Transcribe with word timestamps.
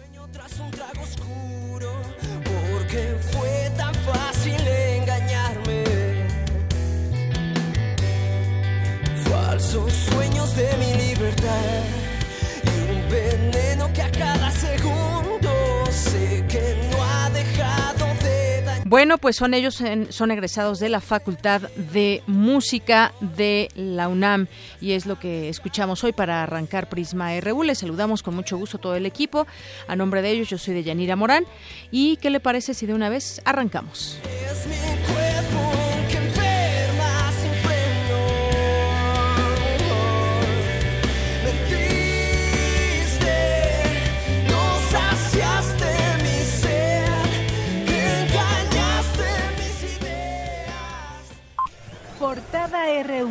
Porque 2.91 3.17
fue 3.33 3.71
tan 3.77 3.95
fácil 3.95 4.61
engañarme. 4.67 5.85
Falsos 9.31 9.93
sueños 9.93 10.57
de 10.57 10.77
mi 10.79 10.95
libertad 11.07 11.83
y 12.65 12.91
un 12.91 13.11
veneno 13.11 13.93
que 13.93 14.03
a 14.03 14.11
bueno, 18.91 19.19
pues 19.19 19.37
son 19.37 19.55
ellos, 19.55 19.81
son 20.09 20.31
egresados 20.33 20.81
de 20.81 20.89
la 20.89 21.01
Facultad 21.01 21.61
de 21.93 22.25
Música 22.27 23.13
de 23.21 23.69
la 23.77 24.09
UNAM 24.09 24.49
y 24.81 24.93
es 24.93 25.07
lo 25.07 25.17
que 25.17 25.49
escuchamos 25.49 26.03
hoy 26.03 26.13
para 26.13 26.43
arrancar 26.43 26.89
Prisma 26.89 27.39
RU. 27.41 27.63
Les 27.63 27.79
saludamos 27.79 28.25
con 28.25 28.35
mucho 28.35 28.59
gusto 28.59 28.79
todo 28.79 28.97
el 28.97 29.07
equipo. 29.07 29.47
A 29.87 29.95
nombre 29.95 30.23
de 30.23 30.33
ellos, 30.33 30.49
yo 30.49 30.59
soy 30.59 30.75
de 30.75 30.83
Yanira 30.83 31.15
Morán. 31.15 31.45
¿Y 31.93 32.17
qué 32.17 32.31
le 32.31 32.41
parece 32.41 32.75
si 32.75 32.87
de 32.87 32.95
una 32.95 33.09
vez 33.09 33.41
arrancamos? 33.45 34.19
Portada 52.21 53.03
RU. 53.03 53.31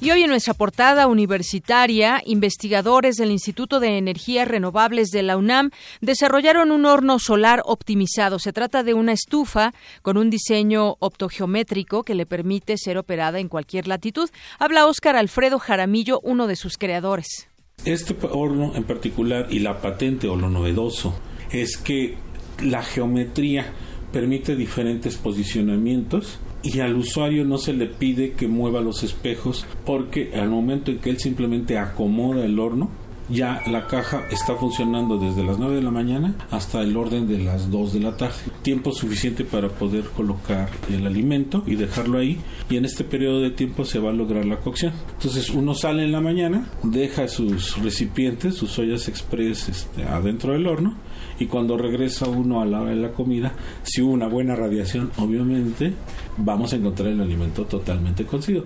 Y 0.00 0.10
hoy 0.10 0.22
en 0.22 0.30
nuestra 0.30 0.54
portada 0.54 1.06
universitaria, 1.06 2.22
investigadores 2.24 3.16
del 3.16 3.30
Instituto 3.30 3.78
de 3.78 3.98
Energías 3.98 4.48
Renovables 4.48 5.10
de 5.10 5.22
la 5.22 5.36
UNAM 5.36 5.68
desarrollaron 6.00 6.70
un 6.70 6.86
horno 6.86 7.18
solar 7.18 7.60
optimizado. 7.66 8.38
Se 8.38 8.54
trata 8.54 8.82
de 8.82 8.94
una 8.94 9.12
estufa 9.12 9.74
con 10.00 10.16
un 10.16 10.30
diseño 10.30 10.96
optogeométrico 10.98 12.04
que 12.04 12.14
le 12.14 12.24
permite 12.24 12.78
ser 12.78 12.96
operada 12.96 13.38
en 13.38 13.48
cualquier 13.48 13.86
latitud. 13.86 14.30
Habla 14.58 14.86
Óscar 14.86 15.14
Alfredo 15.14 15.58
Jaramillo, 15.58 16.20
uno 16.22 16.46
de 16.46 16.56
sus 16.56 16.78
creadores. 16.78 17.48
Este 17.84 18.16
horno 18.32 18.74
en 18.76 18.84
particular 18.84 19.48
y 19.50 19.58
la 19.58 19.82
patente 19.82 20.26
o 20.26 20.36
lo 20.36 20.48
novedoso 20.48 21.14
es 21.50 21.76
que 21.76 22.16
la 22.62 22.82
geometría 22.82 23.72
permite 24.12 24.56
diferentes 24.56 25.16
posicionamientos 25.16 26.38
y 26.62 26.80
al 26.80 26.96
usuario 26.96 27.44
no 27.44 27.58
se 27.58 27.72
le 27.72 27.86
pide 27.86 28.32
que 28.32 28.48
mueva 28.48 28.80
los 28.80 29.02
espejos 29.02 29.66
porque 29.84 30.32
al 30.34 30.48
momento 30.48 30.90
en 30.90 30.98
que 30.98 31.10
él 31.10 31.18
simplemente 31.18 31.78
acomoda 31.78 32.44
el 32.44 32.58
horno 32.58 32.90
ya 33.28 33.62
la 33.66 33.86
caja 33.86 34.26
está 34.30 34.54
funcionando 34.54 35.18
desde 35.18 35.44
las 35.44 35.58
9 35.58 35.76
de 35.76 35.82
la 35.82 35.90
mañana 35.90 36.34
hasta 36.50 36.82
el 36.82 36.96
orden 36.96 37.28
de 37.28 37.38
las 37.38 37.70
2 37.70 37.92
de 37.92 38.00
la 38.00 38.16
tarde. 38.16 38.36
Tiempo 38.62 38.92
suficiente 38.92 39.44
para 39.44 39.68
poder 39.68 40.04
colocar 40.04 40.68
el 40.90 41.06
alimento 41.06 41.62
y 41.66 41.76
dejarlo 41.76 42.18
ahí 42.18 42.40
y 42.70 42.76
en 42.76 42.84
este 42.84 43.04
periodo 43.04 43.40
de 43.40 43.50
tiempo 43.50 43.84
se 43.84 43.98
va 43.98 44.10
a 44.10 44.14
lograr 44.14 44.44
la 44.44 44.60
cocción. 44.60 44.92
Entonces 45.14 45.50
uno 45.50 45.74
sale 45.74 46.04
en 46.04 46.12
la 46.12 46.20
mañana, 46.20 46.70
deja 46.82 47.28
sus 47.28 47.82
recipientes, 47.82 48.54
sus 48.54 48.78
ollas 48.78 49.08
express 49.08 49.68
este, 49.68 50.04
adentro 50.04 50.52
del 50.52 50.66
horno 50.66 50.94
y 51.38 51.46
cuando 51.46 51.76
regresa 51.76 52.28
uno 52.28 52.60
a 52.60 52.66
la 52.66 52.78
la 52.78 53.12
comida, 53.12 53.52
si 53.82 54.00
hubo 54.00 54.12
una 54.12 54.28
buena 54.28 54.54
radiación, 54.54 55.10
obviamente 55.18 55.92
vamos 56.36 56.72
a 56.72 56.76
encontrar 56.76 57.08
el 57.08 57.20
alimento 57.20 57.64
totalmente 57.64 58.24
cocido. 58.24 58.64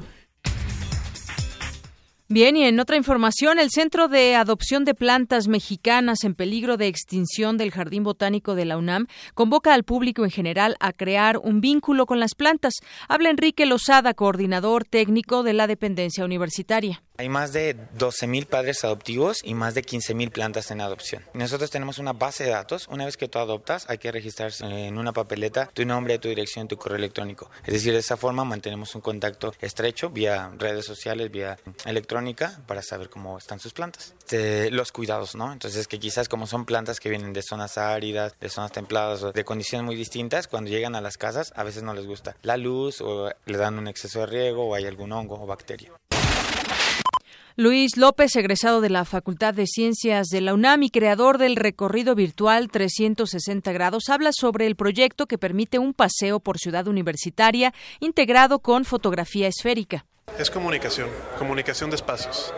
Bien, 2.33 2.57
y 2.57 2.65
en 2.65 2.81
otra 2.81 2.97
información, 2.97 3.59
el 3.59 3.69
Centro 3.69 4.09
de 4.09 4.37
Adopción 4.37 4.87
de 4.87 4.95
Plantas 4.95 5.49
Mexicanas 5.49 6.25
en 6.25 6.35
peligro 6.35 6.79
de 6.79 6.87
extinción 6.87 7.59
del 7.59 7.71
Jardín 7.71 8.05
Botánico 8.05 8.55
de 8.55 8.65
la 8.65 8.79
UNAM 8.79 9.07
convoca 9.35 9.75
al 9.75 9.85
público 9.85 10.25
en 10.25 10.31
general 10.31 10.75
a 10.81 10.95
crear 10.95 11.37
un 11.37 11.61
vínculo 11.61 12.07
con 12.07 12.21
las 12.21 12.35
plantas. 12.35 12.73
Habla 13.07 13.29
Enrique 13.29 13.67
Lozada, 13.67 14.15
coordinador 14.15 14.87
técnico 14.87 15.43
de 15.43 15.53
la 15.53 15.67
dependencia 15.67 16.25
universitaria. 16.25 17.03
Hay 17.23 17.29
más 17.29 17.53
de 17.53 17.77
12.000 17.77 18.47
padres 18.47 18.83
adoptivos 18.83 19.43
y 19.45 19.55
más 19.55 19.75
de 19.75 19.85
15.000 19.85 20.33
plantas 20.33 20.73
en 20.73 20.81
adopción. 20.81 21.25
Nosotros 21.35 21.71
tenemos 21.71 22.01
una 22.01 22.13
base 22.13 22.43
de 22.43 22.51
datos. 22.51 22.89
Una 22.89 23.05
vez 23.05 23.17
que 23.17 23.29
tú 23.29 23.39
adoptas, 23.39 23.89
hay 23.89 23.99
que 23.99 24.11
registrarse 24.11 24.65
en 24.65 24.99
una 24.99 25.13
papeleta 25.13 25.71
tu 25.73 25.87
nombre, 25.87 26.19
tu 26.19 26.29
dirección, 26.29 26.67
tu 26.67 26.77
correo 26.77 26.97
electrónico. 26.97 27.49
Es 27.65 27.75
decir, 27.75 27.93
de 27.93 28.01
esa 28.01 28.17
forma 28.17 28.45
mantenemos 28.45 28.97
un 28.97 29.03
contacto 29.03 29.55
estrecho 29.61 30.11
vía 30.11 30.51
redes 30.59 30.85
sociales, 30.85 31.31
vía 31.31 31.57
electrónica, 31.85 32.61
para 32.67 32.83
saber 32.83 33.09
cómo 33.09 33.39
están 33.39 33.61
sus 33.61 33.73
plantas. 33.73 34.17
los 34.73 34.91
cuidados, 34.91 35.37
¿no? 35.37 35.53
Entonces, 35.53 35.87
que 35.87 36.01
quizás 36.01 36.29
como 36.29 36.49
son 36.49 36.65
plantas 36.65 36.99
que 36.99 37.09
vienen 37.09 37.33
de 37.33 37.43
zonas 37.43 37.79
áridas, 37.79 38.35
de 38.41 38.49
zonas 38.49 38.73
templadas, 38.73 39.33
de 39.33 39.45
condiciones 39.45 39.85
muy 39.85 39.95
distintas, 39.95 40.49
cuando 40.49 40.71
llegan 40.71 40.97
a 40.97 41.01
las 41.01 41.19
casas, 41.19 41.53
a 41.55 41.63
veces 41.63 41.85
no 41.85 41.95
les 41.95 42.05
gusta 42.05 42.35
la 42.43 42.57
luz 42.57 43.01
o 43.01 43.31
le 43.47 43.59
dan 43.59 43.79
un 43.79 43.87
exceso 43.87 44.19
de 44.19 44.27
riego 44.27 44.67
o 44.67 44.75
hay 44.75 44.87
algún 44.87 45.13
hongo 45.13 45.41
o 45.41 45.47
bacteria. 45.47 45.93
Luis 47.57 47.99
López, 47.99 48.35
egresado 48.37 48.81
de 48.81 48.89
la 48.89 49.05
Facultad 49.05 49.53
de 49.53 49.67
Ciencias 49.67 50.29
de 50.29 50.41
la 50.41 50.55
UNAM 50.55 50.85
y 50.85 50.91
creador 50.91 51.37
del 51.37 51.57
recorrido 51.57 52.15
virtual 52.15 52.71
360 52.71 53.73
grados, 53.73 54.09
habla 54.09 54.31
sobre 54.33 54.67
el 54.67 54.75
proyecto 54.75 55.27
que 55.27 55.37
permite 55.37 55.79
un 55.79 55.93
paseo 55.93 56.41
por 56.41 56.59
ciudad 56.59 56.89
universitaria 56.89 57.75
integrado 58.01 58.61
con 58.61 58.87
fotografía 58.87 59.49
esférica. 59.49 60.07
Es 60.39 60.51
comunicación, 60.51 61.11
comunicación 61.39 61.91
de 61.91 61.97
espacios. 61.97 62.55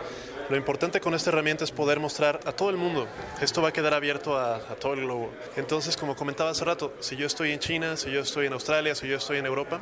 Lo 0.47 0.55
importante 0.55 1.01
con 1.01 1.15
esta 1.15 1.31
herramienta 1.31 1.63
es 1.63 1.71
poder 1.71 1.99
mostrar 1.99 2.39
a 2.45 2.51
todo 2.51 2.69
el 2.69 2.77
mundo. 2.77 3.07
Esto 3.41 3.63
va 3.63 3.69
a 3.69 3.73
quedar 3.73 3.95
abierto 3.95 4.37
a, 4.37 4.59
todo 4.79 4.93
el 4.93 5.01
globo. 5.01 5.31
Entonces, 5.55 5.97
como 5.97 6.15
comentaba 6.15 6.51
hace 6.51 6.63
rato, 6.63 6.93
si 6.99 7.15
yo 7.15 7.25
estoy 7.25 7.51
en 7.51 7.59
China, 7.59 7.97
si 7.97 8.11
yo 8.11 8.21
estoy 8.21 8.45
en 8.45 8.53
Australia, 8.53 8.93
si 8.93 9.07
yo 9.07 9.17
estoy 9.17 9.39
en 9.39 9.47
Europa, 9.47 9.81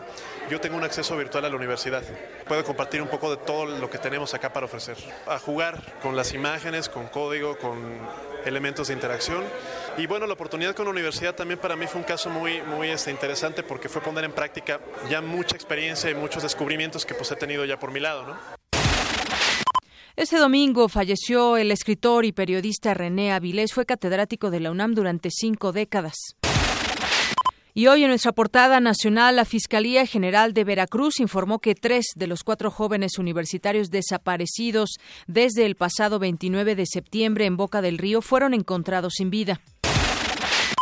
yo 0.49 0.61
tengo 0.61 0.77
un 0.77 0.85
acceso 0.85 1.17
virtual 1.17 1.43
a 1.43 1.49
la 1.49 1.55
universidad. 1.57 2.01
Puedo 2.47 2.63
compartir 2.63 3.01
un 3.01 3.09
poco 3.09 3.29
de 3.29 3.37
todo 3.37 3.65
lo 3.65 3.89
que 3.89 3.97
tenemos 3.97 4.33
acá 4.33 4.53
para 4.53 4.65
ofrecer. 4.65 4.95
A 5.27 5.37
jugar 5.37 5.81
con 6.01 6.15
las 6.15 6.33
imágenes, 6.33 6.87
con 6.87 7.07
código, 7.07 7.57
con 7.57 7.99
elementos 8.45 8.87
de 8.87 8.93
interacción. 8.93 9.43
Y 9.97 10.07
bueno, 10.07 10.27
la 10.27 10.33
oportunidad 10.33 10.73
con 10.75 10.85
la 10.85 10.91
universidad 10.91 11.35
también 11.35 11.59
para 11.59 11.75
mí 11.75 11.87
fue 11.87 11.99
un 11.99 12.05
caso 12.05 12.29
muy, 12.29 12.61
muy 12.61 12.89
este, 12.89 13.11
interesante 13.11 13.63
porque 13.63 13.89
fue 13.89 14.01
poner 14.01 14.23
en 14.23 14.31
práctica 14.31 14.79
ya 15.09 15.19
mucha 15.19 15.57
experiencia 15.57 16.09
y 16.09 16.15
muchos 16.15 16.41
descubrimientos 16.43 17.05
que 17.05 17.15
pues 17.15 17.29
he 17.31 17.35
tenido 17.35 17.65
ya 17.65 17.77
por 17.77 17.91
mi 17.91 17.99
lado, 17.99 18.25
¿no? 18.25 18.62
Este 20.15 20.37
domingo 20.37 20.89
falleció 20.89 21.57
el 21.57 21.71
escritor 21.71 22.23
y 22.23 22.31
periodista 22.31 22.93
René 22.93 23.31
Avilés. 23.31 23.73
Fue 23.73 23.87
catedrático 23.87 24.51
de 24.51 24.59
la 24.59 24.69
UNAM 24.69 24.93
durante 24.93 25.31
cinco 25.31 25.71
décadas. 25.71 26.13
Y 27.73 27.87
hoy 27.87 28.03
en 28.03 28.09
nuestra 28.09 28.31
portada 28.31 28.79
nacional, 28.79 29.37
la 29.37 29.45
Fiscalía 29.45 30.05
General 30.05 30.53
de 30.53 30.65
Veracruz 30.65 31.19
informó 31.19 31.57
que 31.57 31.73
tres 31.73 32.05
de 32.15 32.27
los 32.27 32.43
cuatro 32.43 32.69
jóvenes 32.69 33.17
universitarios 33.17 33.89
desaparecidos 33.89 34.97
desde 35.25 35.65
el 35.65 35.75
pasado 35.75 36.19
29 36.19 36.75
de 36.75 36.85
septiembre 36.85 37.47
en 37.47 37.57
Boca 37.57 37.81
del 37.81 37.97
Río 37.97 38.21
fueron 38.21 38.53
encontrados 38.53 39.13
sin 39.17 39.31
vida. 39.31 39.61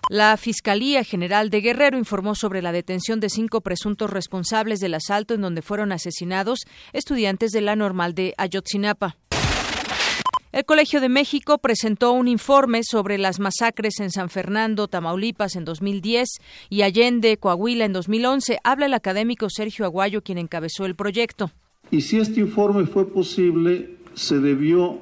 La 0.10 0.36
Fiscalía 0.36 1.06
General 1.06 1.50
de 1.50 1.62
Guerrero 1.62 1.98
informó 1.98 2.36
sobre 2.36 2.62
la 2.62 2.74
detención 2.74 3.22
de 3.22 3.30
cinco 3.30 3.62
presuntos 3.62 4.10
responsables 4.10 4.82
del 4.82 4.96
asalto 4.96 5.36
en 5.36 5.40
donde 5.40 5.62
fueron 5.62 5.94
asesinados 5.94 6.60
estudiantes 6.92 7.52
de 7.52 7.62
la 7.62 7.78
normal 7.78 8.14
de 8.14 8.34
Ayotzinapa. 8.38 9.21
El 10.52 10.66
Colegio 10.66 11.00
de 11.00 11.08
México 11.08 11.60
presentó 11.60 12.12
un 12.12 12.28
informe 12.28 12.82
sobre 12.84 13.18
las 13.18 13.40
masacres 13.40 14.02
en 14.02 14.12
San 14.12 14.30
Fernando, 14.30 14.90
Tamaulipas 14.90 15.56
en 15.56 15.64
2010 15.64 16.28
y 16.70 16.82
Allende, 16.82 17.38
Coahuila 17.38 17.86
en 17.86 17.94
2011. 17.94 18.60
Habla 18.66 18.88
el 18.88 18.94
académico 18.94 19.50
Sergio 19.50 19.86
Aguayo, 19.86 20.24
quien 20.24 20.38
encabezó 20.38 20.86
el 20.86 20.96
proyecto. 20.96 21.52
Y 21.90 22.02
si 22.02 22.20
este 22.20 22.42
informe 22.42 22.86
fue 22.86 23.08
posible, 23.08 23.96
se 24.14 24.40
debió 24.40 25.00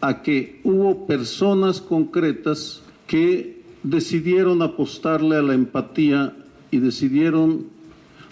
a 0.00 0.20
que 0.22 0.60
hubo 0.64 1.06
personas 1.06 1.80
concretas 1.80 2.82
que 3.06 3.62
decidieron 3.84 4.62
apostarle 4.62 5.36
a 5.36 5.42
la 5.42 5.54
empatía 5.54 6.34
y 6.72 6.78
decidieron 6.78 7.68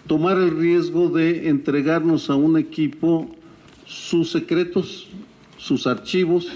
tomar 0.09 0.37
el 0.39 0.59
riesgo 0.59 1.11
de 1.11 1.49
entregarnos 1.49 2.29
a 2.29 2.35
un 2.35 2.59
equipo 2.59 3.31
sus 3.87 4.33
secretos, 4.33 5.09
sus 5.59 5.87
archivos, 5.87 6.49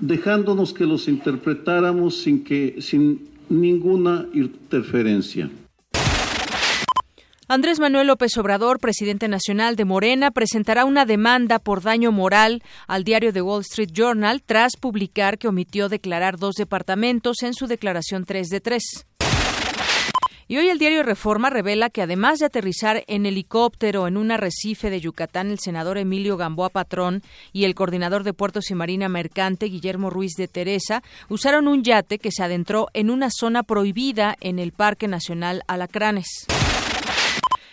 dejándonos 0.00 0.72
que 0.72 0.84
los 0.84 1.08
interpretáramos 1.08 2.22
sin 2.22 2.44
que 2.44 2.76
sin 2.80 3.28
ninguna 3.48 4.26
interferencia. 4.32 5.50
Andrés 7.48 7.80
Manuel 7.80 8.06
López 8.06 8.38
Obrador, 8.38 8.78
presidente 8.78 9.28
nacional 9.28 9.76
de 9.76 9.84
Morena, 9.84 10.30
presentará 10.30 10.86
una 10.86 11.04
demanda 11.04 11.58
por 11.58 11.82
daño 11.82 12.10
moral 12.10 12.62
al 12.86 13.04
diario 13.04 13.32
The 13.32 13.42
Wall 13.42 13.60
Street 13.60 13.90
Journal 13.92 14.42
tras 14.42 14.76
publicar 14.80 15.36
que 15.36 15.48
omitió 15.48 15.90
declarar 15.90 16.38
dos 16.38 16.54
departamentos 16.54 17.42
en 17.42 17.52
su 17.52 17.66
declaración 17.66 18.24
3 18.24 18.48
de 18.48 18.60
3. 18.60 18.82
Y 20.48 20.56
hoy 20.56 20.68
el 20.68 20.78
diario 20.78 21.02
Reforma 21.02 21.50
revela 21.50 21.90
que 21.90 22.02
además 22.02 22.38
de 22.38 22.46
aterrizar 22.46 23.04
en 23.06 23.26
helicóptero 23.26 24.06
en 24.06 24.16
un 24.16 24.30
arrecife 24.30 24.90
de 24.90 25.00
Yucatán, 25.00 25.50
el 25.50 25.58
senador 25.58 25.98
Emilio 25.98 26.36
Gamboa 26.36 26.68
Patrón 26.68 27.22
y 27.52 27.64
el 27.64 27.74
coordinador 27.74 28.24
de 28.24 28.34
Puertos 28.34 28.70
y 28.70 28.74
Marina 28.74 29.08
Mercante, 29.08 29.66
Guillermo 29.66 30.10
Ruiz 30.10 30.32
de 30.36 30.48
Teresa, 30.48 31.02
usaron 31.28 31.68
un 31.68 31.82
yate 31.82 32.18
que 32.18 32.32
se 32.32 32.42
adentró 32.42 32.88
en 32.92 33.10
una 33.10 33.30
zona 33.30 33.62
prohibida 33.62 34.36
en 34.40 34.58
el 34.58 34.72
Parque 34.72 35.08
Nacional 35.08 35.62
Alacranes. 35.66 36.46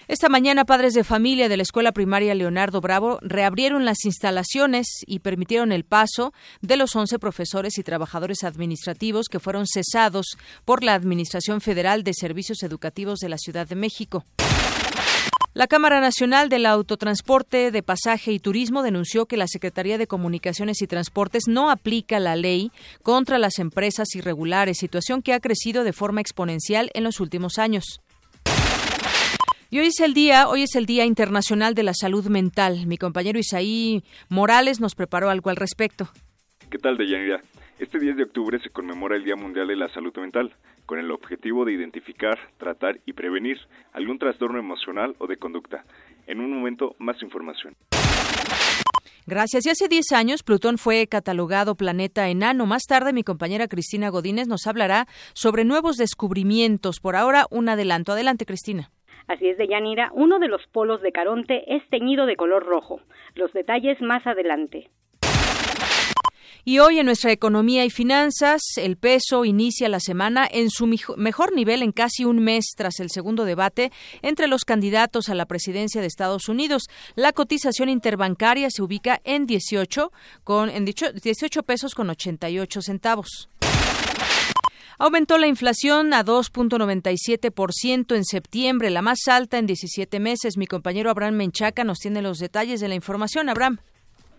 Esta 0.09 0.27
mañana, 0.27 0.65
padres 0.65 0.95
de 0.95 1.03
familia 1.03 1.50
de 1.50 1.56
la 1.56 1.61
escuela 1.61 1.91
primaria 1.91 2.33
Leonardo 2.33 2.81
Bravo 2.81 3.19
reabrieron 3.21 3.85
las 3.85 4.06
instalaciones 4.06 5.03
y 5.06 5.19
permitieron 5.19 5.71
el 5.71 5.83
paso 5.83 6.33
de 6.61 6.77
los 6.77 6.95
11 6.95 7.19
profesores 7.19 7.77
y 7.77 7.83
trabajadores 7.83 8.44
administrativos 8.44 9.27
que 9.29 9.39
fueron 9.39 9.67
cesados 9.67 10.35
por 10.65 10.83
la 10.83 10.95
Administración 10.95 11.61
Federal 11.61 12.03
de 12.03 12.15
Servicios 12.15 12.63
Educativos 12.63 13.19
de 13.19 13.29
la 13.29 13.38
Ciudad 13.38 13.67
de 13.67 13.75
México. 13.75 14.25
La 15.53 15.67
Cámara 15.67 16.01
Nacional 16.01 16.50
del 16.50 16.65
Autotransporte 16.65 17.69
de 17.69 17.83
Pasaje 17.83 18.31
y 18.31 18.39
Turismo 18.39 18.81
denunció 18.81 19.27
que 19.27 19.38
la 19.38 19.47
Secretaría 19.47 20.00
de 20.00 20.07
Comunicaciones 20.07 20.81
y 20.81 20.88
Transportes 20.88 21.44
no 21.47 21.69
aplica 21.69 22.19
la 22.19 22.35
ley 22.35 22.71
contra 23.03 23.38
las 23.38 23.59
empresas 23.59 24.07
irregulares, 24.15 24.79
situación 24.79 25.21
que 25.21 25.33
ha 25.33 25.39
crecido 25.39 25.83
de 25.83 25.94
forma 25.94 26.19
exponencial 26.19 26.89
en 26.95 27.03
los 27.03 27.19
últimos 27.19 27.59
años. 27.59 28.01
Y 29.71 29.77
hoy 29.77 29.88
es 29.88 30.00
el 30.00 30.16
día, 30.16 30.50
hoy 30.50 30.63
es 30.63 30.74
el 30.75 30.88
Día 30.88 31.06
Internacional 31.06 31.75
de 31.75 31.83
la 31.83 31.94
Salud 31.94 32.25
Mental. 32.25 32.88
Mi 32.88 32.98
compañero 32.98 33.38
Isaí 33.38 34.04
Morales 34.27 34.80
nos 34.80 34.95
preparó 34.95 35.30
algo 35.30 35.51
al 35.51 35.57
respecto. 35.57 36.10
¿Qué 36.71 36.80
tal, 36.80 36.98
Deyanira? 36.98 37.39
Este 37.77 38.00
10 38.00 38.18
de 38.18 38.24
octubre 38.24 38.60
se 38.63 38.71
conmemora 38.71 39.16
el 39.16 39.24
Día 39.24 39.36
Mundial 39.36 39.68
de 39.68 39.75
la 39.75 39.88
Salud 39.94 40.12
Mental, 40.18 40.56
con 40.88 40.98
el 40.98 41.12
objetivo 41.12 41.66
de 41.66 41.74
identificar, 41.74 42.39
tratar 42.57 43.00
y 43.06 43.13
prevenir 43.13 43.60
algún 43.94 44.18
trastorno 44.18 44.57
emocional 44.57 45.16
o 45.19 45.27
de 45.27 45.38
conducta. 45.38 45.86
En 46.25 46.39
un 46.39 46.51
momento, 46.51 46.95
más 46.98 47.21
información. 47.21 47.75
Gracias. 49.27 49.68
Y 49.68 49.69
hace 49.69 49.88
10 49.88 50.13
años 50.13 50.42
Plutón 50.42 50.80
fue 50.80 51.06
catalogado 51.06 51.75
planeta 51.75 52.27
enano. 52.30 52.66
Más 52.66 52.86
tarde 52.88 53.13
mi 53.13 53.24
compañera 53.24 53.68
Cristina 53.68 54.10
Godínez 54.10 54.48
nos 54.48 54.66
hablará 54.66 55.07
sobre 55.33 55.63
nuevos 55.63 55.98
descubrimientos. 55.98 57.00
Por 57.00 57.16
ahora, 57.16 57.45
un 57.51 57.69
adelanto. 57.69 58.13
Adelante, 58.13 58.48
Cristina. 58.48 58.89
Así 59.29 59.47
es, 59.47 59.59
de 59.59 59.67
Yanira, 59.67 60.09
uno 60.15 60.39
de 60.39 60.47
los 60.47 60.65
polos 60.71 61.03
de 61.03 61.11
Caronte 61.11 61.63
es 61.67 61.87
teñido 61.89 62.25
de 62.25 62.35
color 62.35 62.65
rojo. 62.65 62.99
Los 63.35 63.53
detalles 63.53 64.01
más 64.01 64.25
adelante. 64.25 64.89
Y 66.65 66.79
hoy 66.79 66.97
en 66.97 67.05
nuestra 67.05 67.31
economía 67.31 67.85
y 67.85 67.91
finanzas, 67.91 68.61
el 68.77 68.97
peso 68.97 69.45
inicia 69.45 69.87
la 69.87 69.99
semana 69.99 70.47
en 70.51 70.71
su 70.71 70.87
mejor 71.15 71.53
nivel 71.53 71.83
en 71.83 71.91
casi 71.91 72.25
un 72.25 72.43
mes 72.43 72.73
tras 72.75 72.99
el 72.99 73.11
segundo 73.11 73.45
debate 73.45 73.91
entre 74.23 74.47
los 74.47 74.65
candidatos 74.65 75.30
a 75.30 75.35
la 75.35 75.45
presidencia 75.45 76.01
de 76.01 76.07
Estados 76.07 76.49
Unidos. 76.49 76.87
La 77.15 77.31
cotización 77.31 77.87
interbancaria 77.87 78.71
se 78.71 78.81
ubica 78.81 79.21
en 79.25 79.45
18 79.45 80.11
con 80.44 80.71
en 80.71 80.85
18 80.85 81.63
pesos 81.63 81.94
con 81.94 82.09
88 82.09 82.81
centavos. 82.81 83.47
Aumentó 85.01 85.37
la 85.37 85.47
inflación 85.47 86.13
a 86.13 86.25
2.97% 86.25 88.18
en 88.18 88.25
septiembre, 88.25 88.89
la 88.89 89.01
más 89.01 89.29
alta 89.29 89.57
en 89.57 89.65
17 89.65 90.19
meses. 90.19 90.57
Mi 90.57 90.68
compañero 90.68 91.09
Abraham 91.09 91.35
Menchaca 91.35 91.85
nos 91.85 91.99
tiene 91.99 92.21
los 92.21 92.37
detalles 92.37 92.81
de 92.81 92.89
la 92.89 92.95
información. 92.95 93.47
Abraham. 93.47 93.77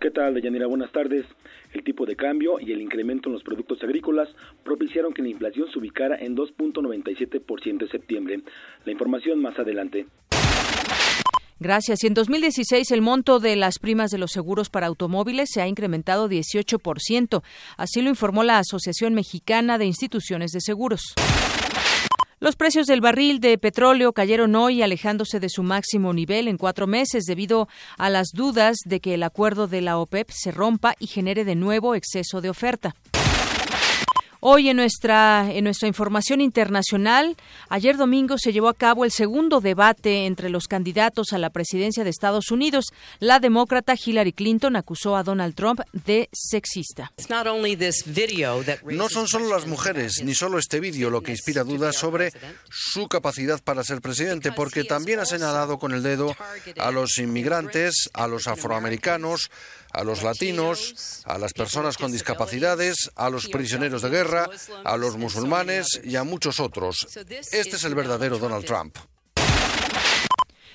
¿Qué 0.02 0.11
tal, 0.11 0.35
Deyanira? 0.35 0.67
Buenas 0.67 0.93
tardes. 0.93 1.25
El 1.73 1.83
tipo 1.83 2.05
de 2.05 2.14
cambio 2.14 2.61
y 2.61 2.73
el 2.73 2.83
incremento 2.83 3.31
en 3.31 3.37
los 3.37 3.43
productos 3.43 3.83
agrícolas 3.83 4.29
propiciaron 4.62 5.14
que 5.14 5.23
la 5.23 5.29
inflación 5.29 5.73
se 5.73 5.79
ubicara 5.79 6.19
en 6.19 6.37
2.97% 6.37 7.83
en 7.83 7.88
septiembre. 7.88 8.40
La 8.85 8.93
información 8.93 9.40
más 9.40 9.59
adelante. 9.59 10.09
Gracias. 11.61 12.02
Y 12.02 12.07
en 12.07 12.14
2016 12.14 12.90
el 12.90 13.02
monto 13.02 13.38
de 13.38 13.55
las 13.55 13.79
primas 13.79 14.11
de 14.11 14.17
los 14.17 14.33
seguros 14.33 14.71
para 14.71 14.87
automóviles 14.87 15.50
se 15.52 15.61
ha 15.61 15.69
incrementado 15.69 16.26
18%. 16.26 17.43
Así 17.76 18.00
lo 18.00 18.09
informó 18.09 18.43
la 18.43 18.59
Asociación 18.59 19.12
Mexicana 19.12 19.76
de 19.76 19.85
Instituciones 19.85 20.52
de 20.52 20.62
Seguros. 20.62 21.14
Los 22.38 22.57
precios 22.57 22.87
del 22.87 23.02
barril 23.02 23.38
de 23.40 23.59
petróleo 23.59 24.14
cayeron 24.14 24.57
hoy, 24.57 24.81
alejándose 24.81 25.38
de 25.38 25.50
su 25.50 25.62
máximo 25.62 26.14
nivel 26.14 26.49
en 26.49 26.57
cuatro 26.57 26.87
meses 26.87 27.25
debido 27.25 27.69
a 27.99 28.09
las 28.09 28.29
dudas 28.33 28.79
de 28.87 29.00
que 29.00 29.12
el 29.12 29.23
acuerdo 29.23 29.67
de 29.67 29.83
la 29.83 29.99
OPEP 29.99 30.31
se 30.31 30.50
rompa 30.50 30.95
y 30.99 31.09
genere 31.09 31.45
de 31.45 31.57
nuevo 31.57 31.95
exceso 31.95 32.40
de 32.40 32.49
oferta. 32.49 32.97
Hoy 34.43 34.71
en 34.71 34.79
nuestra, 34.79 35.53
en 35.53 35.65
nuestra 35.65 35.87
información 35.87 36.41
internacional, 36.41 37.37
ayer 37.69 37.99
domingo 37.99 38.39
se 38.39 38.55
llevó 38.55 38.71
a 38.71 38.75
cabo 38.75 39.05
el 39.05 39.11
segundo 39.11 39.61
debate 39.61 40.25
entre 40.25 40.49
los 40.49 40.67
candidatos 40.67 41.35
a 41.35 41.39
la 41.39 41.51
presidencia 41.51 42.05
de 42.05 42.11
Estados 42.11 42.51
Unidos. 42.51 42.87
La 43.19 43.39
demócrata 43.39 43.95
Hillary 44.03 44.33
Clinton 44.33 44.77
acusó 44.77 45.15
a 45.15 45.25
Donald 45.25 45.55
Trump 45.55 45.81
de 45.93 46.31
sexista. 46.33 47.13
No 48.87 49.09
son 49.11 49.29
solo 49.29 49.51
las 49.51 49.67
mujeres, 49.67 50.23
ni 50.25 50.35
solo 50.35 50.59
este 50.59 50.81
vídeo 50.81 51.11
lo 51.11 51.23
que 51.23 51.33
inspira 51.33 51.63
dudas 51.63 51.97
sobre 51.97 52.33
su 52.71 53.09
capacidad 53.09 53.63
para 53.63 53.85
ser 53.85 54.01
presidente, 54.01 54.53
porque 54.53 54.85
también 54.85 55.21
ha 55.21 55.27
señalado 55.27 55.79
con 55.79 55.93
el 55.93 56.03
dedo 56.03 56.35
a 56.79 56.91
los 56.91 57.19
inmigrantes, 57.19 58.09
a 58.15 58.27
los 58.27 58.49
afroamericanos, 58.49 59.51
a 59.93 60.05
los 60.05 60.23
latinos, 60.23 61.23
a 61.25 61.39
las 61.39 61.53
personas 61.53 61.97
con 61.97 62.13
discapacidades, 62.13 63.11
a 63.17 63.31
los 63.31 63.49
prisioneros 63.49 64.03
de 64.03 64.11
guerra, 64.11 64.49
a 64.85 64.97
los 64.97 65.17
musulmanes 65.17 66.01
y 66.05 66.17
a 66.17 66.25
muchos 66.25 66.61
otros. 66.61 67.07
Este 67.53 67.77
es 67.77 67.85
el 67.85 67.95
verdadero 67.95 68.39
Donald 68.39 68.65
Trump. 68.65 68.97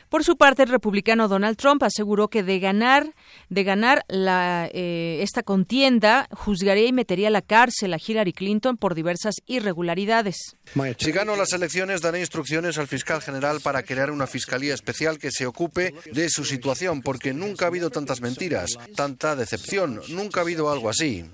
Por 0.10 0.24
su 0.24 0.38
parte, 0.38 0.64
el 0.64 0.70
republicano 0.70 1.28
Donald 1.28 1.58
Trump 1.58 1.84
aseguró 1.84 2.30
que 2.30 2.44
de 2.44 2.60
ganar 2.60 3.14
de 3.50 3.64
ganar 3.64 4.06
la, 4.08 4.70
eh, 4.74 5.20
esta 5.22 5.44
contienda, 5.44 6.28
juzgaría 6.32 6.88
y 6.88 6.94
metería 6.94 7.28
a 7.28 7.32
la 7.32 7.42
cárcel 7.42 7.94
a 7.94 8.00
Hillary 8.06 8.34
Clinton 8.34 8.78
por 8.78 8.96
diversas 8.96 9.36
irregularidades. 9.46 10.56
Si 10.98 11.12
gano 11.12 11.36
las 11.36 11.54
elecciones, 11.54 12.02
daré 12.02 12.20
instrucciones 12.20 12.78
al 12.78 12.88
fiscal 12.88 13.22
general 13.22 13.62
para 13.62 13.84
crear 13.84 14.12
una 14.12 14.28
fiscalía 14.28 14.74
especial 14.74 15.18
que 15.18 15.32
se 15.32 15.46
ocupe 15.46 15.94
de 16.12 16.30
su 16.30 16.44
situación, 16.44 17.02
porque 17.02 17.34
nunca 17.34 17.66
ha 17.66 17.68
habido 17.68 17.90
tantas 17.90 18.22
mentiras, 18.22 18.78
tanta 18.96 19.36
decepción, 19.36 20.02
nunca 20.10 20.40
ha 20.40 20.44
habido 20.44 20.72
algo 20.72 20.90
así. 20.90 21.26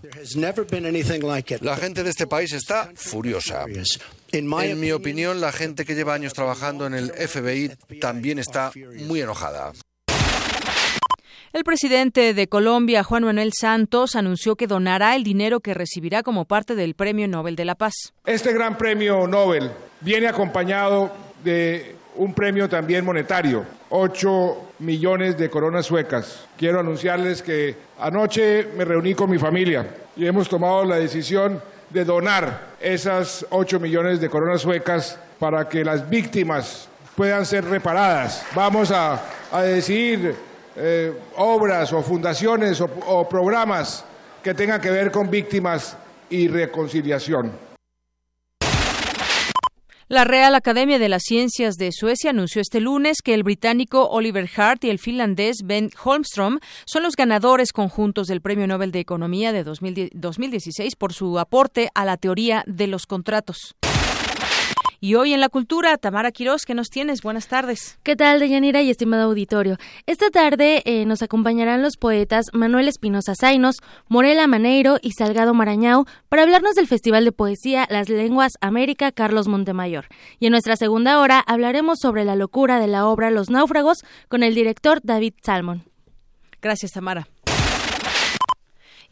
La 1.61 1.77
gente 1.77 2.03
de 2.03 2.09
este 2.09 2.27
país 2.27 2.53
está 2.53 2.91
furiosa. 2.95 3.65
En 4.31 4.79
mi 4.79 4.91
opinión, 4.91 5.41
la 5.41 5.51
gente 5.51 5.85
que 5.85 5.95
lleva 5.95 6.13
años 6.13 6.33
trabajando 6.33 6.85
en 6.85 6.93
el 6.93 7.11
FBI 7.11 7.71
también 7.99 8.39
está 8.39 8.71
muy 9.07 9.21
enojada. 9.21 9.73
El 11.53 11.65
presidente 11.65 12.33
de 12.33 12.47
Colombia, 12.47 13.03
Juan 13.03 13.25
Manuel 13.25 13.51
Santos, 13.51 14.15
anunció 14.15 14.55
que 14.55 14.67
donará 14.67 15.17
el 15.17 15.25
dinero 15.25 15.59
que 15.59 15.73
recibirá 15.73 16.23
como 16.23 16.45
parte 16.45 16.75
del 16.75 16.95
Premio 16.95 17.27
Nobel 17.27 17.57
de 17.57 17.65
la 17.65 17.75
Paz. 17.75 18.13
Este 18.25 18.53
gran 18.53 18.77
premio 18.77 19.27
Nobel 19.27 19.69
viene 19.99 20.29
acompañado 20.29 21.11
de 21.43 21.97
un 22.15 22.33
premio 22.33 22.69
también 22.69 23.03
monetario, 23.03 23.65
8 23.89 24.71
millones 24.79 25.37
de 25.37 25.49
coronas 25.49 25.87
suecas. 25.87 26.45
Quiero 26.57 26.79
anunciarles 26.79 27.41
que 27.41 27.75
anoche 27.99 28.69
me 28.77 28.85
reuní 28.85 29.13
con 29.13 29.29
mi 29.29 29.37
familia 29.37 29.93
y 30.15 30.25
hemos 30.25 30.47
tomado 30.47 30.85
la 30.85 30.95
decisión 30.95 31.61
de 31.89 32.05
donar 32.05 32.75
esas 32.79 33.45
8 33.49 33.77
millones 33.77 34.21
de 34.21 34.29
coronas 34.29 34.61
suecas 34.61 35.19
para 35.37 35.67
que 35.67 35.83
las 35.83 36.09
víctimas 36.09 36.87
puedan 37.17 37.45
ser 37.45 37.65
reparadas. 37.65 38.45
Vamos 38.55 38.89
a, 38.91 39.21
a 39.51 39.63
decidir 39.63 40.33
eh, 40.75 41.13
obras 41.37 41.91
o 41.93 42.01
fundaciones 42.01 42.81
o, 42.81 43.27
programas 43.27 44.05
que 44.41 44.53
tengan 44.53 44.79
que 44.79 44.89
ver 44.89 45.11
con 45.11 45.29
víctimas 45.29 45.97
y 46.29 46.47
reconciliación. 46.47 47.51
La 50.07 50.25
Real 50.25 50.55
Academia 50.55 50.99
de 50.99 51.07
las 51.07 51.23
Ciencias 51.23 51.75
de 51.75 51.91
Suecia 51.93 52.31
anunció 52.31 52.61
este 52.61 52.81
lunes 52.81 53.21
que 53.23 53.33
el 53.33 53.43
británico 53.43 54.09
Oliver 54.09 54.49
Hart 54.57 54.83
y 54.83 54.89
el 54.89 54.99
finlandés 54.99 55.57
Ben 55.63 55.89
Holmström 56.03 56.59
son 56.85 57.03
los 57.03 57.15
ganadores 57.15 57.71
conjuntos 57.71 58.27
del 58.27 58.41
Premio 58.41 58.67
Nobel 58.67 58.91
de 58.91 58.99
Economía 58.99 59.53
de 59.53 59.63
2016 59.63 60.95
por 60.97 61.13
su 61.13 61.39
aporte 61.39 61.89
a 61.95 62.03
la 62.03 62.17
teoría 62.17 62.63
de 62.67 62.87
los 62.87 63.05
contratos. 63.05 63.75
Y 65.03 65.15
hoy 65.15 65.33
en 65.33 65.39
la 65.39 65.49
cultura, 65.49 65.97
Tamara 65.97 66.31
Quirós, 66.31 66.63
¿qué 66.63 66.75
nos 66.75 66.89
tienes? 66.89 67.23
Buenas 67.23 67.47
tardes. 67.47 67.97
¿Qué 68.03 68.15
tal, 68.15 68.39
Deyanira 68.39 68.83
y 68.83 68.91
estimado 68.91 69.23
auditorio? 69.23 69.77
Esta 70.05 70.29
tarde 70.29 70.83
eh, 70.85 71.07
nos 71.07 71.23
acompañarán 71.23 71.81
los 71.81 71.97
poetas 71.97 72.45
Manuel 72.53 72.87
Espinosa 72.87 73.33
Zainos, 73.33 73.77
Morela 74.09 74.45
Maneiro 74.45 74.99
y 75.01 75.13
Salgado 75.13 75.55
Marañao 75.55 76.05
para 76.29 76.43
hablarnos 76.43 76.75
del 76.75 76.85
Festival 76.85 77.25
de 77.25 77.31
Poesía 77.31 77.87
Las 77.89 78.09
Lenguas 78.09 78.53
América 78.61 79.11
Carlos 79.11 79.47
Montemayor. 79.47 80.05
Y 80.37 80.45
en 80.45 80.51
nuestra 80.51 80.75
segunda 80.75 81.19
hora 81.19 81.39
hablaremos 81.39 81.97
sobre 81.99 82.23
la 82.23 82.35
locura 82.35 82.79
de 82.79 82.85
la 82.85 83.07
obra 83.07 83.31
Los 83.31 83.49
Náufragos 83.49 84.03
con 84.27 84.43
el 84.43 84.53
director 84.53 84.99
David 85.01 85.33
Salmon. 85.41 85.83
Gracias, 86.61 86.91
Tamara. 86.91 87.27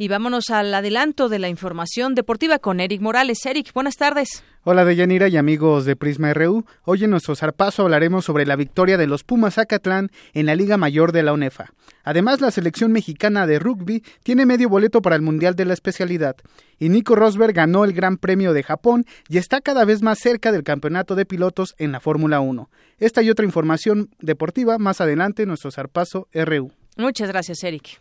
Y 0.02 0.08
vámonos 0.08 0.50
al 0.50 0.74
adelanto 0.74 1.28
de 1.28 1.40
la 1.40 1.50
información 1.50 2.16
deportiva 2.16 2.58
con 2.60 2.80
Eric 2.80 3.02
Morales. 3.02 3.46
Eric, 3.46 3.74
buenas 3.74 3.98
tardes. 3.98 4.46
Hola 4.64 4.86
Deyanira 4.86 5.28
y 5.28 5.36
amigos 5.36 5.84
de 5.84 5.98
Prisma 5.98 6.34
RU. 6.34 6.64
Hoy 6.86 7.04
en 7.04 7.10
nuestro 7.10 7.36
zarpazo 7.36 7.84
hablaremos 7.84 8.24
sobre 8.24 8.46
la 8.46 8.56
victoria 8.56 8.98
de 8.98 9.08
los 9.08 9.26
Pumas 9.26 9.58
Acatlán 9.58 10.10
en 10.34 10.46
la 10.46 10.56
Liga 10.56 10.78
Mayor 10.78 11.12
de 11.12 11.24
la 11.24 11.34
UNEFA. 11.34 11.74
Además, 12.06 12.40
la 12.40 12.50
selección 12.50 12.94
mexicana 12.94 13.46
de 13.46 13.60
rugby 13.60 14.02
tiene 14.24 14.46
medio 14.46 14.70
boleto 14.70 15.02
para 15.02 15.18
el 15.18 15.22
Mundial 15.22 15.58
de 15.58 15.66
la 15.66 15.74
especialidad. 15.74 16.38
Y 16.78 16.88
Nico 16.88 17.16
Rosberg 17.16 17.52
ganó 17.52 17.84
el 17.84 17.92
Gran 17.92 18.16
Premio 18.16 18.54
de 18.54 18.64
Japón 18.64 19.04
y 19.28 19.38
está 19.38 19.60
cada 19.60 19.84
vez 19.84 20.02
más 20.02 20.20
cerca 20.20 20.54
del 20.54 20.64
campeonato 20.64 21.16
de 21.16 21.26
pilotos 21.26 21.76
en 21.78 21.92
la 21.92 22.00
Fórmula 22.00 22.40
1. 22.40 22.70
Esta 23.00 23.22
y 23.22 23.30
otra 23.30 23.44
información 23.44 24.12
deportiva 24.20 24.78
más 24.78 25.02
adelante 25.02 25.44
en 25.44 25.50
nuestro 25.50 25.72
zarpazo 25.72 26.30
RU. 26.34 26.72
Muchas 26.96 27.28
gracias, 27.28 27.62
Eric. 27.66 28.00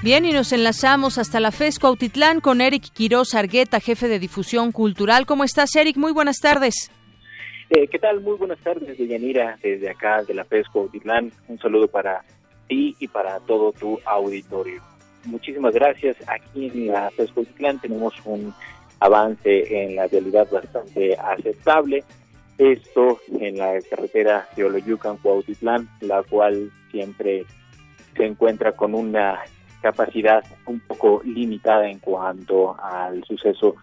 Bien, 0.00 0.24
y 0.24 0.30
nos 0.30 0.52
enlazamos 0.52 1.18
hasta 1.18 1.40
la 1.40 1.50
FESCO 1.50 1.88
Autitlán 1.88 2.40
con 2.40 2.60
Eric 2.60 2.84
Quiroz 2.92 3.34
Argueta, 3.34 3.80
jefe 3.80 4.06
de 4.06 4.20
difusión 4.20 4.70
cultural. 4.70 5.26
¿Cómo 5.26 5.42
estás, 5.42 5.74
Eric? 5.74 5.96
Muy 5.96 6.12
buenas 6.12 6.38
tardes. 6.38 6.92
Eh, 7.68 7.88
¿Qué 7.88 7.98
tal? 7.98 8.20
Muy 8.20 8.36
buenas 8.36 8.60
tardes, 8.60 8.96
Deyanira, 8.96 9.58
desde 9.60 9.90
acá 9.90 10.22
de 10.22 10.34
la 10.34 10.44
FESCO 10.44 10.82
Autitlán. 10.82 11.32
Un 11.48 11.58
saludo 11.58 11.88
para 11.88 12.22
ti 12.68 12.94
y 13.00 13.08
para 13.08 13.40
todo 13.40 13.72
tu 13.72 13.98
auditorio. 14.04 14.80
Muchísimas 15.24 15.74
gracias. 15.74 16.16
Aquí 16.28 16.66
en 16.68 16.86
la 16.86 17.10
FESCO 17.10 17.40
Autitlán 17.40 17.80
tenemos 17.80 18.14
un 18.24 18.54
avance 19.00 19.82
en 19.82 19.96
la 19.96 20.06
realidad 20.06 20.46
bastante 20.48 21.16
aceptable. 21.16 22.04
Esto 22.56 23.18
en 23.40 23.58
la 23.58 23.72
carretera 23.90 24.48
de 24.54 24.64
Oloyucan-Cuautitlán, 24.64 25.88
la 26.02 26.22
cual 26.22 26.70
siempre 26.92 27.44
se 28.16 28.24
encuentra 28.24 28.72
con 28.72 28.94
una 28.94 29.40
capacidad 29.80 30.44
un 30.66 30.80
poco 30.80 31.22
limitada 31.24 31.88
en 31.88 31.98
cuanto 31.98 32.76
al 32.80 33.24
suceso 33.24 33.76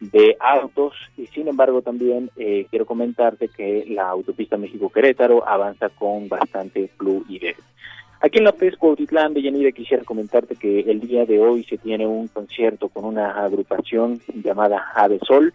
de 0.00 0.36
autos 0.40 0.94
y 1.16 1.26
sin 1.26 1.48
embargo 1.48 1.80
también 1.82 2.30
eh, 2.36 2.66
quiero 2.70 2.84
comentarte 2.84 3.48
que 3.48 3.84
la 3.88 4.08
autopista 4.08 4.56
México-Querétaro 4.56 5.46
avanza 5.48 5.88
con 5.88 6.28
bastante 6.28 6.88
fluidez. 6.96 7.56
Aquí 8.20 8.38
en 8.38 8.44
la 8.44 8.52
PES 8.52 8.76
Cuautitlán 8.76 9.34
de 9.34 9.42
Yanira 9.42 9.72
quisiera 9.72 10.04
comentarte 10.04 10.56
que 10.56 10.80
el 10.80 11.00
día 11.00 11.24
de 11.26 11.40
hoy 11.40 11.64
se 11.64 11.78
tiene 11.78 12.06
un 12.06 12.28
concierto 12.28 12.88
con 12.88 13.04
una 13.04 13.44
agrupación 13.44 14.20
llamada 14.42 14.86
Ave 14.94 15.18
Sol, 15.26 15.52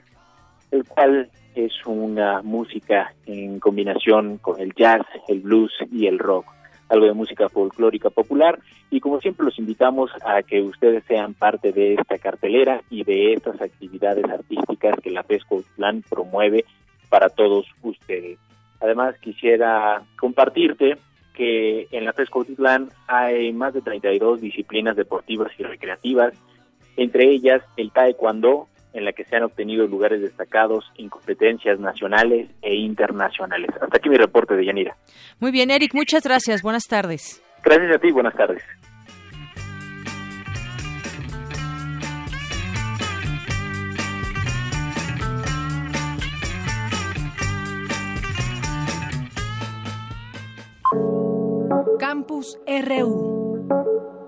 el 0.70 0.86
cual 0.86 1.30
es 1.56 1.74
una 1.86 2.42
música 2.42 3.14
en 3.26 3.60
combinación 3.60 4.38
con 4.38 4.60
el 4.60 4.74
jazz, 4.74 5.02
el 5.28 5.42
blues 5.42 5.74
y 5.92 6.08
el 6.08 6.18
rock 6.18 6.46
algo 6.92 7.06
de 7.06 7.14
música 7.14 7.50
folclórica 7.50 8.10
popular 8.10 8.60
y 8.90 9.00
como 9.00 9.20
siempre 9.22 9.46
los 9.46 9.58
invitamos 9.58 10.12
a 10.26 10.44
que 10.44 10.62
ustedes 10.62 11.04
sean 11.06 11.34
parte 11.34 11.72
de 11.72 11.94
esta 11.94 12.18
cartelera 12.18 12.82
y 12.90 13.04
de 13.04 13.34
estas 13.34 13.62
actividades 13.62 14.26
artísticas 14.26 15.00
que 15.02 15.12
la 15.12 15.24
Pesco 15.24 15.64
Plan 15.78 16.04
promueve 16.10 16.66
para 17.10 17.30
todos 17.30 17.66
ustedes. 17.82 18.38
Además 18.82 19.16
quisiera 19.20 20.04
compartirte 20.20 20.98
que 21.34 21.88
en 21.92 22.06
la 22.06 22.14
Pesco 22.14 22.44
Plan 22.44 22.90
hay 23.08 23.54
más 23.54 23.74
de 23.74 23.82
32 23.82 24.42
disciplinas 24.42 24.96
deportivas 24.96 25.52
y 25.58 25.64
recreativas, 25.64 26.34
entre 26.98 27.32
ellas 27.32 27.64
el 27.78 27.92
taekwondo, 27.92 28.68
en 28.94 29.06
la 29.06 29.14
que 29.14 29.26
se 29.26 29.36
han 29.36 29.44
obtenido 29.44 29.88
lugares 29.88 30.22
destacados 30.22 30.92
en 30.98 31.10
competencias 31.10 31.80
nacionales 31.80 32.50
e 32.62 32.76
internacionales. 32.76 33.70
Hasta 33.82 33.98
aquí 33.98 34.10
mi 34.10 34.18
reporte 34.18 34.56
de 34.56 34.66
Yanira. 34.66 34.96
Muy 35.40 35.52
bien, 35.52 35.72
Eric, 35.72 35.94
muchas 35.94 36.24
gracias. 36.24 36.62
Buenas 36.62 36.84
tardes. 36.84 37.42
Gracias 37.64 37.96
a 37.96 38.00
ti, 38.00 38.12
buenas 38.12 38.34
tardes. 38.36 38.64
Campus 52.00 52.60
RU. 52.68 54.21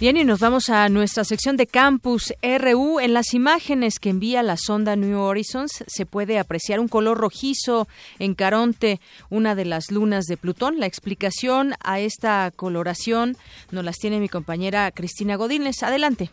Bien, 0.00 0.16
y 0.16 0.22
nos 0.22 0.38
vamos 0.38 0.70
a 0.70 0.88
nuestra 0.88 1.24
sección 1.24 1.56
de 1.56 1.66
Campus 1.66 2.32
RU. 2.40 3.00
En 3.00 3.14
las 3.14 3.34
imágenes 3.34 3.98
que 3.98 4.10
envía 4.10 4.44
la 4.44 4.56
sonda 4.56 4.94
New 4.94 5.18
Horizons 5.18 5.82
se 5.88 6.06
puede 6.06 6.38
apreciar 6.38 6.78
un 6.78 6.86
color 6.86 7.18
rojizo 7.18 7.88
en 8.20 8.36
Caronte, 8.36 9.00
una 9.28 9.56
de 9.56 9.64
las 9.64 9.90
lunas 9.90 10.26
de 10.26 10.36
Plutón. 10.36 10.78
La 10.78 10.86
explicación 10.86 11.72
a 11.82 11.98
esta 11.98 12.52
coloración 12.54 13.32
nos 13.72 13.84
las 13.84 13.96
tiene 13.98 14.20
mi 14.20 14.28
compañera 14.28 14.88
Cristina 14.92 15.34
Godínez. 15.34 15.82
Adelante. 15.82 16.28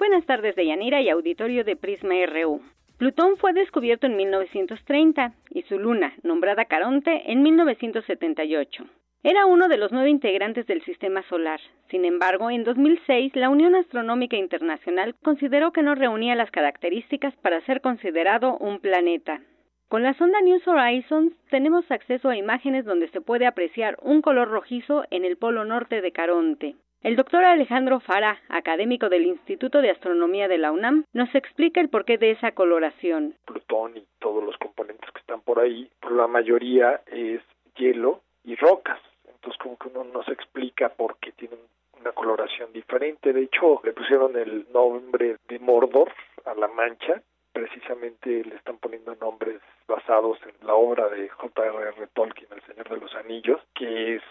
Buenas 0.00 0.26
tardes, 0.26 0.56
Deyanira 0.56 1.00
y 1.00 1.08
auditorio 1.08 1.62
de 1.62 1.76
Prisma 1.76 2.14
RU. 2.26 2.60
Plutón 2.98 3.36
fue 3.36 3.52
descubierto 3.52 4.08
en 4.08 4.16
1930 4.16 5.32
y 5.50 5.62
su 5.68 5.78
luna, 5.78 6.12
nombrada 6.24 6.64
Caronte, 6.64 7.30
en 7.30 7.44
1978. 7.44 8.84
Era 9.28 9.44
uno 9.44 9.66
de 9.66 9.76
los 9.76 9.90
nueve 9.90 10.08
integrantes 10.08 10.68
del 10.68 10.84
Sistema 10.84 11.20
Solar. 11.24 11.58
Sin 11.90 12.04
embargo, 12.04 12.48
en 12.48 12.62
2006, 12.62 13.34
la 13.34 13.48
Unión 13.48 13.74
Astronómica 13.74 14.36
Internacional 14.36 15.16
consideró 15.24 15.72
que 15.72 15.82
no 15.82 15.96
reunía 15.96 16.36
las 16.36 16.48
características 16.52 17.34
para 17.42 17.60
ser 17.62 17.80
considerado 17.80 18.56
un 18.58 18.78
planeta. 18.78 19.40
Con 19.88 20.04
la 20.04 20.14
sonda 20.14 20.40
New 20.42 20.60
Horizons 20.64 21.32
tenemos 21.50 21.90
acceso 21.90 22.28
a 22.28 22.36
imágenes 22.36 22.84
donde 22.84 23.08
se 23.08 23.20
puede 23.20 23.46
apreciar 23.46 23.96
un 24.00 24.22
color 24.22 24.46
rojizo 24.46 25.02
en 25.10 25.24
el 25.24 25.36
polo 25.36 25.64
norte 25.64 26.02
de 26.02 26.12
Caronte. 26.12 26.76
El 27.02 27.16
doctor 27.16 27.42
Alejandro 27.42 27.98
Fara, 27.98 28.40
académico 28.48 29.08
del 29.08 29.26
Instituto 29.26 29.82
de 29.82 29.90
Astronomía 29.90 30.46
de 30.46 30.58
la 30.58 30.70
UNAM, 30.70 31.04
nos 31.12 31.34
explica 31.34 31.80
el 31.80 31.88
porqué 31.88 32.16
de 32.16 32.30
esa 32.30 32.52
coloración. 32.52 33.34
Plutón 33.44 33.96
y 33.96 34.06
todos 34.20 34.44
los 34.44 34.56
componentes 34.58 35.10
que 35.10 35.18
están 35.18 35.40
por 35.40 35.58
ahí, 35.58 35.90
la 36.08 36.28
mayoría 36.28 37.00
es 37.08 37.40
hielo 37.76 38.20
y 38.44 38.54
rocas. 38.54 39.00
Entonces 39.46 39.62
como 39.62 39.78
que 39.78 39.96
uno 39.96 40.02
no 40.12 40.24
se 40.24 40.32
explica 40.32 40.88
por 40.88 41.18
qué 41.18 41.30
tienen 41.30 41.60
una 42.00 42.10
coloración 42.10 42.72
diferente. 42.72 43.32
De 43.32 43.42
hecho, 43.42 43.80
le 43.84 43.92
pusieron 43.92 44.36
el 44.36 44.66
nombre 44.72 45.36
de 45.46 45.60
Mordor 45.60 46.10
a 46.46 46.54
la 46.54 46.66
mancha. 46.66 47.22
Precisamente 47.52 48.42
le 48.42 48.56
están 48.56 48.78
poniendo 48.78 49.14
nombres 49.14 49.60
basados 49.86 50.40
en 50.42 50.66
la 50.66 50.74
obra 50.74 51.08
de 51.10 51.28
J.R.R. 51.28 52.08
Tolkien, 52.12 52.48
El 52.50 52.62
Señor 52.62 52.88
de 52.88 52.96
los 52.96 53.14
Anillos, 53.14 53.60
que 53.72 54.16
es 54.16 54.22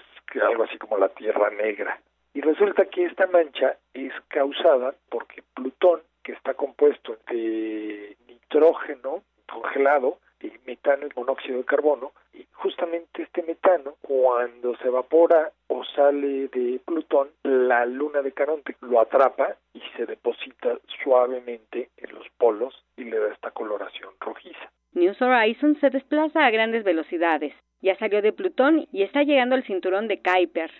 algo 0.44 0.64
así 0.64 0.78
como 0.78 0.98
la 0.98 1.08
Tierra 1.08 1.50
Negra. 1.50 1.98
Y 2.34 2.42
resulta 2.42 2.84
que 2.84 3.06
esta 3.06 3.26
mancha 3.28 3.78
es 3.94 4.12
causada 4.28 4.96
porque 5.08 5.44
Plutón, 5.54 6.02
que 6.24 6.34
está 6.34 6.56
compuesto 6.56 7.16
de 7.30 8.18
nitrógeno 8.28 9.24
congelado, 9.50 10.18
metano 10.66 11.08
y 11.08 11.10
monóxido 11.16 11.58
de 11.58 11.66
carbono, 11.66 12.12
y 12.34 12.46
justamente 12.54 13.24
este 13.24 13.44
metano, 13.44 13.96
cuando 14.02 14.76
se 14.78 14.88
evapora 14.88 15.52
o 15.68 15.84
sale 15.84 16.48
de 16.48 16.80
Plutón, 16.86 17.30
la 17.44 17.86
luna 17.86 18.22
de 18.22 18.32
Caronte 18.32 18.76
lo 18.82 19.00
atrapa 19.00 19.56
y 19.74 19.82
se 19.96 20.06
deposita 20.06 20.78
suavemente 21.04 21.90
en 21.98 22.14
los 22.14 22.28
polos 22.38 22.84
y 22.98 23.06
le 23.06 23.20
da 23.20 23.34
esta 23.34 23.52
coloración 23.52 24.12
rojiza. 24.20 24.72
News 24.94 25.22
Horizon 25.22 25.78
se 25.80 25.90
desplaza 25.90 26.46
a 26.46 26.52
grandes 26.52 26.84
velocidades. 26.84 27.54
Ya 27.82 27.98
salió 27.98 28.22
de 28.22 28.32
Plutón 28.32 28.88
y 28.92 29.04
está 29.04 29.24
llegando 29.24 29.56
al 29.56 29.64
cinturón 29.66 30.08
de 30.08 30.22
Kuiper. 30.22 30.72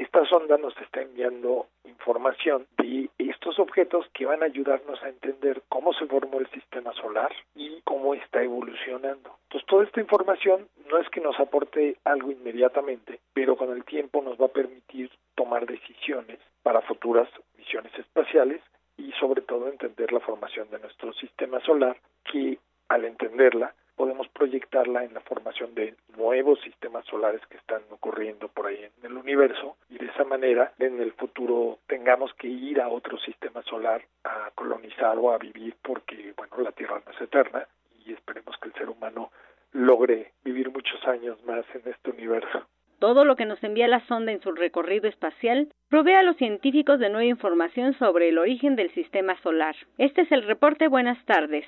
Esta 0.00 0.24
sonda 0.24 0.56
nos 0.56 0.74
está 0.80 1.02
enviando 1.02 1.66
información 1.84 2.66
de 2.78 3.10
estos 3.18 3.58
objetos 3.58 4.06
que 4.14 4.24
van 4.24 4.42
a 4.42 4.46
ayudarnos 4.46 5.00
a 5.02 5.10
entender 5.10 5.60
cómo 5.68 5.92
se 5.92 6.06
formó 6.06 6.40
el 6.40 6.48
sistema 6.52 6.94
solar 6.94 7.30
y 7.54 7.82
cómo 7.82 8.14
está 8.14 8.42
evolucionando. 8.42 9.36
Entonces, 9.42 9.68
toda 9.68 9.84
esta 9.84 10.00
información 10.00 10.68
no 10.88 10.96
es 10.96 11.06
que 11.10 11.20
nos 11.20 11.38
aporte 11.38 11.98
algo 12.04 12.30
inmediatamente, 12.30 13.20
pero 13.34 13.58
con 13.58 13.72
el 13.72 13.84
tiempo 13.84 14.22
nos 14.22 14.40
va 14.40 14.46
a 14.46 14.56
permitir 14.60 15.10
tomar 15.34 15.66
decisiones 15.66 16.38
para 16.62 16.80
futuras 16.80 17.28
misiones 17.58 17.92
espaciales 17.98 18.62
y 18.96 19.12
sobre 19.20 19.42
todo 19.42 19.68
entender 19.68 20.14
la 20.14 20.20
formación 20.20 20.70
de 20.70 20.78
nuestro 20.78 21.12
sistema 21.12 21.60
solar 21.60 21.98
que 22.24 22.58
al 22.88 23.04
entenderla 23.04 23.74
podemos 24.00 24.28
proyectarla 24.28 25.04
en 25.04 25.12
la 25.12 25.20
formación 25.20 25.74
de 25.74 25.94
nuevos 26.16 26.58
sistemas 26.62 27.04
solares 27.04 27.42
que 27.50 27.58
están 27.58 27.82
ocurriendo 27.90 28.48
por 28.48 28.66
ahí 28.66 28.78
en 28.82 29.04
el 29.04 29.14
universo 29.14 29.76
y 29.90 29.98
de 29.98 30.06
esa 30.06 30.24
manera 30.24 30.72
en 30.78 31.02
el 31.02 31.12
futuro 31.12 31.80
tengamos 31.86 32.32
que 32.32 32.48
ir 32.48 32.80
a 32.80 32.88
otro 32.88 33.18
sistema 33.18 33.62
solar 33.64 34.00
a 34.24 34.52
colonizar 34.54 35.18
o 35.18 35.32
a 35.32 35.36
vivir 35.36 35.76
porque 35.82 36.32
bueno 36.34 36.62
la 36.62 36.72
Tierra 36.72 37.02
no 37.04 37.12
es 37.12 37.20
eterna 37.20 37.66
y 38.06 38.14
esperemos 38.14 38.56
que 38.56 38.68
el 38.68 38.74
ser 38.74 38.88
humano 38.88 39.32
logre 39.72 40.32
vivir 40.44 40.70
muchos 40.70 41.06
años 41.06 41.36
más 41.44 41.66
en 41.74 41.82
este 41.92 42.10
universo. 42.10 42.66
Todo 43.00 43.26
lo 43.26 43.36
que 43.36 43.44
nos 43.44 43.62
envía 43.62 43.86
la 43.86 44.06
sonda 44.06 44.32
en 44.32 44.40
su 44.40 44.52
recorrido 44.52 45.10
espacial 45.10 45.68
provee 45.90 46.14
a 46.14 46.22
los 46.22 46.38
científicos 46.38 47.00
de 47.00 47.10
nueva 47.10 47.26
información 47.26 47.92
sobre 47.98 48.30
el 48.30 48.38
origen 48.38 48.76
del 48.76 48.90
sistema 48.94 49.36
solar. 49.42 49.76
Este 49.98 50.22
es 50.22 50.32
el 50.32 50.44
reporte. 50.44 50.88
Buenas 50.88 51.22
tardes. 51.26 51.66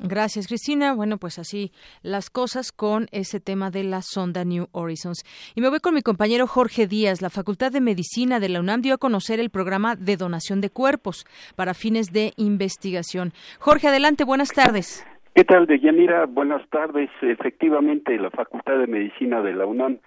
Gracias, 0.00 0.46
Cristina. 0.46 0.94
Bueno, 0.94 1.18
pues 1.18 1.38
así 1.38 1.70
las 2.02 2.30
cosas 2.30 2.72
con 2.72 3.06
ese 3.12 3.40
tema 3.40 3.70
de 3.70 3.84
la 3.84 4.00
sonda 4.00 4.44
New 4.44 4.66
Horizons. 4.72 5.22
Y 5.54 5.60
me 5.60 5.68
voy 5.68 5.80
con 5.80 5.94
mi 5.94 6.00
compañero 6.00 6.46
Jorge 6.46 6.86
Díaz. 6.86 7.20
La 7.20 7.28
Facultad 7.28 7.70
de 7.70 7.82
Medicina 7.82 8.40
de 8.40 8.48
la 8.48 8.60
UNAM 8.60 8.80
dio 8.80 8.94
a 8.94 8.98
conocer 8.98 9.38
el 9.38 9.50
programa 9.50 9.94
de 9.94 10.16
donación 10.16 10.60
de 10.62 10.70
cuerpos 10.70 11.26
para 11.56 11.74
fines 11.74 12.12
de 12.12 12.32
investigación. 12.36 13.32
Jorge, 13.58 13.88
adelante, 13.88 14.24
buenas 14.24 14.52
tardes. 14.52 15.06
¿Qué 15.34 15.44
tal, 15.44 15.66
Deyanira? 15.66 16.24
Buenas 16.26 16.66
tardes. 16.70 17.10
Efectivamente, 17.20 18.18
la 18.18 18.30
Facultad 18.30 18.78
de 18.78 18.86
Medicina 18.86 19.42
de 19.42 19.54
la 19.54 19.66
UNAM 19.66 19.98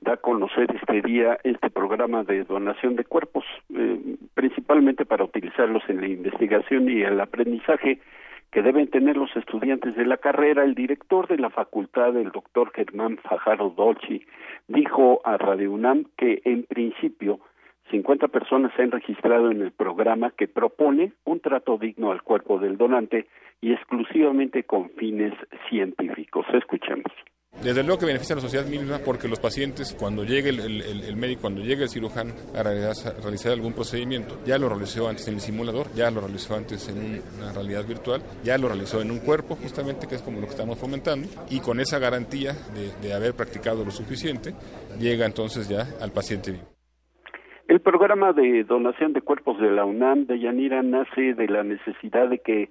da 0.00 0.14
a 0.14 0.16
conocer 0.16 0.74
este 0.74 1.02
día 1.02 1.38
este 1.44 1.70
programa 1.70 2.24
de 2.24 2.44
donación 2.44 2.96
de 2.96 3.04
cuerpos, 3.04 3.44
eh, 3.74 4.16
principalmente 4.34 5.04
para 5.04 5.24
utilizarlos 5.24 5.82
en 5.88 6.00
la 6.00 6.08
investigación 6.08 6.88
y 6.88 7.02
el 7.02 7.20
aprendizaje 7.20 8.00
que 8.52 8.62
deben 8.62 8.88
tener 8.88 9.16
los 9.16 9.34
estudiantes 9.34 9.96
de 9.96 10.04
la 10.04 10.18
carrera, 10.18 10.62
el 10.62 10.74
director 10.74 11.26
de 11.26 11.38
la 11.38 11.48
facultad, 11.48 12.14
el 12.16 12.30
doctor 12.30 12.70
Germán 12.74 13.16
Fajardo 13.16 13.70
Dolci, 13.70 14.26
dijo 14.68 15.22
a 15.24 15.38
Radio 15.38 15.72
UNAM 15.72 16.04
que 16.18 16.42
en 16.44 16.64
principio 16.64 17.40
50 17.90 18.28
personas 18.28 18.72
se 18.76 18.82
han 18.82 18.90
registrado 18.90 19.50
en 19.50 19.62
el 19.62 19.72
programa 19.72 20.32
que 20.36 20.48
propone 20.48 21.12
un 21.24 21.40
trato 21.40 21.78
digno 21.78 22.12
al 22.12 22.22
cuerpo 22.22 22.58
del 22.58 22.76
donante 22.76 23.26
y 23.62 23.72
exclusivamente 23.72 24.64
con 24.64 24.90
fines 24.90 25.32
científicos. 25.68 26.44
Escuchemos. 26.52 27.10
Desde 27.62 27.84
luego 27.84 28.00
que 28.00 28.06
beneficia 28.06 28.34
a 28.34 28.36
la 28.36 28.42
sociedad 28.42 28.66
misma 28.66 28.98
porque 29.04 29.28
los 29.28 29.38
pacientes, 29.38 29.94
cuando 29.96 30.24
llegue 30.24 30.48
el, 30.48 31.16
médico, 31.16 31.42
cuando 31.42 31.60
llegue 31.60 31.84
el 31.84 31.88
cirujano 31.88 32.34
a 32.56 32.62
realizar, 32.64 33.52
algún 33.52 33.72
procedimiento, 33.72 34.38
ya 34.44 34.58
lo 34.58 34.68
realizó 34.68 35.08
antes 35.08 35.28
en 35.28 35.34
el 35.34 35.40
simulador, 35.40 35.86
ya 35.94 36.10
lo 36.10 36.20
realizó 36.20 36.56
antes 36.56 36.88
en 36.88 37.22
una 37.38 37.52
realidad 37.52 37.86
virtual, 37.86 38.20
ya 38.42 38.58
lo 38.58 38.66
realizó 38.66 39.00
en 39.00 39.12
un 39.12 39.20
cuerpo, 39.20 39.54
justamente, 39.54 40.08
que 40.08 40.16
es 40.16 40.22
como 40.22 40.40
lo 40.40 40.46
que 40.46 40.52
estamos 40.52 40.76
fomentando, 40.76 41.28
y 41.50 41.60
con 41.60 41.78
esa 41.78 42.00
garantía 42.00 42.52
de, 42.74 42.90
de 43.00 43.14
haber 43.14 43.34
practicado 43.34 43.84
lo 43.84 43.92
suficiente, 43.92 44.54
llega 44.98 45.24
entonces 45.24 45.68
ya 45.68 45.86
al 46.00 46.10
paciente 46.10 46.50
vivo. 46.50 46.64
El 47.68 47.80
programa 47.80 48.32
de 48.32 48.64
donación 48.64 49.12
de 49.12 49.20
cuerpos 49.20 49.60
de 49.60 49.70
la 49.70 49.84
UNAM 49.84 50.26
de 50.26 50.40
Yanira 50.40 50.82
nace 50.82 51.34
de 51.34 51.46
la 51.46 51.62
necesidad 51.62 52.28
de 52.28 52.38
que 52.40 52.70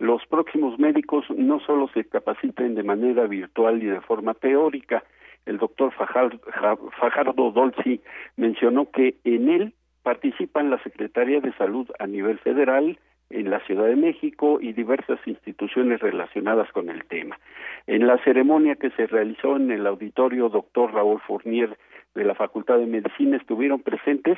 los 0.00 0.26
próximos 0.26 0.78
médicos 0.78 1.26
no 1.36 1.60
solo 1.60 1.88
se 1.92 2.04
capaciten 2.04 2.74
de 2.74 2.82
manera 2.82 3.26
virtual 3.26 3.82
y 3.82 3.86
de 3.86 4.00
forma 4.00 4.32
teórica. 4.32 5.04
El 5.44 5.58
doctor 5.58 5.92
Fajardo 5.92 7.50
Dolci 7.52 8.00
mencionó 8.36 8.90
que 8.90 9.16
en 9.24 9.50
él 9.50 9.74
participan 10.02 10.70
la 10.70 10.82
Secretaría 10.82 11.40
de 11.40 11.52
Salud 11.52 11.86
a 11.98 12.06
nivel 12.06 12.38
federal, 12.38 12.98
en 13.28 13.48
la 13.48 13.60
Ciudad 13.60 13.86
de 13.86 13.94
México 13.94 14.58
y 14.60 14.72
diversas 14.72 15.20
instituciones 15.24 16.00
relacionadas 16.00 16.70
con 16.72 16.90
el 16.90 17.04
tema. 17.04 17.38
En 17.86 18.06
la 18.06 18.18
ceremonia 18.24 18.74
que 18.74 18.90
se 18.90 19.06
realizó 19.06 19.56
en 19.56 19.70
el 19.70 19.86
auditorio 19.86 20.48
doctor 20.48 20.92
Raúl 20.92 21.20
Fournier 21.20 21.78
de 22.14 22.24
la 22.24 22.34
Facultad 22.34 22.78
de 22.78 22.86
Medicina 22.86 23.36
estuvieron 23.36 23.82
presentes 23.82 24.36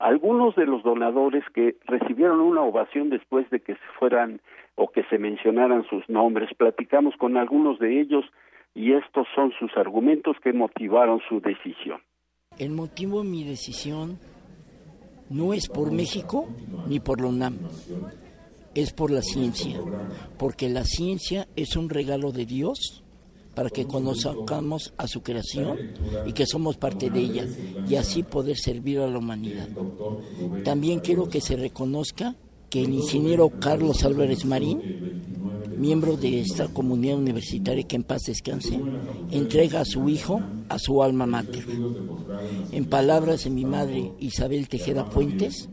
algunos 0.00 0.56
de 0.56 0.64
los 0.64 0.82
donadores 0.82 1.44
que 1.54 1.76
recibieron 1.84 2.40
una 2.40 2.62
ovación 2.62 3.10
después 3.10 3.48
de 3.50 3.60
que 3.60 3.74
se 3.74 3.86
fueran 3.98 4.40
o 4.74 4.88
que 4.88 5.04
se 5.04 5.18
mencionaran 5.18 5.84
sus 5.88 6.08
nombres. 6.08 6.48
Platicamos 6.56 7.14
con 7.16 7.36
algunos 7.36 7.78
de 7.78 8.00
ellos 8.00 8.24
y 8.74 8.94
estos 8.94 9.26
son 9.34 9.52
sus 9.58 9.76
argumentos 9.76 10.36
que 10.42 10.54
motivaron 10.54 11.20
su 11.28 11.40
decisión. 11.40 12.00
El 12.58 12.70
motivo 12.70 13.22
de 13.22 13.28
mi 13.28 13.44
decisión 13.44 14.18
no 15.28 15.52
es 15.52 15.68
por 15.68 15.92
México 15.92 16.48
ni 16.88 16.98
por 16.98 17.20
la 17.20 17.28
UNAM, 17.28 17.58
es 18.74 18.94
por 18.94 19.10
la 19.10 19.20
ciencia, 19.20 19.78
porque 20.38 20.70
la 20.70 20.84
ciencia 20.84 21.46
es 21.56 21.76
un 21.76 21.90
regalo 21.90 22.32
de 22.32 22.46
Dios 22.46 23.04
para 23.60 23.68
que 23.68 23.84
conozcamos 23.84 24.94
a 24.96 25.06
su 25.06 25.22
creación 25.22 25.76
y 26.24 26.32
que 26.32 26.46
somos 26.46 26.78
parte 26.78 27.10
de 27.10 27.20
ella 27.20 27.46
y 27.86 27.96
así 27.96 28.22
poder 28.22 28.56
servir 28.56 29.00
a 29.00 29.06
la 29.06 29.18
humanidad. 29.18 29.68
También 30.64 31.00
quiero 31.00 31.28
que 31.28 31.42
se 31.42 31.56
reconozca 31.56 32.34
que 32.70 32.82
el 32.82 32.94
ingeniero 32.94 33.50
Carlos 33.50 34.02
Álvarez 34.02 34.46
Marín, 34.46 34.80
miembro 35.76 36.16
de 36.16 36.40
esta 36.40 36.68
comunidad 36.68 37.18
universitaria 37.18 37.84
que 37.84 37.96
en 37.96 38.04
paz 38.04 38.22
descanse, 38.22 38.80
entrega 39.30 39.82
a 39.82 39.84
su 39.84 40.08
hijo 40.08 40.40
a 40.70 40.78
su 40.78 41.02
alma 41.02 41.26
mater. 41.26 41.66
En 42.72 42.86
palabras 42.86 43.44
de 43.44 43.50
mi 43.50 43.66
madre 43.66 44.10
Isabel 44.20 44.70
Tejeda 44.70 45.04
Fuentes, 45.04 45.68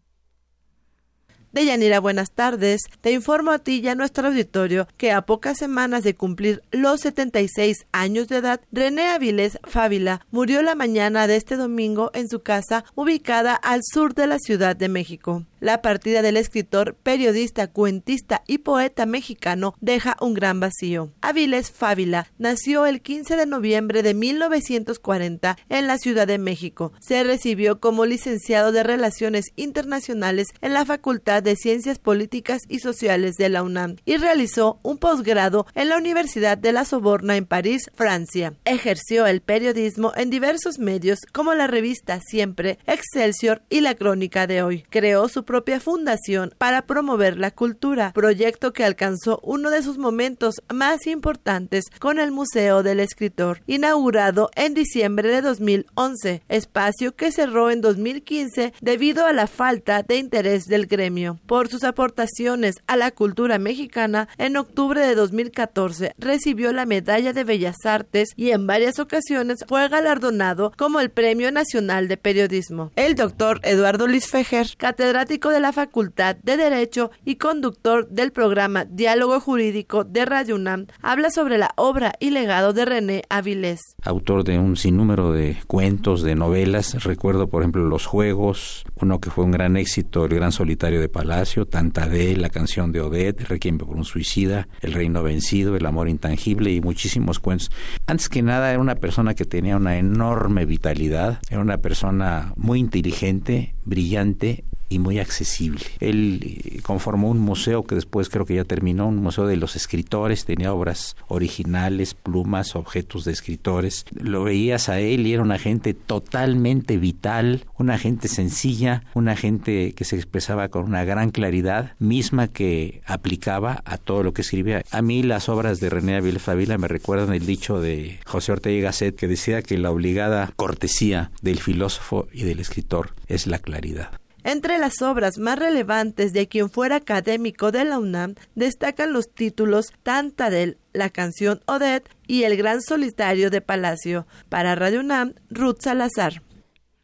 Deyanira, 1.50 1.98
buenas 1.98 2.30
tardes. 2.30 2.82
Te 3.00 3.10
informo 3.10 3.52
a 3.52 3.58
ti 3.58 3.80
y 3.82 3.88
a 3.88 3.94
nuestro 3.94 4.28
auditorio 4.28 4.86
que 4.98 5.12
a 5.12 5.22
pocas 5.22 5.56
semanas 5.56 6.04
de 6.04 6.14
cumplir 6.14 6.62
los 6.72 7.00
76 7.00 7.86
años 7.90 8.28
de 8.28 8.36
edad, 8.36 8.60
René 8.70 9.08
Avilés 9.08 9.58
Fávila 9.64 10.20
murió 10.30 10.60
la 10.60 10.74
mañana 10.74 11.26
de 11.26 11.36
este 11.36 11.56
domingo 11.56 12.10
en 12.12 12.28
su 12.28 12.40
casa 12.40 12.84
ubicada 12.94 13.54
al 13.54 13.80
sur 13.82 14.14
de 14.14 14.26
la 14.26 14.38
Ciudad 14.38 14.76
de 14.76 14.90
México. 14.90 15.44
La 15.60 15.82
partida 15.82 16.22
del 16.22 16.36
escritor, 16.36 16.94
periodista, 16.94 17.66
cuentista 17.66 18.44
y 18.46 18.58
poeta 18.58 19.06
mexicano 19.06 19.74
deja 19.80 20.16
un 20.20 20.34
gran 20.34 20.60
vacío. 20.60 21.10
Avilés 21.20 21.72
Fávila 21.72 22.30
nació 22.38 22.86
el 22.86 23.02
15 23.02 23.36
de 23.36 23.46
noviembre 23.46 24.02
de 24.02 24.14
1940 24.14 25.56
en 25.68 25.86
la 25.88 25.98
Ciudad 25.98 26.28
de 26.28 26.38
México. 26.38 26.92
Se 27.00 27.24
recibió 27.24 27.80
como 27.80 28.06
licenciado 28.06 28.70
de 28.70 28.84
Relaciones 28.84 29.46
Internacionales 29.56 30.48
en 30.60 30.74
la 30.74 30.84
Facultad 30.84 31.37
de 31.40 31.56
Ciencias 31.56 31.98
Políticas 31.98 32.62
y 32.68 32.80
Sociales 32.80 33.36
de 33.36 33.48
la 33.48 33.62
UNAM 33.62 33.96
y 34.04 34.16
realizó 34.16 34.78
un 34.82 34.98
posgrado 34.98 35.66
en 35.74 35.88
la 35.88 35.96
Universidad 35.96 36.58
de 36.58 36.72
la 36.72 36.84
Soborna 36.84 37.36
en 37.36 37.46
París, 37.46 37.90
Francia. 37.94 38.54
Ejerció 38.64 39.26
el 39.26 39.40
periodismo 39.40 40.12
en 40.16 40.30
diversos 40.30 40.78
medios 40.78 41.20
como 41.32 41.54
la 41.54 41.66
revista 41.66 42.20
Siempre, 42.20 42.78
Excelsior 42.86 43.62
y 43.68 43.80
la 43.80 43.94
Crónica 43.94 44.46
de 44.46 44.62
Hoy. 44.62 44.84
Creó 44.90 45.28
su 45.28 45.44
propia 45.44 45.80
fundación 45.80 46.54
para 46.58 46.82
promover 46.82 47.38
la 47.38 47.50
cultura, 47.50 48.12
proyecto 48.12 48.72
que 48.72 48.84
alcanzó 48.84 49.40
uno 49.42 49.70
de 49.70 49.82
sus 49.82 49.98
momentos 49.98 50.56
más 50.72 51.06
importantes 51.06 51.84
con 51.98 52.18
el 52.18 52.32
Museo 52.32 52.82
del 52.82 53.00
Escritor, 53.00 53.62
inaugurado 53.66 54.50
en 54.54 54.74
diciembre 54.74 55.28
de 55.28 55.42
2011, 55.42 56.42
espacio 56.48 57.14
que 57.14 57.32
cerró 57.32 57.70
en 57.70 57.80
2015 57.80 58.72
debido 58.80 59.26
a 59.26 59.32
la 59.32 59.46
falta 59.46 60.02
de 60.02 60.16
interés 60.16 60.64
del 60.66 60.86
gremio. 60.86 61.27
Por 61.46 61.68
sus 61.68 61.84
aportaciones 61.84 62.76
a 62.86 62.96
la 62.96 63.10
cultura 63.10 63.58
mexicana, 63.58 64.28
en 64.38 64.56
octubre 64.56 65.00
de 65.00 65.14
2014 65.14 66.14
recibió 66.18 66.72
la 66.72 66.86
Medalla 66.86 67.32
de 67.32 67.44
Bellas 67.44 67.84
Artes 67.84 68.30
y 68.36 68.50
en 68.50 68.66
varias 68.66 68.98
ocasiones 68.98 69.64
fue 69.68 69.88
galardonado 69.88 70.72
como 70.76 71.00
el 71.00 71.10
Premio 71.10 71.50
Nacional 71.52 72.08
de 72.08 72.16
Periodismo. 72.16 72.92
El 72.96 73.14
doctor 73.14 73.60
Eduardo 73.62 74.06
Luis 74.06 74.26
Fejer, 74.28 74.68
catedrático 74.76 75.50
de 75.50 75.60
la 75.60 75.72
Facultad 75.72 76.36
de 76.36 76.56
Derecho 76.56 77.10
y 77.24 77.36
conductor 77.36 78.08
del 78.08 78.32
programa 78.32 78.84
Diálogo 78.84 79.40
Jurídico 79.40 80.04
de 80.04 80.24
Radio 80.24 80.56
UNAM, 80.56 80.86
habla 81.02 81.30
sobre 81.30 81.58
la 81.58 81.72
obra 81.76 82.12
y 82.20 82.30
legado 82.30 82.72
de 82.72 82.84
René 82.84 83.22
Avilés. 83.28 83.80
Autor 84.02 84.44
de 84.44 84.58
un 84.58 84.76
sinnúmero 84.76 85.32
de 85.32 85.56
cuentos, 85.66 86.22
de 86.22 86.34
novelas, 86.34 87.04
recuerdo 87.04 87.48
por 87.48 87.62
ejemplo 87.62 87.84
Los 87.84 88.06
Juegos, 88.06 88.84
uno 89.00 89.20
que 89.20 89.30
fue 89.30 89.44
un 89.44 89.50
gran 89.50 89.76
éxito, 89.76 90.24
El 90.24 90.34
Gran 90.34 90.52
Solitario 90.52 91.00
de 91.00 91.08
Palacio, 91.18 91.66
Tantadé, 91.66 92.36
La 92.36 92.48
Canción 92.48 92.92
de 92.92 93.00
Odette, 93.00 93.48
Requiem 93.48 93.76
por 93.76 93.88
un 93.88 94.04
Suicida, 94.04 94.68
El 94.80 94.92
Reino 94.92 95.24
Vencido, 95.24 95.74
El 95.74 95.84
Amor 95.84 96.08
Intangible 96.08 96.72
y 96.72 96.80
muchísimos 96.80 97.40
cuentos. 97.40 97.72
Antes 98.06 98.28
que 98.28 98.40
nada 98.40 98.70
era 98.70 98.78
una 98.78 98.94
persona 98.94 99.34
que 99.34 99.44
tenía 99.44 99.76
una 99.76 99.98
enorme 99.98 100.64
vitalidad, 100.64 101.40
era 101.50 101.60
una 101.60 101.78
persona 101.78 102.52
muy 102.54 102.78
inteligente, 102.78 103.74
brillante, 103.84 104.62
y 104.88 104.98
muy 104.98 105.18
accesible. 105.18 105.80
Él 106.00 106.40
eh, 106.42 106.80
conformó 106.82 107.30
un 107.30 107.38
museo 107.38 107.84
que 107.84 107.94
después 107.94 108.28
creo 108.28 108.46
que 108.46 108.54
ya 108.54 108.64
terminó, 108.64 109.08
un 109.08 109.16
museo 109.16 109.46
de 109.46 109.56
los 109.56 109.76
escritores, 109.76 110.44
tenía 110.44 110.72
obras 110.72 111.16
originales, 111.28 112.14
plumas, 112.14 112.76
objetos 112.76 113.24
de 113.24 113.32
escritores. 113.32 114.04
Lo 114.14 114.44
veías 114.44 114.88
a 114.88 115.00
él 115.00 115.26
y 115.26 115.34
era 115.34 115.42
una 115.42 115.58
gente 115.58 115.94
totalmente 115.94 116.96
vital, 116.96 117.64
una 117.78 117.98
gente 117.98 118.28
sencilla, 118.28 119.04
una 119.14 119.36
gente 119.36 119.92
que 119.92 120.04
se 120.04 120.16
expresaba 120.16 120.68
con 120.68 120.84
una 120.84 121.04
gran 121.04 121.30
claridad, 121.30 121.92
misma 121.98 122.48
que 122.48 123.02
aplicaba 123.06 123.82
a 123.84 123.98
todo 123.98 124.22
lo 124.22 124.32
que 124.32 124.42
escribía. 124.42 124.82
A 124.90 125.02
mí 125.02 125.22
las 125.22 125.48
obras 125.48 125.80
de 125.80 125.90
René 125.90 126.16
Avilés 126.16 126.42
Favila 126.42 126.78
me 126.78 126.88
recuerdan 126.88 127.34
el 127.34 127.46
dicho 127.46 127.80
de 127.80 128.20
José 128.26 128.52
Ortega 128.52 128.78
y 128.78 128.80
Gasset 128.80 129.16
que 129.16 129.28
decía 129.28 129.62
que 129.62 129.78
la 129.78 129.90
obligada 129.90 130.52
cortesía 130.56 131.30
del 131.42 131.60
filósofo 131.60 132.28
y 132.32 132.44
del 132.44 132.60
escritor 132.60 133.14
es 133.26 133.46
la 133.46 133.58
claridad. 133.58 134.20
Entre 134.48 134.78
las 134.78 135.02
obras 135.02 135.36
más 135.36 135.58
relevantes 135.58 136.32
de 136.32 136.48
quien 136.48 136.70
fuera 136.70 136.96
académico 136.96 137.70
de 137.70 137.84
la 137.84 137.98
UNAM 137.98 138.34
destacan 138.54 139.12
los 139.12 139.28
títulos 139.30 139.92
Tantadel, 140.02 140.78
la 140.94 141.10
canción 141.10 141.60
Odette 141.66 142.08
y 142.26 142.44
El 142.44 142.56
Gran 142.56 142.80
Solitario 142.80 143.50
de 143.50 143.60
Palacio. 143.60 144.26
Para 144.48 144.74
Radio 144.74 145.00
UNAM, 145.00 145.34
Ruth 145.50 145.82
Salazar. 145.82 146.40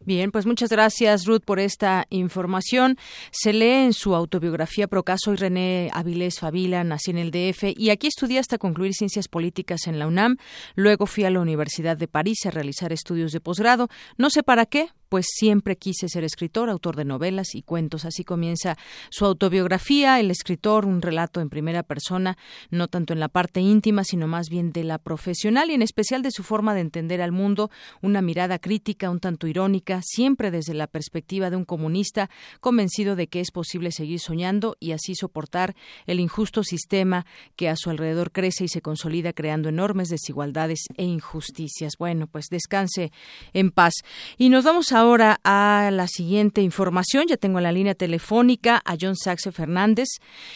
Bien, 0.06 0.30
pues 0.30 0.44
muchas 0.44 0.70
gracias 0.70 1.26
Ruth 1.26 1.42
por 1.44 1.60
esta 1.60 2.06
información. 2.08 2.96
Se 3.30 3.52
lee 3.52 3.84
en 3.84 3.92
su 3.92 4.14
autobiografía 4.14 4.86
Procaso 4.86 5.32
y 5.32 5.36
René 5.36 5.90
Avilés 5.92 6.40
Favila, 6.40 6.82
nací 6.82 7.10
en 7.10 7.18
el 7.18 7.30
DF 7.30 7.74
y 7.76 7.90
aquí 7.90 8.06
estudié 8.06 8.38
hasta 8.38 8.56
concluir 8.56 8.94
ciencias 8.94 9.28
políticas 9.28 9.86
en 9.86 9.98
la 9.98 10.06
UNAM. 10.06 10.36
Luego 10.76 11.04
fui 11.06 11.24
a 11.24 11.30
la 11.30 11.40
Universidad 11.40 11.96
de 11.96 12.08
París 12.08 12.38
a 12.46 12.50
realizar 12.50 12.92
estudios 12.92 13.32
de 13.32 13.40
posgrado. 13.40 13.88
No 14.18 14.28
sé 14.28 14.42
para 14.42 14.66
qué, 14.66 14.88
pues 15.14 15.26
siempre 15.32 15.76
quise 15.76 16.08
ser 16.08 16.24
escritor, 16.24 16.68
autor 16.68 16.96
de 16.96 17.04
novelas 17.04 17.54
y 17.54 17.62
cuentos. 17.62 18.04
Así 18.04 18.24
comienza 18.24 18.76
su 19.10 19.24
autobiografía, 19.24 20.18
el 20.18 20.32
escritor, 20.32 20.86
un 20.86 21.02
relato 21.02 21.40
en 21.40 21.50
primera 21.50 21.84
persona, 21.84 22.36
no 22.70 22.88
tanto 22.88 23.12
en 23.12 23.20
la 23.20 23.28
parte 23.28 23.60
íntima, 23.60 24.02
sino 24.02 24.26
más 24.26 24.48
bien 24.48 24.72
de 24.72 24.82
la 24.82 24.98
profesional 24.98 25.70
y 25.70 25.74
en 25.74 25.82
especial 25.82 26.22
de 26.22 26.32
su 26.32 26.42
forma 26.42 26.74
de 26.74 26.80
entender 26.80 27.22
al 27.22 27.30
mundo, 27.30 27.70
una 28.02 28.22
mirada 28.22 28.58
crítica, 28.58 29.08
un 29.08 29.20
tanto 29.20 29.46
irónica, 29.46 30.00
siempre 30.02 30.50
desde 30.50 30.74
la 30.74 30.88
perspectiva 30.88 31.48
de 31.48 31.58
un 31.58 31.64
comunista 31.64 32.28
convencido 32.58 33.14
de 33.14 33.28
que 33.28 33.38
es 33.38 33.52
posible 33.52 33.92
seguir 33.92 34.18
soñando 34.18 34.76
y 34.80 34.90
así 34.90 35.14
soportar 35.14 35.76
el 36.06 36.18
injusto 36.18 36.64
sistema 36.64 37.24
que 37.54 37.68
a 37.68 37.76
su 37.76 37.88
alrededor 37.88 38.32
crece 38.32 38.64
y 38.64 38.68
se 38.68 38.82
consolida 38.82 39.32
creando 39.32 39.68
enormes 39.68 40.08
desigualdades 40.08 40.80
e 40.96 41.04
injusticias. 41.04 41.92
Bueno, 42.00 42.26
pues 42.26 42.46
descanse 42.50 43.12
en 43.52 43.70
paz. 43.70 43.92
Y 44.38 44.48
nos 44.48 44.64
vamos 44.64 44.90
a 44.90 45.03
ahora 45.04 45.36
a 45.44 45.90
la 45.92 46.06
siguiente 46.06 46.62
información. 46.62 47.24
Ya 47.28 47.36
tengo 47.36 47.58
en 47.58 47.64
la 47.64 47.72
línea 47.72 47.94
telefónica 47.94 48.80
a 48.84 48.94
John 49.00 49.16
Saxe 49.16 49.52
Fernández. 49.52 50.08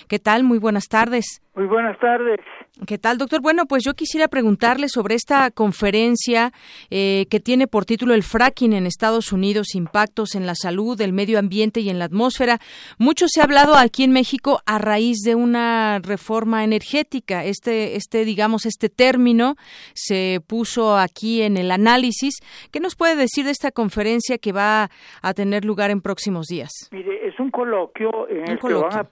¿Qué 0.08 0.18
tal? 0.18 0.42
Muy 0.42 0.58
buenas 0.58 0.88
tardes. 0.88 1.42
Muy 1.54 1.66
buenas 1.66 1.98
tardes. 1.98 2.40
¿Qué 2.86 2.96
tal, 2.96 3.18
doctor? 3.18 3.40
Bueno, 3.42 3.66
pues 3.66 3.82
yo 3.84 3.94
quisiera 3.94 4.28
preguntarle 4.28 4.88
sobre 4.88 5.16
esta 5.16 5.50
conferencia 5.50 6.52
eh, 6.90 7.26
que 7.28 7.40
tiene 7.40 7.66
por 7.66 7.84
título 7.84 8.14
El 8.14 8.22
fracking 8.22 8.72
en 8.72 8.86
Estados 8.86 9.32
Unidos, 9.32 9.74
impactos 9.74 10.36
en 10.36 10.46
la 10.46 10.54
salud, 10.54 11.00
el 11.00 11.12
medio 11.12 11.40
ambiente 11.40 11.80
y 11.80 11.90
en 11.90 11.98
la 11.98 12.04
atmósfera. 12.04 12.58
Mucho 12.98 13.26
se 13.26 13.40
ha 13.40 13.44
hablado 13.44 13.74
aquí 13.74 14.04
en 14.04 14.12
México 14.12 14.60
a 14.64 14.78
raíz 14.78 15.18
de 15.24 15.34
una 15.34 15.98
reforma 15.98 16.62
energética. 16.62 17.44
Este, 17.44 17.96
este, 17.96 18.24
digamos, 18.24 18.64
este 18.64 18.88
término 18.88 19.56
se 19.94 20.40
puso 20.46 20.96
aquí 20.96 21.42
en 21.42 21.56
el 21.56 21.72
análisis. 21.72 22.34
¿Qué 22.70 22.78
nos 22.78 22.94
puede 22.94 23.16
decir 23.16 23.44
de 23.44 23.50
esta 23.50 23.72
conferencia 23.72 24.38
que 24.38 24.52
va 24.52 24.88
a 25.20 25.34
tener 25.34 25.64
lugar 25.64 25.90
en 25.90 26.00
próximos 26.00 26.46
días? 26.46 26.70
Mire, 26.92 27.26
es 27.26 27.38
un 27.40 27.50
coloquio 27.50 28.28
en 28.28 28.48
el 28.48 28.58
que 28.58 28.72
van 28.72 28.98
a 28.98 29.04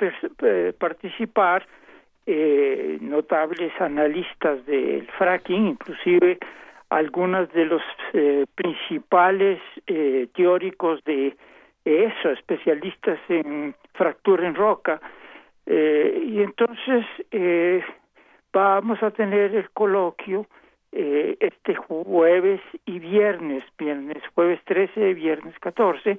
participar 0.78 1.66
eh, 2.26 2.98
notables 3.00 3.72
analistas 3.80 4.64
del 4.66 5.06
fracking, 5.18 5.66
inclusive 5.68 6.38
algunos 6.90 7.52
de 7.52 7.64
los 7.64 7.82
eh, 8.12 8.46
principales 8.54 9.60
eh, 9.86 10.28
teóricos 10.34 11.02
de 11.04 11.36
eso, 11.84 12.30
especialistas 12.30 13.18
en 13.28 13.74
fractura 13.94 14.46
en 14.46 14.54
roca, 14.54 15.00
Eh, 15.68 16.22
y 16.24 16.42
entonces 16.42 17.04
eh, 17.32 17.82
vamos 18.52 19.02
a 19.02 19.10
tener 19.10 19.54
el 19.54 19.68
coloquio 19.70 20.46
este 20.92 21.74
jueves 21.74 22.60
y 22.86 22.98
viernes, 23.00 23.62
viernes, 23.76 24.22
jueves 24.34 24.60
13, 24.64 25.12
viernes 25.12 25.54
14, 25.60 26.16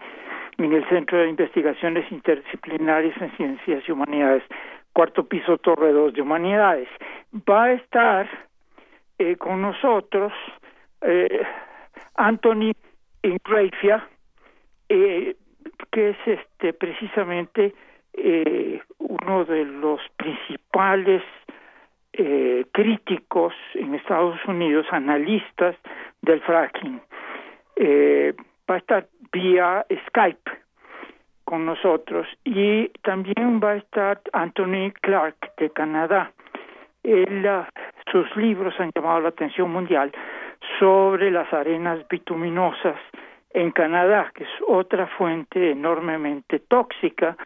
en 0.60 0.74
el 0.74 0.88
Centro 0.88 1.18
de 1.18 1.30
Investigaciones 1.30 2.06
Interdisciplinarias 2.12 3.20
en 3.20 3.32
Ciencias 3.38 3.84
y 3.88 3.92
Humanidades, 3.92 4.44
cuarto 4.98 5.28
piso 5.28 5.60
Torre 5.60 5.92
2 5.92 6.14
de 6.14 6.24
Humanidades. 6.24 6.90
Va 7.48 7.66
a 7.66 7.74
estar 7.74 8.28
eh, 9.20 9.36
con 9.36 9.62
nosotros 9.62 10.34
eh, 11.02 11.46
Anthony 12.16 12.72
Ingrafia, 13.22 14.08
eh, 14.90 15.36
que 15.92 16.10
es 16.10 16.18
este 16.26 16.74
precisamente 16.74 17.76
eh, 18.14 18.82
uno 18.98 19.46
de 19.46 19.66
los 19.66 20.02
principales 20.18 21.22
eh, 22.14 22.66
críticos 22.72 23.54
en 23.76 23.94
Estados 23.94 24.44
Unidos, 24.48 24.88
analistas 24.90 25.76
del 26.24 26.42
fracking. 26.42 27.00
Eh, 27.76 28.34
va 28.68 28.76
a 28.76 28.80
estar 28.80 29.08
vía 29.32 29.86
Skype 30.08 30.67
con 31.48 31.66
nosotros 31.66 32.28
y 32.44 32.90
también 33.04 33.62
va 33.64 33.72
a 33.72 33.76
estar 33.78 34.20
Anthony 34.34 34.92
Clark 35.00 35.54
de 35.56 35.70
Canadá. 35.70 36.34
Él, 37.04 37.50
sus 38.12 38.36
libros 38.36 38.78
han 38.80 38.92
llamado 38.94 39.22
la 39.22 39.30
atención 39.30 39.72
mundial 39.72 40.12
sobre 40.78 41.32
las 41.32 41.52
arenas 41.54 42.06
bituminosas 42.10 42.98
en 43.52 43.72
Canadá, 43.72 44.30
que 44.36 44.44
es 44.44 44.50
otra 44.68 45.08
fuente 45.08 45.72
enormemente 45.72 46.60
tóxica, 46.60 47.38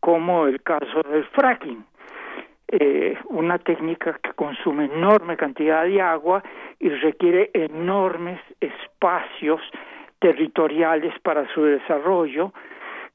como 0.00 0.46
el 0.46 0.62
caso 0.62 1.02
del 1.02 1.26
fracking. 1.26 1.84
Eh, 2.68 3.18
una 3.26 3.58
técnica 3.58 4.18
que 4.22 4.32
consume 4.32 4.86
enorme 4.86 5.36
cantidad 5.36 5.84
de 5.84 6.00
agua 6.00 6.42
y 6.78 6.88
requiere 6.88 7.50
enormes 7.52 8.40
espacios 8.58 9.60
territoriales 10.18 11.12
para 11.20 11.46
su 11.52 11.62
desarrollo 11.64 12.54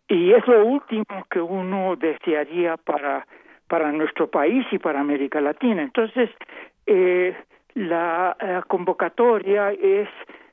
y 0.07 0.31
es 0.33 0.47
lo 0.47 0.65
último 0.65 1.05
que 1.29 1.41
uno 1.41 1.95
desearía 1.95 2.77
para 2.77 3.25
para 3.67 3.91
nuestro 3.91 4.29
país 4.29 4.65
y 4.71 4.77
para 4.77 4.99
América 4.99 5.41
Latina. 5.41 5.81
Entonces, 5.81 6.29
eh, 6.85 7.35
la, 7.73 8.35
la 8.39 8.61
convocatoria 8.63 9.71
es 9.71 10.07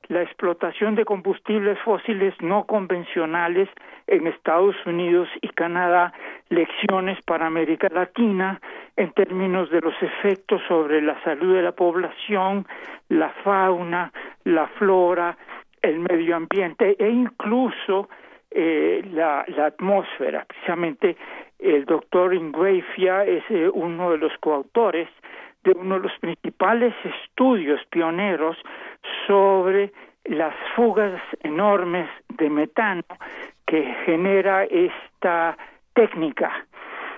la 0.08 0.22
explotación 0.22 0.94
de 0.94 1.04
combustibles 1.04 1.78
fósiles 1.80 2.34
no 2.40 2.64
convencionales 2.66 3.68
en 4.08 4.26
Estados 4.26 4.74
Unidos 4.84 5.28
y 5.40 5.48
Canadá, 5.48 6.12
lecciones 6.48 7.18
para 7.24 7.46
América 7.46 7.88
Latina 7.90 8.60
en 8.96 9.12
términos 9.12 9.70
de 9.70 9.80
los 9.80 9.94
efectos 10.02 10.60
sobre 10.68 11.00
la 11.00 11.22
salud 11.22 11.54
de 11.54 11.62
la 11.62 11.72
población, 11.72 12.66
la 13.08 13.30
fauna, 13.44 14.12
la 14.44 14.66
flora, 14.78 15.36
el 15.80 16.00
medio 16.00 16.36
ambiente 16.36 16.96
e 16.98 17.08
incluso 17.08 18.08
eh, 18.54 19.02
la, 19.12 19.44
la, 19.48 19.66
atmósfera. 19.66 20.44
Precisamente 20.44 21.16
el 21.58 21.84
doctor 21.84 22.34
Ingrafia 22.34 23.24
es 23.24 23.44
eh, 23.50 23.68
uno 23.72 24.10
de 24.10 24.18
los 24.18 24.32
coautores 24.38 25.08
de 25.64 25.72
uno 25.72 25.94
de 25.96 26.08
los 26.08 26.18
principales 26.18 26.92
estudios 27.04 27.80
pioneros 27.90 28.56
sobre 29.26 29.92
las 30.24 30.54
fugas 30.74 31.20
enormes 31.42 32.08
de 32.36 32.50
metano 32.50 33.04
que 33.66 33.82
genera 34.04 34.64
esta 34.64 35.56
técnica 35.94 36.66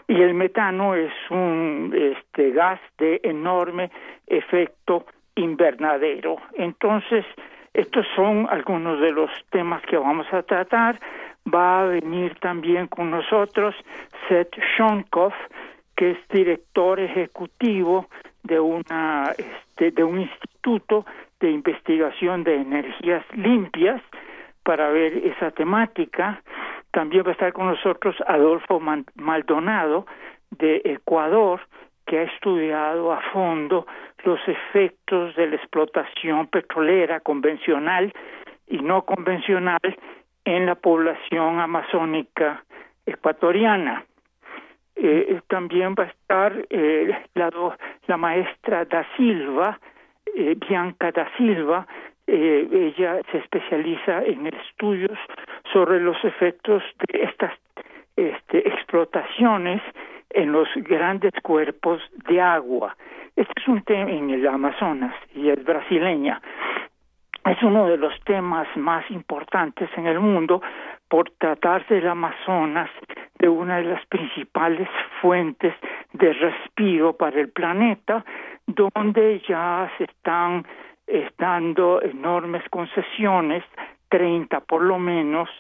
y 0.09 0.21
el 0.21 0.35
metano 0.35 0.95
es 0.95 1.13
un 1.31 1.93
este 1.95 2.51
gas 2.51 2.81
de 2.99 3.21
enorme 3.23 3.91
efecto 4.27 5.07
invernadero. 5.35 6.37
Entonces, 6.55 7.25
estos 7.75 8.07
son 8.15 8.47
algunos 8.49 9.01
de 9.01 9.11
los 9.11 9.31
temas 9.51 9.83
que 9.83 9.97
vamos 9.97 10.27
a 10.33 10.45
tratar. 10.45 11.01
Va 11.53 11.83
a 11.83 11.87
venir 11.87 12.37
también 12.41 12.87
con 12.87 13.11
nosotros 13.11 13.75
Seth 14.29 14.57
Shonkoff, 14.79 15.35
que 15.97 16.13
es 16.13 16.19
director 16.29 17.01
ejecutivo 17.01 18.09
de 18.45 18.61
una 18.61 19.33
este, 19.37 19.91
de 19.91 20.05
un 20.05 20.21
instituto 20.21 21.05
de 21.41 21.51
investigación 21.51 22.45
de 22.45 22.55
energías 22.57 23.25
limpias 23.35 24.01
para 24.63 24.91
ver 24.91 25.17
esa 25.27 25.51
temática. 25.51 26.43
También 26.93 27.25
va 27.25 27.31
a 27.31 27.33
estar 27.33 27.53
con 27.53 27.67
nosotros 27.67 28.15
Adolfo 28.29 28.81
Maldonado 29.17 30.07
de 30.51 30.81
Ecuador, 30.85 31.61
que 32.07 32.21
ha 32.21 32.23
estudiado 32.23 33.13
a 33.13 33.21
fondo 33.33 33.87
los 34.25 34.41
efectos 34.47 35.35
de 35.37 35.47
la 35.49 35.57
explotación 35.57 36.47
petrolera 36.49 37.21
convencional 37.21 38.13
y 38.67 38.79
no 38.79 39.03
convencional 39.03 39.81
en 40.45 40.67
la 40.67 40.75
población 40.75 41.61
amazónica 41.61 42.65
ecuatoriana. 43.07 44.05
Eh, 44.97 45.41
también 45.49 45.95
va 45.99 46.05
a 46.05 46.07
estar 46.07 46.67
eh, 46.71 47.25
la, 47.35 47.51
la 48.07 48.17
maestra 48.17 48.85
da 48.85 49.07
Silva, 49.17 49.79
eh, 50.35 50.57
Bianca 50.57 51.11
da 51.13 51.29
Silva, 51.37 51.87
eh, 52.27 52.69
ella 52.73 53.21
se 53.31 53.39
especializa 53.39 54.23
en 54.25 54.47
estudios 54.47 55.19
sobre 55.73 56.01
los 56.01 56.17
efectos 56.25 56.83
de 57.07 57.25
estas 57.25 57.53
este, 58.17 58.67
explotaciones 58.67 59.83
en 60.35 60.53
los 60.53 60.69
grandes 60.77 61.33
cuerpos 61.43 62.03
de 62.29 62.41
agua. 62.41 62.97
Este 63.37 63.53
es 63.57 63.69
un 63.69 63.83
tema 63.83 64.11
en 64.11 64.31
el 64.31 64.47
Amazonas 64.47 65.15
y 65.35 65.49
es 65.49 65.65
brasileña. 65.65 66.43
Es 67.47 67.63
uno 67.63 67.87
de 67.87 67.97
los 67.97 68.13
temas 68.25 68.67
más 68.77 69.09
importantes 69.11 69.89
en 69.97 70.07
el 70.07 70.19
mundo 70.19 70.61
por 71.09 71.31
tratarse 71.39 71.95
del 71.95 72.09
Amazonas 72.09 72.91
de 73.39 73.49
una 73.49 73.77
de 73.79 73.85
las 73.85 74.05
principales 74.07 74.89
fuentes 75.21 75.75
de 76.13 76.33
respiro 76.33 77.13
para 77.17 77.41
el 77.41 77.51
planeta, 77.51 78.25
donde 78.67 79.41
ya 79.47 79.91
se 79.99 80.05
están 80.05 80.67
dando 81.39 82.01
enormes 82.03 82.63
concesiones, 82.71 83.63
30 84.09 84.61
por 84.61 84.83
lo 84.83 84.99
menos, 84.99 85.51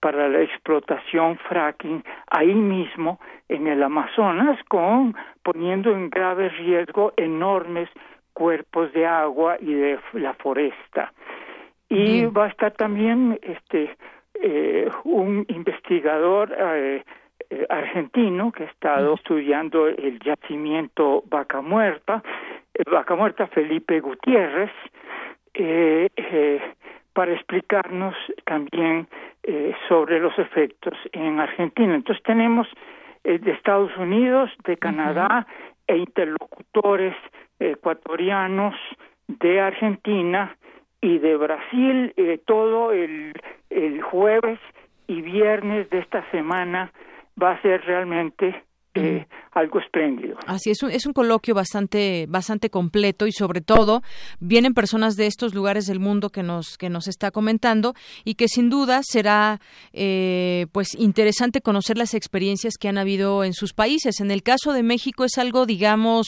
para 0.00 0.28
la 0.28 0.42
explotación 0.42 1.38
fracking 1.48 2.04
ahí 2.30 2.54
mismo 2.54 3.18
en 3.48 3.66
el 3.66 3.82
Amazonas, 3.82 4.58
con 4.68 5.14
poniendo 5.42 5.92
en 5.92 6.10
grave 6.10 6.48
riesgo 6.50 7.12
enormes 7.16 7.88
cuerpos 8.32 8.92
de 8.92 9.06
agua 9.06 9.56
y 9.60 9.74
de 9.74 9.98
la 10.12 10.34
foresta. 10.34 11.12
Y 11.88 12.26
va 12.26 12.44
a 12.44 12.48
estar 12.48 12.72
también 12.72 13.38
este 13.42 13.96
eh, 14.34 14.88
un 15.04 15.44
investigador 15.48 16.54
eh, 16.56 17.02
eh, 17.50 17.66
argentino 17.68 18.52
que 18.52 18.64
ha 18.64 18.66
estado 18.66 19.14
estudiando 19.14 19.88
el 19.88 20.20
yacimiento 20.20 21.24
Vaca 21.26 21.60
Muerta, 21.60 22.22
Vaca 22.88 23.16
Muerta 23.16 23.48
Felipe 23.48 23.98
Gutiérrez, 24.00 24.70
para 27.12 27.32
explicarnos 27.32 28.14
también 28.44 29.08
sobre 29.88 30.20
los 30.20 30.38
efectos 30.38 30.94
en 31.12 31.40
Argentina. 31.40 31.94
Entonces 31.94 32.22
tenemos 32.24 32.68
de 33.24 33.50
Estados 33.50 33.96
Unidos, 33.96 34.50
de 34.64 34.76
Canadá 34.76 35.46
e 35.86 35.96
interlocutores 35.96 37.14
ecuatorianos 37.58 38.74
de 39.26 39.60
Argentina 39.60 40.56
y 41.00 41.18
de 41.18 41.36
Brasil 41.36 42.12
eh, 42.16 42.40
todo 42.44 42.92
el, 42.92 43.32
el 43.70 44.02
jueves 44.02 44.58
y 45.06 45.22
viernes 45.22 45.88
de 45.90 45.98
esta 45.98 46.28
semana 46.30 46.92
va 47.40 47.52
a 47.52 47.62
ser 47.62 47.84
realmente 47.84 48.62
eh, 48.98 49.26
algo 49.52 49.78
espléndido. 49.80 50.36
Así 50.46 50.70
es, 50.70 50.82
un, 50.82 50.90
es 50.90 51.06
un 51.06 51.12
coloquio 51.12 51.54
bastante 51.54 52.26
bastante 52.28 52.70
completo 52.70 53.26
y 53.26 53.32
sobre 53.32 53.60
todo 53.60 54.02
vienen 54.40 54.74
personas 54.74 55.16
de 55.16 55.26
estos 55.26 55.54
lugares 55.54 55.86
del 55.86 56.00
mundo 56.00 56.30
que 56.30 56.42
nos 56.42 56.76
que 56.78 56.88
nos 56.88 57.08
está 57.08 57.30
comentando 57.30 57.94
y 58.24 58.34
que 58.34 58.48
sin 58.48 58.70
duda 58.70 59.00
será 59.02 59.60
eh, 59.92 60.66
pues 60.72 60.94
interesante 60.94 61.60
conocer 61.60 61.98
las 61.98 62.14
experiencias 62.14 62.74
que 62.78 62.88
han 62.88 62.98
habido 62.98 63.44
en 63.44 63.52
sus 63.52 63.72
países. 63.72 64.20
En 64.20 64.30
el 64.30 64.42
caso 64.42 64.72
de 64.72 64.82
México 64.82 65.24
es 65.24 65.38
algo 65.38 65.66
digamos 65.66 66.26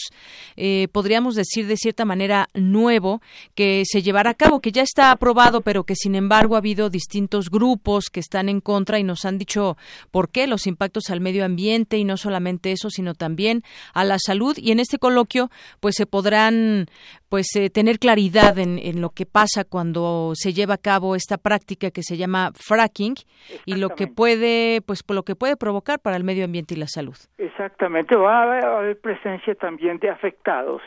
eh, 0.57 0.89
podríamos 0.93 1.35
decir 1.35 1.67
de 1.67 1.77
cierta 1.77 2.05
manera 2.05 2.49
nuevo 2.55 3.21
que 3.55 3.83
se 3.85 4.03
llevará 4.03 4.31
a 4.31 4.35
cabo 4.35 4.61
que 4.61 4.73
ya 4.73 4.83
está 4.83 5.11
aprobado 5.11 5.61
pero 5.61 5.85
que 5.85 5.95
sin 5.97 6.15
embargo 6.15 6.55
ha 6.55 6.59
habido 6.59 6.91
distintos 6.91 7.51
grupos 7.51 8.11
que 8.11 8.21
están 8.21 8.49
en 8.49 8.61
contra 8.61 8.99
y 8.99 9.05
nos 9.05 9.25
han 9.25 9.39
dicho 9.39 9.77
por 10.11 10.31
qué 10.31 10.47
los 10.47 10.67
impactos 10.67 11.11
al 11.11 11.21
medio 11.21 11.45
ambiente 11.45 11.99
y 11.99 12.05
no 12.05 12.17
solamente 12.17 12.60
solamente 12.61 12.73
eso, 12.73 12.91
sino 12.91 13.15
también 13.15 13.63
a 13.95 14.05
la 14.05 14.17
salud 14.19 14.57
y 14.57 14.73
en 14.73 14.81
este 14.81 14.99
coloquio 14.99 15.49
pues 15.81 15.95
se 15.97 16.07
podrán 16.07 16.87
pues 17.29 17.47
eh, 17.57 17.71
tener 17.71 17.99
claridad 17.99 18.59
en, 18.59 18.79
en, 18.79 19.01
lo 19.01 19.11
que 19.11 19.25
pasa 19.25 19.65
cuando 19.65 20.33
se 20.35 20.53
lleva 20.53 20.75
a 20.75 20.79
cabo 20.79 21.15
esta 21.15 21.39
práctica 21.39 21.91
que 21.91 22.03
se 22.03 22.17
llama 22.17 22.51
fracking 22.55 23.15
y 23.67 23.77
lo 23.77 23.91
que 23.91 24.07
puede 24.07 24.81
pues 24.83 25.03
lo 25.09 25.23
que 25.23 25.35
puede 25.35 25.57
provocar 25.57 26.01
para 26.01 26.17
el 26.17 26.25
medio 26.25 26.45
ambiente 26.45 26.75
y 26.75 26.79
la 26.79 26.87
salud. 26.87 27.17
Exactamente, 27.39 28.17
va 28.17 28.43
a 28.43 28.79
haber 28.79 29.01
presencia 29.01 29.55
también 29.55 29.99
de 29.99 30.11
afectados 30.11 30.83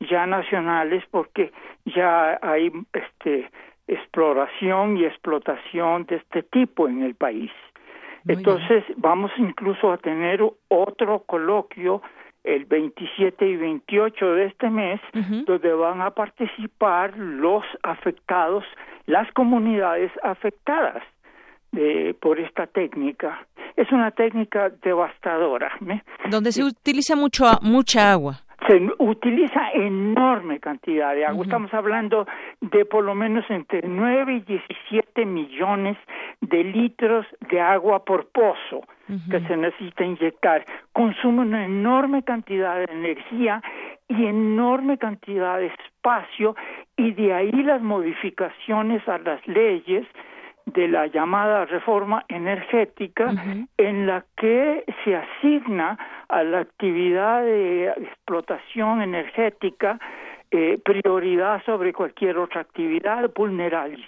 ya 0.00 0.26
nacionales 0.26 1.04
porque 1.10 1.52
ya 1.84 2.38
hay 2.42 2.70
este 2.92 3.50
exploración 3.88 4.96
y 4.96 5.04
explotación 5.04 6.06
de 6.06 6.16
este 6.16 6.42
tipo 6.42 6.88
en 6.88 7.02
el 7.02 7.14
país. 7.14 7.52
Entonces 8.26 8.84
vamos 8.96 9.30
incluso 9.36 9.92
a 9.92 9.98
tener 9.98 10.40
otro 10.68 11.20
coloquio 11.26 12.02
el 12.44 12.64
27 12.64 13.46
y 13.46 13.56
28 13.56 14.26
de 14.34 14.46
este 14.46 14.70
mes, 14.70 15.00
donde 15.46 15.72
van 15.72 16.00
a 16.00 16.10
participar 16.10 17.16
los 17.16 17.64
afectados, 17.82 18.64
las 19.06 19.30
comunidades 19.32 20.12
afectadas 20.22 21.02
de, 21.72 22.16
por 22.20 22.38
esta 22.38 22.66
técnica. 22.66 23.46
Es 23.76 23.90
una 23.90 24.12
técnica 24.12 24.70
devastadora. 24.82 25.72
Donde 26.30 26.52
se 26.52 26.62
utiliza 26.62 27.16
mucho, 27.16 27.44
mucha 27.62 28.12
agua 28.12 28.45
se 28.66 28.88
utiliza 28.98 29.70
enorme 29.72 30.58
cantidad 30.60 31.14
de 31.14 31.26
agua. 31.26 31.44
Estamos 31.44 31.72
hablando 31.74 32.26
de 32.60 32.84
por 32.84 33.04
lo 33.04 33.14
menos 33.14 33.44
entre 33.48 33.86
9 33.86 34.34
y 34.34 34.40
17 34.40 35.24
millones 35.24 35.96
de 36.40 36.64
litros 36.64 37.26
de 37.50 37.60
agua 37.60 38.04
por 38.04 38.28
pozo 38.28 38.82
que 39.30 39.40
se 39.40 39.56
necesita 39.56 40.04
inyectar. 40.04 40.64
Consume 40.92 41.42
una 41.42 41.64
enorme 41.64 42.24
cantidad 42.24 42.76
de 42.76 42.92
energía 42.92 43.62
y 44.08 44.26
enorme 44.26 44.98
cantidad 44.98 45.58
de 45.58 45.66
espacio 45.66 46.56
y 46.96 47.12
de 47.12 47.32
ahí 47.32 47.52
las 47.62 47.82
modificaciones 47.82 49.06
a 49.08 49.18
las 49.18 49.46
leyes 49.46 50.06
de 50.66 50.88
la 50.88 51.06
llamada 51.06 51.64
reforma 51.64 52.24
energética 52.28 53.32
en 53.78 54.06
la 54.06 54.24
que 54.36 54.84
se 55.04 55.14
asigna 55.14 55.96
a 56.28 56.42
la 56.42 56.60
actividad 56.60 57.42
de 57.42 57.88
explotación 57.88 59.00
energética 59.00 59.98
eh, 60.50 60.78
prioridad 60.84 61.62
sobre 61.64 61.92
cualquier 61.92 62.38
otra 62.38 62.60
actividad 62.60 63.30
vulnerable 63.34 64.04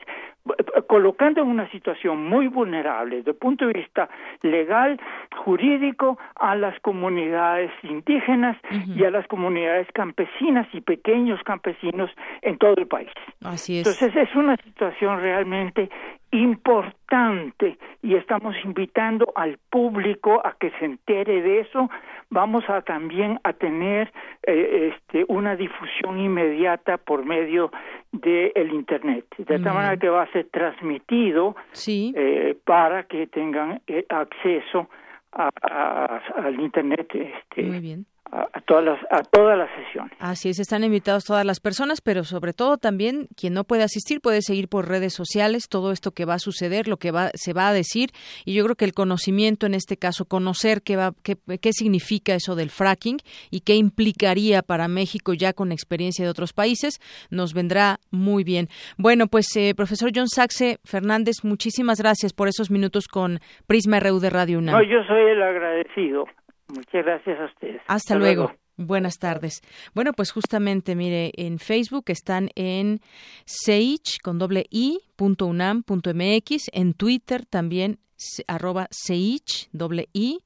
colocando 0.86 1.42
en 1.42 1.48
una 1.48 1.70
situación 1.70 2.24
muy 2.24 2.48
vulnerable 2.48 3.16
desde 3.16 3.32
el 3.32 3.36
punto 3.36 3.66
de 3.66 3.72
vista 3.74 4.08
legal, 4.42 5.00
jurídico, 5.36 6.18
a 6.36 6.54
las 6.56 6.78
comunidades 6.80 7.70
indígenas 7.82 8.56
y 8.86 9.04
a 9.04 9.10
las 9.10 9.26
comunidades 9.26 9.86
campesinas 9.92 10.66
y 10.72 10.80
pequeños 10.80 11.40
campesinos 11.44 12.10
en 12.42 12.58
todo 12.58 12.74
el 12.76 12.86
país. 12.86 13.10
Así 13.44 13.80
es. 13.80 13.86
Entonces 13.86 14.28
es 14.28 14.34
una 14.34 14.56
situación 14.56 15.20
realmente 15.20 15.90
importante 16.30 17.78
y 18.02 18.14
estamos 18.14 18.54
invitando 18.64 19.32
al 19.34 19.58
público 19.70 20.40
a 20.44 20.56
que 20.58 20.70
se 20.78 20.84
entere 20.84 21.42
de 21.42 21.60
eso. 21.60 21.90
Vamos 22.30 22.64
a 22.68 22.82
también 22.82 23.40
a 23.44 23.52
tener 23.54 24.12
eh, 24.46 24.92
este, 24.94 25.24
una 25.28 25.56
difusión 25.56 26.18
inmediata 26.18 26.98
por 26.98 27.24
medio 27.24 27.70
del 28.12 28.52
el 28.54 28.72
internet, 28.74 29.24
de 29.38 29.54
esta 29.54 29.72
manera 29.72 29.96
que 29.96 30.08
va 30.08 30.22
a 30.22 30.32
ser 30.32 30.48
transmitido 30.50 31.56
eh, 31.86 32.56
para 32.64 33.04
que 33.04 33.26
tengan 33.26 33.80
eh, 33.86 34.04
acceso 34.08 34.88
a, 35.32 36.20
al 36.36 36.60
internet. 36.60 37.08
Este, 37.14 37.62
Muy 37.62 37.80
bien 37.80 38.06
a, 38.30 38.60
todas 38.62 38.84
las 38.84 38.98
a 39.10 39.22
todas 39.22 39.58
las 39.58 39.70
sesiones. 39.74 40.12
Así 40.18 40.48
es, 40.48 40.58
están 40.58 40.84
invitados 40.84 41.24
todas 41.24 41.44
las 41.44 41.60
personas, 41.60 42.00
pero 42.00 42.24
sobre 42.24 42.52
todo 42.52 42.76
también 42.76 43.28
quien 43.36 43.54
no 43.54 43.64
puede 43.64 43.82
asistir 43.82 44.20
puede 44.20 44.42
seguir 44.42 44.68
por 44.68 44.88
redes 44.88 45.14
sociales 45.14 45.68
todo 45.68 45.92
esto 45.92 46.12
que 46.12 46.24
va 46.24 46.34
a 46.34 46.38
suceder, 46.38 46.88
lo 46.88 46.96
que 46.96 47.10
va 47.10 47.30
se 47.34 47.52
va 47.52 47.68
a 47.68 47.72
decir 47.72 48.10
y 48.44 48.54
yo 48.54 48.64
creo 48.64 48.76
que 48.76 48.84
el 48.84 48.92
conocimiento 48.92 49.66
en 49.66 49.74
este 49.74 49.96
caso, 49.96 50.24
conocer 50.24 50.82
qué 50.82 50.96
va 50.96 51.12
qué, 51.22 51.36
qué 51.60 51.72
significa 51.72 52.34
eso 52.34 52.54
del 52.56 52.70
fracking 52.70 53.18
y 53.50 53.60
qué 53.60 53.74
implicaría 53.74 54.62
para 54.62 54.88
México 54.88 55.34
ya 55.34 55.52
con 55.52 55.72
experiencia 55.72 56.24
de 56.24 56.30
otros 56.30 56.52
países, 56.52 56.98
nos 57.30 57.54
vendrá 57.54 57.98
muy 58.10 58.44
bien. 58.44 58.68
Bueno, 58.96 59.26
pues 59.26 59.54
eh, 59.56 59.74
profesor 59.74 60.10
John 60.14 60.28
Saxe 60.28 60.78
Fernández, 60.84 61.44
muchísimas 61.44 62.00
gracias 62.00 62.32
por 62.32 62.48
esos 62.48 62.70
minutos 62.70 63.08
con 63.08 63.38
Prisma 63.66 64.00
RU 64.00 64.20
de 64.20 64.30
Radio 64.30 64.58
UNAM. 64.58 64.76
No, 64.76 64.82
yo 64.82 65.02
soy 65.04 65.22
el 65.22 65.42
agradecido. 65.42 66.26
Muchas 66.68 67.04
gracias 67.04 67.40
a 67.40 67.44
ustedes. 67.46 67.82
Hasta, 67.86 68.14
luego. 68.16 68.52
Buenas 68.76 69.18
tardes. 69.18 69.60
Bueno, 69.92 70.12
pues 70.12 70.30
justamente, 70.30 70.94
mire, 70.94 71.32
en 71.36 71.58
Facebook 71.58 72.04
están 72.08 72.50
en 72.54 73.00
sage 73.44 74.20
con 74.22 74.38
doble 74.38 74.66
i 74.70 75.00
punto 75.16 75.46
unam 75.46 75.82
punto 75.82 76.12
mx, 76.14 76.70
en 76.72 76.94
Twitter 76.94 77.44
también 77.44 77.98
arroba 78.46 78.86
sage 78.90 79.68
doble 79.72 80.08
i 80.12 80.40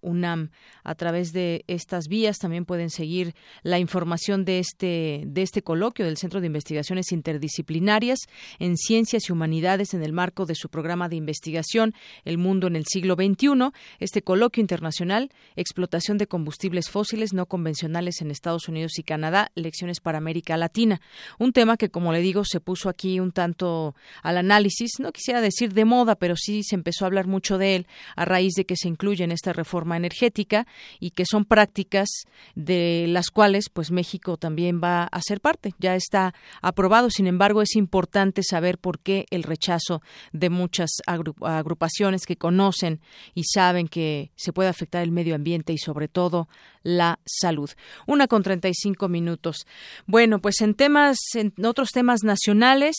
UNAM. 0.00 0.50
A 0.84 0.94
través 0.94 1.32
de 1.32 1.64
estas 1.66 2.08
vías 2.08 2.38
también 2.38 2.64
pueden 2.64 2.90
seguir 2.90 3.34
la 3.62 3.78
información 3.78 4.44
de 4.44 4.58
este, 4.58 5.22
de 5.26 5.42
este 5.42 5.62
coloquio 5.62 6.04
del 6.04 6.16
Centro 6.16 6.40
de 6.40 6.46
Investigaciones 6.46 7.12
Interdisciplinarias 7.12 8.20
en 8.58 8.76
Ciencias 8.76 9.28
y 9.28 9.32
Humanidades 9.32 9.94
en 9.94 10.02
el 10.02 10.12
marco 10.12 10.46
de 10.46 10.54
su 10.54 10.68
programa 10.68 11.08
de 11.08 11.16
investigación 11.16 11.94
El 12.24 12.38
Mundo 12.38 12.66
en 12.66 12.76
el 12.76 12.84
Siglo 12.86 13.14
XXI. 13.14 13.72
Este 13.98 14.22
coloquio 14.22 14.60
internacional, 14.60 15.30
Explotación 15.56 16.18
de 16.18 16.26
combustibles 16.26 16.90
fósiles 16.90 17.32
no 17.32 17.46
convencionales 17.46 18.20
en 18.20 18.30
Estados 18.30 18.68
Unidos 18.68 18.98
y 18.98 19.02
Canadá, 19.02 19.50
lecciones 19.54 20.00
para 20.00 20.18
América 20.18 20.56
Latina. 20.56 21.00
Un 21.38 21.52
tema 21.52 21.76
que, 21.76 21.90
como 21.90 22.12
le 22.12 22.20
digo, 22.20 22.44
se 22.44 22.60
puso 22.60 22.88
aquí 22.88 23.20
un 23.20 23.32
tanto 23.32 23.94
al 24.22 24.38
análisis, 24.38 24.92
no 24.98 25.12
quisiera 25.12 25.40
decir 25.40 25.72
de 25.72 25.84
moda, 25.84 26.14
pero 26.14 26.36
sí 26.36 26.62
se 26.62 26.74
empezó 26.74 27.04
a 27.04 27.08
hablar 27.08 27.26
mucho 27.26 27.58
de 27.58 27.76
él 27.76 27.86
a 28.14 28.24
raíz 28.24 28.54
de 28.54 28.64
que 28.64 28.76
se 28.76 28.88
incluye 28.88 29.15
en 29.24 29.32
esta 29.32 29.52
reforma 29.52 29.96
energética 29.96 30.66
y 31.00 31.10
que 31.10 31.24
son 31.28 31.44
prácticas 31.44 32.08
de 32.54 33.06
las 33.08 33.30
cuales 33.30 33.68
pues 33.72 33.90
México 33.90 34.36
también 34.36 34.80
va 34.82 35.04
a 35.04 35.20
ser 35.22 35.40
parte. 35.40 35.74
Ya 35.78 35.94
está 35.94 36.34
aprobado, 36.62 37.10
sin 37.10 37.26
embargo 37.26 37.62
es 37.62 37.76
importante 37.76 38.42
saber 38.42 38.78
por 38.78 38.98
qué 38.98 39.26
el 39.30 39.42
rechazo 39.42 40.02
de 40.32 40.50
muchas 40.50 40.90
agrupaciones 41.06 42.26
que 42.26 42.36
conocen 42.36 43.00
y 43.34 43.44
saben 43.44 43.88
que 43.88 44.30
se 44.36 44.52
puede 44.52 44.68
afectar 44.68 45.02
el 45.02 45.12
medio 45.12 45.34
ambiente 45.34 45.72
y 45.72 45.78
sobre 45.78 46.08
todo 46.08 46.48
la 46.82 47.18
salud. 47.24 47.70
Una 48.06 48.28
con 48.28 48.42
35 48.42 49.08
minutos. 49.08 49.66
Bueno, 50.06 50.40
pues 50.40 50.60
en 50.60 50.74
temas, 50.74 51.18
en 51.34 51.52
otros 51.64 51.90
temas 51.90 52.22
nacionales, 52.22 52.96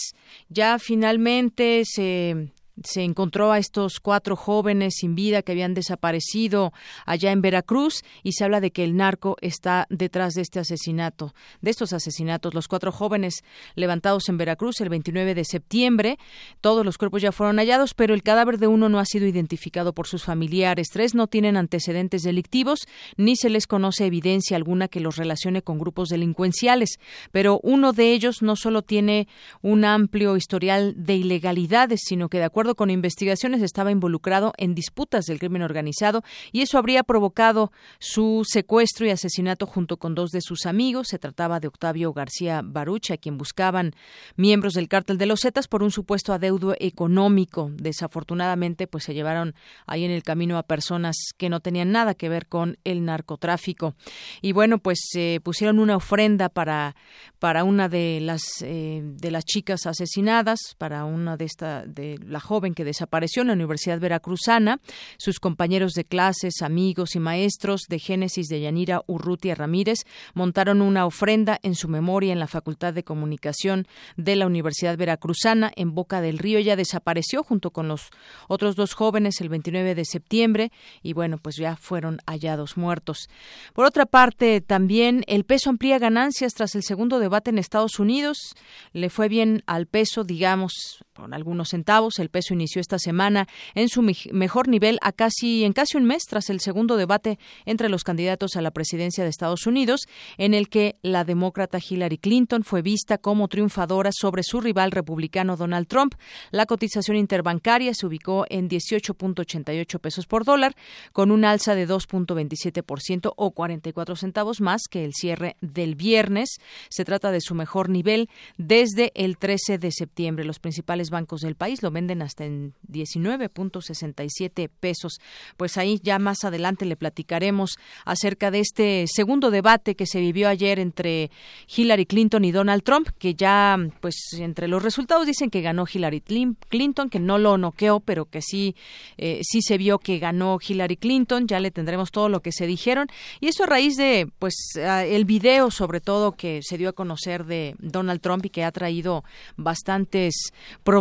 ya 0.50 0.78
finalmente 0.80 1.84
se 1.86 2.52
se 2.84 3.04
encontró 3.04 3.52
a 3.52 3.58
estos 3.58 4.00
cuatro 4.00 4.36
jóvenes 4.36 4.96
sin 4.98 5.16
vida 5.16 5.42
que 5.42 5.52
habían 5.52 5.74
desaparecido 5.74 6.74
allá 7.06 7.32
en 7.32 7.42
Veracruz 7.42 8.04
y 8.24 8.34
se 8.34 8.44
habla 8.44 8.62
de 8.62 8.72
que 8.72 8.84
el 8.84 8.96
narco 8.96 9.38
está 9.42 9.88
detrás 9.90 10.34
de 10.34 10.42
este 10.42 10.60
asesinato, 10.60 11.34
de 11.62 11.72
estos 11.72 11.94
asesinatos. 11.94 12.54
Los 12.54 12.68
cuatro 12.68 12.92
jóvenes 12.92 13.44
levantados 13.76 14.30
en 14.30 14.38
Veracruz 14.38 14.82
el 14.82 14.90
29 14.90 15.36
de 15.36 15.46
septiembre, 15.46 16.18
todos 16.62 16.86
los 16.86 16.98
cuerpos 16.98 17.22
ya 17.22 17.32
fueron 17.32 17.58
hallados, 17.58 17.94
pero 17.94 18.13
el 18.13 18.24
cadáver 18.24 18.58
de 18.58 18.68
uno 18.68 18.90
no 18.90 19.00
ha 19.00 19.06
sido 19.06 19.26
identificado 19.26 19.94
por 19.94 20.08
sus 20.08 20.24
familiares. 20.24 20.88
Tres 20.92 21.16
no 21.16 21.28
tienen 21.28 21.58
antecedentes 21.58 22.24
delictivos 22.24 22.88
ni 23.16 23.36
se 23.36 23.50
les 23.50 23.68
conoce 23.68 24.06
evidencia 24.06 24.58
alguna 24.58 24.88
que 24.88 25.00
los 25.00 25.18
relacione 25.18 25.62
con 25.62 25.80
grupos 25.80 26.10
delincuenciales, 26.10 27.00
pero 27.32 27.60
uno 27.63 27.94
de 27.94 28.13
ellos 28.13 28.42
no 28.42 28.56
solo 28.56 28.82
tiene 28.82 29.28
un 29.62 29.86
amplio 29.86 30.38
historial 30.38 30.94
de 30.98 31.16
ilegalidades, 31.16 32.02
sino 32.04 32.30
que 32.30 32.38
de 32.38 32.46
acuerdo 32.46 32.67
con 32.76 32.90
investigaciones, 32.90 33.62
estaba 33.62 33.92
involucrado 33.92 34.54
en 34.58 34.76
disputas 34.76 35.26
del 35.26 35.40
crimen 35.40 35.62
organizado 35.62 36.24
y 36.52 36.62
eso 36.62 36.78
habría 36.78 37.04
provocado 37.04 37.72
su 38.00 38.44
secuestro 38.46 39.06
y 39.06 39.12
asesinato 39.12 39.66
junto 39.66 39.98
con 39.98 40.16
dos 40.16 40.32
de 40.32 40.42
sus 40.42 40.66
amigos. 40.66 41.10
Se 41.10 41.20
trataba 41.20 41.60
de 41.60 41.68
Octavio 41.68 42.14
García 42.14 42.62
Barucha, 42.64 43.16
a 43.16 43.18
quien 43.18 43.38
buscaban 43.38 43.94
miembros 44.36 44.74
del 44.74 44.88
cártel 44.88 45.18
de 45.18 45.26
los 45.26 45.42
Zetas 45.42 45.68
por 45.68 45.84
un 45.84 45.92
supuesto 45.92 46.34
adeudo 46.34 46.76
económico. 46.80 47.72
Desafortunadamente, 47.74 48.88
pues 48.88 49.04
se 49.04 49.14
llevaron 49.14 49.56
ahí 49.86 50.04
en 50.04 50.12
el 50.12 50.24
camino 50.24 50.58
a 50.58 50.64
personas 50.64 51.16
que 51.38 51.50
no 51.50 51.60
tenían 51.60 51.92
nada 51.92 52.14
que 52.14 52.30
ver 52.30 52.48
con 52.48 52.78
el 52.84 53.06
narcotráfico. 53.06 53.96
Y 54.42 54.52
bueno, 54.52 54.80
pues 54.80 55.00
se 55.12 55.40
pusieron 55.44 55.80
una 55.80 55.96
ofrenda 55.96 56.50
para, 56.50 56.96
para 57.40 57.63
una 57.63 57.90
de 57.90 58.20
las, 58.22 58.42
eh, 58.62 59.02
de 59.04 59.32
las 59.32 59.46
chicas 59.46 59.86
asesinadas, 59.86 60.60
para 60.78 61.06
una 61.06 61.38
de 61.38 61.46
esta, 61.46 61.86
de 61.86 62.20
la 62.26 62.40
joven 62.58 62.74
que 62.74 62.84
desapareció 62.84 63.44
en 63.44 63.50
la 63.50 63.54
Universidad 63.54 64.00
Veracruzana. 64.00 64.80
Sus 65.20 65.40
compañeros 65.40 65.94
de 65.94 66.06
clases, 66.06 66.64
amigos 66.64 67.16
y 67.16 67.20
maestros 67.20 67.82
de 67.88 68.00
Génesis 68.00 68.48
de 68.48 68.62
Yanira 68.62 69.04
Urrutia 69.06 69.54
Ramírez 69.54 70.00
montaron 70.34 70.82
una 70.82 71.06
ofrenda 71.06 71.60
en 71.62 71.76
su 71.76 71.88
memoria 71.88 72.34
en 72.34 72.40
la 72.40 72.48
Facultad 72.48 72.96
de 72.96 73.04
Comunicación 73.04 73.88
de 74.16 74.36
la 74.36 74.48
Universidad 74.48 74.98
Veracruzana 74.98 75.72
en 75.76 75.94
Boca 75.94 76.20
del 76.20 76.40
Río. 76.40 76.58
Ella 76.58 76.76
desapareció 76.76 77.44
junto 77.44 77.70
con 77.70 77.88
los 77.88 78.10
otros 78.48 78.76
dos 78.76 78.96
jóvenes 78.96 79.40
el 79.40 79.50
29 79.50 79.94
de 79.94 80.06
septiembre 80.06 80.72
y 81.04 81.14
bueno, 81.14 81.38
pues 81.38 81.58
ya 81.58 81.76
fueron 81.76 82.18
hallados 82.26 82.76
muertos. 82.76 83.30
Por 83.74 83.86
otra 83.86 84.08
parte, 84.08 84.62
también 84.62 85.24
el 85.28 85.44
peso 85.44 85.70
amplía 85.70 86.00
ganancias 86.00 86.56
tras 86.56 86.74
el 86.74 86.82
segundo 86.82 87.20
debate 87.20 87.52
en 87.52 87.60
Estados 87.60 88.00
Unidos. 88.00 88.56
Le 88.94 89.12
fue 89.12 89.30
bien 89.30 89.62
al 89.68 89.86
peso, 89.86 90.24
digamos, 90.24 91.06
con 91.18 91.34
algunos 91.34 91.70
centavos. 91.70 92.20
El 92.20 92.30
peso 92.30 92.54
inició 92.54 92.80
esta 92.80 93.00
semana 93.00 93.48
en 93.74 93.90
su 93.90 94.04
mejor 94.04 94.68
nivel 94.68 95.00
a 95.02 95.12
casi 95.12 95.63
en 95.63 95.74
casi 95.74 95.98
un 95.98 96.06
mes 96.06 96.24
tras 96.30 96.50
el 96.52 96.60
segundo 96.60 96.96
debate 96.96 97.40
entre 97.65 97.90
los 97.90 98.04
candidatos 98.04 98.56
a 98.56 98.62
la 98.62 98.72
presidencia 98.72 99.24
de 99.24 99.32
Estados 99.32 99.65
Unidos, 99.65 100.02
en 100.38 100.54
el 100.54 100.70
que 100.70 100.98
la 101.02 101.24
demócrata 101.24 101.80
Hillary 101.80 102.20
Clinton 102.20 102.63
fue 102.63 102.84
vista 102.84 103.18
como 103.18 103.48
triunfadora 103.48 104.12
sobre 104.13 104.44
su 104.44 104.62
rival 104.62 104.92
republicano 104.92 105.58
Donald 105.58 105.88
Trump. 105.88 106.13
La 106.52 106.68
cotización 106.68 107.18
interbancaria 107.18 107.94
se 107.96 108.06
ubicó 108.06 108.46
en 108.50 108.70
18.88 108.70 110.00
pesos 110.00 110.28
por 110.28 110.46
dólar, 110.46 110.76
con 111.13 111.32
un 111.32 111.46
alza 111.46 111.74
de 111.74 111.88
2.27% 111.88 113.34
o 113.36 113.52
44 113.52 114.15
centavos 114.15 114.62
más 114.62 114.84
que 114.90 115.04
el 115.04 115.13
cierre 115.13 115.56
del 115.62 115.96
viernes. 115.96 116.58
Se 116.90 117.06
trata 117.06 117.32
de 117.32 117.42
su 117.42 117.56
mejor 117.56 117.90
nivel 117.90 118.30
desde 118.58 119.12
el 119.15 119.38
13 119.38 119.80
de 119.80 119.92
septiembre. 119.92 120.46
Los 120.46 120.60
principales 120.60 121.07
bancos 121.10 121.42
del 121.42 121.56
país 121.56 121.82
lo 121.84 121.92
venden 121.92 122.22
hasta 122.22 122.46
en 122.46 122.74
19.67 122.92 124.70
pesos. 124.80 125.20
Pues 125.58 125.78
ahí 125.78 126.00
ya 126.04 126.20
más 126.20 126.44
adelante 126.44 126.86
le 126.86 126.96
platicaremos 126.96 127.78
acerca 128.06 128.52
de 128.52 128.60
este 128.60 129.06
segundo 129.08 129.52
debate 129.52 129.96
que 129.96 130.06
se 130.06 130.20
vivió 130.20 130.50
ayer 130.50 130.80
entre 130.80 131.32
Hillary 131.76 132.06
Clinton 132.06 132.46
y 132.46 132.52
Donald 132.52 132.84
Trump, 132.84 133.10
que 133.18 133.34
ya 133.34 133.78
pues 134.02 134.16
entre 134.40 134.68
los 134.68 134.84
resultados 134.84 135.26
dicen 135.26 135.50
que 135.50 135.62
ganó 135.62 135.86
Hillary 135.92 136.22
Clinton, 136.22 137.10
que 137.10 137.20
no 137.20 137.38
lo 137.38 137.58
noqueó, 137.58 138.00
pero 138.00 138.26
que 138.26 138.42
sí 138.42 138.76
eh, 139.18 139.42
sí 139.44 139.62
se 139.62 139.78
vio 139.78 140.00
que 140.00 140.20
ganó 140.20 140.58
Hillary 140.66 140.98
Clinton. 140.98 141.48
Ya 141.48 141.60
le 141.60 141.72
tendremos 141.72 142.12
todo 142.12 142.30
lo 142.30 142.42
que 142.42 142.52
se 142.52 142.68
dijeron 142.68 143.08
y 143.40 143.48
eso 143.48 143.64
a 143.64 143.68
raíz 143.68 143.96
de 143.96 144.30
pues 144.40 144.56
el 144.76 145.26
video 145.26 145.72
sobre 145.72 146.02
todo 146.02 146.34
que 146.34 146.62
se 146.62 146.78
dio 146.78 146.90
a 146.90 146.94
conocer 146.94 147.46
de 147.46 147.76
Donald 147.80 148.22
Trump 148.22 148.46
y 148.46 148.50
que 148.50 148.64
ha 148.64 148.72
traído 148.72 149.24
bastantes 149.56 150.52
problemas 150.84 150.96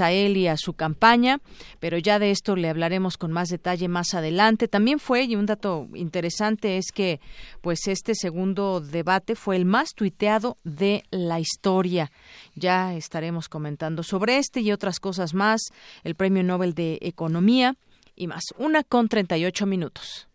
a 0.00 0.12
él 0.12 0.36
y 0.36 0.48
a 0.48 0.56
su 0.56 0.72
campaña, 0.72 1.40
pero 1.80 1.98
ya 1.98 2.18
de 2.18 2.30
esto 2.30 2.56
le 2.56 2.68
hablaremos 2.68 3.16
con 3.16 3.32
más 3.32 3.48
detalle 3.48 3.88
más 3.88 4.14
adelante. 4.14 4.68
También 4.68 4.98
fue, 4.98 5.24
y 5.24 5.36
un 5.36 5.46
dato 5.46 5.88
interesante 5.94 6.76
es 6.78 6.92
que 6.92 7.20
pues 7.60 7.86
este 7.86 8.14
segundo 8.14 8.80
debate 8.80 9.34
fue 9.34 9.56
el 9.56 9.64
más 9.64 9.94
tuiteado 9.94 10.58
de 10.64 11.04
la 11.10 11.40
historia. 11.40 12.10
Ya 12.54 12.94
estaremos 12.94 13.48
comentando 13.48 14.02
sobre 14.02 14.38
este 14.38 14.60
y 14.60 14.72
otras 14.72 15.00
cosas 15.00 15.34
más, 15.34 15.60
el 16.04 16.14
Premio 16.14 16.42
Nobel 16.42 16.74
de 16.74 16.98
Economía 17.02 17.76
y 18.14 18.26
más. 18.26 18.44
Una 18.58 18.82
con 18.82 19.08
38 19.08 19.66
minutos. 19.66 20.28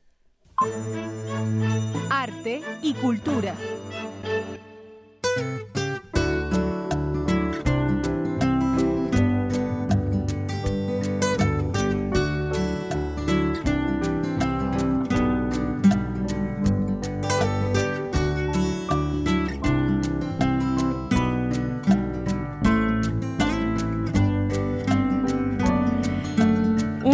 Arte 2.09 2.61
y 2.81 2.93
cultura. 2.93 3.55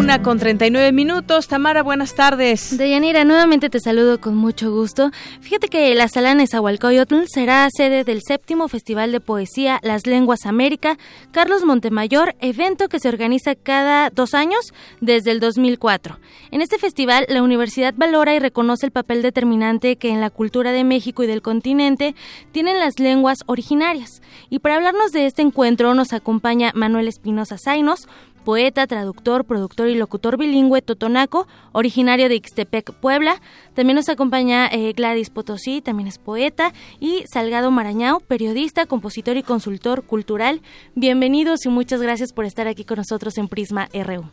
Una 0.07 0.21
con 0.21 0.39
39 0.39 0.93
minutos. 0.93 1.49
Tamara, 1.49 1.83
buenas 1.83 2.15
tardes. 2.15 2.77
Deyanira, 2.77 3.25
nuevamente 3.25 3.69
te 3.69 3.81
saludo 3.81 4.21
con 4.21 4.37
mucho 4.37 4.71
gusto. 4.71 5.11
Fíjate 5.41 5.67
que 5.67 5.93
la 5.95 6.07
sala 6.07 6.33
Nezahualcóyotl 6.33 7.25
será 7.27 7.67
sede 7.69 8.05
del 8.05 8.21
séptimo 8.25 8.69
Festival 8.69 9.11
de 9.11 9.19
Poesía 9.19 9.81
Las 9.83 10.07
Lenguas 10.07 10.45
América 10.45 10.97
Carlos 11.31 11.65
Montemayor, 11.65 12.37
evento 12.39 12.87
que 12.87 13.01
se 13.01 13.09
organiza 13.09 13.55
cada 13.55 14.09
dos 14.09 14.33
años 14.33 14.73
desde 15.01 15.31
el 15.31 15.41
2004. 15.41 16.19
En 16.51 16.61
este 16.61 16.77
festival, 16.77 17.25
la 17.27 17.43
universidad 17.43 17.93
valora 17.97 18.33
y 18.33 18.39
reconoce 18.39 18.85
el 18.85 18.93
papel 18.93 19.21
determinante 19.21 19.97
que 19.97 20.11
en 20.11 20.21
la 20.21 20.29
cultura 20.29 20.71
de 20.71 20.85
México 20.85 21.21
y 21.23 21.27
del 21.27 21.41
continente 21.41 22.15
tienen 22.53 22.79
las 22.79 22.99
lenguas 22.99 23.39
originarias. 23.45 24.21
Y 24.49 24.59
para 24.59 24.75
hablarnos 24.75 25.11
de 25.11 25.25
este 25.25 25.41
encuentro 25.41 25.93
nos 25.95 26.13
acompaña 26.13 26.71
Manuel 26.73 27.09
Espinosa 27.09 27.57
Zainos, 27.57 28.07
poeta, 28.47 28.87
traductor, 28.87 29.43
productor 29.43 29.89
y 29.89 29.95
locutor 29.95 30.37
bilingüe 30.37 30.81
totonaco, 30.81 31.49
originario 31.73 32.29
de 32.29 32.35
Ixtepec, 32.35 32.93
Puebla. 32.93 33.41
También 33.73 33.97
nos 33.97 34.07
acompaña 34.07 34.67
eh, 34.67 34.93
Gladys 34.93 35.29
Potosí, 35.29 35.81
también 35.81 36.07
es 36.07 36.17
poeta, 36.17 36.71
y 37.01 37.25
Salgado 37.29 37.71
Marañao, 37.71 38.21
periodista, 38.21 38.85
compositor 38.85 39.35
y 39.35 39.43
consultor 39.43 40.05
cultural. 40.05 40.61
Bienvenidos 40.95 41.65
y 41.65 41.67
muchas 41.67 42.01
gracias 42.01 42.31
por 42.31 42.45
estar 42.45 42.69
aquí 42.69 42.85
con 42.85 42.99
nosotros 42.99 43.37
en 43.37 43.49
Prisma 43.49 43.89
RU. 43.93 44.23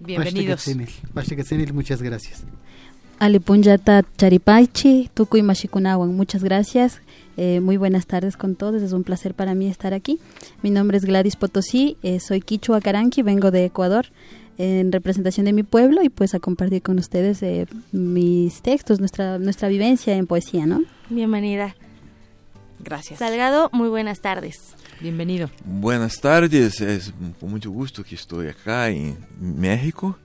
Bienvenidos. 0.00 0.68
Muchas 1.72 2.02
gracias. 2.02 2.44
Alipunyata 3.20 4.04
Charipaichi, 4.18 5.08
Tukuy 5.14 5.42
Mashikunawan, 5.42 6.14
muchas 6.14 6.44
gracias. 6.44 7.00
Eh, 7.36 7.60
muy 7.60 7.76
buenas 7.76 8.06
tardes 8.06 8.36
con 8.36 8.56
todos, 8.56 8.82
es 8.82 8.92
un 8.92 9.04
placer 9.04 9.34
para 9.34 9.54
mí 9.54 9.66
estar 9.66 9.94
aquí. 9.94 10.18
Mi 10.62 10.70
nombre 10.70 10.98
es 10.98 11.04
Gladys 11.04 11.36
Potosí, 11.36 11.96
eh, 12.02 12.20
soy 12.20 12.40
Quichua 12.40 12.80
Caranqui, 12.80 13.22
vengo 13.22 13.50
de 13.50 13.64
Ecuador 13.64 14.06
en 14.58 14.92
representación 14.92 15.46
de 15.46 15.54
mi 15.54 15.62
pueblo 15.62 16.02
y 16.02 16.10
pues 16.10 16.34
a 16.34 16.40
compartir 16.40 16.82
con 16.82 16.98
ustedes 16.98 17.42
eh, 17.42 17.66
mis 17.90 18.60
textos, 18.60 19.00
nuestra, 19.00 19.38
nuestra 19.38 19.68
vivencia 19.68 20.14
en 20.14 20.26
poesía, 20.26 20.66
¿no? 20.66 20.82
Bienvenida. 21.08 21.74
Gracias. 22.80 23.20
Salgado, 23.20 23.70
muy 23.72 23.88
buenas 23.88 24.20
tardes. 24.20 24.74
Bienvenido. 25.00 25.50
Buenas 25.64 26.20
tardes, 26.20 26.80
es 26.80 27.14
con 27.40 27.50
mucho 27.50 27.70
gusto 27.70 28.04
que 28.04 28.14
estoy 28.14 28.48
acá 28.48 28.90
en 28.90 29.16
México. 29.40 30.18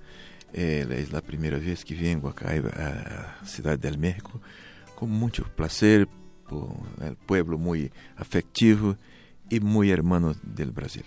es 0.51 1.11
la 1.11 1.21
primera 1.21 1.57
vez 1.57 1.85
que 1.85 1.95
vengo 1.95 2.27
acá 2.27 2.49
a 2.49 3.45
Ciudad 3.45 3.79
del 3.79 3.97
México. 3.97 4.41
Con 4.95 5.11
mucho 5.11 5.43
placer 5.55 6.07
el 7.01 7.15
pueblo 7.15 7.57
muy 7.57 7.91
afectivo 8.15 8.95
y 9.49 9.59
muy 9.59 9.91
hermano 9.91 10.35
del 10.43 10.71
Brasil. 10.71 11.03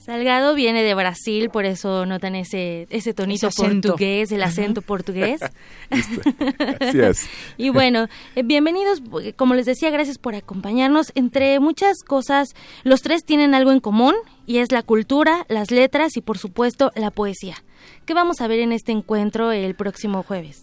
Salgado 0.00 0.54
viene 0.54 0.82
de 0.82 0.94
Brasil, 0.94 1.50
por 1.50 1.66
eso 1.66 2.06
notan 2.06 2.34
ese, 2.34 2.86
ese 2.88 3.12
tonito 3.12 3.50
portugués, 3.50 4.32
el 4.32 4.42
acento 4.42 4.80
portugués. 4.80 5.42
Así 5.90 7.26
y 7.58 7.68
bueno, 7.68 8.08
eh, 8.34 8.42
bienvenidos, 8.42 9.02
como 9.36 9.54
les 9.54 9.66
decía, 9.66 9.90
gracias 9.90 10.16
por 10.16 10.34
acompañarnos. 10.34 11.12
Entre 11.14 11.60
muchas 11.60 11.98
cosas, 12.02 12.54
los 12.82 13.02
tres 13.02 13.26
tienen 13.26 13.54
algo 13.54 13.72
en 13.72 13.80
común 13.80 14.14
y 14.46 14.58
es 14.58 14.72
la 14.72 14.82
cultura, 14.82 15.44
las 15.48 15.70
letras 15.70 16.16
y 16.16 16.22
por 16.22 16.38
supuesto 16.38 16.92
la 16.94 17.10
poesía. 17.10 17.56
¿Qué 18.06 18.14
vamos 18.14 18.40
a 18.40 18.46
ver 18.46 18.60
en 18.60 18.72
este 18.72 18.92
encuentro 18.92 19.52
el 19.52 19.74
próximo 19.74 20.22
jueves? 20.22 20.62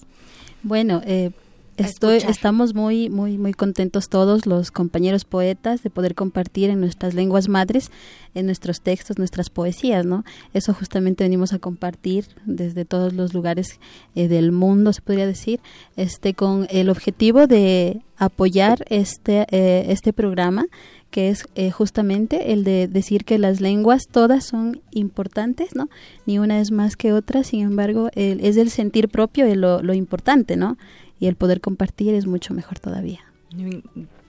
Bueno, 0.64 1.04
eh, 1.06 1.30
Estoy, 1.78 2.18
estamos 2.18 2.74
muy, 2.74 3.08
muy, 3.12 3.38
muy 3.38 3.54
contentos 3.54 4.10
todos 4.10 4.48
los 4.48 4.72
compañeros 4.72 5.26
poetas 5.26 5.84
de 5.84 5.92
poder 5.92 6.16
compartir 6.16 6.72
en 6.72 6.80
nuestras 6.80 7.14
lenguas 7.14 7.50
madres, 7.50 7.92
en 8.34 8.48
nuestros 8.48 8.82
textos, 8.82 9.20
nuestras 9.20 9.52
poesías, 9.52 10.04
¿no? 10.04 10.24
Eso 10.56 10.74
justamente 10.74 11.24
venimos 11.24 11.54
a 11.54 11.60
compartir 11.60 12.26
desde 12.46 12.84
todos 12.84 13.14
los 13.14 13.36
lugares 13.36 13.80
eh, 14.16 14.28
del 14.28 14.52
mundo, 14.52 14.92
se 14.92 15.02
podría 15.02 15.28
decir, 15.28 15.60
este, 15.98 16.34
con 16.34 16.66
el 16.72 16.90
objetivo 16.90 17.46
de 17.46 18.02
apoyar 18.18 18.84
este, 18.90 19.46
eh, 19.52 19.86
este 19.90 20.14
programa 20.14 20.66
que 21.12 21.30
es 21.30 21.46
eh, 21.56 21.72
justamente 21.72 22.52
el 22.52 22.66
de 22.66 22.90
decir 22.90 23.24
que 23.24 23.38
las 23.38 23.62
lenguas 23.62 24.08
todas 24.12 24.44
son 24.44 24.82
importantes, 24.92 25.74
¿no? 25.74 25.90
Ni 26.26 26.38
una 26.38 26.60
es 26.60 26.72
más 26.72 26.98
que 26.98 27.14
otra, 27.14 27.44
sin 27.44 27.62
embargo, 27.62 28.10
es 28.14 28.58
el 28.58 28.70
sentir 28.72 29.08
propio 29.08 29.46
de 29.46 29.56
lo, 29.56 29.82
lo 29.82 29.94
importante, 29.94 30.58
¿no? 30.58 30.78
Y 31.20 31.28
el 31.28 31.36
poder 31.36 31.62
compartir 31.62 32.14
es 32.14 32.26
mucho 32.26 32.54
mejor 32.54 32.80
todavía. 32.80 33.22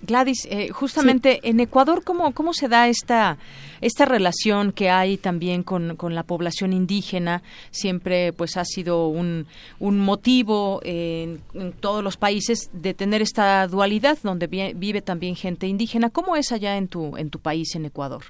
Gladys, 0.00 0.46
eh, 0.48 0.68
justamente 0.70 1.40
en 1.42 1.58
Ecuador, 1.58 2.04
¿cómo, 2.04 2.32
¿cómo 2.32 2.54
se 2.54 2.68
da 2.68 2.88
esta, 2.88 3.36
esta 3.80 4.04
relación 4.04 4.72
que 4.72 4.90
hay 4.90 5.16
también 5.16 5.64
con, 5.64 5.96
con 5.96 6.14
la 6.14 6.22
población 6.22 6.72
indígena? 6.72 7.42
Siempre 7.72 8.32
pues 8.32 8.56
ha 8.56 8.64
sido 8.64 9.08
un, 9.08 9.46
un 9.80 9.98
motivo 9.98 10.80
en, 10.84 11.42
todos 11.80 12.04
los 12.04 12.16
países 12.16 12.70
de 12.72 12.94
tener 12.94 13.22
esta 13.22 13.66
dualidad 13.66 14.18
donde 14.22 14.46
vive 14.46 15.02
también 15.02 15.34
gente 15.34 15.66
indígena. 15.66 16.10
¿Cómo 16.10 16.36
es 16.36 16.52
allá 16.52 16.76
en 16.76 16.86
tu, 16.86 17.16
en 17.16 17.30
tu 17.30 17.40
país, 17.40 17.74
en 17.74 17.84
Ecuador? 17.84 18.24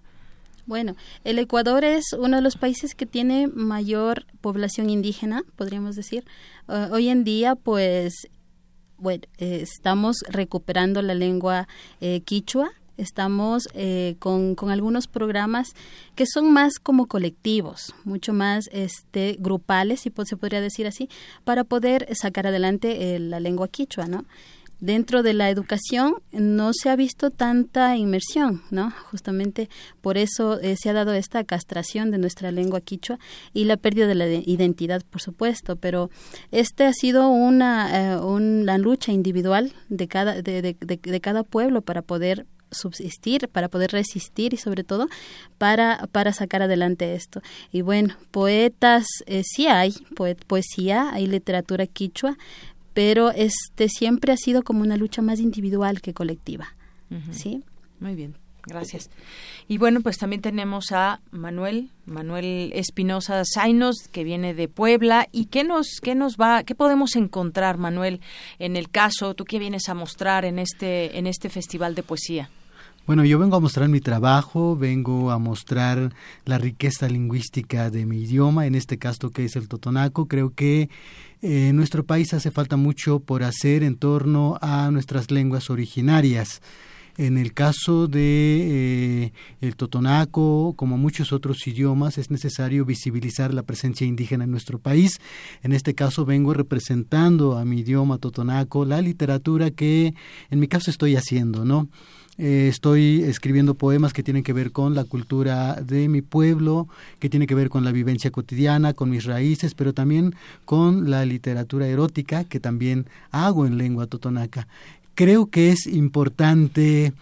Bueno, 0.64 0.96
el 1.24 1.38
Ecuador 1.38 1.84
es 1.84 2.12
uno 2.12 2.36
de 2.36 2.42
los 2.42 2.56
países 2.56 2.94
que 2.94 3.06
tiene 3.06 3.46
mayor 3.46 4.26
población 4.42 4.90
indígena, 4.90 5.42
podríamos 5.56 5.96
decir. 5.96 6.24
Uh, 6.66 6.92
hoy 6.92 7.08
en 7.08 7.24
día, 7.24 7.54
pues, 7.54 8.28
bueno, 8.98 9.24
eh, 9.38 9.60
estamos 9.62 10.18
recuperando 10.28 11.02
la 11.02 11.14
lengua 11.14 11.68
eh, 12.00 12.20
quichua. 12.20 12.70
Estamos 12.96 13.68
eh, 13.74 14.16
con, 14.18 14.56
con, 14.56 14.70
algunos 14.70 15.06
programas 15.06 15.68
que 16.16 16.26
son 16.26 16.52
más 16.52 16.80
como 16.80 17.06
colectivos, 17.06 17.94
mucho 18.02 18.32
más 18.32 18.68
este, 18.72 19.36
grupales, 19.38 20.00
si 20.00 20.12
se 20.24 20.36
podría 20.36 20.60
decir 20.60 20.88
así, 20.88 21.08
para 21.44 21.62
poder 21.62 22.08
sacar 22.16 22.48
adelante 22.48 23.16
la 23.20 23.38
lengua 23.38 23.68
quichua, 23.68 24.06
¿no? 24.06 24.24
Dentro 24.80 25.22
de 25.22 25.34
la 25.34 25.50
educación 25.50 26.14
no 26.32 26.72
se 26.72 26.90
ha 26.90 26.96
visto 26.96 27.30
tanta 27.30 27.96
inmersión, 27.96 28.62
¿no? 28.70 28.92
Justamente 29.10 29.68
por 30.00 30.18
eso 30.18 30.60
eh, 30.60 30.76
se 30.76 30.90
ha 30.90 30.92
dado 30.92 31.12
esta 31.12 31.44
castración 31.44 32.10
de 32.10 32.18
nuestra 32.18 32.52
lengua 32.52 32.80
quichua 32.80 33.18
y 33.52 33.64
la 33.64 33.76
pérdida 33.76 34.06
de 34.06 34.14
la 34.14 34.26
identidad, 34.26 35.02
por 35.08 35.20
supuesto, 35.20 35.76
pero 35.76 36.10
este 36.52 36.84
ha 36.84 36.92
sido 36.92 37.28
una, 37.28 38.16
eh, 38.16 38.78
lucha 38.78 39.12
individual 39.12 39.72
de 39.88 40.08
cada, 40.08 40.42
de, 40.42 40.62
de, 40.62 40.76
de, 40.80 41.20
cada 41.20 41.42
pueblo 41.42 41.82
para 41.82 42.02
poder 42.02 42.46
subsistir, 42.70 43.48
para 43.48 43.68
poder 43.68 43.92
resistir 43.92 44.54
y 44.54 44.56
sobre 44.56 44.84
todo 44.84 45.08
para, 45.58 46.08
para 46.12 46.32
sacar 46.32 46.62
adelante 46.62 47.14
esto. 47.14 47.40
Y 47.72 47.82
bueno, 47.82 48.16
poetas 48.30 49.06
eh, 49.26 49.42
sí 49.44 49.66
hay, 49.66 49.94
poesía, 50.46 51.10
hay 51.12 51.26
literatura 51.26 51.86
quichua, 51.86 52.36
pero 52.98 53.30
este 53.30 53.88
siempre 53.88 54.32
ha 54.32 54.36
sido 54.36 54.64
como 54.64 54.80
una 54.80 54.96
lucha 54.96 55.22
más 55.22 55.38
individual 55.38 56.00
que 56.00 56.14
colectiva. 56.14 56.74
¿Sí? 57.30 57.62
Muy 58.00 58.16
bien. 58.16 58.34
Gracias. 58.66 59.08
Y 59.68 59.78
bueno, 59.78 60.00
pues 60.00 60.18
también 60.18 60.42
tenemos 60.42 60.90
a 60.90 61.20
Manuel, 61.30 61.90
Manuel 62.06 62.72
Espinosa 62.74 63.44
Zainos, 63.54 64.08
que 64.10 64.24
viene 64.24 64.52
de 64.52 64.66
Puebla. 64.66 65.28
¿Y 65.30 65.44
qué 65.44 65.62
nos, 65.62 66.00
qué 66.02 66.16
nos 66.16 66.38
va, 66.38 66.64
qué 66.64 66.74
podemos 66.74 67.14
encontrar, 67.14 67.78
Manuel, 67.78 68.20
en 68.58 68.74
el 68.74 68.90
caso, 68.90 69.34
tú 69.34 69.44
qué 69.44 69.60
vienes 69.60 69.88
a 69.88 69.94
mostrar 69.94 70.44
en 70.44 70.58
este, 70.58 71.16
en 71.18 71.28
este 71.28 71.50
festival 71.50 71.94
de 71.94 72.02
poesía? 72.02 72.50
Bueno, 73.08 73.24
yo 73.24 73.38
vengo 73.38 73.56
a 73.56 73.60
mostrar 73.60 73.88
mi 73.88 74.00
trabajo, 74.00 74.76
vengo 74.76 75.30
a 75.30 75.38
mostrar 75.38 76.12
la 76.44 76.58
riqueza 76.58 77.08
lingüística 77.08 77.88
de 77.88 78.04
mi 78.04 78.24
idioma, 78.24 78.66
en 78.66 78.74
este 78.74 78.98
caso 78.98 79.30
que 79.30 79.46
es 79.46 79.56
el 79.56 79.66
totonaco. 79.66 80.26
Creo 80.28 80.52
que 80.52 80.90
en 81.40 81.76
nuestro 81.76 82.04
país 82.04 82.34
hace 82.34 82.50
falta 82.50 82.76
mucho 82.76 83.20
por 83.20 83.42
hacer 83.42 83.82
en 83.82 83.96
torno 83.96 84.58
a 84.60 84.90
nuestras 84.90 85.30
lenguas 85.30 85.70
originarias. 85.70 86.60
En 87.18 87.36
el 87.36 87.52
caso 87.52 88.06
de 88.06 89.24
eh, 89.24 89.32
el 89.60 89.74
totonaco, 89.74 90.74
como 90.76 90.96
muchos 90.96 91.32
otros 91.32 91.66
idiomas, 91.66 92.16
es 92.16 92.30
necesario 92.30 92.84
visibilizar 92.84 93.52
la 93.52 93.64
presencia 93.64 94.06
indígena 94.06 94.44
en 94.44 94.52
nuestro 94.52 94.78
país. 94.78 95.20
En 95.64 95.72
este 95.72 95.94
caso 95.94 96.24
vengo 96.24 96.54
representando 96.54 97.58
a 97.58 97.64
mi 97.64 97.80
idioma 97.80 98.18
totonaco 98.18 98.84
la 98.84 99.02
literatura 99.02 99.72
que 99.72 100.14
en 100.48 100.60
mi 100.60 100.68
caso 100.68 100.92
estoy 100.92 101.16
haciendo, 101.16 101.64
¿no? 101.64 101.88
Eh, 102.40 102.68
estoy 102.68 103.24
escribiendo 103.24 103.74
poemas 103.74 104.12
que 104.12 104.22
tienen 104.22 104.44
que 104.44 104.52
ver 104.52 104.70
con 104.70 104.94
la 104.94 105.02
cultura 105.02 105.74
de 105.82 106.08
mi 106.08 106.22
pueblo, 106.22 106.86
que 107.18 107.28
tiene 107.28 107.48
que 107.48 107.56
ver 107.56 107.68
con 107.68 107.84
la 107.84 107.90
vivencia 107.90 108.30
cotidiana, 108.30 108.94
con 108.94 109.10
mis 109.10 109.24
raíces, 109.24 109.74
pero 109.74 109.92
también 109.92 110.36
con 110.64 111.10
la 111.10 111.24
literatura 111.24 111.88
erótica 111.88 112.44
que 112.44 112.60
también 112.60 113.06
hago 113.32 113.66
en 113.66 113.76
lengua 113.76 114.06
totonaca. 114.06 114.68
Creo 115.18 115.46
que 115.46 115.72
es 115.72 115.88
importante 115.88 117.12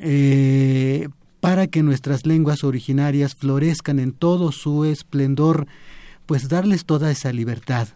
eh, 0.00 1.08
para 1.40 1.66
que 1.66 1.82
nuestras 1.82 2.24
lenguas 2.24 2.64
originarias 2.64 3.34
florezcan 3.34 3.98
en 3.98 4.12
todo 4.12 4.52
su 4.52 4.86
esplendor, 4.86 5.66
pues 6.24 6.48
darles 6.48 6.86
toda 6.86 7.10
esa 7.10 7.30
libertad. 7.30 7.88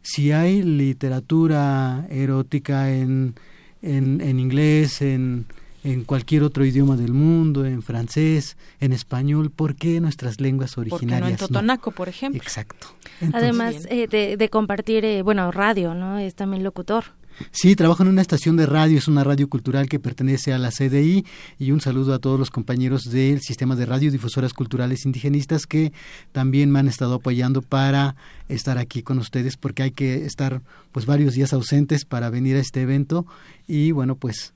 Si 0.00 0.30
hay 0.30 0.62
literatura 0.62 2.06
erótica 2.08 2.92
en, 2.92 3.34
en, 3.82 4.20
en 4.20 4.38
inglés, 4.38 5.02
en, 5.02 5.46
en 5.82 6.04
cualquier 6.04 6.44
otro 6.44 6.64
idioma 6.64 6.96
del 6.96 7.12
mundo, 7.12 7.66
en 7.66 7.82
francés, 7.82 8.56
en 8.78 8.92
español, 8.92 9.50
¿por 9.50 9.74
qué 9.74 10.00
nuestras 10.00 10.40
lenguas 10.40 10.78
originarias? 10.78 11.20
Porque 11.20 11.20
no 11.20 11.28
en 11.30 11.36
totonaco, 11.36 11.90
por 11.90 12.08
ejemplo. 12.08 12.40
Exacto. 12.40 12.86
Además 13.32 13.88
eh, 13.90 14.06
de, 14.06 14.48
compartir, 14.50 15.04
eh, 15.04 15.22
bueno, 15.22 15.50
radio, 15.50 15.94
¿no? 15.94 16.20
Es 16.20 16.36
también 16.36 16.62
locutor. 16.62 17.18
Sí, 17.50 17.74
trabajo 17.74 18.02
en 18.02 18.10
una 18.10 18.20
estación 18.20 18.56
de 18.56 18.66
radio, 18.66 18.98
es 18.98 19.08
una 19.08 19.24
radio 19.24 19.48
cultural 19.48 19.88
que 19.88 19.98
pertenece 19.98 20.52
a 20.52 20.58
la 20.58 20.70
CDI 20.70 21.24
y 21.58 21.70
un 21.72 21.80
saludo 21.80 22.14
a 22.14 22.18
todos 22.18 22.38
los 22.38 22.50
compañeros 22.50 23.04
del 23.04 23.40
sistema 23.40 23.76
de 23.76 23.86
radiodifusoras 23.86 24.52
culturales 24.52 25.06
indigenistas 25.06 25.66
que 25.66 25.92
también 26.32 26.70
me 26.70 26.78
han 26.78 26.88
estado 26.88 27.14
apoyando 27.14 27.62
para 27.62 28.16
estar 28.48 28.78
aquí 28.78 29.02
con 29.02 29.18
ustedes 29.18 29.56
porque 29.56 29.82
hay 29.82 29.90
que 29.90 30.26
estar 30.26 30.62
pues 30.92 31.06
varios 31.06 31.34
días 31.34 31.52
ausentes 31.52 32.04
para 32.04 32.30
venir 32.30 32.56
a 32.56 32.60
este 32.60 32.82
evento. 32.82 33.26
Y 33.66 33.92
bueno, 33.92 34.16
pues 34.16 34.52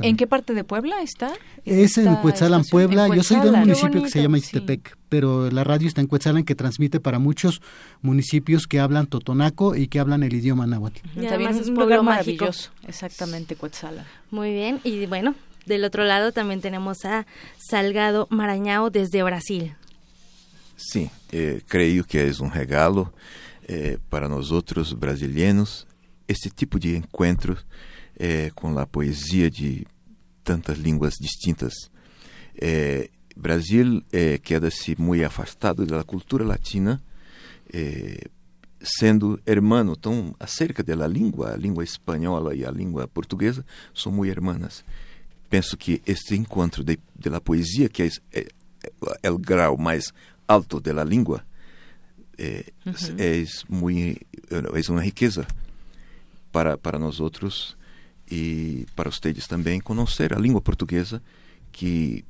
¿En 0.00 0.16
qué 0.16 0.26
parte 0.26 0.54
de 0.54 0.64
Puebla 0.64 1.02
está? 1.02 1.32
Es 1.64 1.98
en 1.98 2.14
Cuetzalan, 2.16 2.64
Puebla. 2.64 3.08
Yo 3.14 3.22
soy 3.22 3.40
de 3.40 3.50
un 3.50 3.60
municipio 3.60 4.02
que 4.02 4.10
se 4.10 4.22
llama 4.22 4.38
Ixtepec, 4.38 4.96
pero 5.08 5.50
la 5.50 5.64
radio 5.64 5.88
está 5.88 6.00
en 6.00 6.06
Cuetzalan 6.06 6.44
que 6.44 6.54
transmite 6.54 7.00
para 7.00 7.18
muchos 7.18 7.62
municipios 8.02 8.66
que 8.66 8.80
hablan 8.80 9.06
totonaco 9.06 9.76
y 9.76 9.88
que 9.88 9.98
hablan 10.00 10.22
el 10.22 10.34
idioma 10.34 10.66
náhuatl. 10.66 11.00
Y 11.16 11.26
además 11.26 11.56
es 11.56 11.68
un 11.68 11.74
lugar 11.74 12.02
maravilloso, 12.02 12.70
exactamente 12.86 13.56
Cuetzalan. 13.56 14.04
Muy 14.30 14.52
bien, 14.52 14.80
y 14.84 15.06
bueno, 15.06 15.34
del 15.66 15.84
otro 15.84 16.04
lado 16.04 16.32
también 16.32 16.60
tenemos 16.60 17.04
a 17.04 17.26
Salgado 17.58 18.26
Marañao 18.30 18.90
desde 18.90 19.22
Brasil. 19.22 19.74
Sí, 20.76 21.10
eh, 21.32 21.62
creo 21.66 22.04
que 22.04 22.26
es 22.26 22.40
un 22.40 22.50
regalo 22.50 23.12
eh, 23.66 23.98
para 24.10 24.28
nosotros 24.28 24.98
brasileños 24.98 25.86
este 26.26 26.50
tipo 26.50 26.78
de 26.78 26.96
encuentros 26.96 27.64
é, 28.18 28.50
com 28.54 28.78
a 28.78 28.86
poesia 28.86 29.50
de 29.50 29.86
tantas 30.42 30.78
línguas 30.78 31.14
distintas. 31.20 31.90
É, 32.60 33.08
Brasil 33.36 34.02
é, 34.12 34.38
queda-se 34.38 34.94
muito 35.00 35.24
afastado 35.24 35.84
da 35.84 36.04
cultura 36.04 36.44
latina, 36.44 37.02
é, 37.72 38.28
sendo 38.80 39.40
hermano, 39.46 39.96
tão 39.96 40.34
acerca 40.38 40.82
da 40.82 41.06
língua, 41.06 41.54
a 41.54 41.56
língua 41.56 41.82
espanhola 41.82 42.54
e 42.54 42.64
a 42.64 42.70
língua 42.70 43.08
portuguesa 43.08 43.64
são 43.94 44.12
muito 44.12 44.30
hermanas. 44.30 44.84
Penso 45.50 45.76
que 45.76 46.02
este 46.06 46.36
encontro 46.36 46.84
de, 46.84 46.98
de 47.18 47.28
la 47.28 47.40
poesia, 47.40 47.88
que 47.88 48.02
é, 48.02 48.10
é, 48.32 48.46
é 49.22 49.30
o 49.30 49.38
grau 49.38 49.76
mais 49.76 50.12
alto 50.46 50.80
da 50.80 51.02
língua, 51.02 51.44
é, 52.38 52.64
uhum. 52.84 52.92
é, 53.18 53.44
muito, 53.68 54.20
é 54.50 54.90
uma 54.90 55.02
riqueza 55.02 55.46
para, 56.52 56.76
para 56.76 56.98
nós 56.98 57.20
outros 57.20 57.76
e 58.30 58.86
para 58.96 59.10
vocês 59.10 59.46
também 59.46 59.80
conhecer 59.80 60.34
a 60.34 60.38
língua 60.38 60.60
portuguesa 60.60 61.22
que 61.70 62.24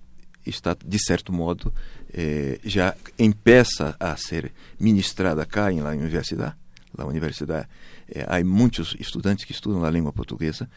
está 0.44 0.76
de 0.84 0.98
certo 0.98 1.32
modo 1.32 1.72
eh, 2.12 2.58
já 2.64 2.94
empeça 3.18 3.96
a 3.98 4.16
ser 4.16 4.52
ministrada 4.78 5.44
cá 5.46 5.70
na 5.70 5.90
universidade 5.90 6.56
na 6.96 7.04
universidade 7.04 7.68
eh, 8.08 8.26
há 8.28 8.42
muitos 8.44 8.96
estudantes 8.98 9.44
que 9.44 9.52
estudam 9.52 9.84
a 9.84 9.90
língua 9.90 10.12
portuguesa 10.12 10.68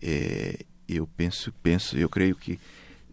eh, 0.00 0.64
eu 0.88 1.06
penso 1.06 1.52
penso 1.62 1.96
eu 1.96 2.08
creio 2.08 2.36
que 2.36 2.58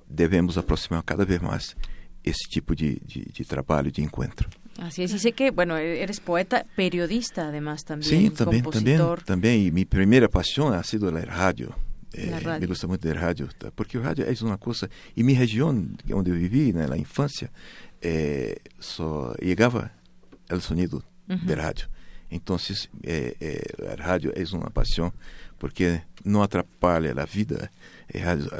devemos 0.07 0.57
aproximar 0.57 1.01
cada 1.03 1.25
vez 1.25 1.41
mais 1.41 1.75
esse 2.23 2.47
tipo 2.49 2.75
de, 2.75 2.99
de, 3.05 3.25
de 3.25 3.45
trabalho 3.45 3.91
de 3.91 4.01
encontro 4.01 4.49
Así 4.79 5.03
es, 5.03 5.13
y 5.13 5.19
sé 5.19 5.33
que, 5.33 5.51
bueno, 5.51 5.77
eres 5.77 6.19
poeta, 6.19 6.65
periodista 6.75 7.47
además 7.49 7.83
también, 7.83 8.09
Sí, 8.09 8.29
también, 8.31 8.63
también, 8.63 9.01
también, 9.25 9.61
y 9.61 9.71
mi 9.71 9.85
primera 9.85 10.27
pasión 10.27 10.73
ha 10.73 10.83
sido 10.83 11.11
la 11.11 11.21
radio. 11.21 11.75
Eh, 12.13 12.29
radio. 12.43 12.59
Me 12.59 12.67
gusta 12.67 12.87
mucho 12.87 13.07
de 13.07 13.13
radio, 13.13 13.47
porque 13.75 13.97
el 13.97 14.03
radio 14.03 14.25
es 14.25 14.41
una 14.41 14.57
cosa, 14.57 14.89
y 15.15 15.23
mi 15.23 15.35
región 15.35 15.97
donde 16.05 16.31
eu 16.31 16.37
viví, 16.37 16.69
en 16.69 16.89
la 16.89 16.97
infancia, 16.97 17.51
eh, 18.01 18.57
só 18.79 19.33
llegaba 19.35 19.91
el 20.49 20.61
sonido 20.61 20.97
uh 20.97 21.33
-huh. 21.33 21.45
de 21.45 21.55
radio. 21.55 21.85
Entonces, 22.29 22.89
eh, 23.03 23.35
eh, 23.39 23.61
la 23.77 23.95
radio 23.95 24.33
es 24.33 24.53
una 24.53 24.69
pasión 24.69 25.13
porque 25.59 26.01
não 26.25 26.41
atrapalha 26.41 27.13
a 27.15 27.25
vida. 27.25 27.69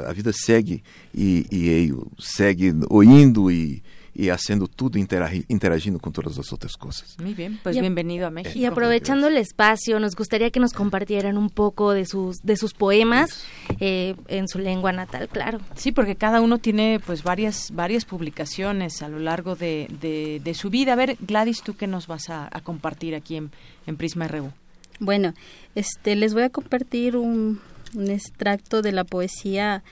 A 0.08 0.12
vida 0.12 0.32
segue 0.32 0.82
e, 1.14 1.44
e 1.50 1.92
segue 2.18 2.72
ouvindo 2.88 3.50
e 3.50 3.82
y 4.14 4.28
haciendo 4.28 4.68
todo, 4.68 4.98
interagiendo 4.98 5.98
con 5.98 6.12
todas 6.12 6.36
las 6.36 6.52
otras 6.52 6.76
cosas. 6.76 7.16
Muy 7.20 7.34
bien, 7.34 7.58
pues 7.62 7.78
bienvenido 7.78 8.26
a 8.26 8.30
México. 8.30 8.56
Y 8.56 8.64
aprovechando 8.64 9.26
el 9.26 9.36
espacio, 9.36 9.98
nos 9.98 10.14
gustaría 10.14 10.50
que 10.50 10.60
nos 10.60 10.72
compartieran 10.72 11.36
un 11.36 11.50
poco 11.50 11.92
de 11.92 12.06
sus, 12.06 12.38
de 12.42 12.56
sus 12.56 12.74
poemas 12.74 13.44
eh, 13.80 14.14
en 14.28 14.46
su 14.46 14.58
lengua 14.58 14.92
natal, 14.92 15.28
claro. 15.28 15.58
Sí, 15.74 15.90
porque 15.90 16.14
cada 16.14 16.40
uno 16.40 16.58
tiene 16.58 17.00
pues 17.04 17.24
varias, 17.24 17.70
varias 17.72 18.04
publicaciones 18.04 19.02
a 19.02 19.08
lo 19.08 19.18
largo 19.18 19.56
de, 19.56 19.88
de, 20.00 20.54
su 20.54 20.70
vida. 20.70 20.92
A 20.92 20.96
ver, 20.96 21.16
Gladys, 21.20 21.62
¿tú 21.62 21.74
qué 21.74 21.88
nos 21.88 22.06
vas 22.06 22.30
a, 22.30 22.48
compartir 22.62 23.14
aquí 23.16 23.36
en, 23.36 23.50
en 23.86 23.96
Prisma 23.96 24.28
RU? 24.28 24.52
Bueno, 25.00 25.34
este, 25.74 26.14
les 26.14 26.34
voy 26.34 26.44
a 26.44 26.50
compartir 26.50 27.16
un, 27.16 27.60
un 27.94 28.10
extracto 28.10 28.80
de 28.80 28.92
la 28.92 29.04
poesía 29.04 29.82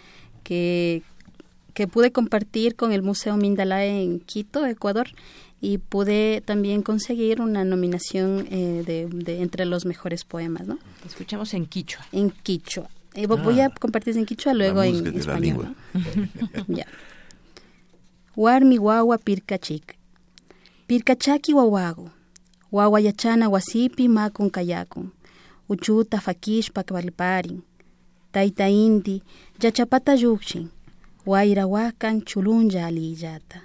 que, 0.43 1.03
que 1.75 1.87
pude 1.87 2.13
compartir 2.13 2.77
con 2.77 2.93
el 2.93 3.03
Museo 3.03 3.37
Mindalae 3.37 4.03
en 4.03 4.21
Quito, 4.21 4.67
Ecuador, 4.67 5.09
y 5.61 5.79
pude 5.79 6.43
también 6.45 6.83
conseguir 6.83 7.41
una 7.41 7.65
nominación 7.65 8.47
eh, 8.51 8.83
de, 8.85 9.41
entre 9.41 9.65
los 9.65 9.87
mejores 9.87 10.25
poemas, 10.25 10.67
¿no? 10.67 10.79
Escuchamos 11.07 11.55
en 11.55 11.67
quichua. 11.67 12.05
En 12.11 12.31
quichua. 12.31 12.91
Eh, 13.15 13.27
voy 13.27 13.61
a 13.61 13.67
ah. 13.67 13.71
compartir 13.71 14.17
en 14.19 14.27
quichua, 14.27 14.55
luego 14.55 14.83
en 14.83 15.07
español. 15.17 15.77
ya. 16.67 16.87
Warmi 18.35 18.79
wawa 18.79 19.19
pirkachik. 19.19 19.97
Pirkachaki 20.87 21.53
wawago. 21.53 22.11
Wawa 22.73 23.01
yachana 23.01 23.49
wasipi. 23.49 24.09
Uchuta 25.69 26.21
fakishpa 26.21 26.83
kvalparin. 26.83 27.63
Taita 28.33 28.69
inti 28.69 29.23
yachapata 29.61 30.15
yukshin. 30.15 30.71
Waira 31.27 31.67
wakan 31.67 32.23
chulunja 32.23 32.87
aliyata. 32.87 33.61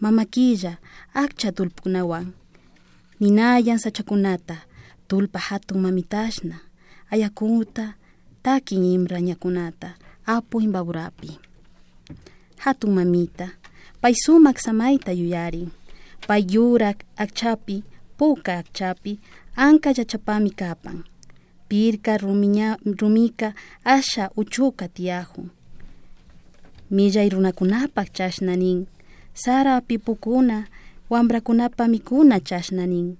Mamakilla 0.00 0.76
akcha 1.14 1.52
tulpukunawan. 1.52 2.32
Ninayan 3.20 3.78
sachakunata 3.78 4.56
tulpa 5.08 5.38
hatun 5.38 5.78
mamitashna. 5.80 6.58
Ayakuta 7.10 7.94
takin 8.42 8.84
imra 8.84 9.20
ñakunata 9.20 9.94
apu 10.26 10.60
imbaburapi. 10.60 11.38
Hatun 12.56 12.90
mamita 12.94 13.48
pay 14.00 14.14
sumak 14.14 14.58
samayta 14.58 15.12
yuyarin. 15.12 15.70
Pay 16.26 16.42
akchapi 17.16 17.84
puka 18.18 18.58
akchapi 18.58 19.20
anka 19.56 19.90
yachapami 19.96 20.50
kapan. 20.50 21.04
Pirka 21.68 22.18
rumiña, 22.18 22.76
rumika 23.00 23.54
asha 23.84 24.30
uchuka 24.36 24.88
tiyahun. 24.88 25.55
Millay 26.90 27.28
runakunapak 27.28 28.12
chashna 28.12 28.56
nin 28.56 28.86
sara 29.34 29.80
pipukuna 29.80 30.66
wambrakunapa 31.10 31.88
mikuna 31.88 32.40
chashna 32.40 32.86
nin 32.86 33.16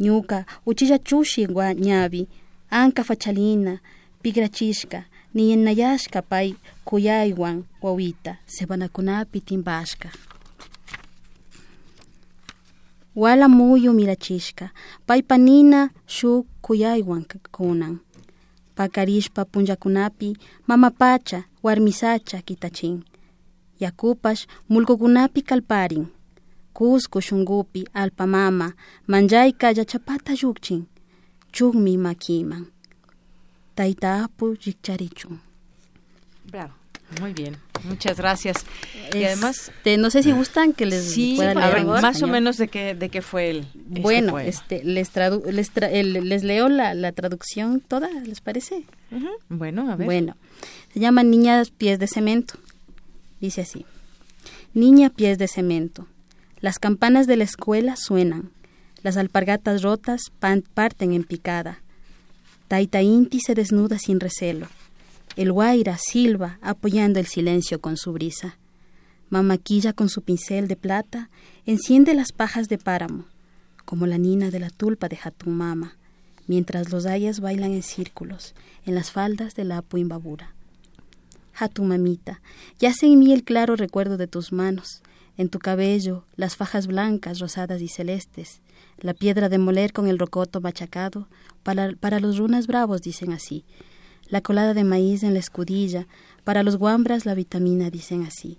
Ñuka 0.00 0.44
uchilla 0.66 0.98
chushi 0.98 1.46
wa 1.46 1.72
ñavi 1.74 2.28
anka 2.70 3.04
fachalina 3.04 3.78
pigrachishka 4.22 5.04
niyenayashka 5.34 6.22
pay 6.22 6.54
kuyaywan 6.84 7.64
wawita 7.82 8.36
sebanakunapi 8.46 9.40
timpashka 9.40 10.08
Wala 13.16 13.48
muyu 13.48 13.92
mirachishka 13.92 14.70
paypa 15.06 15.38
nina 15.38 15.90
shuk 16.06 16.46
kuyaywan 16.62 17.24
kunan. 17.52 17.98
Pakarishpa 18.74 19.44
punjakunapi 19.44 20.36
mamapacha 20.66 21.44
warmisacha 21.62 22.38
kitachin. 22.42 23.02
yakupash 23.80 24.46
mulkukunapi 24.68 25.42
kalparin. 25.42 26.06
Cusco 26.74 27.20
shungupi 27.20 27.88
alpamama 27.94 28.72
manjayka 29.06 29.66
yachapata 29.78 30.32
yukchin. 30.42 30.84
Chugmi 31.52 31.96
makiman. 31.98 32.66
Taita 33.74 34.22
apu. 34.24 34.56
Muy 37.20 37.32
bien, 37.32 37.56
muchas 37.84 38.16
gracias. 38.16 38.64
y 39.12 39.24
además, 39.24 39.70
no 39.98 40.10
sé 40.10 40.22
si 40.22 40.32
gustan 40.32 40.72
que 40.72 40.86
les 40.86 41.12
sí, 41.12 41.34
pueda 41.36 41.54
leer 41.54 41.84
más 41.84 42.22
o 42.22 42.26
menos 42.26 42.56
de 42.56 42.68
qué 42.68 42.94
de 42.94 43.08
qué 43.08 43.22
fue 43.22 43.50
el 43.50 43.58
este 43.58 44.00
Bueno, 44.00 44.38
este 44.38 44.84
les 44.84 45.10
tradu 45.10 45.42
les, 45.50 45.70
les 45.74 46.44
leo 46.44 46.68
la, 46.68 46.94
la, 46.94 47.12
traducción 47.12 47.80
toda, 47.80 48.08
¿les 48.24 48.40
parece? 48.40 48.84
Bueno, 49.48 49.90
a 49.90 49.96
ver. 49.96 50.06
Bueno, 50.06 50.36
se 50.92 51.00
llama 51.00 51.22
Niñas 51.22 51.70
pies 51.70 51.98
de 51.98 52.06
cemento. 52.06 52.54
Dice 53.40 53.62
así, 53.62 53.84
Niña 54.74 55.10
pies 55.10 55.36
de 55.38 55.48
cemento, 55.48 56.06
las 56.60 56.78
campanas 56.78 57.26
de 57.26 57.36
la 57.36 57.44
escuela 57.44 57.96
suenan, 57.96 58.50
las 59.02 59.16
alpargatas 59.16 59.82
rotas 59.82 60.20
parten 60.38 61.12
en 61.12 61.24
picada, 61.24 61.80
Taita 62.68 63.02
Inti 63.02 63.40
se 63.40 63.54
desnuda 63.54 63.98
sin 63.98 64.18
recelo, 64.18 64.68
el 65.36 65.52
guaira 65.52 65.98
silba 65.98 66.58
apoyando 66.62 67.20
el 67.20 67.26
silencio 67.26 67.80
con 67.80 67.96
su 67.96 68.12
brisa, 68.12 68.58
Mamaquilla 69.32 69.94
con 69.94 70.10
su 70.10 70.20
pincel 70.20 70.68
de 70.68 70.76
plata 70.76 71.30
enciende 71.64 72.12
las 72.12 72.32
pajas 72.32 72.68
de 72.68 72.76
páramo, 72.76 73.24
como 73.86 74.06
la 74.06 74.18
nina 74.18 74.50
de 74.50 74.60
la 74.60 74.68
tulpa 74.68 75.08
de 75.08 75.18
Hatumama, 75.24 75.96
mientras 76.46 76.92
los 76.92 77.06
ayas 77.06 77.40
bailan 77.40 77.72
en 77.72 77.82
círculos 77.82 78.54
en 78.84 78.94
las 78.94 79.10
faldas 79.10 79.54
de 79.54 79.64
la 79.64 79.78
apuimbabura. 79.78 80.54
A 81.58 81.68
tu 81.68 81.82
mamita, 81.82 82.42
yace 82.78 83.06
en 83.06 83.20
mí 83.20 83.32
el 83.32 83.42
claro 83.42 83.74
recuerdo 83.74 84.18
de 84.18 84.26
tus 84.26 84.52
manos, 84.52 85.02
en 85.38 85.48
tu 85.48 85.60
cabello 85.60 86.26
las 86.36 86.56
fajas 86.56 86.86
blancas, 86.86 87.38
rosadas 87.38 87.80
y 87.80 87.88
celestes, 87.88 88.60
la 88.98 89.14
piedra 89.14 89.48
de 89.48 89.56
moler 89.56 89.94
con 89.94 90.08
el 90.08 90.18
rocoto 90.18 90.60
machacado, 90.60 91.26
para, 91.62 91.94
para 91.98 92.20
los 92.20 92.36
runas 92.36 92.66
bravos 92.66 93.00
dicen 93.00 93.32
así, 93.32 93.64
la 94.32 94.40
colada 94.40 94.72
de 94.72 94.82
maíz 94.82 95.22
en 95.24 95.34
la 95.34 95.40
escudilla, 95.40 96.08
para 96.42 96.62
los 96.62 96.76
guambras 96.76 97.26
la 97.26 97.34
vitamina 97.34 97.90
dicen 97.90 98.22
así. 98.22 98.58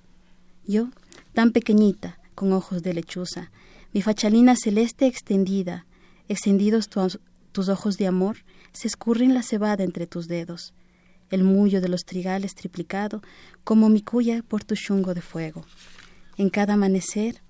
Yo, 0.67 0.89
tan 1.33 1.51
pequeñita, 1.51 2.19
con 2.35 2.53
ojos 2.53 2.83
de 2.83 2.93
lechuza, 2.93 3.49
mi 3.91 4.03
fachalina 4.03 4.55
celeste 4.55 5.07
extendida, 5.07 5.87
extendidos 6.29 6.89
tus 6.89 7.69
ojos 7.69 7.97
de 7.97 8.05
amor, 8.05 8.37
se 8.71 8.87
escurren 8.87 9.33
la 9.33 9.41
cebada 9.41 9.83
entre 9.83 10.05
tus 10.05 10.27
dedos 10.27 10.75
el 11.31 11.43
mullo 11.43 11.81
de 11.81 11.89
los 11.89 12.05
trigales 12.05 12.53
triplicado, 12.53 13.23
como 13.63 13.89
mi 13.89 14.03
cuya 14.03 14.43
por 14.47 14.63
tu 14.63 14.75
chungo 14.75 15.15
de 15.15 15.21
fuego. 15.21 15.65
En 16.37 16.51
cada 16.51 16.75
amanecer, 16.75 17.41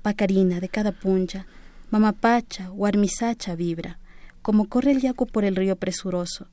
pacarina 0.00 0.58
de 0.58 0.70
cada 0.70 0.92
puncha, 0.92 1.46
mamapacha 1.90 2.70
o 2.72 2.86
armisacha 2.86 3.54
vibra, 3.56 3.98
como 4.40 4.70
corre 4.70 4.92
el 4.92 5.02
yaco 5.02 5.26
por 5.26 5.44
el 5.44 5.54
río 5.54 5.76
presuroso, 5.76 6.48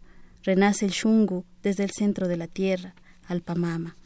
renace 0.45 0.85
el 0.85 0.91
chungo 0.91 1.43
desde 1.63 1.83
el 1.83 1.91
centro 1.91 2.27
de 2.27 2.37
la 2.37 2.47
tierra, 2.47 2.93
alpamama, 3.27 3.97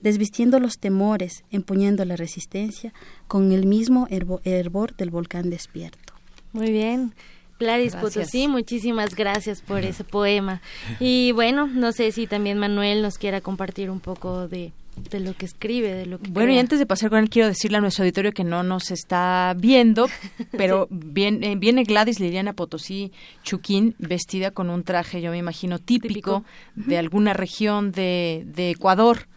desvistiendo 0.00 0.60
los 0.60 0.78
temores, 0.78 1.42
empuñando 1.50 2.04
la 2.04 2.14
resistencia 2.14 2.92
con 3.26 3.50
el 3.50 3.66
mismo 3.66 4.06
hervor 4.10 4.94
del 4.96 5.10
volcán 5.10 5.50
despierto. 5.50 6.14
Muy 6.52 6.70
bien. 6.70 7.14
Gladys 7.58 7.96
Potosí, 7.96 8.46
muchísimas 8.46 9.16
gracias 9.16 9.62
por 9.62 9.80
ese 9.80 10.04
poema. 10.04 10.62
Y 11.00 11.32
bueno, 11.32 11.66
no 11.66 11.90
sé 11.90 12.12
si 12.12 12.28
también 12.28 12.56
Manuel 12.56 13.02
nos 13.02 13.18
quiera 13.18 13.40
compartir 13.40 13.90
un 13.90 13.98
poco 13.98 14.46
de, 14.46 14.72
de 15.10 15.20
lo 15.20 15.34
que 15.34 15.46
escribe, 15.46 15.92
de 15.94 16.06
lo 16.06 16.18
que 16.18 16.30
Bueno, 16.30 16.52
y 16.52 16.58
antes 16.58 16.78
de 16.78 16.86
pasar 16.86 17.10
con 17.10 17.18
él, 17.20 17.30
quiero 17.30 17.48
decirle 17.48 17.78
a 17.78 17.80
nuestro 17.80 18.04
auditorio 18.04 18.32
que 18.32 18.44
no 18.44 18.62
nos 18.62 18.90
está 18.90 19.54
viendo, 19.58 20.08
pero 20.52 20.86
viene, 20.90 21.56
viene 21.56 21.84
Gladys 21.84 22.20
Liliana 22.20 22.52
Potosí 22.52 23.12
Chuquín 23.42 23.94
vestida 23.98 24.50
con 24.50 24.70
un 24.70 24.84
traje, 24.84 25.20
yo 25.20 25.30
me 25.30 25.38
imagino, 25.38 25.78
típico, 25.78 26.44
de 26.74 26.98
alguna 26.98 27.32
región 27.32 27.92
de, 27.92 28.44
de 28.46 28.70
Ecuador. 28.70 29.28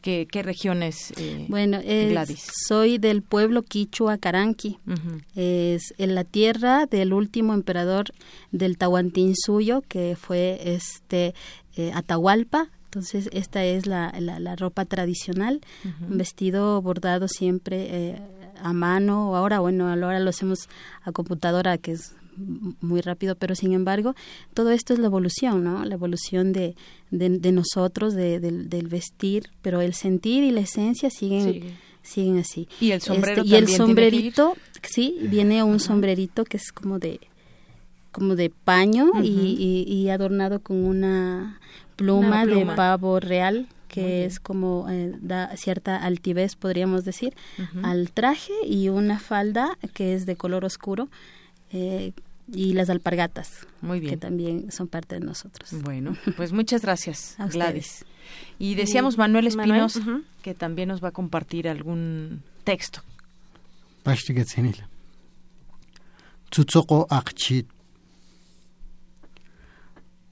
¿Qué, 0.00 0.28
qué 0.30 0.44
regiones, 0.44 1.12
eh, 1.16 1.46
bueno, 1.48 1.80
soy 2.68 2.98
del 2.98 3.22
pueblo 3.22 3.64
quichua 3.64 4.16
Caranqui. 4.16 4.78
Es 5.34 5.92
en 5.98 6.14
la 6.14 6.22
tierra 6.22 6.86
del 6.86 7.12
último 7.12 7.52
emperador 7.52 8.06
del 8.52 8.76
suyo 9.34 9.82
que 9.88 10.14
fue 10.14 10.60
este 10.62 11.34
eh, 11.76 11.90
Atahualpa. 11.92 12.70
Entonces, 12.88 13.28
esta 13.32 13.66
es 13.66 13.86
la, 13.86 14.14
la, 14.18 14.56
ropa 14.56 14.86
tradicional, 14.86 15.60
un 16.08 16.16
vestido 16.16 16.80
bordado 16.80 17.28
siempre 17.28 17.86
eh, 17.90 18.22
a 18.62 18.72
mano. 18.72 19.36
Ahora, 19.36 19.60
bueno, 19.60 19.88
ahora 19.88 20.20
lo 20.20 20.30
hacemos 20.30 20.70
a 21.02 21.12
computadora, 21.12 21.76
que 21.76 21.92
es 21.92 22.14
muy 22.80 23.02
rápido, 23.02 23.34
pero 23.34 23.54
sin 23.54 23.74
embargo, 23.74 24.14
todo 24.54 24.70
esto 24.70 24.94
es 24.94 25.00
la 25.00 25.06
evolución, 25.06 25.64
¿no? 25.64 25.84
La 25.84 25.94
evolución 25.94 26.54
de, 26.54 26.76
de, 27.10 27.52
nosotros, 27.52 28.14
de, 28.14 28.40
del 28.40 28.88
vestir, 28.88 29.50
pero 29.60 29.82
el 29.82 29.92
sentir 29.92 30.42
y 30.44 30.50
la 30.50 30.60
esencia 30.60 31.10
siguen, 31.10 31.76
siguen 32.02 32.38
así. 32.38 32.68
Y 32.80 32.92
el 32.92 33.02
sombrero 33.02 33.42
este, 33.42 33.54
Y 33.54 33.58
el 33.58 33.68
sombrerito, 33.68 34.56
sí, 34.82 35.18
viene 35.22 35.62
un 35.62 35.80
sombrerito 35.80 36.44
que 36.44 36.56
es 36.56 36.72
como 36.72 36.98
de 36.98 37.20
como 38.10 38.34
de 38.34 38.50
paño 38.50 39.12
y, 39.22 39.84
y, 39.86 40.08
adornado 40.08 40.60
con 40.60 40.82
una 40.84 41.60
pluma, 41.98 42.46
de 42.46 42.64
pavo 42.64 43.20
real 43.20 43.66
que 43.88 44.24
es 44.24 44.38
como 44.38 44.86
eh, 44.88 45.14
da 45.20 45.56
cierta 45.56 45.96
altivez 45.96 46.56
podríamos 46.56 47.04
decir 47.04 47.34
al 47.82 48.10
traje 48.12 48.52
y 48.64 48.90
una 48.90 49.18
falda 49.18 49.76
que 49.94 50.14
es 50.14 50.24
de 50.24 50.36
color 50.36 50.64
oscuro 50.64 51.08
eh, 51.72 52.12
y 52.50 52.72
las 52.72 52.88
alpargatas, 52.88 53.66
Muy 53.82 54.00
bien. 54.00 54.14
que 54.14 54.16
también 54.16 54.72
son 54.72 54.88
parte 54.88 55.16
de 55.16 55.20
nosotros. 55.20 55.70
Bueno, 55.82 56.16
pues 56.36 56.52
muchas 56.52 56.80
gracias, 56.80 57.36
Gladys. 57.52 58.06
Y 58.58 58.74
decíamos 58.74 59.18
Manuel 59.18 59.46
Espinos 59.46 60.00
que 60.42 60.54
también 60.54 60.88
nos 60.88 61.02
va 61.02 61.08
a 61.08 61.12
compartir 61.12 61.68
algún 61.68 62.42
texto. 62.64 63.02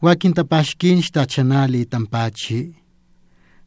Wakin 0.03 0.35
tapashkin 0.35 1.01
stachanali 1.01 1.89
tampachi. 1.89 2.69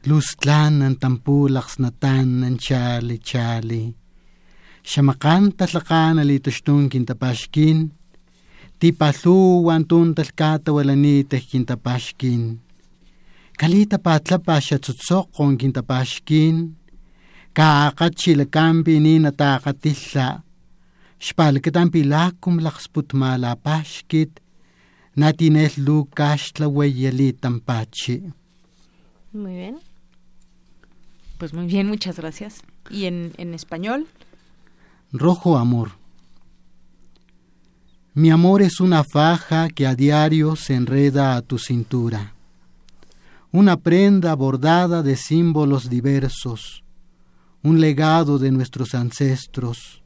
Lustlan 0.06 0.86
ang 0.86 1.02
tampulaks 1.02 1.82
na 1.82 1.90
tan 1.90 2.46
ng 2.46 2.54
chali-chali. 2.54 3.90
Shamakan 4.86 5.58
tatlakan 5.58 6.22
alitustun 6.22 6.86
kintapashkin. 6.86 7.90
Ti 8.78 8.94
palu 8.94 9.66
wantun 9.66 10.14
talkata 10.14 10.70
walaniteh 10.70 11.42
kintapashkin. 11.42 12.62
Kalita 13.58 13.98
patla 13.98 14.38
pa 14.38 14.62
siya 14.62 14.78
tsutsok 14.78 15.34
kong 15.34 15.58
kintapashkin. 15.58 16.78
Kaakat 17.58 18.14
sila 18.22 18.46
kampi 18.46 19.02
ni 19.02 19.18
natakatisa. 19.18 20.46
Shpal 21.18 21.58
kitang 21.58 21.90
pilakum 21.90 22.62
laksput 22.62 23.18
malapashkit. 23.18 24.38
Shpal 24.38 24.49
natinel 25.16 25.72
lukas 25.78 26.52
tampachi. 27.40 28.24
Muy 29.34 29.56
bien. 29.56 29.80
Pues 31.38 31.54
muy 31.54 31.68
bien, 31.68 31.88
muchas 31.88 32.18
gracias. 32.18 32.62
¿Y 32.90 33.06
en, 33.06 33.34
en 33.38 33.54
español? 33.54 34.08
Rojo 35.12 35.58
amor. 35.58 35.92
Mi 38.14 38.32
amor 38.32 38.62
es 38.62 38.80
una 38.80 39.04
faja 39.04 39.70
que 39.70 39.88
a 39.88 39.96
diario 39.96 40.56
se 40.56 40.74
enreda 40.74 41.38
a 41.38 41.42
tu 41.42 41.58
cintura, 41.58 42.34
una 43.52 43.78
prenda 43.78 44.36
bordada 44.36 45.04
de 45.04 45.16
símbolos 45.16 45.90
diversos, 45.90 46.84
un 47.64 47.80
legado 47.80 48.38
de 48.38 48.52
nuestros 48.52 48.94
ancestros. 48.94 50.02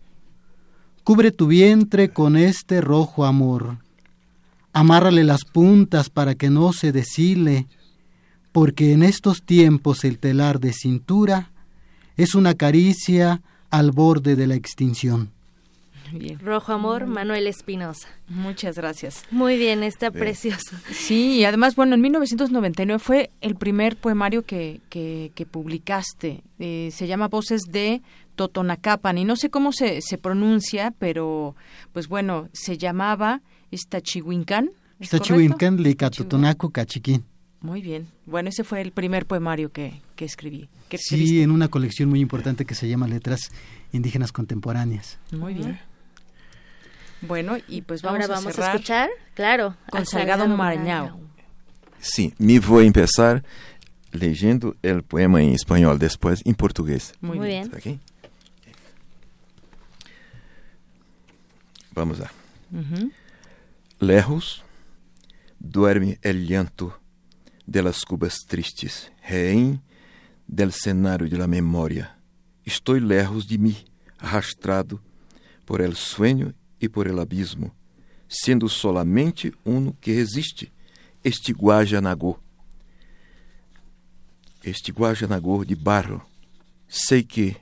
Cubre 1.03 1.31
tu 1.31 1.47
vientre 1.47 2.09
con 2.09 2.37
este 2.37 2.81
rojo 2.81 3.25
amor, 3.25 3.77
amárrale 4.73 5.23
las 5.23 5.45
puntas 5.45 6.09
para 6.09 6.35
que 6.35 6.49
no 6.49 6.73
se 6.73 6.91
deshile, 6.91 7.67
porque 8.51 8.91
en 8.91 9.03
estos 9.03 9.43
tiempos 9.43 10.03
el 10.03 10.19
telar 10.19 10.59
de 10.59 10.73
cintura 10.73 11.51
es 12.17 12.35
una 12.35 12.55
caricia 12.55 13.41
al 13.69 13.91
borde 13.91 14.35
de 14.35 14.47
la 14.47 14.55
extinción. 14.55 15.31
Rojo 16.41 16.73
Amor, 16.73 17.07
Manuel 17.07 17.47
Espinosa. 17.47 18.07
Muchas 18.27 18.75
gracias. 18.75 19.23
Muy 19.31 19.57
bien, 19.57 19.81
está 19.81 20.11
precioso. 20.11 20.75
Sí, 20.91 21.37
y 21.37 21.45
además, 21.45 21.75
bueno, 21.75 21.95
en 21.95 22.01
1999 22.01 22.99
fue 22.99 23.31
el 23.41 23.55
primer 23.55 23.95
poemario 23.97 24.43
que, 24.43 24.81
que, 24.89 25.47
publicaste. 25.49 26.43
Eh, 26.59 26.89
se 26.91 27.07
llama 27.07 27.29
Voces 27.29 27.63
de 27.69 28.03
Totonacapan, 28.35 29.17
y 29.17 29.25
no 29.25 29.35
sé 29.35 29.49
cómo 29.49 29.71
se, 29.71 30.01
se 30.01 30.19
pronuncia, 30.19 30.93
pero 30.99 31.55
pues 31.93 32.07
bueno, 32.07 32.47
se 32.53 32.77
llamaba 32.77 33.41
Estachihuincán. 33.75 34.71
Estachihuincán, 34.99 35.81
Lica 35.81 36.09
Totonaco, 36.09 36.69
Cachiquín. 36.69 37.25
Muy 37.61 37.81
bien. 37.81 38.07
Bueno, 38.25 38.49
ese 38.49 38.63
fue 38.63 38.81
el 38.81 38.91
primer 38.91 39.25
poemario 39.25 39.71
que, 39.71 40.01
que 40.15 40.25
escribí. 40.25 40.69
sí, 40.97 41.41
en 41.41 41.49
una 41.49 41.69
colección 41.69 42.09
muy 42.09 42.19
importante 42.19 42.65
que 42.65 42.75
se 42.75 42.87
llama 42.87 43.07
Letras 43.07 43.51
Indígenas 43.93 44.31
Contemporáneas. 44.31 45.17
Muy 45.31 45.53
bien. 45.53 45.79
Bueno, 47.21 47.57
y 47.69 47.81
pues 47.81 48.01
vamos 48.01 48.21
Ahora 48.21 48.35
vamos 48.35 48.59
a, 48.59 48.73
escuchar, 48.73 49.09
claro, 49.33 49.77
con 49.89 50.05
Salgado 50.05 50.45
Marañao. 50.47 51.19
Sí, 51.99 52.33
me 52.37 52.59
voy 52.59 52.83
a 52.83 52.87
empezar 52.87 53.43
leyendo 54.11 54.75
el 54.81 55.03
poema 55.03 55.41
en 55.41 55.53
español, 55.53 55.97
después 55.99 56.41
en 56.45 56.55
portugués. 56.55 57.13
Muy, 57.21 57.39
bien. 57.39 57.71
Vamos 61.95 62.19
a. 62.19 62.29
Lejos 64.03 64.61
duerme 65.57 66.19
el 66.21 66.45
llanto 66.45 66.99
de 67.65 67.81
las 67.81 68.03
cubas 68.03 68.39
tristes, 68.45 69.09
rehén 69.25 69.81
del 70.45 70.73
cenário 70.73 71.29
de 71.29 71.37
la 71.37 71.47
memória. 71.47 72.19
Estou 72.65 72.99
lejos 72.99 73.47
de 73.47 73.57
mim, 73.57 73.77
arrastrado 74.19 74.99
por 75.65 75.79
el 75.79 75.95
sueño 75.95 76.53
e 76.81 76.89
por 76.89 77.07
el 77.07 77.17
abismo, 77.17 77.73
sendo 78.27 78.67
solamente 78.67 79.53
uno 79.63 79.95
que 80.01 80.15
resiste, 80.15 80.69
este 81.23 81.53
Guajanagô. 81.53 82.37
Este 84.61 84.91
Guajanagô 84.91 85.63
de 85.63 85.75
barro, 85.75 86.27
sei 86.89 87.23
que 87.23 87.55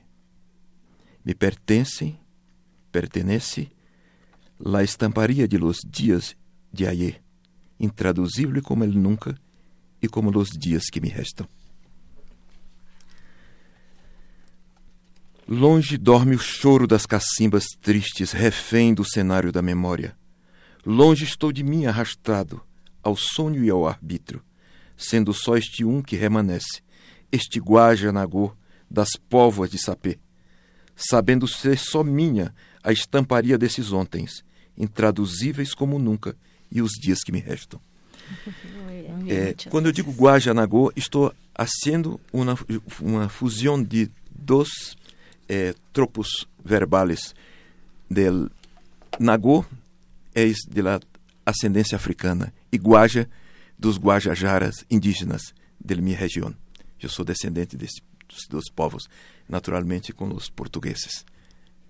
me 1.24 1.36
pertence, 1.36 2.16
pertenece, 2.90 3.70
la 4.64 4.84
estamparia 4.84 5.48
de 5.48 5.58
los 5.58 5.80
dias 5.84 6.36
de 6.72 6.86
ayer, 6.86 7.20
intraduzível 7.80 8.62
como 8.62 8.84
ele 8.84 8.96
nunca 8.96 9.36
e 10.00 10.06
como 10.06 10.30
os 10.38 10.50
dias 10.50 10.84
que 10.88 11.00
me 11.00 11.08
restam. 11.08 11.48
Longe 15.48 15.98
dorme 15.98 16.36
o 16.36 16.38
choro 16.38 16.86
das 16.86 17.04
cacimbas 17.04 17.66
tristes, 17.80 18.30
refém 18.30 18.94
do 18.94 19.04
cenário 19.04 19.50
da 19.50 19.60
memória. 19.60 20.16
Longe 20.86 21.24
estou 21.24 21.52
de 21.52 21.64
mim 21.64 21.86
arrastado 21.86 22.62
ao 23.02 23.16
sonho 23.16 23.64
e 23.64 23.68
ao 23.68 23.86
arbítrio, 23.86 24.40
sendo 24.96 25.34
só 25.34 25.56
este 25.56 25.84
um 25.84 26.00
que 26.00 26.14
remanesce, 26.14 26.80
este 27.32 27.58
Guajanagô 27.58 28.56
das 28.88 29.10
póvoas 29.28 29.70
de 29.70 29.78
sapê, 29.78 30.20
sabendo 30.94 31.48
ser 31.48 31.76
só 31.76 32.04
minha 32.04 32.54
a 32.82 32.92
estamparia 32.92 33.58
desses 33.58 33.92
ontens, 33.92 34.44
intraduzíveis 34.76 35.74
como 35.74 35.98
nunca, 35.98 36.36
e 36.70 36.80
os 36.80 36.92
dias 36.92 37.20
que 37.24 37.32
me 37.32 37.40
restam. 37.40 37.80
É, 39.28 39.54
quando 39.68 39.86
eu 39.86 39.92
digo 39.92 40.10
Guajanagô, 40.10 40.92
estou 40.96 41.34
haciendo 41.54 42.20
uma, 42.32 42.58
uma 43.00 43.28
fusão 43.28 43.82
de 43.82 44.10
dois 44.30 44.96
é, 45.48 45.74
tropos 45.92 46.46
verbales. 46.64 47.34
Del 48.10 48.50
Nagô 49.18 49.64
é 50.34 50.46
de 50.46 50.82
la 50.82 51.00
ascendência 51.44 51.96
africana 51.96 52.52
e 52.70 52.76
Guaja 52.76 53.28
dos 53.78 53.98
Guajajaras 53.98 54.84
indígenas 54.90 55.54
de 55.82 56.00
minha 56.00 56.16
região. 56.16 56.54
Eu 57.00 57.08
sou 57.08 57.24
descendente 57.24 57.76
desse, 57.76 58.00
dos, 58.28 58.46
dos 58.48 58.70
povos, 58.70 59.08
naturalmente 59.48 60.12
com 60.12 60.32
os 60.34 60.48
portugueses. 60.48 61.24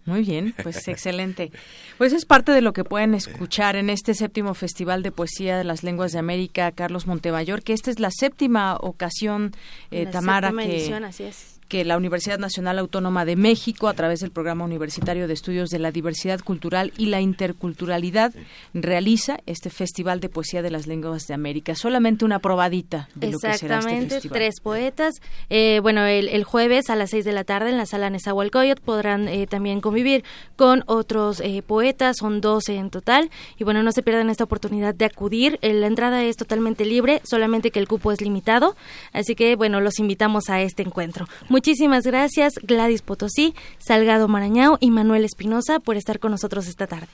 Muy 0.04 0.22
bien, 0.22 0.54
pues 0.62 0.88
excelente. 0.88 1.52
Pues 1.98 2.12
es 2.12 2.24
parte 2.24 2.52
de 2.52 2.60
lo 2.60 2.72
que 2.72 2.84
pueden 2.84 3.14
escuchar 3.14 3.76
en 3.76 3.90
este 3.90 4.14
séptimo 4.14 4.54
Festival 4.54 5.02
de 5.02 5.12
Poesía 5.12 5.56
de 5.58 5.64
las 5.64 5.82
Lenguas 5.82 6.12
de 6.12 6.18
América, 6.18 6.72
Carlos 6.72 7.06
Montemayor, 7.06 7.62
que 7.62 7.72
esta 7.72 7.90
es 7.90 8.00
la 8.00 8.10
séptima 8.10 8.76
ocasión, 8.76 9.52
eh, 9.90 10.06
Tamara, 10.06 10.52
que, 10.52 10.94
así 11.04 11.24
es 11.24 11.52
que 11.72 11.86
la 11.86 11.96
Universidad 11.96 12.38
Nacional 12.38 12.78
Autónoma 12.78 13.24
de 13.24 13.34
México, 13.34 13.88
a 13.88 13.94
través 13.94 14.20
del 14.20 14.30
Programa 14.30 14.62
Universitario 14.62 15.26
de 15.26 15.32
Estudios 15.32 15.70
de 15.70 15.78
la 15.78 15.90
Diversidad 15.90 16.40
Cultural 16.40 16.92
y 16.98 17.06
la 17.06 17.22
Interculturalidad, 17.22 18.34
realiza 18.74 19.38
este 19.46 19.70
Festival 19.70 20.20
de 20.20 20.28
Poesía 20.28 20.60
de 20.60 20.70
las 20.70 20.86
Lenguas 20.86 21.26
de 21.28 21.32
América. 21.32 21.74
Solamente 21.74 22.26
una 22.26 22.40
probadita 22.40 23.08
de 23.14 23.30
lo 23.30 23.38
que 23.38 23.56
será 23.56 23.78
este 23.78 24.06
festival. 24.06 24.38
tres 24.38 24.60
poetas. 24.60 25.14
Eh, 25.48 25.80
bueno, 25.80 26.04
el, 26.04 26.44
jueves 26.44 26.90
a 26.90 26.94
las 26.94 27.08
seis 27.08 27.24
de 27.24 27.32
la 27.32 27.44
tarde 27.44 27.70
en 27.70 27.78
la 27.78 27.86
sala 27.86 28.10
Nezahualcóyotl 28.10 28.82
podrán 28.82 29.26
eh, 29.28 29.46
también 29.46 29.80
convivir 29.80 30.24
con 30.56 30.84
otros 30.86 31.40
eh, 31.40 31.62
poetas, 31.66 32.18
son 32.18 32.42
doce 32.42 32.76
en 32.76 32.90
total. 32.90 33.30
Y 33.56 33.64
bueno, 33.64 33.82
no 33.82 33.92
se 33.92 34.02
pierdan 34.02 34.28
esta 34.28 34.44
oportunidad 34.44 34.94
de 34.94 35.06
acudir. 35.06 35.58
la 35.62 35.86
entrada 35.86 36.22
es 36.22 36.36
totalmente 36.36 36.84
libre, 36.84 37.22
solamente 37.24 37.70
que 37.70 37.78
el 37.78 37.88
cupo 37.88 38.12
es 38.12 38.20
limitado. 38.20 38.76
Así 39.14 39.34
que, 39.34 39.56
bueno, 39.56 39.80
los 39.80 39.98
invitamos 39.98 40.50
a 40.50 40.60
este 40.60 40.82
encuentro. 40.82 41.26
Muchísimas 41.62 42.04
gracias 42.04 42.54
Gladys 42.60 43.02
Potosí, 43.02 43.54
Salgado 43.78 44.26
Marañao 44.26 44.78
y 44.80 44.90
Manuel 44.90 45.24
Espinosa 45.24 45.78
por 45.78 45.96
estar 45.96 46.18
con 46.18 46.32
nosotros 46.32 46.66
esta 46.66 46.88
tarde. 46.88 47.06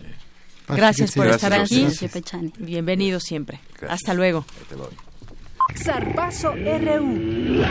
Gracias 0.67 1.13
por 1.13 1.27
estar 1.27 1.53
aquí. 1.53 1.87
Bienvenido 2.59 3.21
siempre. 3.21 3.61
Hasta 3.87 4.15
luego. 4.15 4.47
Zarpazo 5.77 6.55
RU. 6.55 7.63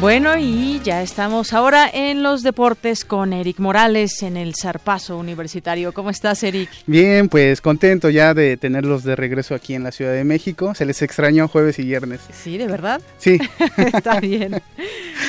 Bueno, 0.00 0.38
y 0.38 0.80
ya 0.82 1.02
estamos 1.02 1.52
ahora 1.52 1.90
en 1.92 2.22
los 2.22 2.42
deportes 2.42 3.04
con 3.04 3.34
Eric 3.34 3.58
Morales 3.58 4.22
en 4.22 4.38
el 4.38 4.54
Zarpazo 4.54 5.18
Universitario. 5.18 5.92
¿Cómo 5.92 6.08
estás, 6.08 6.42
Eric? 6.42 6.70
Bien, 6.86 7.28
pues 7.28 7.60
contento 7.60 8.08
ya 8.08 8.32
de 8.32 8.56
tenerlos 8.56 9.04
de 9.04 9.14
regreso 9.14 9.54
aquí 9.54 9.74
en 9.74 9.84
la 9.84 9.92
Ciudad 9.92 10.14
de 10.14 10.24
México. 10.24 10.74
Se 10.74 10.86
les 10.86 11.02
extrañó 11.02 11.48
jueves 11.48 11.78
y 11.78 11.82
viernes. 11.82 12.22
Sí, 12.32 12.56
¿de 12.56 12.66
verdad? 12.66 13.02
Sí. 13.18 13.38
Está 13.76 14.20
bien. 14.20 14.62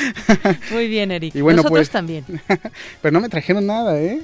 Muy 0.72 0.88
bien, 0.88 1.12
Eric. 1.12 1.36
Y 1.36 1.42
bueno, 1.42 1.58
Nosotros 1.58 1.80
pues, 1.80 1.90
también. 1.90 2.24
Pero 3.02 3.12
no 3.12 3.20
me 3.20 3.28
trajeron 3.28 3.66
nada, 3.68 4.00
¿eh? 4.00 4.22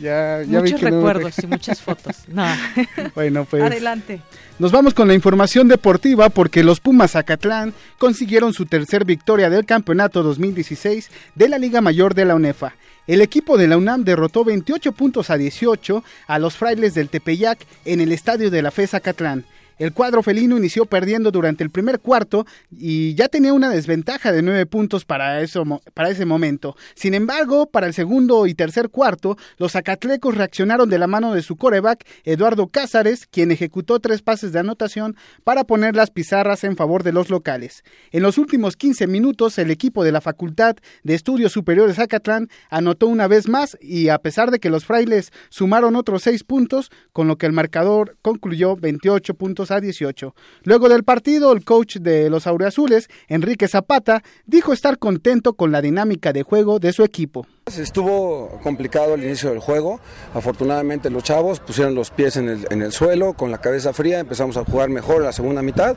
Ya, 0.00 0.42
ya 0.42 0.60
Muchos 0.60 0.80
recuerdos 0.80 1.38
y 1.42 1.46
muchas 1.46 1.80
fotos. 1.80 2.16
No. 2.28 2.46
bueno, 3.14 3.44
pues. 3.44 3.62
Adelante. 3.62 4.20
Nos 4.58 4.72
vamos 4.72 4.94
con 4.94 5.08
la 5.08 5.14
información 5.14 5.68
deportiva 5.68 6.28
porque 6.30 6.64
los 6.64 6.80
Pumas 6.80 7.12
Zacatlán 7.12 7.72
consiguieron 7.98 8.52
su 8.52 8.66
tercer 8.66 9.04
victoria 9.04 9.50
del 9.50 9.64
campeonato 9.64 10.22
2016 10.22 11.10
de 11.34 11.48
la 11.48 11.58
Liga 11.58 11.80
Mayor 11.80 12.14
de 12.14 12.24
la 12.24 12.34
UNEFA. 12.34 12.74
El 13.06 13.22
equipo 13.22 13.56
de 13.56 13.68
la 13.68 13.76
UNAM 13.76 14.04
derrotó 14.04 14.44
28 14.44 14.92
puntos 14.92 15.30
a 15.30 15.38
18 15.38 16.04
a 16.26 16.38
los 16.38 16.56
frailes 16.56 16.94
del 16.94 17.08
Tepeyac 17.08 17.58
en 17.84 18.00
el 18.00 18.12
estadio 18.12 18.50
de 18.50 18.62
la 18.62 18.70
FE 18.70 18.86
Zacatlán. 18.86 19.44
El 19.78 19.92
cuadro 19.92 20.24
felino 20.24 20.58
inició 20.58 20.86
perdiendo 20.86 21.30
durante 21.30 21.62
el 21.62 21.70
primer 21.70 22.00
cuarto 22.00 22.46
y 22.76 23.14
ya 23.14 23.28
tenía 23.28 23.52
una 23.52 23.70
desventaja 23.70 24.32
de 24.32 24.42
nueve 24.42 24.66
puntos 24.66 25.04
para, 25.04 25.40
eso, 25.40 25.64
para 25.94 26.10
ese 26.10 26.26
momento. 26.26 26.76
Sin 26.96 27.14
embargo, 27.14 27.66
para 27.66 27.86
el 27.86 27.94
segundo 27.94 28.46
y 28.46 28.54
tercer 28.54 28.90
cuarto, 28.90 29.36
los 29.56 29.76
acatlecos 29.76 30.34
reaccionaron 30.34 30.90
de 30.90 30.98
la 30.98 31.06
mano 31.06 31.32
de 31.32 31.42
su 31.42 31.54
coreback, 31.54 32.04
Eduardo 32.24 32.66
Cázares, 32.66 33.26
quien 33.26 33.52
ejecutó 33.52 34.00
tres 34.00 34.20
pases 34.20 34.52
de 34.52 34.58
anotación 34.58 35.16
para 35.44 35.62
poner 35.62 35.94
las 35.94 36.10
pizarras 36.10 36.64
en 36.64 36.76
favor 36.76 37.04
de 37.04 37.12
los 37.12 37.30
locales. 37.30 37.84
En 38.10 38.24
los 38.24 38.36
últimos 38.36 38.76
15 38.76 39.06
minutos, 39.06 39.58
el 39.58 39.70
equipo 39.70 40.02
de 40.02 40.10
la 40.10 40.20
Facultad 40.20 40.76
de 41.04 41.14
Estudios 41.14 41.52
Superiores 41.52 42.00
Acatlán 42.00 42.48
anotó 42.68 43.06
una 43.06 43.28
vez 43.28 43.48
más 43.48 43.78
y 43.80 44.08
a 44.08 44.18
pesar 44.18 44.50
de 44.50 44.58
que 44.58 44.70
los 44.70 44.84
frailes 44.84 45.30
sumaron 45.50 45.94
otros 45.94 46.24
seis 46.24 46.42
puntos, 46.42 46.90
con 47.12 47.28
lo 47.28 47.36
que 47.36 47.46
el 47.46 47.52
marcador 47.52 48.16
concluyó 48.22 48.74
28 48.74 49.34
puntos 49.34 49.67
a 49.70 49.80
18. 49.80 50.34
Luego 50.64 50.88
del 50.88 51.04
partido, 51.04 51.52
el 51.52 51.64
coach 51.64 51.96
de 51.96 52.30
los 52.30 52.46
Aureazules, 52.46 53.08
Enrique 53.28 53.68
Zapata, 53.68 54.22
dijo 54.46 54.72
estar 54.72 54.98
contento 54.98 55.54
con 55.54 55.72
la 55.72 55.82
dinámica 55.82 56.32
de 56.32 56.42
juego 56.42 56.78
de 56.78 56.92
su 56.92 57.04
equipo. 57.04 57.46
Estuvo 57.76 58.58
complicado 58.62 59.14
el 59.14 59.24
inicio 59.24 59.50
del 59.50 59.58
juego. 59.58 60.00
Afortunadamente 60.32 61.10
los 61.10 61.22
chavos 61.22 61.60
pusieron 61.60 61.94
los 61.94 62.10
pies 62.10 62.36
en 62.36 62.48
el, 62.48 62.66
en 62.70 62.80
el 62.80 62.92
suelo, 62.92 63.34
con 63.34 63.50
la 63.50 63.58
cabeza 63.58 63.92
fría, 63.92 64.20
empezamos 64.20 64.56
a 64.56 64.64
jugar 64.64 64.88
mejor 64.88 65.22
la 65.22 65.32
segunda 65.32 65.60
mitad 65.60 65.96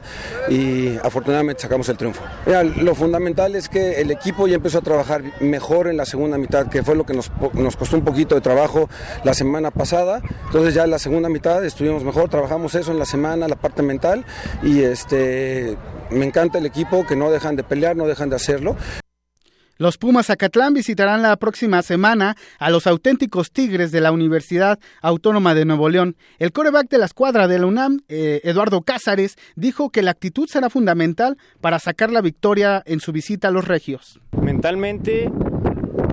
y 0.49 0.97
afortunadamente 0.97 1.61
sacamos 1.61 1.88
el 1.88 1.95
triunfo. 1.95 2.22
lo 2.82 2.93
fundamental 2.93 3.55
es 3.55 3.69
que 3.69 4.01
el 4.01 4.11
equipo 4.11 4.47
ya 4.47 4.55
empezó 4.55 4.80
a 4.80 4.82
trabajar 4.82 5.24
mejor 5.39 5.88
en 5.88 5.95
la 5.95 6.05
segunda 6.05 6.38
mitad, 6.38 6.67
que 6.67 6.84
fue 6.84 6.95
lo 6.95 7.05
que 7.05 7.13
nos, 7.13 7.32
nos 7.53 7.78
costó 7.78 7.95
un 7.95 8.03
poquito 8.03 8.36
de 8.36 8.41
trabajo 8.41 8.89
la 9.24 9.34
semana 9.34 9.72
pasada. 9.72 10.22
Entonces 10.47 10.74
ya 10.74 10.84
en 10.84 10.91
la 10.91 10.99
segunda 10.99 11.30
mitad 11.30 11.63
estuvimos 11.63 12.03
mejor, 12.03 12.30
trabajamos 12.30 12.76
eso 12.76 12.91
en 12.91 12.99
la 12.99 13.05
semana, 13.05 13.47
la 13.47 13.55
parte 13.55 13.82
mental 13.82 14.26
y 14.61 14.82
este 14.82 15.78
me 16.09 16.26
encanta 16.26 16.57
el 16.57 16.65
equipo 16.65 17.07
que 17.07 17.15
no 17.15 17.32
dejan 17.32 17.55
de 17.55 17.63
pelear, 17.63 17.95
no 17.95 18.07
dejan 18.07 18.30
de 18.30 18.36
hacerlo. 18.36 18.76
Los 19.82 19.98
Pumas 19.98 20.28
Zacatlán 20.28 20.76
visitarán 20.76 21.24
la 21.24 21.36
próxima 21.38 21.82
semana 21.82 22.38
a 22.60 22.70
los 22.70 22.86
auténticos 22.86 23.52
Tigres 23.52 23.92
de 23.92 24.00
la 24.00 24.12
Universidad 24.12 24.78
Autónoma 25.02 25.56
de 25.56 25.66
Nuevo 25.66 25.90
León. 25.90 26.16
El 26.38 26.52
coreback 26.52 26.88
de 26.88 27.00
la 27.00 27.06
escuadra 27.06 27.48
de 27.48 27.58
la 27.58 27.66
UNAM, 27.66 28.02
eh, 28.08 28.42
Eduardo 28.44 28.84
Cázares, 28.84 29.38
dijo 29.56 29.90
que 29.90 30.04
la 30.04 30.12
actitud 30.12 30.48
será 30.48 30.70
fundamental 30.70 31.40
para 31.62 31.80
sacar 31.80 32.12
la 32.12 32.22
victoria 32.22 32.84
en 32.86 33.00
su 33.00 33.12
visita 33.12 33.48
a 33.48 33.52
los 33.52 33.68
Regios. 33.68 34.22
Mentalmente 34.40 35.32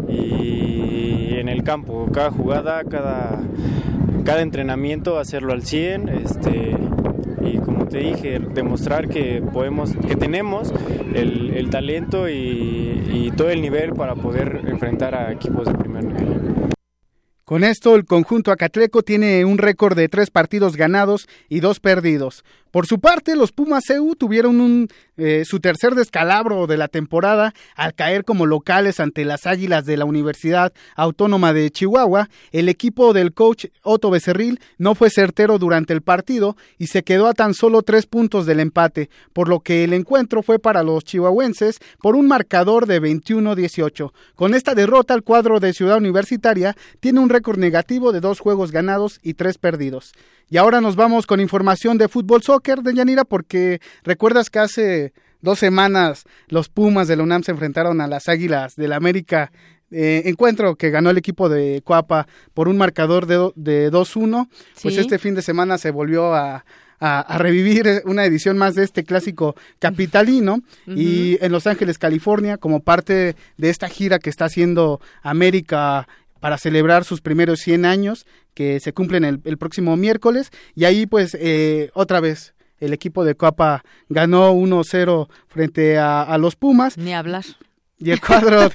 y 0.09 1.35
en 1.37 1.51
el 1.51 1.62
campo, 1.62 2.09
cada 2.11 2.31
jugada, 2.31 2.85
cada, 2.85 3.39
cada 4.25 4.41
entrenamiento, 4.41 5.19
hacerlo 5.19 5.53
al 5.53 5.62
100, 5.62 6.09
este, 6.09 6.75
y 7.49 7.59
como 7.59 7.86
te 7.86 7.99
dije, 7.99 8.38
demostrar 8.38 9.09
que 9.09 9.42
podemos, 9.53 9.92
que 10.07 10.16
tenemos 10.16 10.72
el, 11.14 11.68
talento 11.70 12.28
y, 12.28 12.32
y 13.12 13.32
todo 13.36 13.51
el 13.51 13.61
nivel 13.61 13.92
para 13.92 14.14
poder 14.14 14.62
enfrentar 14.66 15.14
a 15.14 15.32
equipos 15.32 15.66
de 15.66 15.74
primer 15.74 16.05
nivel. 16.05 16.68
Con 17.49 17.64
esto, 17.64 17.94
el 17.94 18.05
conjunto 18.05 18.53
acatleco 18.53 19.03
tiene 19.03 19.46
un 19.46 19.57
récord 19.57 19.96
de 19.96 20.11
tres 20.11 20.30
partidos 20.30 20.76
ganados 20.76 21.26
y 21.49 21.61
dos 21.61 21.80
perdidos. 21.80 22.44
Por 22.71 22.87
su 22.87 23.01
parte, 23.01 23.35
los 23.37 23.53
Pumas 23.53 23.89
EU 23.91 24.14
tuvieron 24.14 24.61
un, 24.61 24.89
eh, 25.16 25.45
su 25.45 25.59
tercer 25.61 25.95
descalabro 25.95 26.66
de 26.66 26.77
la 26.77 26.89
temporada 26.89 27.55
al 27.75 27.95
caer 27.95 28.25
como 28.25 28.47
locales 28.47 29.01
ante 29.01 29.25
las 29.25 29.47
Águilas 29.47 29.87
de 29.87 29.97
la 29.97 30.05
Universidad 30.05 30.73
Autónoma 30.95 31.53
de 31.53 31.71
Chihuahua. 31.71 32.29
El 32.53 32.69
equipo 32.69 33.12
del 33.12 33.33
coach 33.33 33.66
Otto 33.83 34.11
Becerril 34.11 34.61
no 34.77 34.95
fue 34.95 35.11
certero 35.11 35.59
durante 35.59 35.93
el 35.93 36.03
partido 36.03 36.57
y 36.79 36.89
se 36.89 37.03
quedó 37.03 37.27
a 37.27 37.35
tan 37.35 37.55
solo 37.55 37.83
tres 37.83 38.07
puntos 38.07 38.47
del 38.47 38.61
empate, 38.61 39.09
por 39.33 39.49
lo 39.49 39.61
que 39.61 39.85
el 39.85 39.93
encuentro 39.93 40.43
fue 40.43 40.59
para 40.59 40.83
los 40.83 41.05
chihuahuenses 41.05 41.79
por 42.01 42.16
un 42.16 42.29
marcador 42.29 42.87
de 42.87 43.01
21-18. 43.01 44.12
Con 44.35 44.55
esta 44.55 44.75
derrota, 44.75 45.14
el 45.14 45.23
cuadro 45.23 45.59
de 45.59 45.73
Ciudad 45.73 45.97
Universitaria 45.97 46.77
tiene 47.01 47.21
un 47.21 47.31
récord 47.31 47.59
negativo 47.59 48.12
de 48.12 48.21
dos 48.21 48.41
juegos 48.41 48.73
ganados 48.73 49.21
y 49.23 49.35
tres 49.35 49.59
perdidos. 49.59 50.12
Y 50.51 50.57
ahora 50.57 50.80
nos 50.80 50.96
vamos 50.96 51.26
con 51.26 51.40
información 51.40 51.99
de 51.99 52.09
fútbol 52.09 52.42
soccer 52.42 52.82
de 52.82 52.94
Yanira, 52.94 53.24
porque 53.24 53.80
recuerdas 54.03 54.49
que 54.49 54.59
hace 54.59 55.12
dos 55.42 55.59
semanas 55.59 56.24
los 56.49 56.68
Pumas 56.68 57.07
de 57.07 57.16
la 57.16 57.22
UNAM 57.22 57.42
se 57.42 57.53
enfrentaron 57.53 58.01
a 58.01 58.07
las 58.07 58.28
Águilas 58.28 58.74
del 58.76 58.90
la 58.90 58.96
América. 58.96 59.53
Eh, 59.90 60.22
encuentro 60.26 60.76
que 60.76 60.90
ganó 60.90 61.11
el 61.11 61.18
equipo 61.18 61.49
de 61.49 61.80
Coapa 61.82 62.26
por 62.53 62.68
un 62.68 62.76
marcador 62.76 63.26
de, 63.26 63.53
de 63.57 63.90
2-1. 63.90 64.49
Pues 64.82 64.96
este 64.96 65.18
fin 65.18 65.34
de 65.34 65.42
semana 65.42 65.78
se 65.78 65.90
volvió 65.90 66.34
a, 66.34 66.64
a, 67.01 67.38
revivir 67.38 68.03
una 68.05 68.24
edición 68.24 68.59
más 68.59 68.74
de 68.74 68.84
este 68.84 69.05
clásico 69.05 69.55
capitalino 69.78 70.62
y 70.86 71.38
en 71.44 71.53
Los 71.53 71.66
Ángeles, 71.66 71.99
California, 71.99 72.59
como 72.59 72.80
parte 72.80 73.36
de 73.57 73.70
esta 73.70 73.88
gira 73.88 74.18
que 74.18 74.30
está 74.30 74.46
haciendo 74.46 75.01
América 75.22 76.09
para 76.41 76.59
celebrar 76.59 77.05
sus 77.05 77.20
primeros 77.20 77.61
100 77.61 77.84
años, 77.84 78.26
que 78.55 78.80
se 78.80 78.93
cumplen 78.93 79.24
el, 79.24 79.59
próximo 79.59 79.97
miércoles. 79.97 80.51
Y 80.74 80.84
ahí 80.84 81.07
pues 81.07 81.36
eh, 81.39 81.91
otra 81.95 82.20
vez 82.20 82.55
el 82.80 82.93
equipo 82.93 83.24
de 83.24 83.34
Copa 83.34 83.84
ganó 84.09 84.53
1-0 84.53 85.28
frente 85.49 85.99
a, 85.99 86.36
los 86.39 86.57
Pumas. 86.57 86.97
Ni 86.97 87.14
hablar. 87.14 87.45
Y 88.01 88.11
el 88.12 88.20
cuadro 88.20 88.70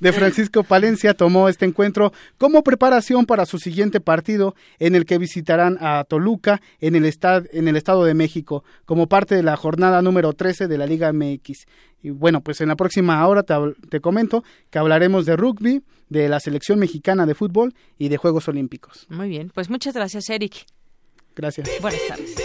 de, 0.00 0.12
Francisco 0.12 0.62
Palencia 0.62 1.14
tomó 1.14 1.48
este 1.48 1.64
encuentro 1.64 2.12
como 2.36 2.62
preparación 2.62 3.26
para 3.26 3.44
su 3.44 3.58
siguiente 3.58 4.00
partido 4.00 4.54
en 4.78 4.94
el 4.94 5.04
que 5.04 5.18
visitarán 5.18 5.78
a 5.80 6.04
Toluca 6.04 6.60
en 6.80 6.94
el, 6.94 7.12
en 7.52 7.68
el 7.68 7.76
Estado 7.76 8.04
de 8.04 8.14
México 8.14 8.62
como 8.84 9.08
parte 9.08 9.34
de 9.34 9.42
la 9.42 9.56
jornada 9.56 10.00
número 10.00 10.32
13 10.32 10.68
de 10.68 10.78
la 10.78 10.86
Liga 10.86 11.12
MX. 11.12 11.66
Y 12.02 12.10
bueno, 12.10 12.40
pues 12.40 12.60
en 12.60 12.68
la 12.68 12.76
próxima 12.76 13.26
hora 13.26 13.42
te, 13.42 14.00
comento 14.00 14.44
que 14.70 14.78
hablaremos 14.78 15.26
de 15.26 15.36
rugby, 15.36 15.82
de 16.08 16.28
la 16.28 16.38
selección 16.38 16.78
mexicana 16.78 17.26
de 17.26 17.34
fútbol 17.34 17.74
y 17.98 18.08
de 18.08 18.16
Juegos 18.16 18.48
Olímpicos. 18.48 19.06
Muy 19.08 19.28
bien, 19.28 19.50
pues 19.52 19.68
muchas 19.68 19.94
gracias, 19.94 20.30
Eric. 20.30 20.66
Gracias. 21.34 21.68
Buenas 21.80 22.00
tardes. 22.08 22.36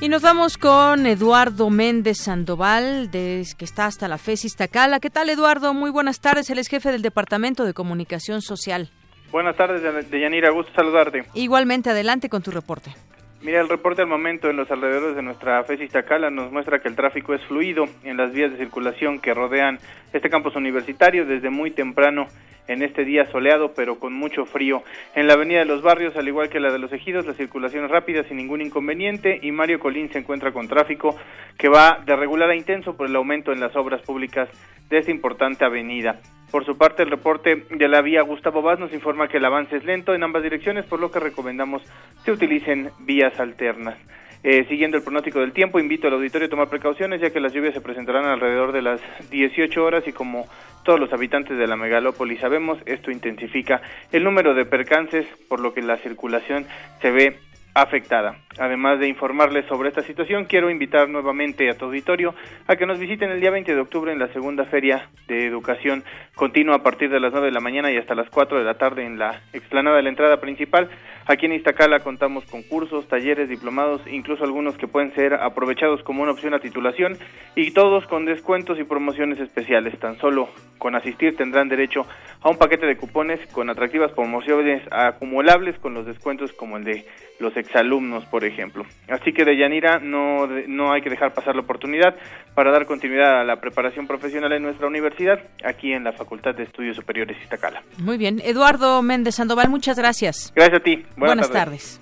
Y 0.00 0.08
nos 0.08 0.22
vamos 0.22 0.58
con 0.58 1.06
Eduardo 1.06 1.70
Méndez 1.70 2.18
Sandoval, 2.18 3.08
que 3.10 3.64
está 3.64 3.86
hasta 3.86 4.06
la 4.06 4.16
FES 4.16 4.44
Iztacala. 4.44 5.00
¿Qué 5.00 5.10
tal, 5.10 5.28
Eduardo? 5.28 5.74
Muy 5.74 5.90
buenas 5.90 6.20
tardes. 6.20 6.48
Él 6.50 6.60
es 6.60 6.68
jefe 6.68 6.92
del 6.92 7.02
Departamento 7.02 7.64
de 7.64 7.74
Comunicación 7.74 8.40
Social. 8.40 8.90
Buenas 9.32 9.56
tardes, 9.56 9.82
Deyanira. 10.08 10.50
Gusto 10.50 10.72
saludarte. 10.72 11.24
Igualmente, 11.34 11.90
adelante 11.90 12.28
con 12.28 12.42
tu 12.42 12.52
reporte. 12.52 12.94
Mira, 13.42 13.60
el 13.60 13.68
reporte 13.68 14.02
al 14.02 14.08
momento 14.08 14.48
en 14.48 14.56
los 14.56 14.70
alrededores 14.70 15.16
de 15.16 15.22
nuestra 15.22 15.64
FES 15.64 15.80
Iztacala 15.80 16.30
nos 16.30 16.52
muestra 16.52 16.78
que 16.78 16.88
el 16.88 16.94
tráfico 16.94 17.34
es 17.34 17.44
fluido 17.46 17.84
en 18.04 18.16
las 18.16 18.32
vías 18.32 18.52
de 18.52 18.58
circulación 18.58 19.18
que 19.18 19.34
rodean 19.34 19.80
este 20.12 20.30
campus 20.30 20.54
universitario 20.54 21.26
desde 21.26 21.50
muy 21.50 21.72
temprano 21.72 22.28
en 22.68 22.82
este 22.82 23.04
día 23.04 23.26
soleado 23.26 23.72
pero 23.74 23.98
con 23.98 24.12
mucho 24.12 24.44
frío. 24.44 24.82
En 25.14 25.26
la 25.26 25.34
avenida 25.34 25.60
de 25.60 25.64
los 25.64 25.82
barrios, 25.82 26.16
al 26.16 26.28
igual 26.28 26.48
que 26.48 26.60
la 26.60 26.70
de 26.70 26.78
los 26.78 26.92
ejidos, 26.92 27.26
la 27.26 27.34
circulación 27.34 27.84
es 27.84 27.90
rápida 27.90 28.22
sin 28.24 28.36
ningún 28.36 28.60
inconveniente 28.60 29.38
y 29.42 29.50
Mario 29.50 29.80
Colín 29.80 30.10
se 30.12 30.18
encuentra 30.18 30.52
con 30.52 30.68
tráfico 30.68 31.16
que 31.58 31.68
va 31.68 32.02
de 32.04 32.14
regular 32.14 32.50
a 32.50 32.56
intenso 32.56 32.96
por 32.96 33.08
el 33.08 33.16
aumento 33.16 33.52
en 33.52 33.60
las 33.60 33.74
obras 33.74 34.02
públicas 34.02 34.48
de 34.88 34.98
esta 34.98 35.10
importante 35.10 35.64
avenida. 35.64 36.20
Por 36.50 36.64
su 36.64 36.78
parte, 36.78 37.02
el 37.02 37.10
reporte 37.10 37.66
de 37.70 37.88
la 37.88 38.00
vía 38.00 38.22
Gustavo 38.22 38.62
Vaz 38.62 38.78
nos 38.78 38.94
informa 38.94 39.28
que 39.28 39.36
el 39.36 39.44
avance 39.44 39.76
es 39.76 39.84
lento 39.84 40.14
en 40.14 40.22
ambas 40.22 40.42
direcciones, 40.42 40.86
por 40.86 40.98
lo 40.98 41.10
que 41.10 41.20
recomendamos 41.20 41.82
se 42.24 42.32
utilicen 42.32 42.90
vías 43.00 43.38
alternas. 43.38 43.98
Eh, 44.44 44.64
siguiendo 44.68 44.96
el 44.96 45.02
pronóstico 45.02 45.40
del 45.40 45.52
tiempo, 45.52 45.80
invito 45.80 46.06
al 46.06 46.14
auditorio 46.14 46.46
a 46.46 46.50
tomar 46.50 46.68
precauciones 46.68 47.20
ya 47.20 47.30
que 47.30 47.40
las 47.40 47.52
lluvias 47.52 47.74
se 47.74 47.80
presentarán 47.80 48.24
alrededor 48.24 48.70
de 48.72 48.82
las 48.82 49.00
18 49.30 49.84
horas 49.84 50.06
y 50.06 50.12
como 50.12 50.46
todos 50.84 51.00
los 51.00 51.12
habitantes 51.12 51.58
de 51.58 51.66
la 51.66 51.76
megalópolis 51.76 52.40
sabemos, 52.40 52.78
esto 52.86 53.10
intensifica 53.10 53.82
el 54.12 54.22
número 54.22 54.54
de 54.54 54.64
percances, 54.64 55.26
por 55.48 55.60
lo 55.60 55.74
que 55.74 55.82
la 55.82 55.96
circulación 55.98 56.66
se 57.02 57.10
ve 57.10 57.38
afectada. 57.74 58.36
Además 58.58 58.98
de 58.98 59.08
informarles 59.08 59.66
sobre 59.66 59.88
esta 59.88 60.02
situación, 60.02 60.46
quiero 60.46 60.70
invitar 60.70 61.08
nuevamente 61.08 61.70
a 61.70 61.76
tu 61.76 61.86
auditorio 61.86 62.34
a 62.66 62.76
que 62.76 62.86
nos 62.86 62.98
visiten 62.98 63.30
el 63.30 63.40
día 63.40 63.50
20 63.50 63.74
de 63.74 63.80
octubre 63.80 64.12
en 64.12 64.18
la 64.18 64.32
segunda 64.32 64.64
feria 64.64 65.08
de 65.28 65.46
educación 65.46 66.02
continua 66.34 66.76
a 66.76 66.82
partir 66.82 67.10
de 67.10 67.20
las 67.20 67.32
9 67.32 67.46
de 67.46 67.52
la 67.52 67.60
mañana 67.60 67.92
y 67.92 67.96
hasta 67.96 68.14
las 68.14 68.28
4 68.30 68.58
de 68.58 68.64
la 68.64 68.74
tarde 68.74 69.04
en 69.04 69.18
la 69.18 69.42
explanada 69.52 69.96
de 69.96 70.02
la 70.02 70.08
entrada 70.08 70.40
principal. 70.40 70.88
Aquí 71.28 71.44
en 71.44 71.52
Iztacala 71.52 72.00
contamos 72.00 72.46
con 72.46 72.62
cursos, 72.62 73.06
talleres, 73.06 73.50
diplomados, 73.50 74.00
incluso 74.10 74.44
algunos 74.44 74.78
que 74.78 74.88
pueden 74.88 75.14
ser 75.14 75.34
aprovechados 75.34 76.02
como 76.02 76.22
una 76.22 76.32
opción 76.32 76.54
a 76.54 76.58
titulación 76.58 77.18
y 77.54 77.72
todos 77.72 78.06
con 78.06 78.24
descuentos 78.24 78.78
y 78.80 78.84
promociones 78.84 79.38
especiales. 79.38 79.98
Tan 80.00 80.18
solo 80.18 80.48
con 80.78 80.94
asistir 80.94 81.36
tendrán 81.36 81.68
derecho 81.68 82.06
a 82.40 82.48
un 82.48 82.56
paquete 82.56 82.86
de 82.86 82.96
cupones 82.96 83.40
con 83.52 83.68
atractivas 83.68 84.10
promociones 84.12 84.82
acumulables 84.90 85.78
con 85.80 85.92
los 85.92 86.06
descuentos 86.06 86.50
como 86.54 86.78
el 86.78 86.84
de 86.84 87.04
los 87.40 87.56
exalumnos, 87.56 88.24
por 88.26 88.44
ejemplo. 88.44 88.84
Así 89.08 89.32
que 89.32 89.44
de 89.44 89.56
Yanira 89.56 89.98
no, 89.98 90.46
no 90.46 90.92
hay 90.92 91.02
que 91.02 91.10
dejar 91.10 91.34
pasar 91.34 91.54
la 91.54 91.62
oportunidad 91.62 92.16
para 92.54 92.72
dar 92.72 92.86
continuidad 92.86 93.40
a 93.40 93.44
la 93.44 93.60
preparación 93.60 94.06
profesional 94.06 94.52
en 94.52 94.62
nuestra 94.62 94.86
universidad, 94.86 95.40
aquí 95.64 95.92
en 95.92 96.04
la 96.04 96.12
Facultad 96.12 96.54
de 96.54 96.64
Estudios 96.64 96.96
Superiores 96.96 97.36
Iztacala. 97.42 97.82
Muy 97.98 98.16
bien. 98.18 98.40
Eduardo 98.42 99.02
Méndez 99.02 99.36
Sandoval, 99.36 99.68
muchas 99.68 99.98
gracias. 99.98 100.52
Gracias 100.56 100.80
a 100.80 100.82
ti. 100.82 101.04
Buenas, 101.18 101.50
tardes. 101.50 102.00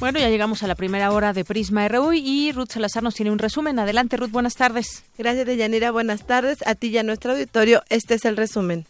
Bueno, 0.00 0.18
ya 0.18 0.30
llegamos 0.30 0.62
a 0.62 0.66
la 0.66 0.74
primera 0.74 1.12
hora 1.12 1.34
de 1.34 1.44
Prisma 1.44 1.86
RU 1.86 2.14
y 2.14 2.52
Ruth 2.52 2.70
Salazar 2.70 3.02
nos 3.02 3.14
tiene 3.14 3.30
un 3.30 3.38
resumen. 3.38 3.78
Adelante, 3.78 4.16
Ruth, 4.16 4.30
buenas 4.30 4.54
tardes. 4.54 5.04
Gracias, 5.18 5.46
Deyanira. 5.46 5.90
Buenas 5.90 6.26
tardes. 6.26 6.66
A 6.66 6.74
ti 6.74 6.88
y 6.88 6.98
a 6.98 7.02
nuestro 7.02 7.32
auditorio, 7.32 7.82
este 7.90 8.14
es 8.14 8.24
el 8.24 8.38
resumen. 8.38 8.86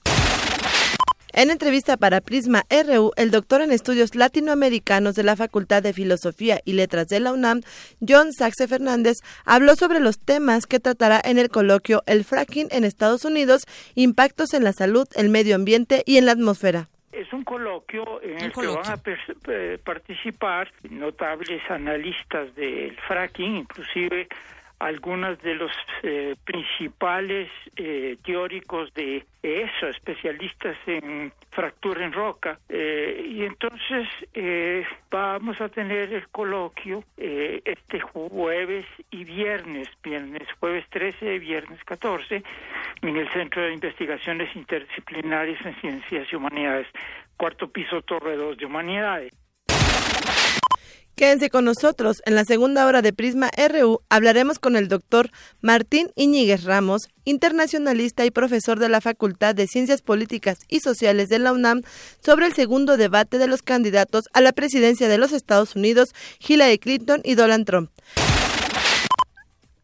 En 1.32 1.50
entrevista 1.50 1.96
para 1.96 2.20
Prisma 2.20 2.64
RU, 2.70 3.12
el 3.16 3.30
doctor 3.30 3.62
en 3.62 3.70
estudios 3.70 4.16
latinoamericanos 4.16 5.14
de 5.14 5.22
la 5.22 5.36
Facultad 5.36 5.80
de 5.80 5.92
Filosofía 5.92 6.60
y 6.64 6.72
Letras 6.72 7.06
de 7.06 7.20
la 7.20 7.32
UNAM, 7.32 7.60
John 8.06 8.32
Saxe 8.32 8.66
Fernández, 8.66 9.18
habló 9.44 9.76
sobre 9.76 10.00
los 10.00 10.18
temas 10.18 10.66
que 10.66 10.80
tratará 10.80 11.20
en 11.22 11.38
el 11.38 11.48
coloquio 11.48 12.02
El 12.06 12.24
fracking 12.24 12.66
en 12.72 12.82
Estados 12.82 13.24
Unidos, 13.24 13.62
impactos 13.94 14.54
en 14.54 14.64
la 14.64 14.72
salud, 14.72 15.06
el 15.14 15.28
medio 15.28 15.54
ambiente 15.54 16.02
y 16.04 16.16
en 16.16 16.26
la 16.26 16.32
atmósfera. 16.32 16.88
Es 17.12 17.32
un 17.32 17.44
coloquio 17.44 18.20
en 18.22 18.40
el 18.40 18.52
que 18.52 18.66
van 18.66 18.86
a 18.86 19.00
eh, 19.48 19.78
participar 19.84 20.72
notables 20.90 21.62
analistas 21.70 22.54
del 22.56 22.96
fracking, 23.06 23.56
inclusive 23.56 24.28
algunos 24.80 25.40
de 25.42 25.54
los 25.54 25.70
eh, 26.02 26.34
principales 26.44 27.50
eh, 27.76 28.16
teóricos 28.24 28.92
de 28.94 29.26
eso, 29.42 29.88
especialistas 29.88 30.76
en 30.86 31.32
fractura 31.50 32.04
en 32.04 32.12
roca. 32.12 32.58
Eh, 32.68 33.26
y 33.28 33.44
entonces 33.44 34.08
vamos 35.10 35.60
a 35.60 35.68
tener 35.68 36.12
el 36.12 36.28
coloquio 36.28 37.04
este 37.16 38.00
jueves 38.00 38.86
y 39.10 39.24
viernes, 39.24 39.88
viernes, 40.02 40.48
jueves 40.58 40.84
13 40.90 41.34
y 41.34 41.38
viernes 41.38 41.82
14, 41.84 42.42
en 43.02 43.16
el 43.16 43.28
Centro 43.32 43.62
de 43.62 43.74
Investigaciones 43.74 44.54
Interdisciplinarias 44.56 45.64
en 45.64 45.74
Ciencias 45.80 46.26
y 46.32 46.36
Humanidades, 46.36 46.86
cuarto 47.36 47.68
piso 47.68 48.02
Torre 48.02 48.36
2 48.36 48.56
de 48.56 48.66
Humanidades. 48.66 49.32
Quédense 51.20 51.50
con 51.50 51.66
nosotros. 51.66 52.22
En 52.24 52.34
la 52.34 52.46
segunda 52.46 52.86
hora 52.86 53.02
de 53.02 53.12
Prisma 53.12 53.50
RU 53.54 54.00
hablaremos 54.08 54.58
con 54.58 54.74
el 54.74 54.88
doctor 54.88 55.30
Martín 55.60 56.10
Iñiguez 56.16 56.64
Ramos, 56.64 57.10
internacionalista 57.26 58.24
y 58.24 58.30
profesor 58.30 58.78
de 58.78 58.88
la 58.88 59.02
Facultad 59.02 59.54
de 59.54 59.66
Ciencias 59.66 60.00
Políticas 60.00 60.60
y 60.66 60.80
Sociales 60.80 61.28
de 61.28 61.38
la 61.38 61.52
UNAM, 61.52 61.82
sobre 62.24 62.46
el 62.46 62.54
segundo 62.54 62.96
debate 62.96 63.36
de 63.36 63.48
los 63.48 63.60
candidatos 63.60 64.30
a 64.32 64.40
la 64.40 64.52
presidencia 64.52 65.08
de 65.08 65.18
los 65.18 65.32
Estados 65.32 65.76
Unidos, 65.76 66.14
Hillary 66.48 66.78
Clinton 66.78 67.20
y 67.22 67.34
Donald 67.34 67.66
Trump. 67.66 67.90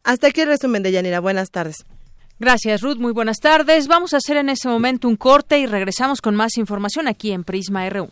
Hasta 0.04 0.28
aquí 0.28 0.40
el 0.40 0.48
resumen 0.48 0.82
de 0.82 0.92
Yanira. 0.92 1.20
Buenas 1.20 1.50
tardes. 1.50 1.84
Gracias, 2.38 2.80
Ruth. 2.80 2.96
Muy 2.96 3.12
buenas 3.12 3.40
tardes. 3.40 3.88
Vamos 3.88 4.14
a 4.14 4.16
hacer 4.16 4.38
en 4.38 4.48
este 4.48 4.68
momento 4.68 5.06
un 5.06 5.16
corte 5.16 5.58
y 5.58 5.66
regresamos 5.66 6.22
con 6.22 6.34
más 6.34 6.56
información 6.56 7.08
aquí 7.08 7.32
en 7.32 7.44
Prisma 7.44 7.86
RU. 7.90 8.08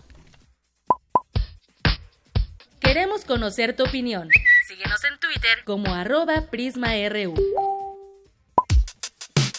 Queremos 2.84 3.24
conocer 3.24 3.74
tu 3.74 3.82
opinión. 3.82 4.28
Síguenos 4.68 5.02
en 5.04 5.18
Twitter 5.18 5.64
como 5.64 5.94
arroba 5.94 6.42
PrismaRU. 6.50 7.34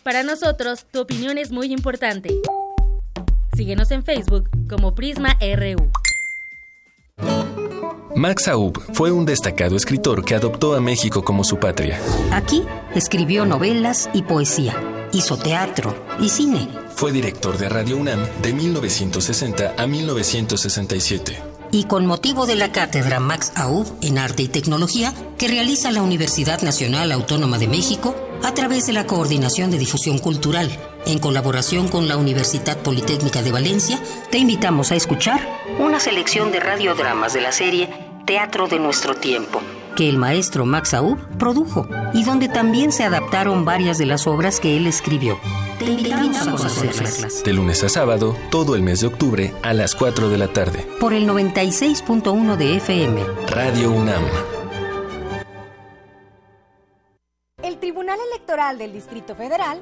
Para 0.03 0.21
nosotros, 0.21 0.86
tu 0.91 1.01
opinión 1.01 1.39
es 1.39 1.51
muy 1.51 1.73
importante. 1.73 2.30
Síguenos 3.55 3.89
en 3.89 4.03
Facebook 4.03 4.47
como 4.69 4.93
PrismaRU. 4.93 5.91
Max 8.15 8.47
Aub 8.47 8.80
fue 8.93 9.11
un 9.11 9.26
destacado 9.26 9.76
escritor 9.76 10.23
que 10.23 10.36
adoptó 10.36 10.76
a 10.76 10.80
México 10.80 11.26
como 11.26 11.43
su 11.43 11.59
patria. 11.59 11.99
Aquí 12.32 12.63
escribió 12.93 13.45
novelas 13.45 14.07
y 14.13 14.21
poesía, 14.21 14.76
hizo 15.11 15.36
teatro 15.38 15.95
y 16.19 16.30
cine. 16.30 16.69
Fue 16.95 17.11
director 17.11 17.57
de 17.57 17.69
Radio 17.69 17.97
UNAM 17.97 18.23
de 18.43 18.53
1960 18.53 19.73
a 19.78 19.88
1967 19.88 21.54
y 21.72 21.86
con 21.86 22.05
motivo 22.05 22.45
de 22.45 22.55
la 22.55 22.72
cátedra 22.72 23.20
Max 23.20 23.51
Aub 23.55 23.86
en 24.01 24.18
Arte 24.18 24.43
y 24.43 24.47
Tecnología 24.47 25.13
que 25.38 25.47
realiza 25.47 25.91
la 25.91 26.01
Universidad 26.01 26.61
Nacional 26.61 27.11
Autónoma 27.11 27.57
de 27.57 27.68
México 27.68 28.16
a 28.43 28.53
través 28.53 28.86
de 28.88 28.93
la 28.93 29.07
Coordinación 29.07 29.72
de 29.72 29.78
Difusión 29.78 30.20
Cultural, 30.20 30.70
en 31.05 31.20
colaboración 31.20 31.88
con 31.88 32.07
la 32.07 32.18
Universidad 32.18 32.78
Politécnica 32.78 33.41
de 33.41 33.51
Valencia, 33.51 33.99
te 34.32 34.38
invitamos 34.38 34.91
a 34.91 34.95
escuchar 34.95 35.39
una 35.80 35.99
selección 35.99 36.51
de 36.51 36.59
radiodramas 36.59 37.34
de 37.34 37.41
la 37.41 37.51
serie 37.51 37.89
Teatro 38.26 38.68
de 38.68 38.80
nuestro 38.80 39.16
tiempo 39.16 39.61
que 39.95 40.09
el 40.09 40.17
maestro 40.17 40.65
Max 40.65 40.93
Aub 40.93 41.17
produjo 41.37 41.87
y 42.13 42.23
donde 42.23 42.49
también 42.49 42.91
se 42.91 43.03
adaptaron 43.03 43.65
varias 43.65 43.97
de 43.97 44.05
las 44.05 44.27
obras 44.27 44.59
que 44.59 44.77
él 44.77 44.87
escribió. 44.87 45.39
Te 45.79 45.85
invitamos 45.85 46.65
a 46.65 46.69
conocerlas. 46.69 47.43
De 47.43 47.53
lunes 47.53 47.83
a 47.83 47.89
sábado, 47.89 48.35
todo 48.51 48.75
el 48.75 48.81
mes 48.81 49.01
de 49.01 49.07
octubre 49.07 49.53
a 49.63 49.73
las 49.73 49.95
4 49.95 50.29
de 50.29 50.37
la 50.37 50.47
tarde. 50.47 50.87
Por 50.99 51.13
el 51.13 51.27
96.1 51.27 52.55
de 52.55 52.77
FM. 52.77 53.23
Radio 53.47 53.91
UNAM. 53.91 54.23
El 57.63 57.77
Tribunal 57.77 58.19
Electoral 58.31 58.77
del 58.77 58.93
Distrito 58.93 59.35
Federal 59.35 59.81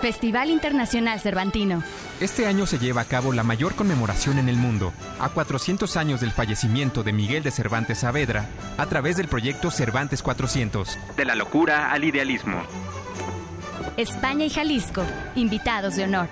Festival 0.00 0.50
Internacional 0.50 1.20
Cervantino. 1.20 1.82
Este 2.20 2.46
año 2.46 2.66
se 2.66 2.78
lleva 2.78 3.02
a 3.02 3.04
cabo 3.04 3.32
la 3.32 3.42
mayor 3.42 3.74
conmemoración 3.74 4.38
en 4.38 4.48
el 4.48 4.56
mundo, 4.56 4.92
a 5.18 5.28
400 5.28 5.96
años 5.96 6.20
del 6.20 6.32
fallecimiento 6.32 7.02
de 7.02 7.12
Miguel 7.12 7.42
de 7.42 7.50
Cervantes 7.50 7.98
Saavedra, 7.98 8.46
a 8.78 8.86
través 8.86 9.16
del 9.16 9.28
proyecto 9.28 9.70
Cervantes 9.70 10.22
400. 10.22 10.98
De 11.16 11.24
la 11.24 11.34
locura 11.34 11.92
al 11.92 12.04
idealismo. 12.04 12.62
España 13.96 14.46
y 14.46 14.50
Jalisco, 14.50 15.02
invitados 15.34 15.96
de 15.96 16.04
honor. 16.04 16.28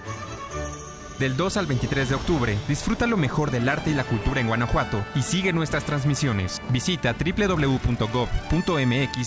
Del 1.19 1.37
2 1.37 1.57
al 1.57 1.67
23 1.67 2.09
de 2.11 2.15
octubre, 2.15 2.57
disfruta 2.69 3.07
lo 3.07 3.17
mejor 3.17 3.51
del 3.51 3.69
arte 3.69 3.91
y 3.91 3.95
la 3.95 4.05
cultura 4.05 4.41
en 4.41 4.47
Guanajuato 4.47 5.05
y 5.17 5.23
sigue 5.23 5.53
nuestras 5.53 5.85
transmisiones. 5.85 6.63
Visita 6.71 7.13
www.gov.mx 7.13 7.75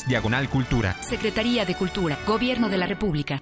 Diagonal 0.07 0.49
Cultura. 0.49 0.95
Secretaría 1.01 1.65
de 1.65 1.75
Cultura, 1.75 2.17
Gobierno 2.25 2.69
de 2.69 2.77
la 2.77 2.87
República. 2.87 3.41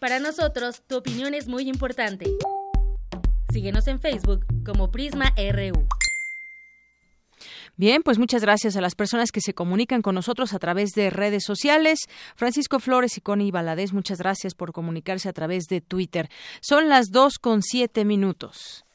Para 0.00 0.18
nosotros, 0.18 0.82
tu 0.86 0.96
opinión 0.96 1.34
es 1.34 1.46
muy 1.46 1.68
importante. 1.68 2.24
Síguenos 3.52 3.86
en 3.86 4.00
Facebook 4.00 4.46
como 4.64 4.90
Prisma 4.90 5.34
RU. 5.36 5.86
Bien, 7.76 8.02
pues 8.02 8.18
muchas 8.18 8.40
gracias 8.40 8.76
a 8.76 8.80
las 8.80 8.94
personas 8.94 9.30
que 9.30 9.42
se 9.42 9.52
comunican 9.52 10.00
con 10.00 10.14
nosotros 10.14 10.54
a 10.54 10.58
través 10.58 10.92
de 10.92 11.10
redes 11.10 11.44
sociales. 11.44 11.98
Francisco 12.34 12.80
Flores 12.80 13.18
y 13.18 13.20
Connie 13.20 13.50
Baladés, 13.50 13.92
muchas 13.92 14.18
gracias 14.18 14.54
por 14.54 14.72
comunicarse 14.72 15.28
a 15.28 15.34
través 15.34 15.64
de 15.64 15.82
Twitter. 15.82 16.30
Son 16.62 16.88
las 16.88 17.10
dos 17.10 17.38
con 17.38 17.62
siete 17.62 18.06
minutos. 18.06 18.86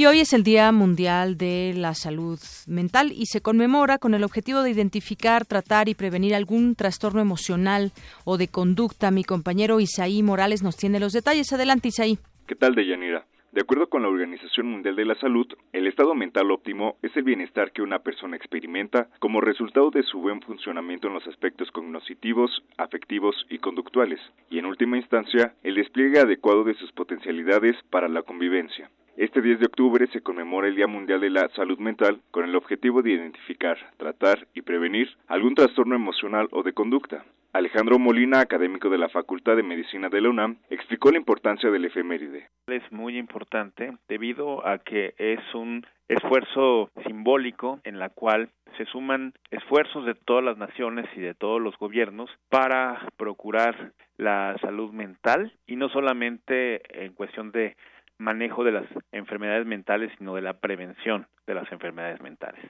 Y 0.00 0.06
hoy 0.06 0.20
es 0.20 0.32
el 0.32 0.44
Día 0.44 0.72
Mundial 0.72 1.36
de 1.36 1.74
la 1.76 1.92
Salud 1.92 2.38
Mental 2.66 3.12
y 3.12 3.26
se 3.26 3.42
conmemora 3.42 3.98
con 3.98 4.14
el 4.14 4.24
objetivo 4.24 4.62
de 4.62 4.70
identificar, 4.70 5.44
tratar 5.44 5.90
y 5.90 5.94
prevenir 5.94 6.34
algún 6.34 6.74
trastorno 6.74 7.20
emocional 7.20 7.92
o 8.24 8.38
de 8.38 8.48
conducta. 8.48 9.10
Mi 9.10 9.24
compañero 9.24 9.78
Isaí 9.78 10.22
Morales 10.22 10.62
nos 10.62 10.78
tiene 10.78 11.00
los 11.00 11.12
detalles. 11.12 11.52
Adelante, 11.52 11.88
Isaí. 11.88 12.18
¿Qué 12.46 12.54
tal, 12.54 12.74
Deyanira? 12.74 13.26
De 13.52 13.60
acuerdo 13.60 13.90
con 13.90 14.00
la 14.00 14.08
Organización 14.08 14.68
Mundial 14.68 14.96
de 14.96 15.04
la 15.04 15.16
Salud, 15.16 15.46
el 15.74 15.86
estado 15.86 16.14
mental 16.14 16.50
óptimo 16.50 16.96
es 17.02 17.14
el 17.14 17.24
bienestar 17.24 17.70
que 17.72 17.82
una 17.82 17.98
persona 17.98 18.36
experimenta 18.36 19.08
como 19.18 19.42
resultado 19.42 19.90
de 19.90 20.02
su 20.04 20.18
buen 20.18 20.40
funcionamiento 20.40 21.08
en 21.08 21.14
los 21.14 21.26
aspectos 21.26 21.70
cognitivos, 21.72 22.62
afectivos 22.78 23.34
y 23.50 23.58
conductuales, 23.58 24.20
y 24.48 24.60
en 24.60 24.64
última 24.64 24.96
instancia, 24.96 25.52
el 25.62 25.74
despliegue 25.74 26.20
adecuado 26.20 26.64
de 26.64 26.72
sus 26.72 26.90
potencialidades 26.92 27.76
para 27.90 28.08
la 28.08 28.22
convivencia. 28.22 28.88
Este 29.16 29.42
10 29.42 29.60
de 29.60 29.66
octubre 29.66 30.06
se 30.08 30.22
conmemora 30.22 30.68
el 30.68 30.76
Día 30.76 30.86
Mundial 30.86 31.20
de 31.20 31.30
la 31.30 31.48
Salud 31.50 31.78
Mental 31.78 32.20
con 32.30 32.44
el 32.44 32.54
objetivo 32.54 33.02
de 33.02 33.10
identificar, 33.10 33.76
tratar 33.96 34.46
y 34.54 34.62
prevenir 34.62 35.10
algún 35.26 35.54
trastorno 35.54 35.94
emocional 35.94 36.48
o 36.52 36.62
de 36.62 36.72
conducta. 36.72 37.24
Alejandro 37.52 37.98
Molina, 37.98 38.40
académico 38.40 38.88
de 38.88 38.98
la 38.98 39.08
Facultad 39.08 39.56
de 39.56 39.64
Medicina 39.64 40.08
de 40.08 40.20
la 40.20 40.30
UNAM, 40.30 40.58
explicó 40.70 41.10
la 41.10 41.18
importancia 41.18 41.68
del 41.70 41.84
efeméride. 41.84 42.48
Es 42.68 42.92
muy 42.92 43.18
importante 43.18 43.92
debido 44.08 44.66
a 44.66 44.78
que 44.78 45.14
es 45.18 45.40
un 45.54 45.84
esfuerzo 46.08 46.90
simbólico 47.04 47.80
en 47.82 47.98
la 47.98 48.10
cual 48.10 48.50
se 48.76 48.84
suman 48.86 49.34
esfuerzos 49.50 50.06
de 50.06 50.14
todas 50.14 50.44
las 50.44 50.58
naciones 50.58 51.06
y 51.16 51.20
de 51.20 51.34
todos 51.34 51.60
los 51.60 51.76
gobiernos 51.76 52.30
para 52.48 53.06
procurar 53.16 53.92
la 54.16 54.56
salud 54.60 54.92
mental 54.92 55.52
y 55.66 55.76
no 55.76 55.88
solamente 55.88 57.04
en 57.04 57.14
cuestión 57.14 57.50
de 57.52 57.76
manejo 58.20 58.62
de 58.64 58.72
las 58.72 58.86
enfermedades 59.12 59.66
mentales, 59.66 60.12
sino 60.18 60.34
de 60.34 60.42
la 60.42 60.60
prevención 60.60 61.26
de 61.46 61.54
las 61.54 61.70
enfermedades 61.72 62.20
mentales. 62.20 62.62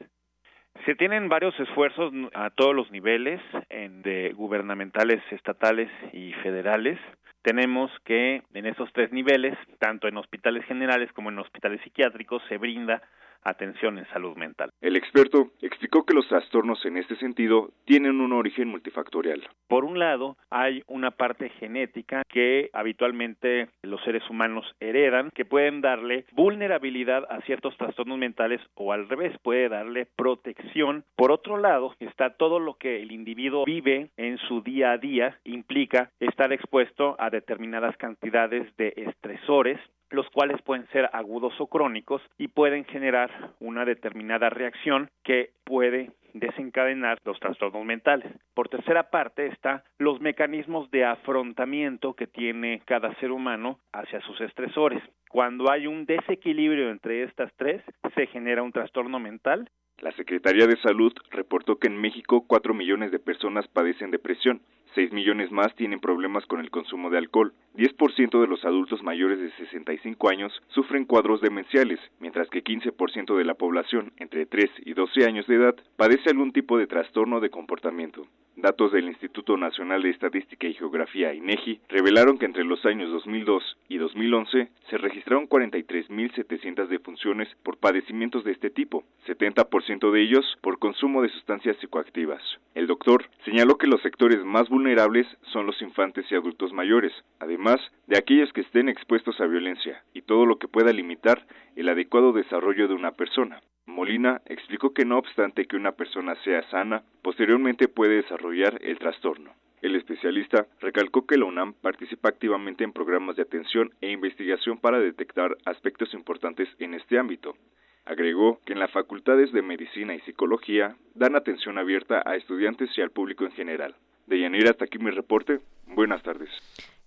Se 0.86 0.94
tienen 0.94 1.28
varios 1.28 1.58
esfuerzos 1.60 2.12
a 2.32 2.50
todos 2.50 2.74
los 2.74 2.90
niveles, 2.90 3.40
en 3.68 4.02
de 4.02 4.32
gubernamentales, 4.32 5.20
estatales 5.30 5.90
y 6.12 6.32
federales. 6.34 6.98
Tenemos 7.42 7.90
que 8.04 8.42
en 8.54 8.66
esos 8.66 8.90
tres 8.92 9.12
niveles, 9.12 9.58
tanto 9.78 10.08
en 10.08 10.16
hospitales 10.16 10.64
generales 10.66 11.12
como 11.12 11.30
en 11.30 11.38
hospitales 11.38 11.80
psiquiátricos, 11.82 12.42
se 12.48 12.56
brinda 12.56 13.02
atención 13.42 13.98
en 13.98 14.06
salud 14.08 14.36
mental. 14.36 14.70
El 14.80 14.96
experto 14.96 15.50
explicó 15.60 16.04
que 16.04 16.14
los 16.14 16.28
trastornos 16.28 16.84
en 16.84 16.96
este 16.96 17.16
sentido 17.16 17.70
tienen 17.84 18.20
un 18.20 18.32
origen 18.32 18.68
multifactorial. 18.68 19.48
Por 19.68 19.84
un 19.84 19.98
lado, 19.98 20.36
hay 20.50 20.82
una 20.86 21.10
parte 21.10 21.48
genética 21.50 22.22
que 22.28 22.70
habitualmente 22.72 23.68
los 23.82 24.02
seres 24.02 24.28
humanos 24.28 24.64
heredan, 24.80 25.30
que 25.30 25.44
pueden 25.44 25.80
darle 25.80 26.24
vulnerabilidad 26.32 27.24
a 27.30 27.40
ciertos 27.42 27.76
trastornos 27.76 28.18
mentales 28.18 28.60
o 28.74 28.92
al 28.92 29.08
revés, 29.08 29.36
puede 29.42 29.68
darle 29.68 30.06
protección. 30.16 31.04
Por 31.16 31.30
otro 31.30 31.56
lado, 31.56 31.94
está 32.00 32.30
todo 32.36 32.58
lo 32.58 32.74
que 32.74 33.02
el 33.02 33.12
individuo 33.12 33.64
vive 33.64 34.10
en 34.16 34.38
su 34.38 34.62
día 34.62 34.92
a 34.92 34.98
día, 34.98 35.38
implica 35.44 36.10
estar 36.20 36.52
expuesto 36.52 37.16
a 37.18 37.30
determinadas 37.30 37.96
cantidades 37.96 38.74
de 38.76 38.92
estresores 38.96 39.78
los 40.10 40.28
cuales 40.30 40.60
pueden 40.62 40.86
ser 40.88 41.08
agudos 41.12 41.54
o 41.60 41.66
crónicos 41.66 42.22
y 42.38 42.48
pueden 42.48 42.84
generar 42.84 43.30
una 43.60 43.84
determinada 43.84 44.50
reacción 44.50 45.10
que 45.22 45.50
puede 45.64 46.10
desencadenar 46.34 47.18
los 47.24 47.38
trastornos 47.40 47.84
mentales. 47.84 48.32
Por 48.54 48.68
tercera 48.68 49.10
parte 49.10 49.46
está 49.46 49.84
los 49.98 50.20
mecanismos 50.20 50.90
de 50.90 51.04
afrontamiento 51.04 52.14
que 52.14 52.26
tiene 52.26 52.82
cada 52.84 53.14
ser 53.16 53.32
humano 53.32 53.78
hacia 53.92 54.20
sus 54.22 54.40
estresores. 54.40 55.02
Cuando 55.28 55.70
hay 55.70 55.86
un 55.86 56.06
desequilibrio 56.06 56.90
entre 56.90 57.22
estas 57.24 57.52
tres, 57.56 57.82
se 58.14 58.26
genera 58.26 58.62
un 58.62 58.72
trastorno 58.72 59.18
mental 59.18 59.70
la 60.00 60.12
Secretaría 60.12 60.66
de 60.66 60.76
Salud 60.78 61.12
reportó 61.30 61.76
que 61.76 61.88
en 61.88 62.00
México 62.00 62.44
4 62.46 62.72
millones 62.72 63.12
de 63.12 63.18
personas 63.18 63.68
padecen 63.68 64.10
depresión, 64.10 64.62
6 64.94 65.12
millones 65.12 65.52
más 65.52 65.74
tienen 65.76 66.00
problemas 66.00 66.46
con 66.46 66.60
el 66.60 66.70
consumo 66.70 67.10
de 67.10 67.18
alcohol, 67.18 67.52
10% 67.76 68.40
de 68.40 68.46
los 68.46 68.64
adultos 68.64 69.02
mayores 69.02 69.38
de 69.38 69.50
65 69.52 70.28
años 70.30 70.52
sufren 70.68 71.04
cuadros 71.04 71.40
demenciales, 71.40 72.00
mientras 72.18 72.48
que 72.48 72.64
15% 72.64 73.36
de 73.36 73.44
la 73.44 73.54
población 73.54 74.12
entre 74.16 74.46
3 74.46 74.70
y 74.86 74.94
12 74.94 75.26
años 75.26 75.46
de 75.46 75.56
edad 75.56 75.76
padece 75.96 76.30
algún 76.30 76.52
tipo 76.52 76.78
de 76.78 76.86
trastorno 76.86 77.40
de 77.40 77.50
comportamiento. 77.50 78.26
Datos 78.60 78.92
del 78.92 79.06
Instituto 79.06 79.56
Nacional 79.56 80.02
de 80.02 80.10
Estadística 80.10 80.66
y 80.66 80.74
Geografía, 80.74 81.32
INEGI, 81.32 81.80
revelaron 81.88 82.36
que 82.36 82.44
entre 82.44 82.64
los 82.64 82.84
años 82.84 83.10
2002 83.10 83.78
y 83.88 83.96
2011 83.96 84.68
se 84.90 84.98
registraron 84.98 85.48
43.700 85.48 86.88
defunciones 86.88 87.48
por 87.62 87.78
padecimientos 87.78 88.44
de 88.44 88.52
este 88.52 88.68
tipo, 88.68 89.04
70% 89.26 90.10
de 90.10 90.22
ellos 90.22 90.44
por 90.60 90.78
consumo 90.78 91.22
de 91.22 91.30
sustancias 91.30 91.76
psicoactivas. 91.78 92.42
El 92.74 92.86
doctor 92.86 93.24
señaló 93.46 93.78
que 93.78 93.86
los 93.86 94.02
sectores 94.02 94.44
más 94.44 94.68
vulnerables 94.68 95.26
son 95.52 95.66
los 95.66 95.80
infantes 95.80 96.26
y 96.30 96.34
adultos 96.34 96.72
mayores, 96.72 97.12
además 97.38 97.80
de 98.08 98.18
aquellos 98.18 98.52
que 98.52 98.60
estén 98.60 98.88
expuestos 98.88 99.40
a 99.40 99.46
violencia 99.46 100.04
y 100.12 100.22
todo 100.22 100.44
lo 100.44 100.58
que 100.58 100.68
pueda 100.68 100.92
limitar 100.92 101.46
el 101.76 101.88
adecuado 101.88 102.32
desarrollo 102.32 102.88
de 102.88 102.94
una 102.94 103.12
persona. 103.12 103.60
Molina 103.86 104.40
explicó 104.46 104.92
que 104.92 105.04
no 105.04 105.18
obstante 105.18 105.66
que 105.66 105.76
una 105.76 105.92
persona 105.92 106.34
sea 106.44 106.62
sana, 106.70 107.02
posteriormente 107.22 107.88
puede 107.88 108.16
desarrollar 108.16 108.78
el 108.82 108.98
trastorno. 108.98 109.52
El 109.82 109.96
especialista 109.96 110.66
recalcó 110.80 111.26
que 111.26 111.38
la 111.38 111.46
UNAM 111.46 111.72
participa 111.72 112.28
activamente 112.28 112.84
en 112.84 112.92
programas 112.92 113.36
de 113.36 113.42
atención 113.42 113.92
e 114.00 114.10
investigación 114.10 114.78
para 114.78 114.98
detectar 114.98 115.56
aspectos 115.64 116.12
importantes 116.12 116.68
en 116.78 116.94
este 116.94 117.18
ámbito. 117.18 117.56
Agregó 118.04 118.60
que 118.64 118.74
en 118.74 118.78
las 118.78 118.90
facultades 118.90 119.52
de 119.52 119.62
medicina 119.62 120.14
y 120.14 120.20
psicología 120.20 120.96
dan 121.14 121.34
atención 121.34 121.78
abierta 121.78 122.22
a 122.26 122.36
estudiantes 122.36 122.90
y 122.96 123.00
al 123.00 123.10
público 123.10 123.44
en 123.44 123.52
general. 123.52 123.94
De 124.26 124.38
Yanira, 124.38 124.70
hasta 124.70 124.84
aquí 124.84 124.98
mi 124.98 125.10
reporte. 125.10 125.60
Buenas 125.86 126.22
tardes. 126.22 126.50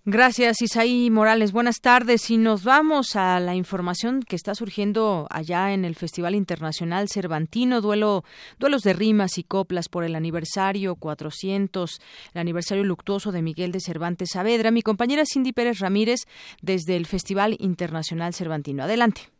Gracias, 0.06 0.62
Isaí 0.62 1.10
Morales. 1.10 1.54
Buenas 1.54 1.80
tardes. 1.80 2.30
Y 2.30 2.36
nos 2.36 2.66
vamos 2.66 3.16
a 3.16 3.40
la 3.40 3.56
información 3.56 4.22
que 4.22 4.36
está 4.36 4.54
surgiendo 4.54 5.28
allá 5.30 5.72
en 5.72 5.86
el 5.86 5.96
Festival 5.96 6.36
Internacional 6.36 7.08
Cervantino, 7.08 7.80
duelo, 7.80 8.26
duelos 8.60 8.82
de 8.82 8.92
rimas 8.92 9.38
y 9.38 9.44
coplas 9.44 9.88
por 9.88 10.04
el 10.04 10.16
aniversario 10.16 10.98
400, 10.98 12.02
el 12.34 12.42
aniversario 12.42 12.84
luctuoso 12.84 13.32
de 13.32 13.42
Miguel 13.42 13.72
de 13.72 13.80
Cervantes 13.80 14.32
Saavedra. 14.34 14.72
Mi 14.72 14.82
compañera 14.82 15.24
Cindy 15.26 15.54
Pérez 15.54 15.80
Ramírez 15.80 16.20
desde 16.62 16.98
el 16.98 17.06
Festival 17.06 17.56
Internacional 17.60 18.34
Cervantino. 18.34 18.84
Adelante. 18.84 19.33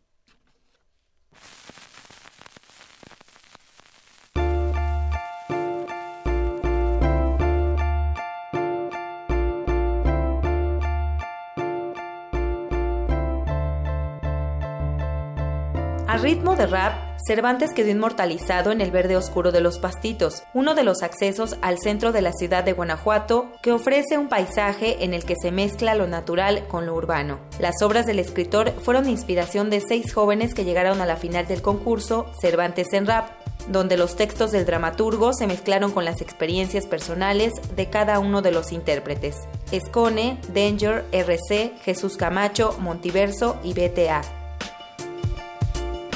A 16.14 16.18
ritmo 16.18 16.56
de 16.56 16.68
rap, 16.68 16.94
Cervantes 17.26 17.74
quedó 17.74 17.90
inmortalizado 17.90 18.72
en 18.72 18.82
el 18.82 18.92
verde 18.92 19.18
oscuro 19.18 19.52
de 19.52 19.62
los 19.62 19.80
pastitos, 19.80 20.44
uno 20.54 20.76
de 20.76 20.84
los 20.84 21.02
accesos 21.02 21.58
al 21.64 21.80
centro 21.80 22.12
de 22.12 22.22
la 22.22 22.34
ciudad 22.34 22.64
de 22.64 22.74
Guanajuato, 22.74 23.48
que 23.64 23.72
ofrece 23.72 24.20
un 24.20 24.30
paisaje 24.30 25.04
en 25.04 25.16
el 25.16 25.26
que 25.26 25.36
se 25.36 25.52
mezcla 25.52 25.96
lo 25.96 26.06
natural 26.06 26.68
con 26.68 26.86
lo 26.86 26.94
urbano. 26.94 27.40
Las 27.58 27.82
obras 27.82 28.06
del 28.06 28.20
escritor 28.20 28.74
fueron 28.84 29.10
inspiración 29.10 29.72
de 29.72 29.82
seis 29.82 30.14
jóvenes 30.14 30.54
que 30.54 30.66
llegaron 30.66 31.02
a 31.02 31.08
la 31.08 31.16
final 31.16 31.48
del 31.48 31.64
concurso 31.64 32.28
Cervantes 32.40 32.94
en 32.94 33.08
Rap, 33.08 33.32
donde 33.70 33.98
los 33.98 34.16
textos 34.16 34.52
del 34.52 34.68
dramaturgo 34.68 35.34
se 35.34 35.48
mezclaron 35.48 35.92
con 35.92 36.06
las 36.06 36.22
experiencias 36.22 36.86
personales 36.86 37.54
de 37.76 37.90
cada 37.90 38.20
uno 38.20 38.44
de 38.44 38.52
los 38.52 38.72
intérpretes. 38.72 39.36
Escone, 39.72 40.38
Danger, 40.54 41.06
RC, 41.12 41.74
Jesús 41.82 42.18
Camacho, 42.18 42.76
Montiverso 42.80 43.60
y 43.64 43.74
BTA. 43.74 44.43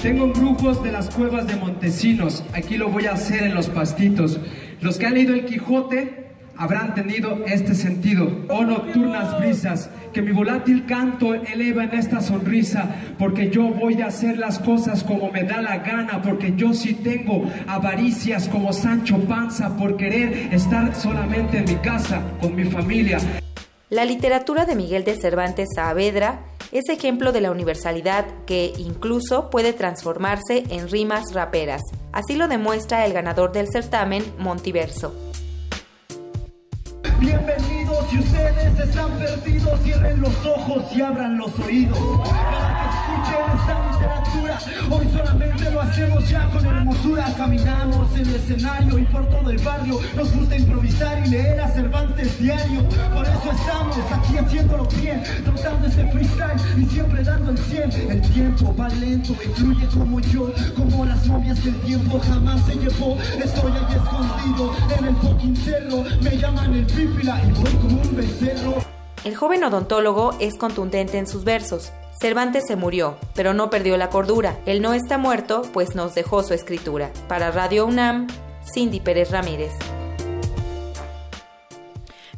Tengo 0.07 0.27
brujos 0.27 0.81
de 0.83 0.93
las 0.93 1.09
cuevas 1.09 1.47
de 1.47 1.57
Montesinos, 1.57 2.41
aquí 2.53 2.77
lo 2.77 2.87
voy 2.87 3.07
a 3.07 3.11
hacer 3.11 3.43
en 3.43 3.53
los 3.53 3.67
pastitos. 3.67 4.39
Los 4.79 4.97
que 4.97 5.05
han 5.05 5.15
leído 5.15 5.33
el 5.33 5.43
Quijote 5.43 6.29
habrán 6.55 6.95
tenido 6.95 7.43
este 7.45 7.75
sentido. 7.75 8.45
Oh 8.47 8.63
nocturnas 8.63 9.37
brisas, 9.37 9.89
que 10.13 10.21
mi 10.21 10.31
volátil 10.31 10.85
canto 10.85 11.33
eleva 11.33 11.83
en 11.83 11.93
esta 11.93 12.21
sonrisa, 12.21 12.89
porque 13.19 13.49
yo 13.49 13.63
voy 13.63 14.01
a 14.01 14.05
hacer 14.05 14.37
las 14.37 14.59
cosas 14.59 15.03
como 15.03 15.29
me 15.29 15.43
da 15.43 15.61
la 15.61 15.79
gana, 15.79 16.21
porque 16.21 16.53
yo 16.55 16.73
sí 16.73 16.93
tengo 16.93 17.43
avaricias 17.67 18.47
como 18.47 18.71
Sancho 18.71 19.19
Panza 19.27 19.75
por 19.75 19.97
querer 19.97 20.53
estar 20.53 20.95
solamente 20.95 21.57
en 21.57 21.65
mi 21.65 21.75
casa, 21.81 22.21
con 22.39 22.55
mi 22.55 22.63
familia. 22.63 23.19
La 23.89 24.03
literatura 24.03 24.65
de 24.65 24.75
Miguel 24.75 25.05
de 25.05 25.15
Cervantes 25.15 25.69
Saavedra 25.73 26.41
es 26.73 26.89
ejemplo 26.89 27.31
de 27.31 27.39
la 27.39 27.51
universalidad 27.51 28.25
que 28.45 28.73
incluso 28.77 29.49
puede 29.49 29.71
transformarse 29.71 30.65
en 30.69 30.89
rimas 30.89 31.33
raperas. 31.33 31.81
Así 32.11 32.35
lo 32.35 32.49
demuestra 32.49 33.05
el 33.05 33.13
ganador 33.13 33.53
del 33.53 33.69
certamen, 33.71 34.25
Montiverso. 34.39 35.15
Bienvenidos 37.17 38.09
si 38.09 38.19
ustedes 38.19 38.77
están 38.77 39.17
perdidos, 39.19 39.79
cierren 39.81 40.19
los 40.19 40.45
ojos 40.45 40.83
y 40.93 41.01
abran 41.01 41.37
los 41.37 41.57
oídos. 41.59 41.97
Para 41.97 42.75
que 42.75 43.23
escuchen 43.23 43.57
esta 43.57 43.96
literatura, 44.07 44.59
hoy 44.89 45.07
solamente 45.11 45.71
lo 45.71 45.81
hacemos 45.81 46.29
ya 46.29 46.49
con 46.49 46.65
hermosura. 46.65 47.33
Caminamos 47.35 48.15
en 48.15 48.27
el 48.27 48.35
escenario 48.35 48.99
y 48.99 49.03
por 49.03 49.27
todo 49.29 49.49
el 49.49 49.57
barrio. 49.59 49.99
Nos 50.15 50.31
gusta 50.33 50.55
improvisar 50.55 51.25
y 51.25 51.29
leer 51.29 51.59
a 51.59 51.67
Cervantes 51.69 52.39
diario. 52.39 52.83
Por 53.13 53.25
eso 53.25 53.51
estamos 53.51 53.97
aquí 54.11 54.37
haciéndolo 54.37 54.85
bien, 54.85 55.23
tratando 55.43 55.87
este 55.87 56.11
freestyle 56.11 56.59
y 56.77 56.85
siempre 56.85 57.23
dando 57.23 57.51
el 57.51 57.57
100. 57.57 58.11
El 58.11 58.21
tiempo 58.33 58.75
va 58.75 58.89
lento 58.89 59.33
y 59.33 59.47
fluye 59.49 59.87
como 59.87 60.19
yo, 60.19 60.51
como 60.75 61.05
las 61.05 61.25
novias 61.27 61.63
del 61.63 61.75
tiempo 61.81 62.19
jamás 62.19 62.65
se 62.65 62.75
llevó. 62.75 63.17
Estoy 63.43 63.71
ahí 63.71 63.95
escondido 63.95 64.73
en 64.97 65.05
el 65.05 65.15
fucking 65.17 65.55
cerro, 65.57 66.03
me 66.21 66.37
llaman 66.37 66.73
el 66.73 66.87
el 69.23 69.35
joven 69.35 69.63
odontólogo 69.63 70.33
es 70.39 70.55
contundente 70.55 71.17
en 71.17 71.27
sus 71.27 71.43
versos. 71.43 71.91
Cervantes 72.19 72.63
se 72.67 72.75
murió, 72.75 73.15
pero 73.35 73.53
no 73.53 73.69
perdió 73.69 73.95
la 73.95 74.09
cordura. 74.09 74.57
Él 74.65 74.81
no 74.81 74.93
está 74.93 75.19
muerto, 75.19 75.61
pues 75.71 75.95
nos 75.95 76.15
dejó 76.15 76.41
su 76.41 76.55
escritura. 76.55 77.11
Para 77.27 77.51
Radio 77.51 77.85
UNAM, 77.85 78.25
Cindy 78.73 78.99
Pérez 78.99 79.29
Ramírez. 79.29 79.71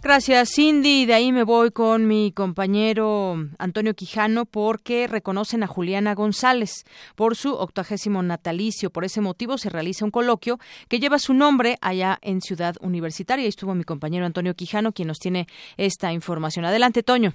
Gracias, 0.02 0.52
Cindy. 0.54 1.06
De 1.06 1.14
ahí 1.14 1.32
me 1.32 1.44
voy 1.44 1.72
con 1.72 2.08
mi 2.08 2.34
compañero 2.34 3.36
Antonio 3.58 3.94
Quijano 3.94 4.46
porque 4.46 5.08
reconocen 5.08 5.64
a 5.64 5.68
Juliana 5.68 6.14
González 6.14 6.84
por 7.16 7.36
su 7.36 7.54
octagésimo 7.54 8.22
natalicio. 8.22 8.90
Por 8.90 9.06
ese 9.06 9.22
motivo 9.22 9.58
se 9.58 9.70
realiza 9.70 10.04
un 10.04 10.12
coloquio 10.12 10.58
que 10.90 11.00
lleva 11.00 11.20
su 11.20 11.34
nombre 11.34 11.76
allá 11.82 12.18
en 12.22 12.42
Ciudad 12.42 12.76
Universitaria. 12.82 13.44
Ahí 13.44 13.50
estuvo 13.50 13.76
mi 13.76 13.86
compañero 13.86 14.26
Antonio 14.26 14.56
Quijano 14.56 14.92
quien 14.92 15.08
nos 15.08 15.20
tiene 15.20 15.48
esta 15.78 16.12
información. 16.12 16.66
Adelante, 16.66 17.02
Toño. 17.02 17.34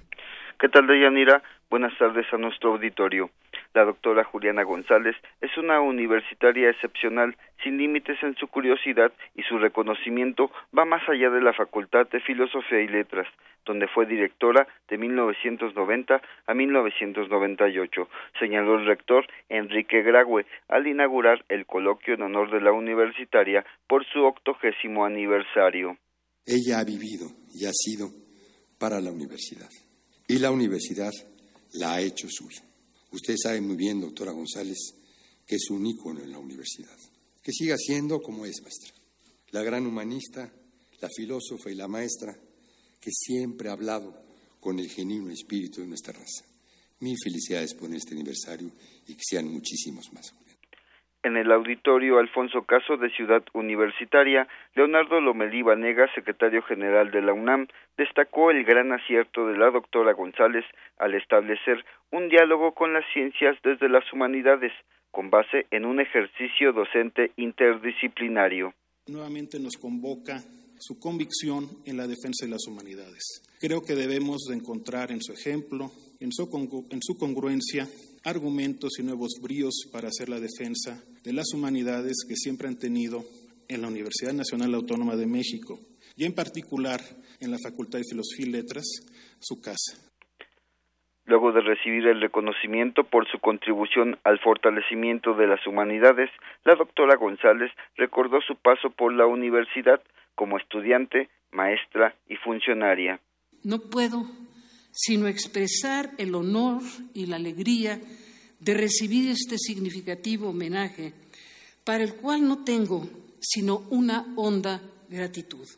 ¿Qué 0.58 0.68
tal, 0.68 0.86
Deyanira? 0.86 1.42
Buenas 1.74 1.98
tardes 1.98 2.26
a 2.32 2.38
nuestro 2.38 2.74
auditorio. 2.74 3.30
La 3.74 3.84
doctora 3.84 4.22
Juliana 4.22 4.62
González 4.62 5.16
es 5.40 5.58
una 5.58 5.80
universitaria 5.80 6.70
excepcional, 6.70 7.36
sin 7.64 7.78
límites 7.78 8.16
en 8.22 8.36
su 8.36 8.46
curiosidad 8.46 9.12
y 9.34 9.42
su 9.42 9.58
reconocimiento 9.58 10.52
va 10.70 10.84
más 10.84 11.02
allá 11.08 11.30
de 11.30 11.40
la 11.40 11.52
Facultad 11.52 12.06
de 12.06 12.20
Filosofía 12.20 12.80
y 12.80 12.86
Letras, 12.86 13.26
donde 13.66 13.88
fue 13.88 14.06
directora 14.06 14.68
de 14.88 14.98
1990 14.98 16.22
a 16.46 16.54
1998, 16.54 18.08
señaló 18.38 18.78
el 18.78 18.86
rector 18.86 19.26
Enrique 19.48 20.02
Graue 20.02 20.46
al 20.68 20.86
inaugurar 20.86 21.44
el 21.48 21.66
coloquio 21.66 22.14
en 22.14 22.22
honor 22.22 22.52
de 22.52 22.60
la 22.60 22.70
universitaria 22.70 23.66
por 23.88 24.06
su 24.12 24.22
octogésimo 24.22 25.04
aniversario. 25.04 25.96
Ella 26.46 26.78
ha 26.78 26.84
vivido 26.84 27.26
y 27.52 27.66
ha 27.66 27.72
sido 27.72 28.10
para 28.78 29.00
la 29.00 29.10
universidad, 29.10 29.70
y 30.28 30.38
la 30.38 30.52
universidad 30.52 31.10
la 31.74 31.94
ha 31.94 32.00
hecho 32.00 32.28
suya. 32.30 32.62
Usted 33.12 33.36
sabe 33.40 33.60
muy 33.60 33.76
bien, 33.76 34.00
doctora 34.00 34.32
González, 34.32 34.94
que 35.46 35.56
es 35.56 35.70
un 35.70 35.86
ícono 35.86 36.20
en 36.20 36.32
la 36.32 36.38
universidad. 36.38 36.96
Que 37.42 37.52
siga 37.52 37.76
siendo 37.76 38.20
como 38.20 38.46
es, 38.46 38.60
maestra. 38.62 38.92
La 39.50 39.62
gran 39.62 39.86
humanista, 39.86 40.52
la 41.00 41.08
filósofa 41.08 41.70
y 41.70 41.74
la 41.74 41.86
maestra 41.86 42.36
que 43.00 43.10
siempre 43.12 43.68
ha 43.68 43.72
hablado 43.72 44.16
con 44.60 44.78
el 44.78 44.88
genuino 44.88 45.30
espíritu 45.30 45.82
de 45.82 45.86
nuestra 45.86 46.14
raza. 46.14 46.44
Mil 47.00 47.16
felicidades 47.22 47.74
por 47.74 47.94
este 47.94 48.14
aniversario 48.14 48.72
y 49.06 49.14
que 49.14 49.22
sean 49.22 49.46
muchísimos 49.46 50.12
más. 50.12 50.32
En 51.24 51.38
el 51.38 51.50
auditorio 51.52 52.18
Alfonso 52.18 52.64
Caso 52.64 52.98
de 52.98 53.08
Ciudad 53.08 53.42
Universitaria, 53.54 54.46
Leonardo 54.74 55.22
Lomelí 55.22 55.62
Vanega, 55.62 56.06
secretario 56.14 56.60
general 56.64 57.10
de 57.10 57.22
la 57.22 57.32
UNAM, 57.32 57.66
destacó 57.96 58.50
el 58.50 58.62
gran 58.62 58.92
acierto 58.92 59.46
de 59.46 59.56
la 59.56 59.70
doctora 59.70 60.12
González 60.12 60.66
al 60.98 61.14
establecer 61.14 61.82
un 62.12 62.28
diálogo 62.28 62.74
con 62.74 62.92
las 62.92 63.06
ciencias 63.14 63.56
desde 63.64 63.88
las 63.88 64.04
humanidades, 64.12 64.72
con 65.10 65.30
base 65.30 65.66
en 65.70 65.86
un 65.86 65.98
ejercicio 65.98 66.74
docente 66.74 67.32
interdisciplinario. 67.36 68.74
Nuevamente 69.06 69.58
nos 69.58 69.78
convoca 69.78 70.42
su 70.78 70.98
convicción 71.00 71.70
en 71.86 71.96
la 71.96 72.06
defensa 72.06 72.44
de 72.44 72.52
las 72.52 72.66
humanidades. 72.68 73.42
Creo 73.60 73.80
que 73.80 73.94
debemos 73.94 74.44
de 74.50 74.56
encontrar 74.56 75.10
en 75.10 75.22
su 75.22 75.32
ejemplo, 75.32 75.90
en 76.20 76.32
su, 76.32 76.44
en 76.90 77.00
su 77.00 77.16
congruencia, 77.16 77.88
argumentos 78.24 78.98
y 78.98 79.02
nuevos 79.02 79.34
bríos 79.42 79.88
para 79.92 80.08
hacer 80.08 80.28
la 80.30 80.40
defensa 80.40 81.02
de 81.22 81.32
las 81.32 81.52
humanidades 81.52 82.24
que 82.26 82.36
siempre 82.36 82.68
han 82.68 82.78
tenido 82.78 83.22
en 83.68 83.82
la 83.82 83.88
Universidad 83.88 84.32
Nacional 84.32 84.74
Autónoma 84.74 85.14
de 85.14 85.26
México 85.26 85.78
y 86.16 86.24
en 86.24 86.34
particular 86.34 87.00
en 87.40 87.50
la 87.50 87.58
Facultad 87.58 87.98
de 87.98 88.04
Filosofía 88.04 88.46
y 88.46 88.50
Letras, 88.50 88.84
su 89.40 89.60
casa. 89.60 90.00
Luego 91.26 91.52
de 91.52 91.60
recibir 91.60 92.06
el 92.06 92.20
reconocimiento 92.20 93.04
por 93.04 93.26
su 93.30 93.38
contribución 93.38 94.18
al 94.24 94.38
fortalecimiento 94.40 95.34
de 95.34 95.46
las 95.46 95.66
humanidades, 95.66 96.30
la 96.64 96.74
doctora 96.76 97.16
González 97.16 97.72
recordó 97.96 98.40
su 98.40 98.56
paso 98.56 98.90
por 98.90 99.12
la 99.12 99.26
universidad 99.26 100.02
como 100.34 100.58
estudiante, 100.58 101.28
maestra 101.50 102.14
y 102.28 102.36
funcionaria. 102.36 103.20
No 103.62 103.78
puedo 103.78 104.26
sino 104.94 105.26
expresar 105.26 106.14
el 106.18 106.34
honor 106.36 106.82
y 107.14 107.26
la 107.26 107.36
alegría 107.36 108.00
de 108.60 108.74
recibir 108.74 109.28
este 109.30 109.58
significativo 109.58 110.50
homenaje, 110.50 111.12
para 111.82 112.04
el 112.04 112.14
cual 112.14 112.46
no 112.46 112.64
tengo 112.64 113.06
sino 113.40 113.86
una 113.90 114.32
honda 114.36 114.80
gratitud. 115.10 115.68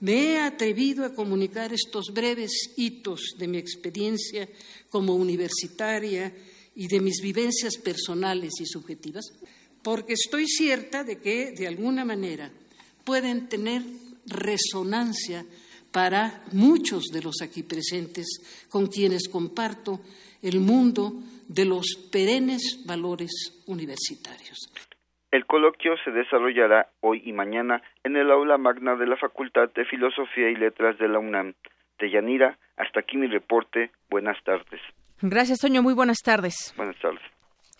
Me 0.00 0.32
he 0.32 0.40
atrevido 0.40 1.04
a 1.04 1.14
comunicar 1.14 1.72
estos 1.72 2.06
breves 2.12 2.72
hitos 2.76 3.34
de 3.36 3.48
mi 3.48 3.58
experiencia 3.58 4.48
como 4.90 5.14
universitaria 5.14 6.34
y 6.74 6.86
de 6.86 7.00
mis 7.00 7.20
vivencias 7.20 7.76
personales 7.76 8.54
y 8.60 8.66
subjetivas, 8.66 9.26
porque 9.82 10.14
estoy 10.14 10.46
cierta 10.46 11.04
de 11.04 11.18
que, 11.18 11.52
de 11.52 11.66
alguna 11.66 12.04
manera, 12.04 12.50
pueden 13.04 13.48
tener 13.48 13.82
resonancia 14.26 15.44
para 15.92 16.42
muchos 16.52 17.04
de 17.12 17.22
los 17.22 17.42
aquí 17.42 17.62
presentes 17.62 18.66
con 18.70 18.86
quienes 18.86 19.28
comparto 19.28 20.00
el 20.42 20.60
mundo 20.60 21.12
de 21.48 21.64
los 21.64 22.08
perennes 22.12 22.84
valores 22.86 23.62
universitarios. 23.66 24.58
El 25.30 25.44
coloquio 25.44 25.94
se 26.04 26.10
desarrollará 26.10 26.88
hoy 27.00 27.22
y 27.24 27.32
mañana 27.32 27.82
en 28.02 28.16
el 28.16 28.30
aula 28.30 28.56
magna 28.56 28.96
de 28.96 29.06
la 29.06 29.16
Facultad 29.16 29.70
de 29.74 29.84
Filosofía 29.84 30.48
y 30.50 30.56
Letras 30.56 30.98
de 30.98 31.08
la 31.08 31.18
UNAM. 31.18 31.54
De 31.98 32.10
Yanira, 32.10 32.58
hasta 32.76 33.00
aquí 33.00 33.16
mi 33.16 33.26
reporte. 33.26 33.90
Buenas 34.08 34.42
tardes. 34.44 34.80
Gracias, 35.20 35.58
Toño. 35.58 35.82
Muy 35.82 35.94
buenas 35.94 36.18
tardes. 36.22 36.72
Buenas 36.76 36.96
tardes. 37.00 37.22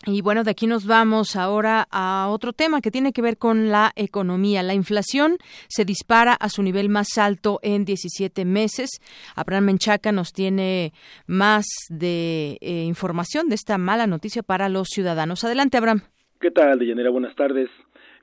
Y 0.05 0.21
bueno, 0.21 0.45
de 0.45 0.51
aquí 0.51 0.65
nos 0.65 0.85
vamos 0.85 1.35
ahora 1.35 1.85
a 1.91 2.27
otro 2.29 2.53
tema 2.53 2.79
que 2.79 2.89
tiene 2.89 3.11
que 3.11 3.21
ver 3.21 3.37
con 3.37 3.69
la 3.69 3.91
economía. 3.95 4.63
La 4.63 4.73
inflación 4.73 5.37
se 5.67 5.83
dispara 5.83 6.33
a 6.33 6.47
su 6.47 6.63
nivel 6.63 6.87
más 6.87 7.17
alto 7.17 7.59
en 7.63 7.83
17 7.83 8.45
meses. 8.45 8.89
Abraham 9.35 9.65
Menchaca 9.65 10.13
nos 10.13 10.31
tiene 10.31 10.93
más 11.27 11.65
de 11.89 12.57
eh, 12.61 12.83
información 12.85 13.49
de 13.49 13.55
esta 13.55 13.77
mala 13.77 14.07
noticia 14.07 14.41
para 14.41 14.69
los 14.69 14.87
ciudadanos. 14.87 15.43
Adelante, 15.43 15.77
Abraham. 15.77 16.03
¿Qué 16.39 16.51
tal, 16.51 16.79
Deyanira? 16.79 17.09
Buenas 17.09 17.35
tardes. 17.35 17.69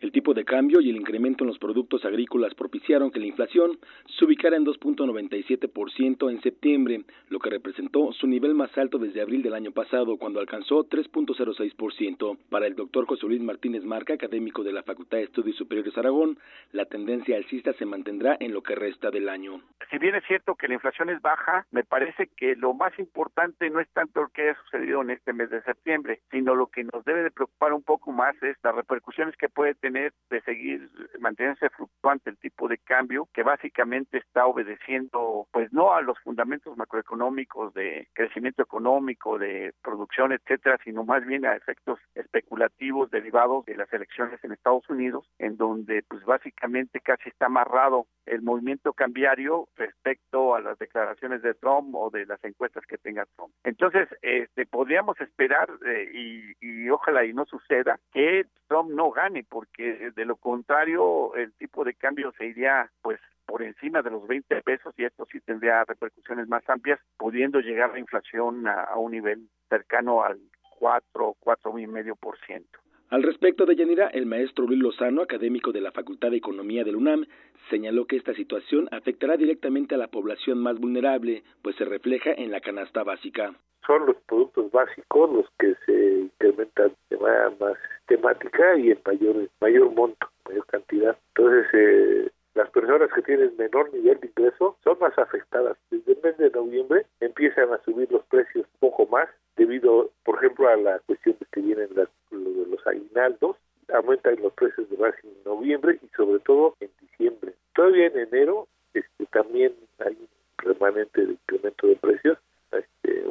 El 0.01 0.13
tipo 0.13 0.35
de 0.35 0.45
cambio 0.45 0.81
y 0.81 0.91
el 0.91 0.97
incremento 0.97 1.45
en 1.45 1.49
los 1.49 1.59
productos 1.59 2.05
agrícolas 2.05 2.55
propiciaron 2.55 3.11
que 3.11 3.19
la 3.19 3.27
inflación 3.27 3.79
se 4.19 4.27
ubicara 4.27 4.57
en 4.57 4.67
2.97% 4.67 6.31
en 6.31 6.43
septiembre, 6.43 7.05
lo 7.31 7.39
que 7.39 7.49
representó 7.49 8.13
su 8.13 8.27
nivel 8.27 8.55
más 8.55 8.77
alto 8.77 8.99
desde 8.99 9.23
abril 9.23 9.43
del 9.43 9.55
año 9.55 9.73
pasado, 9.73 10.19
cuando 10.19 10.39
alcanzó 10.39 10.85
3.06%. 10.85 12.37
Para 12.51 12.67
el 12.67 12.75
doctor 12.75 13.07
José 13.07 13.27
Luis 13.27 13.41
Martínez 13.41 13.85
Marca, 13.85 14.13
académico 14.13 14.63
de 14.63 14.73
la 14.73 14.83
Facultad 14.83 15.17
de 15.17 15.25
Estudios 15.25 15.57
Superiores 15.57 15.97
Aragón, 15.97 16.39
la 16.73 16.85
tendencia 16.85 17.37
alcista 17.37 17.73
se 17.75 17.87
mantendrá 17.87 18.37
en 18.39 18.53
lo 18.53 18.63
que 18.63 18.75
resta 18.75 19.11
del 19.11 19.31
año. 19.31 19.63
Si 19.91 19.99
bien 19.99 20.15
es 20.15 20.25
cierto 20.27 20.57
que 20.57 20.69
la 20.69 20.75
inflación 20.75 21.09
es 21.09 21.23
baja, 21.23 21.67
me 21.71 21.85
parece 21.85 22.29
que 22.37 22.55
lo 22.55 22.75
más 22.75 22.99
importante 22.99 23.71
no 23.71 23.81
es 23.81 23.89
tanto 23.91 24.23
lo 24.23 24.29
que 24.29 24.43
haya 24.43 24.59
sucedido 24.65 25.01
en 25.01 25.11
este 25.11 25.33
mes 25.33 25.49
de 25.49 25.63
septiembre, 25.63 26.21
sino 26.31 26.55
lo 26.55 26.67
que 26.67 26.85
nos 26.85 27.05
debe 27.05 27.23
de 27.23 27.31
preocupar 27.31 27.73
un 27.73 27.83
poco 27.83 28.13
más 28.13 28.35
es 28.43 28.57
las 28.63 28.75
repercusiones 28.75 29.37
que 29.37 29.49
puede 29.49 29.75
tener 29.75 29.86
de 29.93 30.41
seguir 30.43 30.89
manteniéndose 31.21 31.71
fluctuante 31.71 32.31
el 32.31 32.39
tipo 32.39 32.69
de 32.69 32.79
cambio, 32.79 33.29
que 33.33 33.43
básicamente 33.43 34.19
está 34.19 34.47
obedeciendo, 34.47 35.47
pues 35.53 35.73
no 35.73 35.95
a 35.95 36.03
los 36.03 36.19
fundamentos 36.21 36.77
macroeconómicos 36.77 37.75
de 37.75 38.09
crecimiento 38.13 38.63
económico, 38.63 39.39
de 39.39 39.73
producción, 39.83 40.33
etcétera, 40.33 40.79
sino 40.85 41.05
más 41.05 41.25
bien 41.25 41.47
a 41.47 41.57
efectos 41.57 41.99
especulativos 42.15 43.11
derivados 43.11 43.65
de 43.67 43.77
las 43.77 43.93
elecciones 43.93 44.43
en 44.43 44.53
Estados 44.53 44.89
Unidos, 44.89 45.29
en 45.39 45.57
donde 45.57 46.03
pues 46.09 46.25
básicamente 46.25 47.01
casi 47.01 47.29
está 47.29 47.47
amarrado 47.47 48.07
el 48.27 48.43
movimiento 48.43 48.93
cambiario 48.93 49.69
respecto 49.77 50.55
a 50.55 50.61
las 50.61 50.79
declaraciones 50.79 51.43
de 51.43 51.55
Trump 51.55 51.95
o 51.95 52.11
de 52.11 52.27
las 52.27 52.43
encuestas 52.45 52.85
que 52.87 52.99
tenga 52.99 53.27
Trump. 53.37 53.53
Entonces, 53.65 54.09
este, 54.23 54.67
podríamos 54.67 55.21
esperar 55.21 55.69
eh, 55.87 56.11
y 56.13 56.89
ojalá 56.91 57.25
y 57.25 57.33
no 57.33 57.45
suceda 57.47 57.99
que 58.13 58.47
Trump 58.69 58.91
no 58.91 59.11
gane, 59.11 59.45
porque 59.49 59.76
de 59.83 60.25
lo 60.25 60.37
contrario 60.37 61.35
el 61.35 61.53
tipo 61.55 61.85
de 61.85 61.95
cambio 61.95 62.33
se 62.39 62.47
iría 62.47 62.91
pues 63.03 63.21
por 63.47 63.63
encima 63.63 64.03
de 64.03 64.11
los 64.11 64.27
20 64.27 64.63
pesos 64.63 64.95
y 64.97 65.05
esto 65.05 65.27
sí 65.31 65.41
tendría 65.41 65.85
repercusiones 65.85 66.49
más 66.49 66.69
amplias, 66.69 66.99
pudiendo 67.17 67.61
llegar 67.61 67.93
la 67.93 67.99
inflación 67.99 68.67
a, 68.67 68.83
a 68.83 68.97
un 68.97 69.13
nivel 69.13 69.49
cercano 69.69 70.25
al 70.25 70.41
4, 70.79 71.37
cuatro 71.39 71.79
y 71.79 71.87
medio 71.87 72.17
por 72.17 72.39
ciento. 72.41 72.79
Al 73.09 73.23
respecto 73.23 73.67
de 73.67 73.77
Yanira, 73.77 74.09
el 74.09 74.27
maestro 74.27 74.67
Luis 74.67 74.81
Lozano, 74.81 75.23
académico 75.23 75.71
de 75.71 75.81
la 75.81 75.93
Facultad 75.93 76.33
de 76.33 76.39
Economía 76.39 76.83
del 76.83 76.97
UNAM, 76.97 77.25
señaló 77.71 78.07
que 78.07 78.17
esta 78.17 78.35
situación 78.35 78.89
afectará 78.91 79.37
directamente 79.37 79.95
a 79.95 79.99
la 79.99 80.09
población 80.09 80.59
más 80.59 80.77
vulnerable, 80.81 81.45
pues 81.63 81.77
se 81.77 81.85
refleja 81.85 82.33
en 82.33 82.51
la 82.51 82.61
canasta 82.61 83.05
básica. 83.05 83.55
Son 83.87 84.07
los 84.07 84.17
productos 84.27 84.73
básicos 84.73 85.33
los 85.33 85.47
que 85.57 85.77
se 85.87 86.19
incrementan 86.19 86.93
de 87.09 87.17
manera 87.19 87.53
más 87.61 87.77
sistemática 87.99 88.77
y 88.77 88.91
en 88.91 88.99
mayor, 89.07 89.49
mayor 89.61 89.95
monto, 89.95 90.29
mayor 90.49 90.67
cantidad. 90.67 91.17
Entonces, 91.37 91.67
eh, 91.75 92.31
las 92.55 92.69
personas 92.71 93.09
que 93.15 93.23
tienen 93.23 93.57
menor 93.57 93.93
nivel 93.95 94.19
de 94.19 94.27
ingreso 94.27 94.79
son 94.83 94.99
más 94.99 95.17
afectadas. 95.17 95.77
Desde 95.93 96.13
el 96.13 96.19
mes 96.25 96.37
de 96.39 96.51
noviembre 96.51 97.07
empiezan 97.21 97.73
a 97.73 97.79
subir 97.85 98.11
los 98.11 98.25
precios 98.25 98.67
poco 98.81 99.07
más 99.07 99.29
debido, 99.57 100.11
por 100.25 100.37
ejemplo, 100.37 100.69
a 100.69 100.77
la 100.77 100.99
cuestión 101.01 101.37
de 101.39 101.47
que 101.53 101.61
vienen 101.61 101.89
las, 101.95 102.09
lo, 102.31 102.67
los 102.67 102.87
aguinaldos, 102.87 103.57
aumentan 103.93 104.37
los 104.43 104.53
precios 104.55 104.89
de 104.91 104.97
base 104.97 105.19
en 105.23 105.45
noviembre 105.45 105.99
y 106.03 106.09
sobre 106.17 106.41
todo 106.41 106.75
en 106.81 106.91
diciembre. 107.01 107.55
Todavía 107.75 108.07
en 108.07 108.19
enero 108.19 108.69
este, 108.95 109.27
también 109.27 109.75
hay 109.99 110.17
un 110.19 110.29
remanente 110.59 111.25
de 111.25 111.33
incremento 111.33 111.87
de 111.87 111.97
precios, 111.97 112.39
este, 112.73 113.25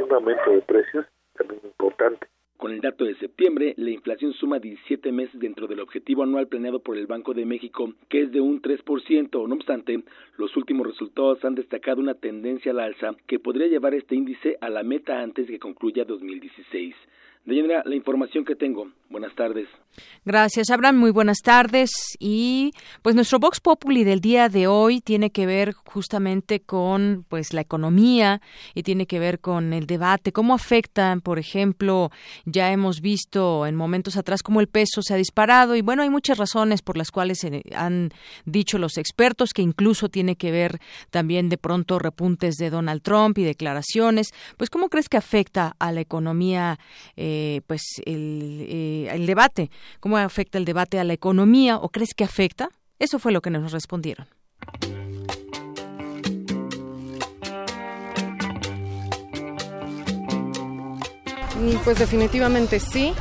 un 0.00 0.12
aumento 0.12 0.50
de 0.50 0.62
precios 0.62 1.06
también 1.36 1.60
importante. 1.64 2.26
Con 2.58 2.72
el 2.72 2.80
dato 2.80 3.04
de 3.04 3.14
septiembre, 3.14 3.74
la 3.76 3.90
inflación 3.90 4.32
suma 4.32 4.58
17 4.58 5.12
meses 5.12 5.38
dentro 5.38 5.68
del 5.68 5.78
objetivo 5.78 6.24
anual 6.24 6.48
planeado 6.48 6.80
por 6.80 6.98
el 6.98 7.06
Banco 7.06 7.32
de 7.32 7.46
México, 7.46 7.94
que 8.08 8.22
es 8.22 8.32
de 8.32 8.40
un 8.40 8.60
3%. 8.60 9.46
No 9.46 9.54
obstante, 9.54 10.02
los 10.36 10.56
últimos 10.56 10.84
resultados 10.84 11.44
han 11.44 11.54
destacado 11.54 12.00
una 12.00 12.14
tendencia 12.14 12.72
al 12.72 12.80
alza 12.80 13.14
que 13.28 13.38
podría 13.38 13.68
llevar 13.68 13.94
este 13.94 14.16
índice 14.16 14.58
a 14.60 14.70
la 14.70 14.82
meta 14.82 15.22
antes 15.22 15.46
de 15.46 15.52
que 15.52 15.58
concluya 15.60 16.04
2016. 16.04 16.96
Deyanira, 17.48 17.82
la 17.86 17.94
información 17.94 18.44
que 18.44 18.54
tengo. 18.54 18.88
Buenas 19.08 19.34
tardes. 19.34 19.66
Gracias, 20.26 20.68
Abraham. 20.68 20.98
Muy 20.98 21.10
buenas 21.10 21.38
tardes. 21.38 21.90
Y 22.18 22.72
pues 23.00 23.14
nuestro 23.14 23.38
Vox 23.38 23.58
Populi 23.58 24.04
del 24.04 24.20
día 24.20 24.50
de 24.50 24.66
hoy 24.66 25.00
tiene 25.00 25.30
que 25.30 25.46
ver 25.46 25.72
justamente 25.72 26.60
con 26.60 27.24
pues 27.26 27.54
la 27.54 27.62
economía 27.62 28.42
y 28.74 28.82
tiene 28.82 29.06
que 29.06 29.18
ver 29.18 29.40
con 29.40 29.72
el 29.72 29.86
debate, 29.86 30.30
cómo 30.30 30.52
afectan, 30.52 31.22
por 31.22 31.38
ejemplo, 31.38 32.10
ya 32.44 32.70
hemos 32.70 33.00
visto 33.00 33.66
en 33.66 33.76
momentos 33.76 34.18
atrás 34.18 34.42
cómo 34.42 34.60
el 34.60 34.68
peso 34.68 35.00
se 35.00 35.14
ha 35.14 35.16
disparado 35.16 35.74
y 35.74 35.80
bueno, 35.80 36.02
hay 36.02 36.10
muchas 36.10 36.36
razones 36.36 36.82
por 36.82 36.98
las 36.98 37.10
cuales 37.10 37.46
han 37.74 38.10
dicho 38.44 38.76
los 38.76 38.98
expertos 38.98 39.54
que 39.54 39.62
incluso 39.62 40.10
tiene 40.10 40.36
que 40.36 40.50
ver 40.50 40.80
también 41.10 41.48
de 41.48 41.56
pronto 41.56 41.98
repuntes 41.98 42.56
de 42.56 42.68
Donald 42.68 43.00
Trump 43.00 43.38
y 43.38 43.44
declaraciones. 43.44 44.34
Pues 44.58 44.68
cómo 44.68 44.90
crees 44.90 45.08
que 45.08 45.16
afecta 45.16 45.74
a 45.78 45.92
la 45.92 46.02
economía 46.02 46.78
eh, 47.16 47.37
pues 47.66 47.82
el 48.04 48.66
eh, 48.68 49.08
el 49.12 49.26
debate. 49.26 49.70
¿Cómo 50.00 50.16
afecta 50.16 50.58
el 50.58 50.64
debate 50.64 50.98
a 50.98 51.04
la 51.04 51.12
economía 51.12 51.76
o 51.76 51.88
crees 51.88 52.14
que 52.14 52.24
afecta? 52.24 52.70
Eso 52.98 53.18
fue 53.18 53.32
lo 53.32 53.40
que 53.40 53.50
nos 53.50 53.72
respondieron. 53.72 54.26
Pues 61.84 61.98
definitivamente 61.98 62.80
sí. 62.80 63.12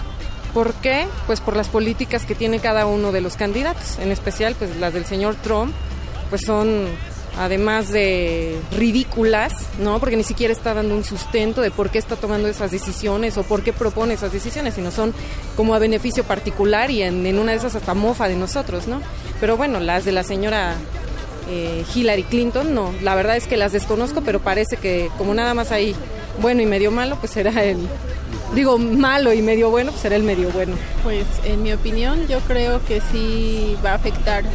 ¿Por 0.54 0.74
qué? 0.76 1.08
Pues 1.28 1.42
por 1.42 1.56
las 1.56 1.70
políticas 1.70 2.26
que 2.26 2.34
tiene 2.34 2.60
cada 2.60 2.86
uno 2.86 3.12
de 3.12 3.22
los 3.22 3.36
candidatos, 3.36 4.00
en 4.00 4.12
especial 4.12 4.56
pues 4.58 4.76
las 4.78 4.94
del 4.94 5.06
señor 5.06 5.36
Trump, 5.36 5.74
pues 6.30 6.42
son 6.46 6.88
además 7.38 7.92
de 7.92 8.58
ridículas, 8.72 9.54
¿no? 9.80 10.00
Porque 10.00 10.16
ni 10.16 10.24
siquiera 10.24 10.54
está 10.54 10.74
dando 10.74 10.96
un 10.96 11.04
sustento 11.04 11.62
de 11.62 11.72
por 11.72 11.90
qué 11.90 12.00
está 12.00 12.16
tomando 12.16 12.48
esas 12.48 12.72
decisiones 12.72 13.38
o 13.38 13.44
por 13.44 13.64
qué 13.64 13.74
propone 13.74 14.14
esas 14.14 14.32
decisiones, 14.32 14.74
sino 14.74 14.92
son 14.92 15.14
como 15.56 15.76
a 15.76 15.80
beneficio 15.80 16.24
particular 16.24 16.92
y 16.92 17.04
en, 17.04 17.38
una 17.38 17.52
de 17.52 17.58
esas 17.58 17.76
hasta 17.76 17.94
mofa 17.94 18.28
de 18.28 18.36
nosotros, 18.36 18.88
¿no? 18.88 19.02
Pero 19.40 19.58
bueno, 19.58 19.80
las 19.80 20.06
de 20.06 20.12
la 20.12 20.24
señora 20.24 20.76
eh, 21.50 21.86
Hillary 21.94 22.24
Clinton, 22.24 22.74
no, 22.74 22.94
la 23.02 23.16
verdad 23.16 23.38
es 23.38 23.48
que 23.48 23.58
las 23.58 23.72
desconozco, 23.72 24.22
pero 24.22 24.40
parece 24.40 24.78
que 24.78 25.10
como 25.18 25.34
nada 25.34 25.54
más 25.54 25.72
hay 25.72 25.96
bueno 26.42 26.62
y 26.62 26.66
medio 26.66 26.92
malo, 26.92 27.18
pues 27.20 27.32
será 27.32 27.64
el, 27.64 27.78
digo 28.54 28.78
malo 28.78 29.34
y 29.34 29.42
medio 29.42 29.70
bueno, 29.70 29.92
pues 29.92 30.02
será 30.02 30.16
el 30.16 30.24
medio 30.24 30.50
bueno. 30.50 30.76
Pues 31.04 31.26
en 31.44 31.64
mi 31.64 31.74
opinión 31.74 32.28
yo 32.28 32.40
creo 32.42 32.84
que 32.86 33.02
sí 33.12 33.76
va 33.86 33.92
a 33.92 33.96
afectar 33.96 34.46
eh, 34.46 34.50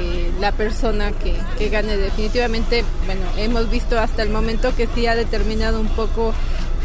eh, 0.00 0.13
la 0.40 0.52
persona 0.52 1.12
que, 1.12 1.34
que, 1.58 1.68
gane 1.68 1.96
definitivamente. 1.96 2.84
Bueno, 3.06 3.22
hemos 3.36 3.70
visto 3.70 3.98
hasta 3.98 4.22
el 4.22 4.30
momento 4.30 4.74
que 4.76 4.88
sí 4.94 5.06
ha 5.06 5.14
determinado 5.14 5.80
un 5.80 5.88
poco 5.88 6.34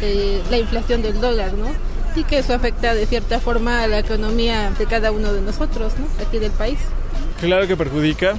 eh, 0.01 0.41
la 0.49 0.57
inflación 0.57 1.01
del 1.01 1.19
dólar, 1.19 1.53
¿no? 1.53 1.67
Y 2.15 2.23
que 2.23 2.39
eso 2.39 2.53
afecta 2.53 2.93
de 2.93 3.05
cierta 3.05 3.39
forma 3.39 3.83
a 3.83 3.87
la 3.87 3.99
economía 3.99 4.71
de 4.77 4.85
cada 4.85 5.11
uno 5.11 5.33
de 5.33 5.41
nosotros, 5.41 5.93
¿no? 5.99 6.05
Aquí 6.25 6.39
del 6.39 6.51
país. 6.51 6.79
Claro 7.39 7.67
que 7.67 7.77
perjudica, 7.77 8.35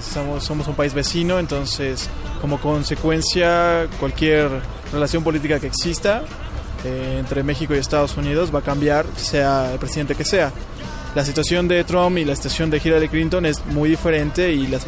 somos, 0.00 0.44
somos 0.44 0.68
un 0.68 0.74
país 0.74 0.94
vecino, 0.94 1.40
entonces 1.40 2.08
como 2.40 2.60
consecuencia 2.60 3.88
cualquier 3.98 4.48
relación 4.92 5.24
política 5.24 5.58
que 5.58 5.66
exista 5.66 6.22
eh, 6.84 7.16
entre 7.18 7.42
México 7.42 7.74
y 7.74 7.78
Estados 7.78 8.16
Unidos 8.16 8.54
va 8.54 8.60
a 8.60 8.62
cambiar, 8.62 9.06
sea 9.16 9.72
el 9.72 9.78
presidente 9.78 10.14
que 10.14 10.24
sea. 10.24 10.52
La 11.16 11.24
situación 11.24 11.66
de 11.66 11.82
Trump 11.82 12.18
y 12.18 12.26
la 12.26 12.36
situación 12.36 12.68
de 12.68 12.76
Hillary 12.76 13.08
Clinton 13.08 13.46
es 13.46 13.64
muy 13.64 13.88
diferente 13.88 14.52
y 14.52 14.66
las, 14.66 14.86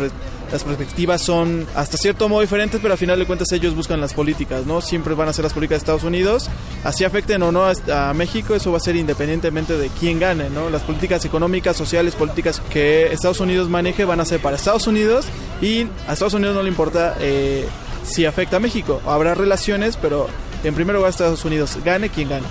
las 0.53 0.63
perspectivas 0.63 1.23
son 1.23 1.67
hasta 1.75 1.97
cierto 1.97 2.29
modo 2.29 2.43
diferentes, 2.43 2.79
pero 2.83 2.93
al 2.93 2.99
final 2.99 3.19
de 3.19 3.25
cuentas 3.25 3.51
ellos 3.53 3.75
buscan 3.75 3.99
las 3.99 4.13
políticas, 4.13 4.67
¿no? 4.67 4.83
Siempre 4.83 5.15
van 5.15 5.31
a 5.31 5.33
ser 5.33 5.45
las 5.45 5.55
políticas 5.55 5.79
de 5.79 5.85
Estados 5.85 6.05
Unidos, 6.05 6.51
así 6.85 7.05
afecten 7.05 7.43
o 7.45 7.51
no 7.51 7.65
a, 7.65 8.13
México, 8.13 8.55
eso 8.55 8.71
va 8.71 8.77
a 8.77 8.81
ser 8.81 8.97
independientemente 8.97 9.79
de 9.79 9.89
quién 9.89 10.19
gane, 10.21 10.51
¿no? 10.51 10.69
Las 10.69 10.83
políticas 10.83 11.25
económicas, 11.25 11.79
sociales, 11.79 12.15
políticas 12.15 12.61
que 12.69 13.07
Estados 13.07 13.41
Unidos 13.41 13.71
maneje 13.71 14.05
van 14.05 14.21
a 14.21 14.27
ser 14.27 14.39
para 14.43 14.57
Estados 14.57 14.87
Unidos 14.87 15.25
y 15.63 15.87
a 16.07 16.13
Estados 16.13 16.35
Unidos 16.35 16.55
no 16.55 16.63
le 16.63 16.69
importa 16.69 17.17
eh, 17.21 17.67
si 18.05 18.27
afecta 18.27 18.59
a 18.59 18.61
México. 18.61 19.01
Habrá 19.07 19.35
relaciones, 19.35 19.97
pero 19.97 20.29
en 20.63 20.75
primer 20.75 20.95
lugar 20.95 21.09
Estados 21.09 21.43
Unidos, 21.47 21.79
gane 21.87 22.11
quien 22.11 22.29
gane. 22.29 22.47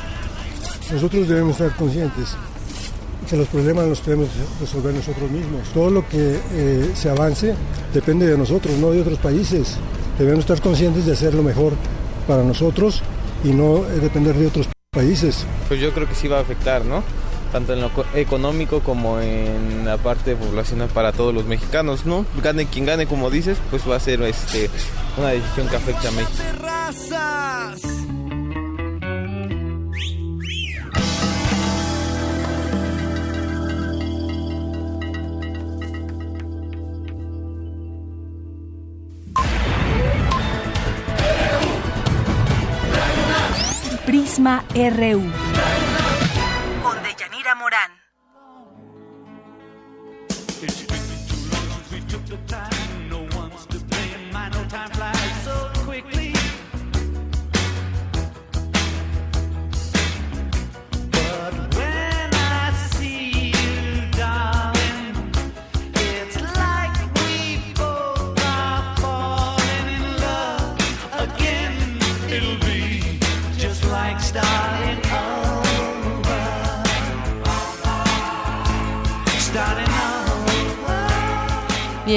Nosotros 0.92 1.28
debemos 1.28 1.52
estar 1.52 1.76
conscientes 1.76 2.36
que 3.28 3.38
los 3.38 3.48
problemas 3.48 3.88
los 3.88 4.02
tenemos 4.02 4.30
que 4.30 4.66
resolver 4.66 4.94
nosotros 4.94 5.30
mismos. 5.30 5.68
Todo 5.74 5.90
lo 5.90 6.08
que 6.08 6.40
eh, 6.54 6.92
se 6.96 7.10
avance 7.10 7.54
depende 7.94 8.26
de 8.26 8.38
nosotros, 8.38 8.78
no 8.78 8.92
de 8.92 9.02
otros 9.02 9.20
países. 9.20 9.78
Debemos 10.18 10.40
estar 10.42 10.62
conscientes 10.62 11.06
de 11.06 11.14
hacer 11.14 11.34
lo 11.34 11.44
mejor 11.44 11.74
para 12.28 12.44
nosotros 12.44 13.04
y 13.44 13.50
no 13.50 13.84
depender 14.02 14.36
de 14.36 14.48
otros 14.48 14.68
países. 14.92 15.46
Pues 15.68 15.80
yo 15.80 15.94
creo 15.94 16.08
que 16.08 16.16
sí 16.16 16.28
va 16.28 16.38
a 16.38 16.42
afectar, 16.42 16.84
¿no? 16.86 17.04
Tanto 17.52 17.74
en 17.74 17.82
lo 17.82 17.92
económico 18.14 18.80
como 18.82 19.20
en 19.20 19.86
la 19.86 19.98
parte 19.98 20.36
poblacional 20.36 20.90
para 20.90 21.12
todos 21.12 21.34
los 21.34 21.46
mexicanos, 21.46 22.06
¿no? 22.06 22.26
Gane 22.44 22.66
quien 22.66 22.86
gane, 22.86 23.08
como 23.08 23.30
dices, 23.30 23.58
pues 23.70 23.88
va 23.90 23.96
a 23.96 24.00
ser 24.00 24.22
este, 24.24 24.70
una 25.18 25.30
decisión 25.30 25.68
que 25.68 25.76
afecta 25.76 26.10
a 26.10 26.12
México. 26.12 26.44
Prisma 44.38 44.64
RU. 44.76 45.87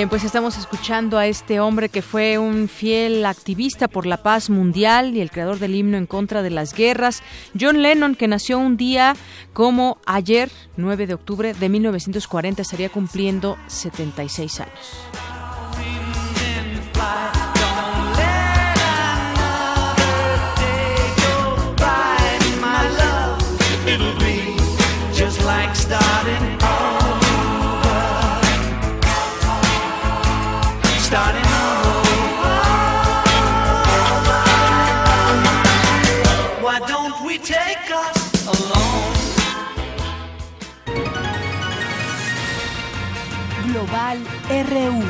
Bien, 0.01 0.09
pues 0.09 0.24
estamos 0.24 0.56
escuchando 0.56 1.18
a 1.18 1.27
este 1.27 1.60
hombre 1.60 1.90
que 1.90 2.01
fue 2.01 2.39
un 2.39 2.70
fiel 2.70 3.27
activista 3.27 3.86
por 3.86 4.06
la 4.06 4.22
paz 4.22 4.48
mundial 4.48 5.14
y 5.14 5.20
el 5.20 5.31
creador 5.31 5.59
del 5.59 5.74
himno 5.74 5.98
en 5.98 6.06
contra 6.06 6.40
de 6.40 6.48
las 6.48 6.72
guerras, 6.72 7.22
John 7.60 7.82
Lennon, 7.82 8.14
que 8.14 8.27
nació 8.27 8.59
un 8.59 8.78
día 8.78 9.14
como 9.52 9.98
ayer, 10.06 10.51
9 10.78 11.06
de 11.06 11.12
octubre 11.12 11.52
de 11.52 11.68
1940, 11.68 12.62
estaría 12.62 12.89
cumpliendo 12.89 13.59
76 13.66 14.60
años. 14.60 15.39
RU. 44.51 45.05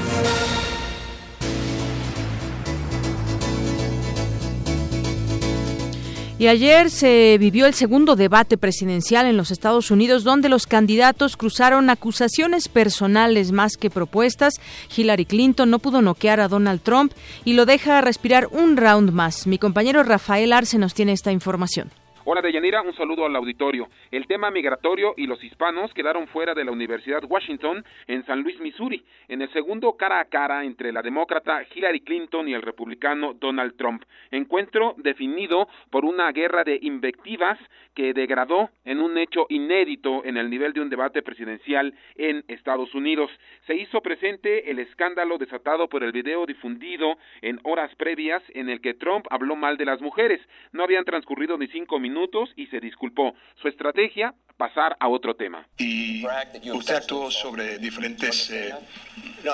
Y 6.38 6.48
ayer 6.48 6.90
se 6.90 7.38
vivió 7.38 7.66
el 7.66 7.72
segundo 7.72 8.16
debate 8.16 8.58
presidencial 8.58 9.24
en 9.26 9.38
los 9.38 9.50
Estados 9.50 9.90
Unidos, 9.90 10.24
donde 10.24 10.50
los 10.50 10.66
candidatos 10.66 11.38
cruzaron 11.38 11.88
acusaciones 11.88 12.68
personales 12.68 13.50
más 13.50 13.78
que 13.78 13.88
propuestas. 13.88 14.60
Hillary 14.94 15.24
Clinton 15.24 15.70
no 15.70 15.78
pudo 15.78 16.02
noquear 16.02 16.40
a 16.40 16.48
Donald 16.48 16.82
Trump 16.82 17.12
y 17.46 17.54
lo 17.54 17.64
deja 17.64 18.02
respirar 18.02 18.46
un 18.50 18.76
round 18.76 19.10
más. 19.10 19.46
Mi 19.46 19.58
compañero 19.58 20.02
Rafael 20.02 20.52
Arce 20.52 20.76
nos 20.76 20.92
tiene 20.92 21.12
esta 21.12 21.32
información. 21.32 21.90
Hola 22.22 22.42
Deyanira, 22.42 22.82
un 22.82 22.94
saludo 22.94 23.24
al 23.24 23.34
auditorio. 23.34 23.88
El 24.10 24.26
tema 24.26 24.50
migratorio 24.50 25.14
y 25.16 25.26
los 25.26 25.42
hispanos 25.42 25.94
quedaron 25.94 26.28
fuera 26.28 26.52
de 26.52 26.66
la 26.66 26.70
Universidad 26.70 27.24
Washington 27.26 27.82
en 28.06 28.26
San 28.26 28.42
Luis, 28.42 28.60
Missouri, 28.60 29.02
en 29.26 29.40
el 29.40 29.50
segundo 29.54 29.94
cara 29.94 30.20
a 30.20 30.26
cara 30.26 30.62
entre 30.64 30.92
la 30.92 31.00
demócrata 31.00 31.62
Hillary 31.74 32.00
Clinton 32.00 32.46
y 32.46 32.52
el 32.52 32.60
republicano 32.60 33.32
Donald 33.32 33.74
Trump. 33.78 34.04
Encuentro 34.30 34.94
definido 34.98 35.66
por 35.88 36.04
una 36.04 36.30
guerra 36.30 36.62
de 36.62 36.78
invectivas 36.82 37.58
que 38.00 38.14
degradó 38.14 38.70
en 38.86 39.02
un 39.02 39.18
hecho 39.18 39.44
inédito 39.50 40.24
en 40.24 40.38
el 40.38 40.48
nivel 40.48 40.72
de 40.72 40.80
un 40.80 40.88
debate 40.88 41.20
presidencial 41.20 41.92
en 42.14 42.42
Estados 42.48 42.94
Unidos. 42.94 43.30
Se 43.66 43.74
hizo 43.74 44.00
presente 44.00 44.70
el 44.70 44.78
escándalo 44.78 45.36
desatado 45.36 45.86
por 45.86 46.02
el 46.02 46.10
video 46.10 46.46
difundido 46.46 47.18
en 47.42 47.60
horas 47.62 47.94
previas 47.96 48.42
en 48.54 48.70
el 48.70 48.80
que 48.80 48.94
Trump 48.94 49.26
habló 49.28 49.54
mal 49.54 49.76
de 49.76 49.84
las 49.84 50.00
mujeres. 50.00 50.40
No 50.72 50.82
habían 50.82 51.04
transcurrido 51.04 51.58
ni 51.58 51.66
cinco 51.66 51.98
minutos 51.98 52.50
y 52.56 52.68
se 52.68 52.80
disculpó. 52.80 53.34
Su 53.56 53.68
estrategia, 53.68 54.32
pasar 54.56 54.96
a 54.98 55.08
otro 55.08 55.36
tema. 55.36 55.66
Y 55.76 56.24
usted 56.72 56.94
actuó 56.94 57.30
sobre 57.30 57.78
diferentes 57.78 58.50
eh, 58.50 58.72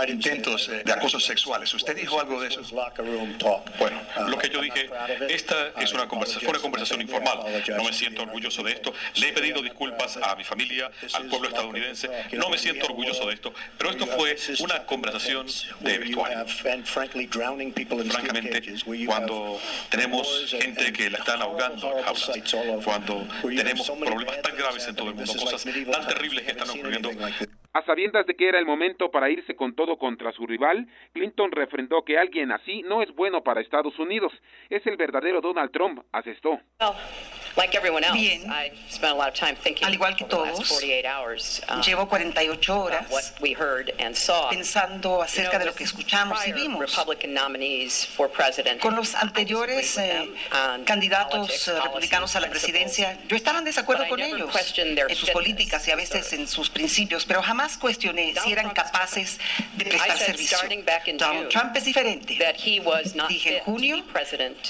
intentos 0.09 0.69
eh, 0.69 0.83
de 0.85 0.93
acoso 0.93 1.21
sexuales. 1.21 1.73
¿Usted 1.75 1.97
dijo 1.97 2.21
algo 2.21 2.41
de 2.41 2.49
eso? 2.49 2.61
Bueno, 3.79 4.01
lo 4.29 4.39
que 4.39 4.49
yo 4.49 4.61
dije, 4.61 4.91
esta 5.29 5.69
es 5.81 5.93
una 5.93 6.09
conversación, 6.09 6.43
fue 6.43 6.55
una 6.55 6.63
conversación 6.63 7.01
informal. 7.01 7.39
No 7.77 7.85
me 7.85 7.93
siento 7.93 8.27
orgulloso 8.37 8.63
de 8.63 8.73
esto. 8.73 8.93
Le 9.17 9.29
he 9.29 9.33
pedido 9.33 9.63
disculpas 9.63 10.19
a 10.19 10.37
mi 10.37 10.45
familia, 10.45 10.91
al 11.15 11.27
pueblo 11.27 11.49
estadounidense. 11.49 12.09
No 12.33 12.51
me 12.51 12.59
siento 12.59 12.87
orgulloso 12.87 13.27
de 13.27 13.35
esto. 13.35 13.53
Pero 13.79 13.91
esto 13.91 14.07
fue 14.07 14.37
una 14.61 14.85
conversación 14.85 15.47
de 15.81 15.99
vestuario. 15.99 16.47
Francamente, 18.07 18.63
cuando 19.07 19.61
tenemos 19.91 20.47
gente 20.51 20.93
que 20.93 21.11
la 21.11 21.19
están 21.19 21.41
ahogando 21.41 21.99
en 21.99 22.05
jaulas, 22.05 22.31
cuando 22.85 23.27
tenemos 23.43 23.91
problemas 23.91 24.43
tan 24.43 24.57
graves 24.57 24.87
en 24.87 24.95
todo 24.95 25.09
el 25.11 25.15
mundo, 25.15 25.33
cosas 25.35 25.65
tan 25.65 26.07
terribles 26.07 26.45
que 26.45 26.51
están 26.51 26.71
ocurriendo. 26.71 27.11
A 27.77 27.83
sabiendas 27.85 28.25
de 28.25 28.35
que 28.35 28.49
era 28.49 28.59
el 28.59 28.65
momento 28.65 29.11
para 29.11 29.29
irse 29.29 29.55
con 29.55 29.75
todo 29.75 29.99
contra 29.99 30.33
su 30.33 30.47
rival, 30.47 30.89
Clinton 31.13 31.53
refrendó 31.53 32.07
que 32.07 32.17
alguien 32.17 32.51
así 32.51 32.81
no 32.85 33.03
es 33.03 33.15
bueno 33.15 33.45
para 33.45 33.61
Estados 33.61 33.99
Unidos. 33.99 34.33
Es 34.71 34.87
el 34.87 34.97
verdadero 34.97 35.43
Donald 35.43 35.71
Trump, 35.73 36.01
asestó. 36.11 36.59
Bien, 38.13 38.51
al 39.83 39.95
igual 39.95 40.17
que 40.17 40.25
todos, 40.25 40.83
llevo 41.85 42.09
48 42.09 42.81
horas 42.81 43.35
pensando 44.51 45.23
acerca 45.23 45.59
de 45.59 45.65
lo 45.65 45.75
que 45.75 45.85
escuchamos 45.85 46.47
y 46.47 46.53
vimos. 46.53 46.95
Con 48.81 48.97
los 48.97 49.15
anteriores 49.15 49.99
eh, 49.99 50.31
candidatos 50.85 51.69
eh, 51.69 51.81
republicanos 51.83 52.37
a 52.37 52.41
la 52.41 52.49
presidencia, 52.51 53.19
yo 53.27 53.37
estaba 53.37 53.59
en 53.59 53.65
desacuerdo 53.65 54.07
con 54.09 54.21
ellos 54.21 54.51
en 54.79 55.17
sus 55.17 55.31
políticas 55.31 55.87
y 55.89 55.91
a 55.91 55.97
veces 55.97 56.33
en 56.33 56.47
sus 56.47 56.71
principios, 56.71 57.25
pero 57.25 57.43
jamás 57.43 57.66
cuestioné 57.77 58.35
si 58.35 58.53
eran 58.53 58.71
capaces 58.71 59.41
de 59.77 59.85
prestar 59.85 60.17
servicio. 60.17 60.59
Donald 61.19 61.49
Trump 61.49 61.77
es 61.77 61.85
diferente. 61.85 62.39
Dije 63.29 63.59
en 63.59 63.65
junio 63.65 63.97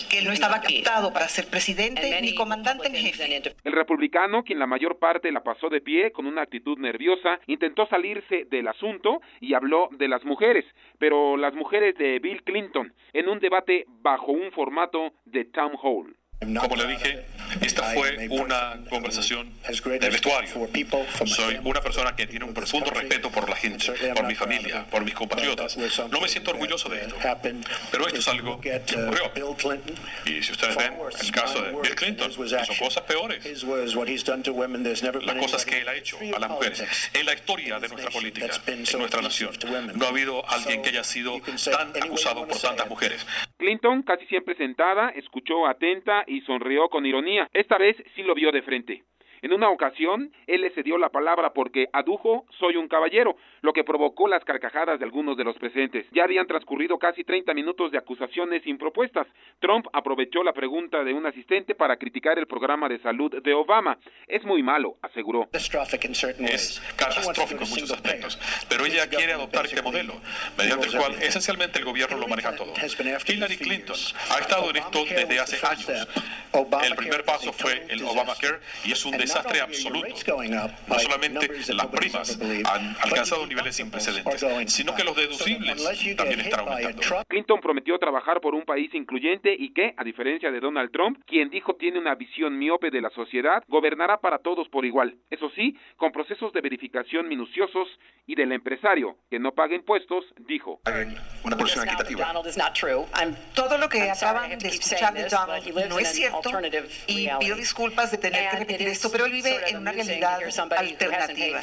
que 0.08 0.18
él 0.18 0.24
no 0.24 0.32
estaba 0.32 0.60
captado 0.60 1.12
para 1.12 1.28
ser 1.28 1.46
presidente 1.48 2.20
ni 2.20 2.34
comandante 2.34 2.88
en 2.88 2.94
jefe. 2.94 3.42
El 3.64 3.72
republicano, 3.72 4.42
quien 4.42 4.58
la 4.58 4.66
mayor 4.66 4.98
parte 4.98 5.30
la 5.32 5.42
pasó 5.42 5.68
de 5.68 5.80
pie 5.80 6.12
con 6.12 6.26
una 6.26 6.42
actitud 6.42 6.78
nerviosa, 6.78 7.38
intentó 7.46 7.86
salirse 7.88 8.44
del 8.50 8.68
asunto 8.68 9.20
y 9.40 9.54
habló 9.54 9.88
de 9.92 10.08
las 10.08 10.24
mujeres, 10.24 10.64
pero 10.98 11.36
las 11.36 11.54
mujeres 11.54 11.96
de 11.96 12.18
Bill 12.18 12.42
Clinton, 12.44 12.92
en 13.12 13.28
un 13.28 13.38
debate 13.40 13.84
bajo 13.88 14.32
un 14.32 14.52
formato 14.52 15.12
de 15.24 15.44
town 15.44 15.72
hall. 15.82 16.16
Como 16.38 16.76
le 16.76 16.86
dije, 16.86 17.24
esta 17.62 17.82
fue 17.94 18.28
una 18.28 18.78
conversación 18.90 19.50
de 19.66 20.10
vestuario. 20.10 20.68
Soy 21.24 21.58
una 21.64 21.80
persona 21.80 22.14
que 22.14 22.26
tiene 22.26 22.44
un 22.44 22.52
profundo 22.52 22.90
respeto 22.90 23.30
por 23.30 23.48
la 23.48 23.56
gente, 23.56 23.86
por 24.14 24.26
mi 24.26 24.34
familia, 24.34 24.84
por 24.84 25.02
mis 25.02 25.14
compatriotas. 25.14 25.78
No 26.10 26.20
me 26.20 26.28
siento 26.28 26.50
orgulloso 26.50 26.90
de 26.90 27.00
esto, 27.00 27.16
pero 27.90 28.06
esto 28.06 28.18
es 28.18 28.28
algo 28.28 28.60
que 28.60 28.76
ocurrió. 28.76 29.32
Y 30.26 30.42
si 30.42 30.52
ustedes 30.52 30.76
ven 30.76 30.92
el 31.22 31.32
caso 31.32 31.62
de 31.62 31.70
Bill 31.72 31.94
Clinton, 31.94 32.30
hizo 32.30 32.74
cosas 32.78 33.02
peores. 33.04 33.64
Las 33.64 35.36
cosas 35.36 35.64
que 35.64 35.78
él 35.78 35.88
ha 35.88 35.94
hecho 35.94 36.18
a 36.34 36.38
las 36.38 36.50
mujeres. 36.50 36.84
En 37.14 37.24
la 37.24 37.32
historia 37.32 37.80
de 37.80 37.88
nuestra 37.88 38.10
política, 38.10 38.50
en 38.66 38.84
nuestra 38.98 39.22
nación, 39.22 39.52
no 39.94 40.04
ha 40.04 40.08
habido 40.08 40.46
alguien 40.50 40.82
que 40.82 40.90
haya 40.90 41.04
sido 41.04 41.40
tan 41.64 41.96
acusado 42.02 42.46
por 42.46 42.58
tantas 42.60 42.88
mujeres. 42.88 43.26
Clinton, 43.56 44.02
casi 44.02 44.26
siempre 44.26 44.54
sentada, 44.56 45.10
escuchó 45.16 45.66
atenta 45.66 46.24
y 46.26 46.40
sonrió 46.42 46.88
con 46.88 47.06
ironía. 47.06 47.48
Esta 47.52 47.78
vez 47.78 47.96
sí 48.14 48.22
lo 48.22 48.34
vio 48.34 48.52
de 48.52 48.62
frente. 48.62 49.02
En 49.42 49.52
una 49.52 49.68
ocasión, 49.70 50.32
él 50.46 50.62
le 50.62 50.70
cedió 50.70 50.98
la 50.98 51.10
palabra 51.10 51.52
porque 51.52 51.88
adujo 51.92 52.46
soy 52.58 52.76
un 52.76 52.88
caballero, 52.88 53.36
lo 53.62 53.72
que 53.72 53.84
provocó 53.84 54.28
las 54.28 54.44
carcajadas 54.44 54.98
de 54.98 55.04
algunos 55.04 55.36
de 55.36 55.44
los 55.44 55.56
presentes. 55.56 56.06
Ya 56.12 56.24
habían 56.24 56.46
transcurrido 56.46 56.98
casi 56.98 57.24
30 57.24 57.54
minutos 57.54 57.92
de 57.92 57.98
acusaciones 57.98 58.62
sin 58.62 58.78
propuestas. 58.78 59.26
Trump 59.60 59.86
aprovechó 59.92 60.42
la 60.42 60.52
pregunta 60.52 61.04
de 61.04 61.12
un 61.12 61.26
asistente 61.26 61.74
para 61.74 61.96
criticar 61.96 62.38
el 62.38 62.46
programa 62.46 62.88
de 62.88 62.98
salud 63.00 63.42
de 63.42 63.54
Obama. 63.54 63.98
Es 64.26 64.44
muy 64.44 64.62
malo, 64.62 64.96
aseguró. 65.02 65.48
Es 65.52 65.70
catastrófico 66.96 67.64
en 67.64 67.70
muchos 67.70 67.90
aspectos, 67.90 68.38
pero 68.68 68.86
ella 68.86 69.08
quiere 69.08 69.32
adoptar 69.32 69.66
este 69.66 69.82
modelo, 69.82 70.14
mediante 70.56 70.88
el 70.88 70.96
cual 70.96 71.14
esencialmente 71.22 71.78
el 71.78 71.84
gobierno 71.84 72.18
lo 72.18 72.28
maneja 72.28 72.54
todo. 72.54 72.72
Hillary 73.26 73.56
Clinton 73.56 73.96
ha 74.30 74.38
estado 74.38 74.70
en 74.70 74.76
esto 74.76 75.04
desde 75.04 75.38
hace 75.40 75.66
años. 75.66 76.08
El 76.82 76.96
primer 76.96 77.24
paso 77.24 77.52
fue 77.52 77.84
el 77.88 78.02
Obamacare 78.04 78.60
y 78.84 78.92
es 78.92 79.04
un 79.04 79.16
desastre 79.26 79.60
absoluto. 79.60 80.06
No 80.86 80.98
solamente 80.98 81.74
las 81.74 81.86
primas 81.86 82.38
han 82.40 82.96
alcanzado 83.02 83.46
niveles 83.46 83.76
sin 83.76 83.90
precedentes, 83.90 84.72
sino 84.72 84.94
que 84.94 85.04
los 85.04 85.16
deducibles 85.16 86.16
también 86.16 86.40
están 86.40 86.60
aumentando. 86.60 87.02
Clinton 87.28 87.60
prometió 87.60 87.98
trabajar 87.98 88.40
por 88.40 88.54
un 88.54 88.64
país 88.64 88.92
incluyente 88.94 89.54
y 89.58 89.72
que, 89.72 89.94
a 89.96 90.04
diferencia 90.04 90.50
de 90.50 90.60
Donald 90.60 90.90
Trump, 90.92 91.18
quien 91.26 91.50
dijo 91.50 91.74
tiene 91.76 91.98
una 91.98 92.14
visión 92.14 92.58
miope 92.58 92.90
de 92.90 93.00
la 93.00 93.10
sociedad, 93.10 93.62
gobernará 93.68 94.18
para 94.18 94.38
todos 94.38 94.68
por 94.68 94.84
igual. 94.84 95.16
Eso 95.30 95.50
sí, 95.54 95.76
con 95.96 96.12
procesos 96.12 96.52
de 96.52 96.60
verificación 96.60 97.28
minuciosos 97.28 97.88
y 98.26 98.34
del 98.34 98.52
empresario 98.52 99.16
que 99.30 99.38
no 99.38 99.52
paga 99.52 99.74
impuestos, 99.74 100.24
dijo. 100.38 100.80
Una 101.44 101.56
porción 101.56 101.86
equitativa. 101.86 102.32
Todo 103.54 103.78
lo 103.78 103.88
que 103.88 104.10
acaban 104.10 104.58
de 104.58 104.68
escuchar 104.68 105.14
de 105.14 105.28
Donald 105.28 105.88
no 105.88 105.98
es 105.98 106.12
cierto 106.12 106.50
y 107.06 107.28
pido 107.40 107.56
disculpas 107.56 108.10
de 108.10 108.18
tener 108.18 108.50
que 108.50 108.56
repetir 108.58 108.88
esto, 108.88 109.10
pero 109.16 109.26
él 109.26 109.32
vive 109.32 109.56
en 109.68 109.78
una 109.78 109.92
realidad 109.92 110.40
alternativa. 110.76 111.60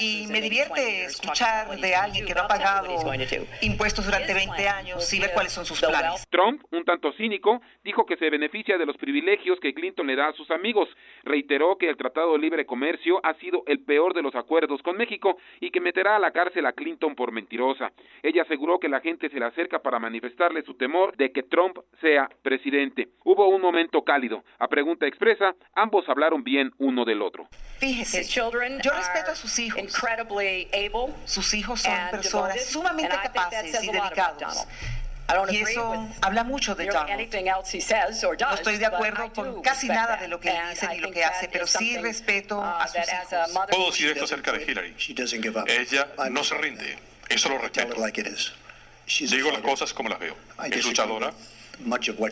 Y 0.00 0.28
me 0.28 0.40
divierte 0.40 1.06
escuchar 1.06 1.76
de 1.76 1.94
alguien 1.96 2.24
que 2.24 2.32
no 2.34 2.42
ha 2.42 2.48
pagado 2.48 2.86
impuestos 3.60 4.04
durante 4.04 4.32
20 4.32 4.68
años 4.68 5.12
y 5.12 5.18
ver 5.18 5.32
cuáles 5.34 5.52
son 5.52 5.66
sus 5.66 5.80
planes. 5.80 6.24
Trump, 6.30 6.62
un 6.70 6.84
tanto 6.84 7.12
cínico, 7.14 7.60
dijo 7.82 8.06
que 8.06 8.16
se 8.16 8.30
beneficia 8.30 8.78
de 8.78 8.86
los 8.86 8.96
privilegios 8.98 9.58
que 9.58 9.74
Clinton 9.74 10.06
le 10.06 10.14
da 10.14 10.28
a 10.28 10.32
sus 10.34 10.48
amigos. 10.52 10.88
Reiteró 11.24 11.76
que 11.76 11.88
el 11.88 11.96
Tratado 11.96 12.32
de 12.32 12.38
Libre 12.38 12.66
Comercio 12.66 13.18
ha 13.24 13.34
sido 13.34 13.64
el 13.66 13.80
peor 13.80 14.14
de 14.14 14.22
los 14.22 14.36
acuerdos 14.36 14.80
con 14.82 14.96
México 14.96 15.38
y 15.60 15.70
que 15.70 15.80
meterá 15.80 16.16
a 16.16 16.20
la 16.20 16.30
cárcel 16.30 16.66
a 16.66 16.72
Clinton 16.72 17.16
por 17.16 17.32
mentirosa. 17.32 17.90
Ella 18.22 18.42
aseguró 18.42 18.78
que 18.78 18.88
la 18.88 19.00
gente 19.00 19.28
se 19.28 19.40
le 19.40 19.46
acerca 19.46 19.80
para 19.80 19.98
manifestarle 19.98 20.62
su 20.62 20.74
temor 20.74 21.16
de 21.16 21.32
que 21.32 21.42
Trump 21.42 21.78
sea 22.00 22.28
presidente. 22.42 23.08
Hubo 23.24 23.48
un 23.48 23.60
momento 23.60 24.02
cálido. 24.02 24.44
A 24.60 24.68
pregunta 24.68 25.06
expresa, 25.06 25.54
ambos 25.74 26.08
hablaron 26.08 26.44
bien 26.44 26.70
uno 26.78 27.04
del 27.04 27.22
otro. 27.22 27.48
Fíjese, 27.78 28.24
yo 28.24 28.50
respeto 28.50 29.32
a 29.32 29.36
sus 29.36 29.58
hijos. 29.58 29.80
Sus 31.24 31.54
hijos 31.54 31.82
son 31.82 32.10
personas 32.10 32.64
sumamente 32.64 33.16
capaces 33.22 33.82
y 33.82 33.86
dedicados. 33.90 34.66
Y 35.50 35.56
eso 35.56 36.08
habla 36.20 36.44
mucho 36.44 36.76
de 36.76 36.86
Donald. 36.86 37.34
No 38.40 38.54
estoy 38.54 38.76
de 38.78 38.86
acuerdo 38.86 39.32
con 39.32 39.60
casi 39.60 39.88
nada 39.88 40.16
de 40.16 40.28
lo 40.28 40.38
que 40.38 40.52
dice 40.70 40.88
ni 40.88 40.98
lo 40.98 41.10
que 41.10 41.24
hace, 41.24 41.48
pero 41.48 41.66
sí 41.66 41.98
respeto 41.98 42.62
a 42.62 42.86
sus 42.86 42.96
hijos. 42.96 43.50
Puedo 43.70 43.90
decir 43.90 44.10
esto 44.10 44.24
acerca 44.24 44.52
de 44.52 44.62
Hillary. 44.62 44.94
Ella 45.66 46.08
no 46.30 46.44
se 46.44 46.54
rinde. 46.56 46.98
Eso 47.28 47.48
lo 47.48 47.58
respeto. 47.58 47.96
Digo 49.20 49.50
las 49.50 49.60
cosas 49.62 49.92
como 49.92 50.08
las 50.08 50.18
veo. 50.18 50.36
Es 50.70 50.84
luchadora. 50.84 51.32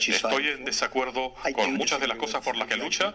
Estoy 0.08 0.48
en 0.48 0.64
desacuerdo 0.64 1.34
con 1.54 1.74
muchas 1.74 2.00
de 2.00 2.08
las 2.08 2.16
cosas 2.18 2.44
por 2.44 2.56
las 2.56 2.68
que 2.68 2.76
lucha. 2.76 3.14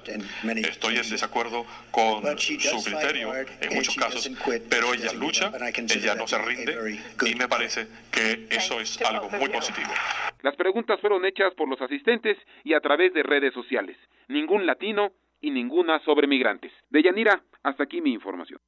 Estoy 0.56 0.98
en 0.98 1.10
desacuerdo 1.10 1.66
con 1.92 2.38
su 2.38 2.84
criterio 2.84 3.34
en 3.36 3.76
muchos 3.76 3.96
casos, 3.96 4.30
pero 4.70 4.94
ella 4.94 5.14
lucha, 5.14 5.52
ella 5.76 6.16
no 6.16 6.28
se 6.28 6.38
rinde 6.38 7.00
y 7.26 7.36
me 7.36 7.48
parece 7.48 7.88
que 8.12 8.48
eso 8.50 8.80
es 8.80 9.02
algo 9.02 9.30
muy 9.30 9.50
positivo. 9.50 9.90
Las 10.42 10.56
preguntas 10.56 11.00
fueron 11.02 11.26
hechas 11.26 11.54
por 11.56 11.68
los 11.68 11.82
asistentes 11.82 12.38
y 12.64 12.74
a 12.74 12.80
través 12.80 13.14
de 13.14 13.24
redes 13.24 13.54
sociales. 13.54 13.98
Ningún 14.28 14.66
latino 14.66 15.12
y 15.42 15.52
ninguna 15.52 16.00
sobre 16.06 16.28
migrantes. 16.28 16.72
De 16.90 17.04
Yanira, 17.04 17.44
hasta 17.64 17.84
aquí 17.84 18.02
mi 18.02 18.14
información. 18.14 18.60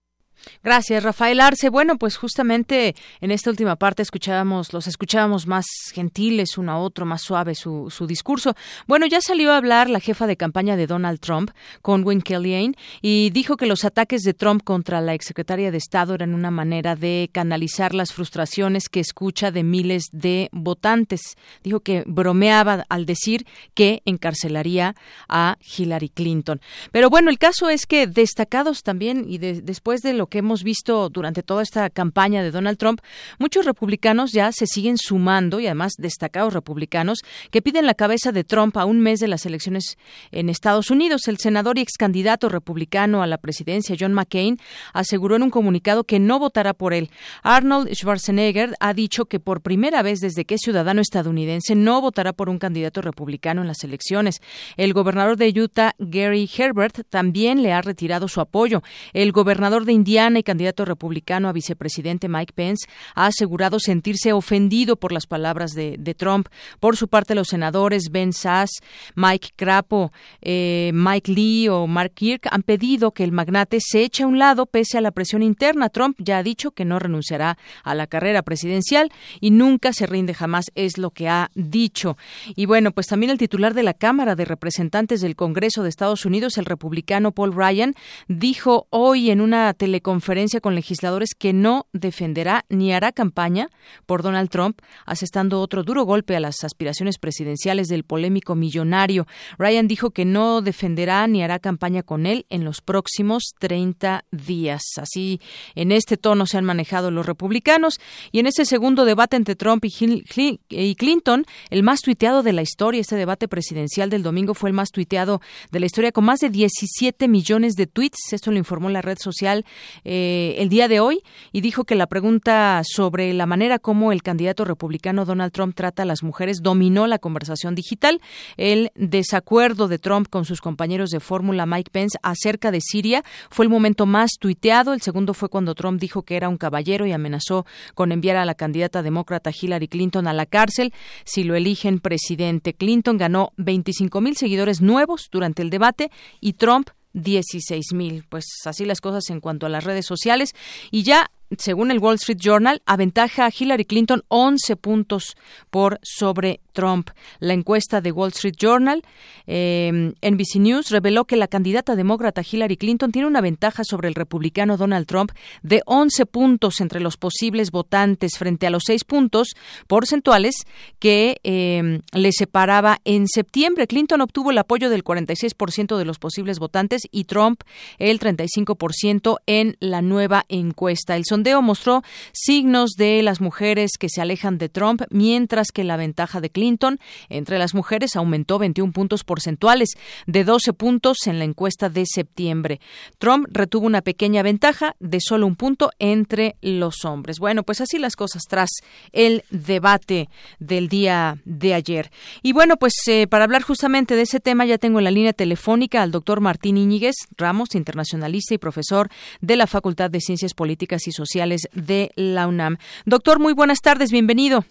Gracias, 0.64 1.04
Rafael 1.04 1.40
Arce. 1.40 1.70
Bueno, 1.70 1.98
pues 1.98 2.18
justamente 2.18 2.96
en 3.20 3.32
esta 3.32 3.50
última 3.50 3.76
parte 3.76 4.02
escuchábamos, 4.02 4.74
los 4.74 4.88
escuchábamos 4.88 5.48
más 5.48 5.66
gentiles 5.94 6.58
uno 6.58 6.72
a 6.72 6.78
otro, 6.78 7.06
más 7.06 7.22
suave 7.22 7.56
su, 7.56 7.90
su 7.90 8.08
discurso. 8.08 8.56
Bueno, 8.88 9.06
ya 9.06 9.22
salió 9.22 9.52
a 9.52 9.58
hablar 9.58 9.90
la 9.90 10.00
jefa 10.00 10.28
de 10.28 10.38
campaña 10.38 10.76
de 10.76 10.88
Donald 10.88 11.20
Trump, 11.20 11.52
Conwyn 11.82 12.22
Kellyanne, 12.22 12.76
y 13.02 13.30
dijo 13.32 13.58
que 13.58 13.66
los 13.66 13.86
ataques 13.86 14.22
de 14.22 14.34
Trump 14.34 14.64
contra 14.64 15.02
la 15.02 15.14
exsecretaria 15.14 15.72
de 15.72 15.78
Estado 15.78 16.14
eran 16.14 16.34
una 16.34 16.52
manera 16.52 16.96
de 16.96 17.30
canalizar 17.32 17.94
las 17.94 18.14
frustraciones 18.14 18.90
que 18.90 19.00
escucha 19.00 19.52
de 19.52 19.64
miles 19.64 20.06
de 20.12 20.50
votantes. 20.52 21.22
Dijo 21.64 21.80
que 21.80 22.04
bromeaba 22.06 22.86
al 22.90 23.06
decir 23.06 23.46
que 23.74 24.02
encarcelaría 24.06 24.96
a 25.28 25.58
Hillary 25.78 26.10
Clinton. 26.10 26.62
Pero 26.92 27.10
bueno, 27.10 27.30
el 27.30 27.38
caso 27.38 27.70
es 27.70 27.86
que 27.86 28.08
destacados 28.08 28.84
también 28.84 29.26
y 29.28 29.38
después 29.38 30.02
de 30.02 30.14
lo 30.22 30.28
que 30.28 30.38
hemos 30.38 30.64
visto 30.64 31.10
durante 31.10 31.42
toda 31.42 31.64
esta 31.64 31.90
campaña 31.90 32.44
de 32.44 32.52
Donald 32.52 32.78
Trump, 32.78 33.02
muchos 33.40 33.66
republicanos 33.66 34.32
ya 34.32 34.52
se 34.52 34.68
siguen 34.68 35.00
sumando 35.00 35.60
y 35.60 35.66
además 35.66 35.94
destacados 35.98 36.54
republicanos 36.54 37.22
que 37.50 37.64
piden 37.64 37.88
la 37.88 37.96
cabeza 37.96 38.32
de 38.32 38.44
Trump 38.44 38.78
a 38.78 38.86
un 38.86 39.00
mes 39.00 39.20
de 39.20 39.28
las 39.28 39.48
elecciones 39.48 39.98
en 40.32 40.50
Estados 40.50 40.92
Unidos. 40.92 41.28
El 41.28 41.40
senador 41.40 41.80
y 41.80 41.82
ex 41.82 41.94
candidato 41.98 42.50
republicano 42.50 43.24
a 43.24 43.26
la 43.26 43.40
presidencia, 43.40 43.96
John 44.00 44.14
McCain, 44.14 44.60
aseguró 44.94 45.38
en 45.38 45.42
un 45.42 45.50
comunicado 45.50 46.04
que 46.04 46.20
no 46.20 46.38
votará 46.38 46.76
por 46.76 46.94
él. 46.94 47.10
Arnold 47.42 47.92
Schwarzenegger 47.92 48.76
ha 48.80 48.94
dicho 48.94 49.26
que 49.26 49.40
por 49.40 49.62
primera 49.62 50.04
vez 50.04 50.20
desde 50.20 50.46
que 50.46 50.54
es 50.54 50.62
ciudadano 50.62 51.02
estadounidense 51.02 51.74
no 51.74 52.00
votará 52.00 52.32
por 52.32 52.48
un 52.48 52.60
candidato 52.60 53.02
republicano 53.02 53.62
en 53.62 53.68
las 53.68 53.84
elecciones. 53.84 54.40
El 54.78 54.94
gobernador 54.94 55.36
de 55.36 55.50
Utah, 55.60 55.96
Gary 55.98 56.48
Herbert, 56.56 57.08
también 57.10 57.64
le 57.64 57.74
ha 57.74 57.82
retirado 57.82 58.28
su 58.28 58.40
apoyo. 58.40 58.84
El 59.14 59.32
gobernador 59.32 59.86
de 59.86 59.94
Indiana 59.94 60.11
y 60.12 60.44
candidato 60.44 60.84
republicano 60.84 61.48
a 61.48 61.54
vicepresidente 61.54 62.28
Mike 62.28 62.52
Pence 62.54 62.88
ha 63.16 63.28
asegurado 63.28 63.80
sentirse 63.80 64.34
ofendido 64.34 64.98
por 64.98 65.14
las 65.14 65.26
palabras 65.26 65.72
de, 65.72 66.16
Trump. 66.18 66.50
Por 66.82 66.98
su 66.98 67.08
parte, 67.08 67.36
los 67.36 67.48
senadores 67.48 68.10
Ben 68.12 68.34
Sass, 68.34 68.70
Mike 69.16 69.52
Crapo, 69.56 70.12
eh, 70.42 70.92
Mike 70.94 71.32
Lee 71.32 71.70
o 71.70 71.88
Mark 71.88 72.12
Kirk 72.14 72.48
han 72.52 72.64
pedido 72.64 73.12
que 73.12 73.24
el 73.24 73.32
magnate 73.32 73.78
se 73.80 74.04
eche 74.04 74.24
a 74.24 74.28
un 74.28 74.38
lado 74.38 74.66
pese 74.66 74.98
a 74.98 75.02
la 75.02 75.12
presión 75.12 75.42
interna. 75.42 75.88
Trump 75.88 76.18
ya 76.20 76.40
ha 76.40 76.44
dicho 76.44 76.72
que 76.72 76.84
no 76.84 77.00
renunciará 77.00 77.58
a 77.84 77.96
la 77.96 78.08
carrera 78.08 78.42
presidencial 78.42 79.12
y 79.40 79.52
nunca 79.52 79.94
se 79.94 80.08
rinde 80.08 80.34
jamás, 80.34 80.66
es 80.76 80.98
lo 80.98 81.12
que 81.12 81.30
ha 81.30 81.50
dicho. 81.56 82.18
Y 82.56 82.66
bueno, 82.66 82.92
pues 82.92 83.08
también 83.08 83.30
el 83.30 83.38
titular 83.38 83.74
de 83.74 83.84
la 83.84 83.94
Cámara 83.94 84.36
de 84.36 84.44
Representantes 84.44 85.22
del 85.22 85.38
Congreso 85.38 85.84
de 85.84 85.90
Estados 85.90 86.26
Unidos, 86.26 86.58
el 86.58 86.66
republicano 86.66 87.32
Paul 87.32 87.56
Ryan, 87.56 87.96
dijo 88.28 88.88
hoy 88.90 89.32
en 89.32 89.40
una 89.40 89.74
tele 89.74 90.01
conferencia 90.02 90.62
con 90.62 90.76
legisladores 90.76 91.30
que 91.38 91.54
no 91.54 91.88
defenderá 91.94 92.66
ni 92.70 92.94
hará 92.94 93.12
campaña 93.12 93.70
por 94.06 94.24
Donald 94.24 94.50
Trump, 94.50 94.80
asestando 95.06 95.62
otro 95.62 95.84
duro 95.84 96.04
golpe 96.04 96.36
a 96.36 96.40
las 96.40 96.64
aspiraciones 96.64 97.18
presidenciales 97.18 97.88
del 97.88 98.04
polémico 98.04 98.56
millonario. 98.56 99.28
Ryan 99.58 99.88
dijo 99.88 100.12
que 100.12 100.26
no 100.26 100.62
defenderá 100.62 101.26
ni 101.28 101.44
hará 101.44 101.60
campaña 101.60 102.04
con 102.04 102.26
él 102.26 102.46
en 102.50 102.64
los 102.64 102.82
próximos 102.82 103.54
30 103.60 104.26
días. 104.32 104.82
Así, 104.98 105.40
en 105.76 105.92
este 105.92 106.18
tono 106.18 106.46
se 106.46 106.58
han 106.58 106.66
manejado 106.66 107.12
los 107.12 107.26
republicanos 107.26 108.00
y 108.32 108.40
en 108.40 108.48
ese 108.48 108.66
segundo 108.66 109.06
debate 109.06 109.36
entre 109.36 109.56
Trump 109.56 109.86
y 109.86 110.96
Clinton, 110.96 111.46
el 111.70 111.84
más 111.84 112.02
tuiteado 112.02 112.44
de 112.44 112.54
la 112.54 112.62
historia, 112.62 113.02
este 113.02 113.16
debate 113.16 113.48
presidencial 113.48 114.10
del 114.10 114.24
domingo 114.24 114.54
fue 114.54 114.70
el 114.70 114.74
más 114.74 114.92
tuiteado 114.92 115.42
de 115.72 115.80
la 115.80 115.86
historia 115.86 116.12
con 116.12 116.26
más 116.26 116.40
de 116.40 116.50
17 116.50 117.28
millones 117.28 117.74
de 117.76 117.88
tweets. 117.88 118.34
Esto 118.34 118.52
lo 118.52 118.58
informó 118.58 118.90
la 118.90 119.02
red 119.02 119.18
social 119.20 119.66
eh, 120.04 120.56
el 120.58 120.70
día 120.70 120.88
de 120.88 121.00
hoy 121.00 121.24
y 121.52 121.62
dijo 121.62 121.84
que 121.84 121.96
la 121.96 122.08
pregunta 122.08 122.82
sobre 122.84 123.34
la 123.34 123.46
manera 123.46 123.80
como 123.80 124.12
el 124.12 124.24
candidato 124.24 124.66
republicano 124.66 125.26
Donald 125.26 125.52
Trump 125.52 125.76
trata 125.76 126.04
a 126.04 126.06
las 126.06 126.24
mujeres 126.24 126.62
dominó 126.62 127.08
la 127.08 127.20
conversación 127.20 127.76
digital. 127.76 128.22
El 128.58 128.92
desacuerdo 128.96 129.88
de 129.88 130.00
Trump 130.00 130.28
con 130.30 130.46
sus 130.46 130.62
compañeros 130.62 131.10
de 131.10 131.20
fórmula 131.20 131.66
Mike 131.66 131.92
Pence 131.92 132.18
acerca 132.24 132.72
de 132.72 132.82
Siria 132.82 133.24
fue 133.50 133.66
el 133.66 133.70
momento 133.70 134.06
más 134.06 134.32
tuiteado. 134.40 134.94
El 134.94 135.02
segundo 135.02 135.34
fue 135.34 135.50
cuando 135.50 135.76
Trump 135.76 136.00
dijo 136.00 136.24
que 136.24 136.36
era 136.36 136.50
un 136.50 136.58
caballero 136.58 137.06
y 137.06 137.12
amenazó 137.12 137.66
con 137.96 138.12
enviar 138.12 138.38
a 138.38 138.46
la 138.46 138.56
candidata 138.56 139.02
demócrata 139.02 139.52
Hillary 139.52 139.88
Clinton 139.88 140.28
a 140.28 140.34
la 140.34 140.46
cárcel 140.46 140.94
si 141.26 141.44
lo 141.44 141.56
eligen 141.56 142.00
presidente. 142.00 142.74
Clinton 142.74 143.18
ganó 143.18 143.54
25 143.58 144.22
mil 144.22 144.36
seguidores 144.36 144.82
nuevos 144.82 145.30
durante 145.32 145.62
el 145.62 145.70
debate 145.70 146.12
y 146.40 146.54
Trump 146.54 146.90
16 147.14 147.94
mil. 147.94 148.26
Pues 148.30 148.46
así 148.66 148.86
las 148.86 149.02
cosas 149.02 149.30
en 149.30 149.40
cuanto 149.40 149.66
a 149.66 149.70
las 149.70 149.84
redes 149.84 150.06
sociales. 150.06 150.54
Y 150.92 151.04
ya 151.04 151.32
según 151.58 151.92
el 151.92 152.00
Wall 152.00 152.16
Street 152.16 152.40
Journal, 152.40 152.82
aventaja 152.86 153.46
a 153.46 153.52
Hillary 153.58 153.86
Clinton 153.86 154.24
11 154.30 154.76
puntos 154.78 155.36
por 155.70 156.00
sobre 156.02 156.60
Trump. 156.74 157.10
La 157.40 157.54
encuesta 157.54 158.02
de 158.02 158.12
Wall 158.12 158.30
Street 158.30 158.56
Journal, 158.58 159.04
eh, 159.48 160.14
NBC 160.22 160.60
News, 160.60 160.90
reveló 160.90 161.26
que 161.26 161.36
la 161.36 161.48
candidata 161.48 161.96
demócrata 161.96 162.44
Hillary 162.50 162.78
Clinton 162.78 163.12
tiene 163.12 163.28
una 163.28 163.42
ventaja 163.42 163.84
sobre 163.84 164.08
el 164.08 164.16
republicano 164.16 164.78
Donald 164.78 165.06
Trump 165.06 165.32
de 165.64 165.82
11 165.86 166.26
puntos 166.26 166.82
entre 166.82 167.00
los 167.00 167.18
posibles 167.18 167.72
votantes 167.72 168.38
frente 168.38 168.68
a 168.68 168.70
los 168.70 168.84
6 168.86 169.04
puntos 169.04 169.56
porcentuales 169.88 170.56
que 171.00 171.38
eh, 171.44 172.02
le 172.14 172.32
separaba 172.32 173.00
en 173.06 173.28
septiembre. 173.28 173.88
Clinton 173.88 174.22
obtuvo 174.22 174.52
el 174.52 174.58
apoyo 174.58 174.90
del 174.90 175.04
46% 175.04 175.98
de 175.98 176.06
los 176.06 176.20
posibles 176.20 176.60
votantes 176.60 177.02
y 177.12 177.26
Trump 177.26 177.62
el 177.98 178.20
35% 178.20 179.38
en 179.46 179.76
la 179.80 180.02
nueva 180.02 180.46
encuesta. 180.50 181.16
El 181.16 181.26
sondeo 181.42 181.64
mostró 181.64 182.04
signos 182.34 182.92
de 182.92 183.24
las 183.24 183.42
mujeres 183.42 183.94
que 183.98 184.10
se 184.10 184.22
alejan 184.22 184.60
de 184.60 184.70
Trump, 184.70 185.02
mientras 185.10 185.72
que 185.72 185.84
la 185.84 185.98
ventaja 185.98 186.40
de 186.40 186.52
Clinton 186.52 187.00
entre 187.30 187.58
las 187.58 187.74
mujeres 187.74 188.16
aumentó 188.16 188.60
21 188.60 188.94
puntos 188.94 189.24
porcentuales, 189.24 189.90
de 190.28 190.44
12 190.44 190.74
puntos 190.74 191.26
en 191.26 191.40
la 191.40 191.46
encuesta 191.46 191.90
de 191.90 192.06
septiembre. 192.06 192.80
Trump 193.18 193.48
retuvo 193.50 193.88
una 193.88 194.04
pequeña 194.04 194.44
ventaja 194.44 194.96
de 195.00 195.20
solo 195.20 195.48
un 195.48 195.56
punto 195.56 195.90
entre 195.98 196.58
los 196.62 197.06
hombres. 197.06 197.40
Bueno, 197.40 197.64
pues 197.64 197.82
así 197.82 197.98
las 197.98 198.16
cosas 198.16 198.44
tras 198.48 198.70
el 199.12 199.44
debate 199.50 200.30
del 200.60 200.90
día 200.90 201.40
de 201.46 201.74
ayer. 201.74 202.12
Y 202.44 202.54
bueno, 202.54 202.78
pues 202.78 202.94
eh, 203.08 203.26
para 203.26 203.46
hablar 203.46 203.64
justamente 203.64 204.16
de 204.16 204.24
ese 204.24 204.40
tema 204.40 204.66
ya 204.66 204.78
tengo 204.78 205.00
en 205.00 205.06
la 205.06 205.12
línea 205.12 205.34
telefónica 205.34 206.04
al 206.04 206.12
doctor 206.12 206.40
Martín 206.40 206.78
Íñiguez 206.78 207.16
Ramos, 207.36 207.74
internacionalista 207.74 208.54
y 208.54 208.60
profesor 208.60 209.10
de 209.40 209.56
la 209.56 209.66
Facultad 209.66 210.12
de 210.12 210.22
Ciencias 210.22 210.54
Políticas 210.54 211.08
y 211.08 211.12
Sociales 211.12 211.31
de 211.34 212.12
la 212.16 212.48
UNAM. 212.48 212.78
Doctor, 213.06 213.40
muy 213.40 213.54
buenas 213.54 213.82
tardes, 213.82 214.12
bienvenido. 214.12 214.64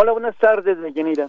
Hola, 0.00 0.12
buenas 0.12 0.36
tardes, 0.36 0.80
Deyanira. 0.80 1.28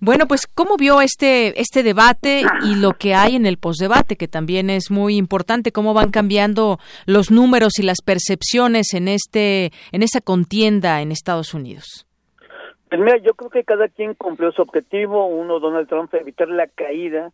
Bueno, 0.00 0.26
pues 0.26 0.46
cómo 0.46 0.76
vio 0.76 1.00
este 1.00 1.60
este 1.60 1.82
debate 1.82 2.42
y 2.64 2.74
lo 2.74 2.92
que 2.92 3.14
hay 3.14 3.36
en 3.36 3.46
el 3.46 3.58
posdebate, 3.58 4.16
que 4.16 4.28
también 4.28 4.70
es 4.70 4.90
muy 4.90 5.16
importante, 5.16 5.72
cómo 5.72 5.94
van 5.94 6.10
cambiando 6.10 6.78
los 7.06 7.30
números 7.30 7.78
y 7.78 7.82
las 7.82 7.98
percepciones 8.04 8.94
en 8.94 9.08
este 9.08 9.70
en 9.92 10.02
esa 10.02 10.20
contienda 10.20 11.00
en 11.00 11.12
Estados 11.12 11.54
Unidos. 11.54 12.06
Pues 12.88 13.00
mira, 13.00 13.16
yo 13.18 13.34
creo 13.34 13.50
que 13.50 13.64
cada 13.64 13.88
quien 13.88 14.14
cumplió 14.14 14.52
su 14.52 14.62
objetivo. 14.62 15.26
Uno, 15.26 15.60
Donald 15.60 15.88
Trump, 15.88 16.12
evitar 16.14 16.48
la 16.48 16.66
caída 16.66 17.30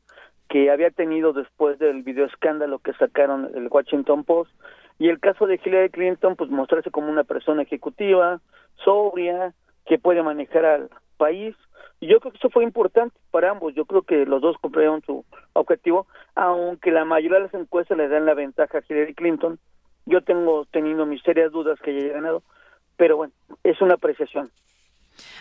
que 0.48 0.70
había 0.70 0.90
tenido 0.90 1.32
después 1.32 1.78
del 1.78 2.02
video 2.02 2.26
escándalo 2.26 2.78
que 2.78 2.92
sacaron 2.94 3.50
el 3.54 3.68
Washington 3.68 4.24
Post. 4.24 4.50
Y 4.98 5.08
el 5.08 5.20
caso 5.20 5.46
de 5.46 5.60
Hillary 5.64 5.90
Clinton, 5.90 6.36
pues 6.36 6.50
mostrarse 6.50 6.90
como 6.90 7.08
una 7.08 7.24
persona 7.24 7.62
ejecutiva, 7.62 8.40
sobria, 8.84 9.54
que 9.86 9.98
puede 9.98 10.22
manejar 10.22 10.64
al 10.64 10.90
país 11.16 11.54
y 12.00 12.06
yo 12.06 12.20
creo 12.20 12.32
que 12.32 12.38
eso 12.38 12.50
fue 12.50 12.64
importante 12.64 13.16
para 13.30 13.50
ambos. 13.50 13.74
Yo 13.74 13.84
creo 13.84 14.02
que 14.02 14.24
los 14.24 14.40
dos 14.40 14.56
cumplieron 14.58 15.02
su 15.02 15.24
objetivo, 15.52 16.06
aunque 16.34 16.90
la 16.90 17.04
mayoría 17.04 17.38
de 17.38 17.44
las 17.44 17.54
encuestas 17.54 17.98
le 17.98 18.08
dan 18.08 18.26
la 18.26 18.34
ventaja 18.34 18.78
a 18.78 18.82
Hillary 18.88 19.14
Clinton. 19.14 19.58
Yo 20.06 20.22
tengo 20.22 20.64
tenido 20.66 21.06
mis 21.06 21.22
serias 21.22 21.50
dudas 21.50 21.78
que 21.80 21.90
haya 21.90 22.14
ganado, 22.14 22.42
pero 22.96 23.16
bueno, 23.16 23.32
es 23.64 23.80
una 23.80 23.94
apreciación. 23.94 24.50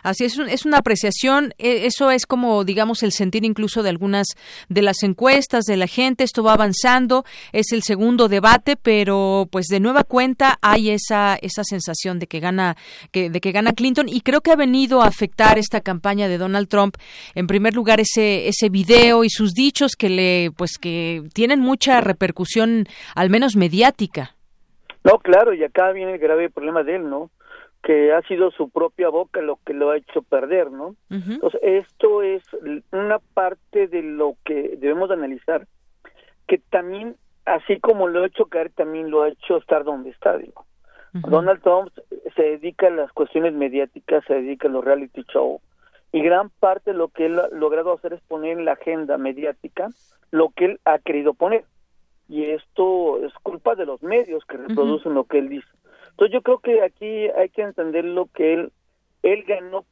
Así 0.04 0.26
es, 0.26 0.38
es 0.38 0.66
una 0.66 0.78
apreciación, 0.78 1.54
e, 1.58 1.86
eso 1.86 2.12
es 2.12 2.26
como, 2.26 2.64
digamos, 2.64 3.04
el 3.04 3.12
sentir 3.12 3.46
incluso 3.46 3.84
de 3.84 3.90
algunas 3.90 4.28
de 4.70 4.82
las 4.82 5.04
encuestas 5.04 5.66
de 5.66 5.78
la 5.78 5.88
gente, 5.88 6.24
esto 6.24 6.44
va 6.44 6.54
avanzando, 6.54 7.26
es 7.52 7.72
el 7.72 7.84
segundo 7.84 8.28
debate, 8.28 8.76
pero 8.76 9.48
pues 9.52 9.68
de 9.68 9.80
nueva 9.80 10.04
cuenta 10.04 10.58
hay 10.62 10.92
esa, 10.92 11.38
esa 11.42 11.64
sensación 11.64 12.20
de 12.20 12.28
que 12.28 12.40
gana, 12.40 12.78
que, 13.12 13.30
de 13.30 13.40
que 13.42 13.52
gana 13.52 13.74
Clinton 13.74 14.10
y 14.10 14.22
creo 14.22 14.42
que 14.42 14.52
ha 14.52 14.56
venido 14.56 15.02
a 15.02 15.08
afectar 15.08 15.58
esta 15.58 15.82
campaña 15.82 16.28
de 16.28 16.38
Donald 16.38 16.68
Trump, 16.68 16.98
en 17.36 17.48
primer 17.48 17.76
lugar 17.76 18.00
ese, 18.00 18.48
ese 18.48 18.70
video 18.70 19.24
y 19.24 19.30
sus 19.30 19.54
dichos 19.54 19.96
que 19.96 20.10
le, 20.10 20.52
pues 20.56 20.78
que 20.78 21.24
tienen 21.34 21.60
mucha 21.60 22.02
repercusión, 22.02 22.86
al 23.16 23.30
menos 23.30 23.56
mediática. 23.56 24.36
No, 25.04 25.20
claro, 25.20 25.54
y 25.54 25.64
acá 25.64 25.92
viene 25.92 26.14
el 26.14 26.20
grave 26.20 26.50
problema 26.50 26.84
de 26.84 26.96
él, 26.96 27.10
¿no? 27.10 27.30
Que 27.88 28.12
ha 28.12 28.22
sido 28.24 28.52
su 28.52 28.70
propia 28.70 29.08
boca 29.08 29.40
lo 29.40 29.60
que 29.66 29.74
lo 29.74 29.92
ha 29.92 29.98
hecho 29.98 30.22
perder, 30.22 30.70
¿no? 30.70 30.98
Entonces, 31.10 31.62
esto 31.64 32.22
es 32.22 32.44
una 32.92 33.20
parte 33.34 33.88
de 33.88 34.02
lo 34.02 34.36
que 34.44 34.76
debemos 34.78 35.10
analizar, 35.10 35.66
que 36.48 36.58
también, 36.58 37.16
así 37.46 37.80
como 37.80 38.10
lo 38.10 38.24
ha 38.24 38.28
hecho 38.28 38.48
caer, 38.48 38.72
también 38.72 39.10
lo 39.10 39.22
ha 39.22 39.30
hecho 39.30 39.56
estar 39.56 39.86
donde 39.86 40.10
está, 40.10 40.36
digo. 40.38 40.66
Donald 41.14 41.62
Trump 41.62 41.90
se 42.36 42.44
dedica 42.44 42.88
a 42.88 42.90
las 42.90 43.14
cuestiones 43.14 43.54
mediáticas, 43.54 44.26
se 44.26 44.34
dedica 44.34 44.68
a 44.68 44.72
los 44.72 44.84
reality 44.84 45.24
show, 45.32 45.62
y 46.12 46.22
gran 46.22 46.50
parte 46.50 46.92
de 46.92 46.98
lo 46.98 47.08
que 47.08 47.28
él 47.28 47.40
ha 47.40 47.48
logrado 47.54 47.94
hacer 47.94 48.12
es 48.12 48.22
poner 48.24 48.58
en 48.58 48.66
la 48.66 48.74
agenda 48.74 49.18
mediática 49.18 49.88
lo 50.32 50.50
que 50.50 50.66
él 50.66 50.80
ha 50.84 51.00
querido 51.00 51.34
poner. 51.36 51.64
Y 52.28 52.44
esto 52.48 53.24
es 53.24 53.32
culpa 53.44 53.76
de 53.76 53.86
los 53.86 54.04
medios 54.04 54.44
que 54.44 54.58
reproducen 54.58 55.14
lo 55.14 55.24
que 55.24 55.40
él 55.40 55.48
dice. 55.48 55.70
Entonces 56.18 56.34
yo 56.34 56.42
creo 56.42 56.58
que 56.58 56.82
aquí 56.82 57.30
hay 57.38 57.50
que 57.50 57.62
entender 57.62 58.04
lo 58.04 58.26
que 58.26 58.56
él, 58.56 58.72
él 59.22 59.44
ganó 59.44 59.86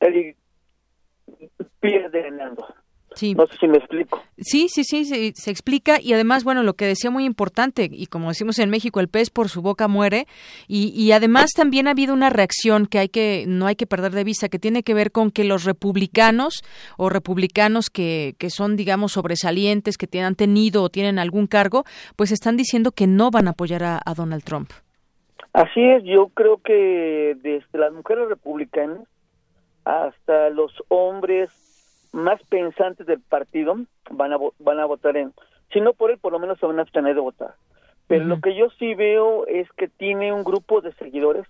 él 0.00 0.34
pierde 1.78 2.22
ganando. 2.22 2.66
Sí. 3.14 3.32
No 3.34 3.46
sé 3.46 3.56
si 3.60 3.68
me 3.68 3.78
explico. 3.78 4.20
Sí, 4.38 4.66
sí, 4.68 4.82
sí, 4.82 5.04
se, 5.04 5.50
explica 5.52 6.00
y 6.00 6.12
además, 6.12 6.42
bueno, 6.42 6.64
lo 6.64 6.74
que 6.74 6.86
decía 6.86 7.10
muy 7.10 7.24
importante 7.24 7.88
y 7.88 8.06
como 8.06 8.30
decimos 8.30 8.58
en 8.58 8.68
México, 8.68 8.98
el 8.98 9.06
pez 9.06 9.30
por 9.30 9.48
su 9.48 9.62
boca 9.62 9.86
muere 9.86 10.26
y, 10.66 10.88
y 10.88 11.12
además 11.12 11.50
también 11.54 11.86
ha 11.86 11.92
habido 11.92 12.14
una 12.14 12.28
reacción 12.28 12.86
que 12.86 12.98
hay 12.98 13.08
que 13.08 13.44
no 13.46 13.66
hay 13.66 13.76
que 13.76 13.86
perder 13.86 14.10
de 14.10 14.24
vista 14.24 14.48
que 14.48 14.58
tiene 14.58 14.82
que 14.82 14.94
ver 14.94 15.12
con 15.12 15.30
que 15.30 15.44
los 15.44 15.62
republicanos 15.62 16.64
o 16.96 17.10
republicanos 17.10 17.90
que, 17.90 18.34
que 18.38 18.50
son 18.50 18.74
digamos 18.74 19.12
sobresalientes 19.12 19.98
que 19.98 20.20
han 20.20 20.34
tenido 20.34 20.82
o 20.82 20.88
tienen 20.88 21.20
algún 21.20 21.46
cargo, 21.46 21.84
pues 22.16 22.32
están 22.32 22.56
diciendo 22.56 22.90
que 22.90 23.06
no 23.06 23.30
van 23.30 23.46
a 23.46 23.50
apoyar 23.50 23.84
a 23.84 24.14
Donald 24.16 24.42
Trump. 24.42 24.72
Así 25.52 25.82
es, 25.82 26.02
yo 26.04 26.28
creo 26.28 26.58
que 26.58 27.36
desde 27.42 27.78
las 27.78 27.92
mujeres 27.92 28.28
republicanas 28.28 29.06
hasta 29.84 30.50
los 30.50 30.72
hombres 30.88 31.50
más 32.12 32.42
pensantes 32.44 33.06
del 33.06 33.20
partido 33.20 33.76
van 34.10 34.32
a 34.32 34.38
van 34.58 34.80
a 34.80 34.86
votar 34.86 35.16
en, 35.16 35.32
si 35.72 35.80
no 35.80 35.92
por 35.92 36.10
él, 36.10 36.18
por 36.18 36.32
lo 36.32 36.38
menos 36.38 36.58
se 36.58 36.66
van 36.66 36.78
a 36.78 36.82
abstener 36.82 37.14
de 37.14 37.20
votar. 37.20 37.54
Pero 38.06 38.24
lo 38.26 38.40
que 38.40 38.54
yo 38.54 38.68
sí 38.78 38.94
veo 38.94 39.46
es 39.46 39.70
que 39.72 39.88
tiene 39.88 40.32
un 40.32 40.44
grupo 40.44 40.80
de 40.80 40.92
seguidores 40.94 41.46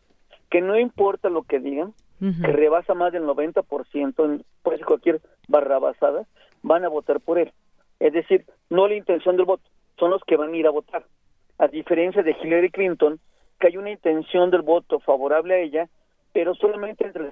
que 0.49 0.61
no 0.61 0.79
importa 0.79 1.29
lo 1.29 1.43
que 1.43 1.59
digan, 1.59 1.93
que 2.21 2.53
rebasa 2.53 2.95
más 2.95 3.13
del 3.13 3.25
90%, 3.25 4.45
puede 4.63 4.77
ser 4.77 4.87
cualquier 4.87 5.21
barrabasada, 5.49 6.25
van 6.63 6.85
a 6.85 6.89
votar 6.89 7.19
por 7.21 7.39
él. 7.39 7.51
Es 7.99 8.13
decir, 8.13 8.45
no 8.71 8.87
la 8.87 8.95
intención 8.95 9.37
del 9.37 9.47
voto, 9.47 9.65
son 9.99 10.11
los 10.11 10.23
que 10.23 10.37
van 10.37 10.53
a 10.53 10.57
ir 10.57 10.67
a 10.69 10.71
votar. 10.71 11.05
A 11.59 11.67
diferencia 11.67 12.23
de 12.23 12.37
Hillary 12.41 12.71
Clinton, 12.71 13.19
que 13.63 13.69
hay 13.69 13.77
una 13.77 13.93
intención 13.93 14.51
del 14.51 14.63
voto 14.63 14.99
favorable 14.99 15.55
a 15.55 15.59
ella, 15.59 15.89
pero 16.33 16.53
solamente 16.57 17.07
entre 17.07 17.31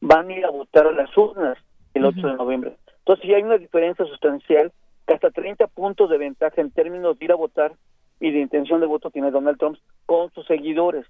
van 0.00 0.28
a 0.28 0.32
ir 0.32 0.44
a 0.44 0.50
votar 0.50 0.88
a 0.88 0.90
las 0.90 1.16
urnas 1.16 1.56
el 1.94 2.04
8 2.04 2.26
de 2.26 2.34
noviembre. 2.34 2.76
Entonces, 2.98 3.24
si 3.24 3.32
hay 3.32 3.44
una 3.44 3.56
diferencia 3.56 4.04
sustancial, 4.06 4.72
que 5.06 5.14
hasta 5.14 5.30
30 5.30 5.68
puntos 5.68 6.10
de 6.10 6.18
ventaja 6.18 6.60
en 6.60 6.72
términos 6.72 7.16
de 7.16 7.26
ir 7.26 7.30
a 7.30 7.36
votar 7.36 7.74
y 8.18 8.32
de 8.32 8.40
intención 8.40 8.80
de 8.80 8.86
voto 8.86 9.12
tiene 9.12 9.30
Donald 9.30 9.56
Trump 9.56 9.78
con 10.04 10.32
sus 10.32 10.44
seguidores. 10.46 11.06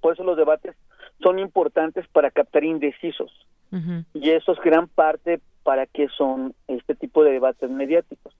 Por 0.00 0.12
eso 0.12 0.22
los 0.22 0.36
debates 0.36 0.76
son 1.20 1.40
importantes 1.40 2.06
para 2.12 2.30
captar 2.30 2.62
indecisos. 2.62 3.32
Y 4.14 4.30
eso 4.30 4.52
es 4.52 4.60
gran 4.60 4.86
parte 4.86 5.40
para 5.64 5.86
que 5.86 6.08
son 6.10 6.54
este 6.68 6.94
tipo 6.94 7.24
de 7.24 7.32
debates 7.32 7.68
mediáticos. 7.68 8.34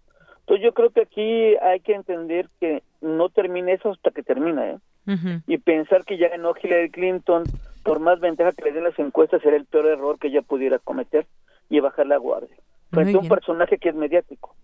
Entonces 0.51 0.65
yo 0.65 0.75
creo 0.75 0.91
que 0.91 1.03
aquí 1.03 1.57
hay 1.63 1.79
que 1.79 1.95
entender 1.95 2.49
que 2.59 2.83
no 3.01 3.29
termina 3.29 3.71
eso 3.71 3.93
hasta 3.93 4.11
que 4.11 4.25
termina, 4.25 4.69
¿eh? 4.69 4.79
Y 5.47 5.59
pensar 5.59 6.05
que 6.05 6.19
ya 6.19 6.29
ganó 6.29 6.55
Hillary 6.61 6.91
Clinton, 6.91 7.45
por 7.85 8.01
más 8.01 8.19
ventaja 8.19 8.51
que 8.51 8.65
le 8.65 8.73
den 8.73 8.83
las 8.83 8.99
encuestas, 8.99 9.43
será 9.43 9.55
el 9.55 9.65
peor 9.65 9.87
error 9.87 10.19
que 10.19 10.27
ella 10.27 10.43
pudiera 10.43 10.81
cometer 10.81 11.29
y 11.69 11.79
bajar 11.79 12.09
la 12.09 12.17
guardia. 12.17 12.57
Frente 12.91 13.17
a 13.17 13.21
un 13.21 13.29
personaje 13.29 13.79
que 13.79 13.91
es 13.91 13.95
mediático. 13.95 14.57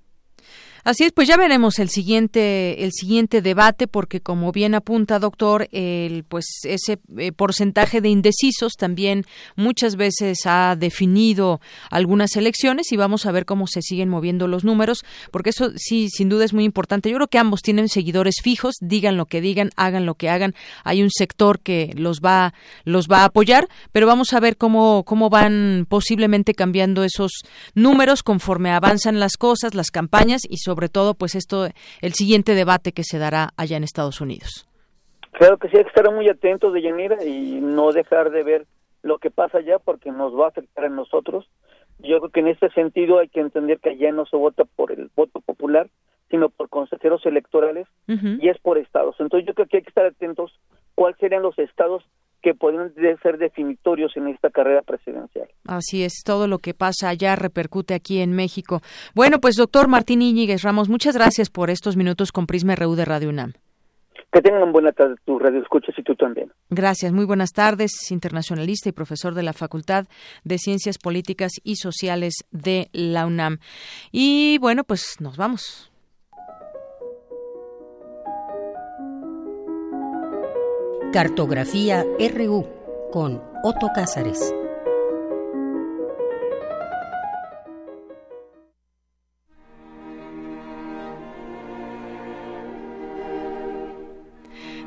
Así 0.86 1.02
es, 1.02 1.10
pues 1.10 1.26
ya 1.26 1.36
veremos 1.36 1.80
el 1.80 1.88
siguiente 1.88 2.84
el 2.84 2.92
siguiente 2.92 3.42
debate 3.42 3.88
porque 3.88 4.20
como 4.20 4.52
bien 4.52 4.76
apunta 4.76 5.18
doctor, 5.18 5.66
el 5.72 6.22
pues 6.22 6.60
ese 6.62 7.00
eh, 7.18 7.32
porcentaje 7.32 8.00
de 8.00 8.08
indecisos 8.08 8.74
también 8.78 9.24
muchas 9.56 9.96
veces 9.96 10.38
ha 10.44 10.76
definido 10.76 11.60
algunas 11.90 12.36
elecciones 12.36 12.92
y 12.92 12.96
vamos 12.96 13.26
a 13.26 13.32
ver 13.32 13.46
cómo 13.46 13.66
se 13.66 13.82
siguen 13.82 14.08
moviendo 14.08 14.46
los 14.46 14.62
números, 14.62 15.04
porque 15.32 15.50
eso 15.50 15.72
sí 15.74 16.08
sin 16.08 16.28
duda 16.28 16.44
es 16.44 16.52
muy 16.52 16.62
importante. 16.62 17.10
Yo 17.10 17.16
creo 17.16 17.26
que 17.26 17.38
ambos 17.40 17.62
tienen 17.62 17.88
seguidores 17.88 18.36
fijos, 18.40 18.76
digan 18.80 19.16
lo 19.16 19.26
que 19.26 19.40
digan, 19.40 19.70
hagan 19.74 20.06
lo 20.06 20.14
que 20.14 20.28
hagan. 20.28 20.54
Hay 20.84 21.02
un 21.02 21.10
sector 21.10 21.58
que 21.58 21.94
los 21.96 22.20
va 22.20 22.54
los 22.84 23.08
va 23.08 23.22
a 23.22 23.24
apoyar, 23.24 23.68
pero 23.90 24.06
vamos 24.06 24.32
a 24.34 24.38
ver 24.38 24.56
cómo 24.56 25.02
cómo 25.02 25.30
van 25.30 25.84
posiblemente 25.88 26.54
cambiando 26.54 27.02
esos 27.02 27.32
números 27.74 28.22
conforme 28.22 28.70
avanzan 28.70 29.18
las 29.18 29.36
cosas, 29.36 29.74
las 29.74 29.90
campañas 29.90 30.42
y 30.48 30.58
sobre 30.58 30.75
sobre 30.76 30.90
todo 30.90 31.14
pues 31.14 31.34
esto 31.34 31.68
el 32.02 32.12
siguiente 32.12 32.54
debate 32.54 32.92
que 32.92 33.02
se 33.02 33.18
dará 33.18 33.48
allá 33.56 33.78
en 33.78 33.82
Estados 33.82 34.20
Unidos. 34.20 34.68
Claro 35.32 35.56
que 35.56 35.70
sí, 35.70 35.78
hay 35.78 35.84
que 35.84 35.88
estar 35.88 36.12
muy 36.12 36.28
atentos 36.28 36.70
de 36.74 36.82
Yanira 36.82 37.24
y 37.24 37.60
no 37.62 37.92
dejar 37.92 38.30
de 38.30 38.42
ver 38.42 38.66
lo 39.02 39.16
que 39.16 39.30
pasa 39.30 39.58
allá 39.58 39.78
porque 39.78 40.12
nos 40.12 40.38
va 40.38 40.44
a 40.44 40.48
afectar 40.48 40.84
a 40.84 40.88
nosotros. 40.90 41.48
Yo 42.00 42.18
creo 42.18 42.30
que 42.30 42.40
en 42.40 42.48
este 42.48 42.68
sentido 42.72 43.20
hay 43.20 43.28
que 43.28 43.40
entender 43.40 43.78
que 43.80 43.88
allá 43.90 44.12
no 44.12 44.26
se 44.26 44.36
vota 44.36 44.64
por 44.66 44.92
el 44.92 45.10
voto 45.16 45.40
popular, 45.40 45.88
sino 46.28 46.50
por 46.50 46.68
consejeros 46.68 47.24
electorales 47.24 47.86
y 48.06 48.46
es 48.50 48.58
por 48.58 48.76
estados. 48.76 49.16
Entonces 49.18 49.46
yo 49.48 49.54
creo 49.54 49.68
que 49.68 49.78
hay 49.78 49.82
que 49.82 49.88
estar 49.88 50.04
atentos 50.04 50.52
cuáles 50.94 51.18
serían 51.18 51.42
los 51.42 51.58
estados 51.58 52.04
que 52.46 52.54
pueden 52.54 52.94
ser 53.24 53.38
definitorios 53.38 54.16
en 54.16 54.28
esta 54.28 54.50
carrera 54.50 54.82
presidencial. 54.82 55.48
Así 55.66 56.04
es, 56.04 56.22
todo 56.24 56.46
lo 56.46 56.58
que 56.58 56.74
pasa 56.74 57.08
allá 57.08 57.34
repercute 57.34 57.92
aquí 57.92 58.20
en 58.20 58.34
México. 58.34 58.82
Bueno, 59.16 59.40
pues 59.40 59.56
doctor 59.56 59.88
Martín 59.88 60.22
Íñiguez 60.22 60.62
Ramos, 60.62 60.88
muchas 60.88 61.16
gracias 61.16 61.50
por 61.50 61.70
estos 61.70 61.96
minutos 61.96 62.30
con 62.30 62.46
Prisma 62.46 62.76
RU 62.76 62.94
de 62.94 63.04
Radio 63.04 63.30
UNAM. 63.30 63.54
Que 64.32 64.40
tengan 64.42 64.70
buena 64.70 64.92
tarde 64.92 65.16
tu 65.24 65.40
radio 65.40 65.60
escuchas 65.60 65.98
y 65.98 66.04
tú 66.04 66.14
también. 66.14 66.52
Gracias, 66.70 67.12
muy 67.12 67.24
buenas 67.24 67.50
tardes, 67.50 68.12
internacionalista 68.12 68.90
y 68.90 68.92
profesor 68.92 69.34
de 69.34 69.42
la 69.42 69.52
Facultad 69.52 70.04
de 70.44 70.58
Ciencias 70.58 70.98
Políticas 70.98 71.50
y 71.64 71.74
Sociales 71.76 72.44
de 72.52 72.90
la 72.92 73.26
UNAM. 73.26 73.58
Y 74.12 74.58
bueno, 74.58 74.84
pues 74.84 75.16
nos 75.18 75.36
vamos. 75.36 75.90
Cartografía 81.16 82.04
RU 82.34 82.66
con 83.10 83.42
Otto 83.64 83.88
Cázares. 83.94 84.54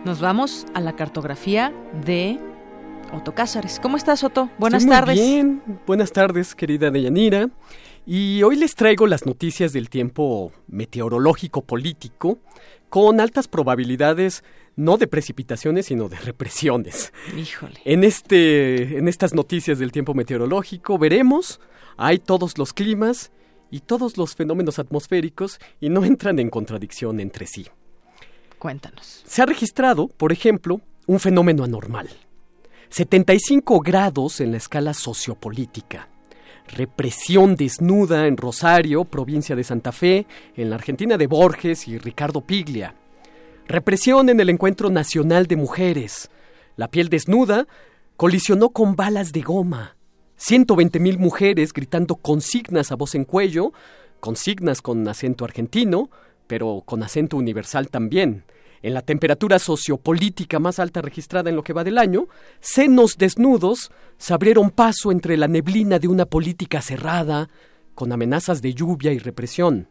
Nos 0.05 0.21
vamos 0.21 0.67
a 0.75 0.81
la 0.81 0.95
cartografía 0.95 1.73
de 2.05 2.37
Otto 3.11 3.33
Cázares. 3.33 3.79
¿Cómo 3.79 3.97
estás, 3.97 4.23
Otto? 4.23 4.51
Buenas 4.59 4.85
tardes. 4.85 5.17
Muy 5.17 5.27
bien, 5.27 5.63
buenas 5.87 6.11
tardes, 6.11 6.53
querida 6.53 6.91
Deyanira. 6.91 7.49
Y 8.05 8.43
hoy 8.43 8.55
les 8.55 8.75
traigo 8.75 9.07
las 9.07 9.25
noticias 9.25 9.73
del 9.73 9.89
tiempo 9.89 10.51
meteorológico 10.67 11.63
político 11.63 12.37
con 12.89 13.19
altas 13.19 13.47
probabilidades 13.47 14.43
no 14.75 14.97
de 14.97 15.07
precipitaciones, 15.07 15.87
sino 15.87 16.09
de 16.09 16.17
represiones. 16.17 17.13
Híjole. 17.37 17.79
En, 17.85 18.03
este, 18.03 18.97
en 18.97 19.07
estas 19.07 19.33
noticias 19.33 19.77
del 19.77 19.91
tiempo 19.91 20.13
meteorológico 20.13 20.97
veremos, 20.97 21.59
hay 21.97 22.19
todos 22.19 22.57
los 22.57 22.73
climas 22.73 23.31
y 23.71 23.81
todos 23.81 24.17
los 24.17 24.35
fenómenos 24.35 24.79
atmosféricos 24.79 25.59
y 25.79 25.89
no 25.89 26.03
entran 26.05 26.39
en 26.39 26.49
contradicción 26.49 27.19
entre 27.19 27.45
sí. 27.45 27.67
Cuéntanos. 28.57 29.23
Se 29.25 29.41
ha 29.41 29.45
registrado, 29.45 30.07
por 30.07 30.31
ejemplo, 30.31 30.81
un 31.07 31.19
fenómeno 31.19 31.63
anormal. 31.63 32.09
75 32.89 33.79
grados 33.81 34.41
en 34.41 34.51
la 34.51 34.57
escala 34.57 34.93
sociopolítica. 34.93 36.09
Represión 36.71 37.55
desnuda 37.55 38.27
en 38.27 38.37
Rosario, 38.37 39.03
provincia 39.03 39.55
de 39.55 39.63
Santa 39.63 39.91
Fe, 39.91 40.27
en 40.55 40.69
la 40.69 40.75
Argentina 40.75 41.17
de 41.17 41.25
Borges 41.25 41.87
y 41.87 41.97
Ricardo 41.97 42.41
Piglia. 42.41 42.95
Represión 43.67 44.29
en 44.29 44.39
el 44.39 44.49
Encuentro 44.49 44.89
Nacional 44.89 45.47
de 45.47 45.55
Mujeres. 45.55 46.29
La 46.75 46.87
piel 46.87 47.09
desnuda 47.09 47.67
colisionó 48.17 48.69
con 48.69 48.95
balas 48.95 49.31
de 49.31 49.41
goma. 49.41 49.95
120 50.37 50.99
mil 50.99 51.17
mujeres 51.17 51.73
gritando 51.73 52.15
consignas 52.15 52.91
a 52.91 52.95
voz 52.95 53.15
en 53.15 53.25
cuello, 53.25 53.73
consignas 54.19 54.81
con 54.81 55.07
acento 55.07 55.45
argentino, 55.45 56.09
pero 56.47 56.83
con 56.85 57.01
acento 57.03 57.35
universal 57.35 57.89
también. 57.89 58.43
En 58.81 58.93
la 58.93 59.01
temperatura 59.01 59.59
sociopolítica 59.59 60.59
más 60.59 60.79
alta 60.79 61.01
registrada 61.01 61.49
en 61.49 61.55
lo 61.55 61.63
que 61.63 61.73
va 61.73 61.83
del 61.83 61.97
año, 61.97 62.27
senos 62.61 63.17
desnudos 63.17 63.91
se 64.17 64.33
abrieron 64.33 64.69
paso 64.69 65.11
entre 65.11 65.35
la 65.35 65.47
neblina 65.47 65.99
de 65.99 66.07
una 66.07 66.25
política 66.25 66.81
cerrada, 66.81 67.49
con 67.93 68.11
amenazas 68.13 68.61
de 68.61 68.73
lluvia 68.73 69.11
y 69.11 69.19
represión. 69.19 69.87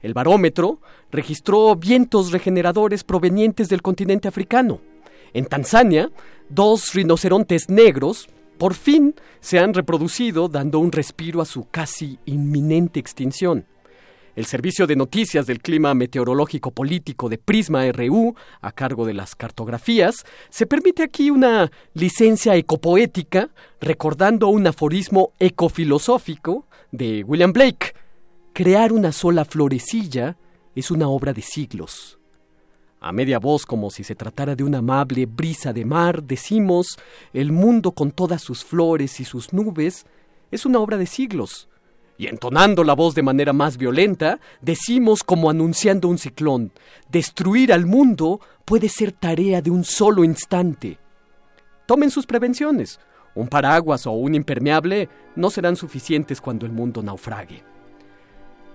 El 0.00 0.14
barómetro 0.14 0.80
registró 1.10 1.76
vientos 1.76 2.32
regeneradores 2.32 3.04
provenientes 3.04 3.68
del 3.68 3.82
continente 3.82 4.28
africano. 4.28 4.80
En 5.34 5.44
Tanzania, 5.44 6.10
dos 6.48 6.94
rinocerontes 6.94 7.68
negros 7.68 8.28
por 8.56 8.72
fin 8.72 9.14
se 9.40 9.58
han 9.58 9.74
reproducido 9.74 10.48
dando 10.48 10.78
un 10.78 10.92
respiro 10.92 11.42
a 11.42 11.44
su 11.44 11.68
casi 11.70 12.18
inminente 12.24 12.98
extinción. 12.98 13.66
El 14.36 14.46
Servicio 14.46 14.86
de 14.86 14.94
Noticias 14.94 15.46
del 15.46 15.60
Clima 15.60 15.94
Meteorológico 15.94 16.70
Político 16.70 17.28
de 17.28 17.38
Prisma 17.38 17.90
RU, 17.90 18.36
a 18.60 18.70
cargo 18.70 19.04
de 19.04 19.14
las 19.14 19.34
cartografías, 19.34 20.24
se 20.50 20.66
permite 20.66 21.02
aquí 21.02 21.30
una 21.30 21.72
licencia 21.94 22.54
ecopoética 22.54 23.48
recordando 23.80 24.48
un 24.48 24.66
aforismo 24.68 25.32
ecofilosófico 25.40 26.66
de 26.92 27.24
William 27.24 27.52
Blake, 27.52 27.94
Crear 28.56 28.90
una 28.94 29.12
sola 29.12 29.44
florecilla 29.44 30.38
es 30.74 30.90
una 30.90 31.08
obra 31.08 31.34
de 31.34 31.42
siglos. 31.42 32.18
A 33.00 33.12
media 33.12 33.38
voz, 33.38 33.66
como 33.66 33.90
si 33.90 34.02
se 34.02 34.14
tratara 34.14 34.56
de 34.56 34.64
una 34.64 34.78
amable 34.78 35.26
brisa 35.26 35.74
de 35.74 35.84
mar, 35.84 36.22
decimos, 36.22 36.98
el 37.34 37.52
mundo 37.52 37.92
con 37.92 38.12
todas 38.12 38.40
sus 38.40 38.64
flores 38.64 39.20
y 39.20 39.26
sus 39.26 39.52
nubes 39.52 40.06
es 40.50 40.64
una 40.64 40.78
obra 40.78 40.96
de 40.96 41.04
siglos. 41.04 41.68
Y 42.18 42.28
entonando 42.28 42.82
la 42.82 42.94
voz 42.94 43.14
de 43.14 43.22
manera 43.22 43.52
más 43.52 43.76
violenta, 43.76 44.40
decimos 44.60 45.22
como 45.22 45.50
anunciando 45.50 46.08
un 46.08 46.18
ciclón, 46.18 46.72
destruir 47.10 47.72
al 47.72 47.86
mundo 47.86 48.40
puede 48.64 48.88
ser 48.88 49.12
tarea 49.12 49.60
de 49.60 49.70
un 49.70 49.84
solo 49.84 50.24
instante. 50.24 50.98
Tomen 51.86 52.10
sus 52.10 52.26
prevenciones. 52.26 52.98
Un 53.34 53.48
paraguas 53.48 54.06
o 54.06 54.12
un 54.12 54.34
impermeable 54.34 55.10
no 55.36 55.50
serán 55.50 55.76
suficientes 55.76 56.40
cuando 56.40 56.64
el 56.64 56.72
mundo 56.72 57.02
naufrague. 57.02 57.62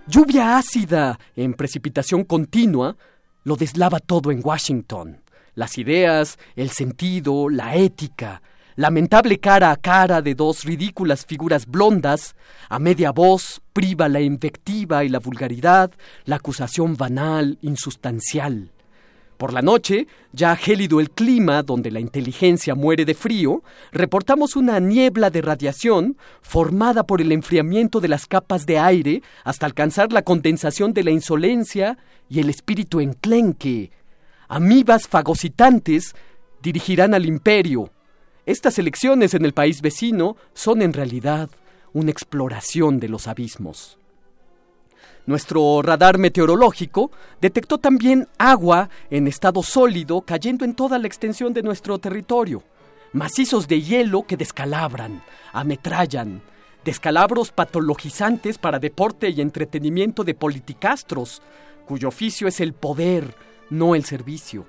Lluvia 0.05 0.57
ácida 0.57 1.19
en 1.35 1.53
precipitación 1.55 2.23
continua 2.23 2.95
lo 3.43 3.55
deslava 3.55 3.99
todo 3.99 4.31
en 4.31 4.41
Washington. 4.43 5.21
Las 5.55 5.77
ideas, 5.77 6.37
el 6.55 6.69
sentido, 6.69 7.49
la 7.49 7.75
ética, 7.75 8.41
lamentable 8.75 9.39
cara 9.39 9.71
a 9.71 9.75
cara 9.75 10.21
de 10.21 10.35
dos 10.35 10.63
ridículas 10.63 11.25
figuras 11.25 11.65
blondas, 11.65 12.35
a 12.69 12.79
media 12.79 13.11
voz 13.11 13.61
priva 13.73 14.09
la 14.09 14.21
invectiva 14.21 15.03
y 15.03 15.09
la 15.09 15.19
vulgaridad, 15.19 15.91
la 16.25 16.37
acusación 16.37 16.95
banal, 16.95 17.57
insustancial. 17.61 18.71
Por 19.41 19.53
la 19.53 19.63
noche, 19.63 20.05
ya 20.33 20.55
gélido 20.55 20.99
el 20.99 21.09
clima 21.09 21.63
donde 21.63 21.89
la 21.89 21.99
inteligencia 21.99 22.75
muere 22.75 23.05
de 23.05 23.15
frío, 23.15 23.63
reportamos 23.91 24.55
una 24.55 24.79
niebla 24.79 25.31
de 25.31 25.41
radiación 25.41 26.15
formada 26.43 27.07
por 27.07 27.21
el 27.21 27.31
enfriamiento 27.31 27.99
de 27.99 28.07
las 28.07 28.27
capas 28.27 28.67
de 28.67 28.77
aire 28.77 29.23
hasta 29.43 29.65
alcanzar 29.65 30.13
la 30.13 30.21
condensación 30.21 30.93
de 30.93 31.03
la 31.03 31.09
insolencia 31.09 31.97
y 32.29 32.39
el 32.39 32.51
espíritu 32.51 32.99
enclenque. 32.99 33.89
Amibas 34.47 35.07
fagocitantes 35.07 36.13
dirigirán 36.61 37.15
al 37.15 37.25
imperio. 37.25 37.89
Estas 38.51 38.77
elecciones 38.79 39.33
en 39.33 39.45
el 39.45 39.53
país 39.53 39.81
vecino 39.81 40.35
son 40.53 40.81
en 40.81 40.91
realidad 40.91 41.49
una 41.93 42.11
exploración 42.11 42.99
de 42.99 43.07
los 43.07 43.29
abismos. 43.29 43.97
Nuestro 45.25 45.81
radar 45.81 46.17
meteorológico 46.17 47.11
detectó 47.39 47.77
también 47.77 48.27
agua 48.37 48.89
en 49.09 49.29
estado 49.29 49.63
sólido 49.63 50.19
cayendo 50.19 50.65
en 50.65 50.75
toda 50.75 50.99
la 50.99 51.07
extensión 51.07 51.53
de 51.53 51.63
nuestro 51.63 51.97
territorio. 51.97 52.61
Macizos 53.13 53.69
de 53.69 53.81
hielo 53.81 54.23
que 54.23 54.35
descalabran, 54.35 55.23
ametrallan, 55.53 56.41
descalabros 56.83 57.53
patologizantes 57.53 58.57
para 58.57 58.79
deporte 58.79 59.29
y 59.29 59.39
entretenimiento 59.39 60.25
de 60.25 60.33
politicastros, 60.33 61.41
cuyo 61.85 62.09
oficio 62.09 62.49
es 62.49 62.59
el 62.59 62.73
poder, 62.73 63.33
no 63.69 63.95
el 63.95 64.03
servicio. 64.03 64.65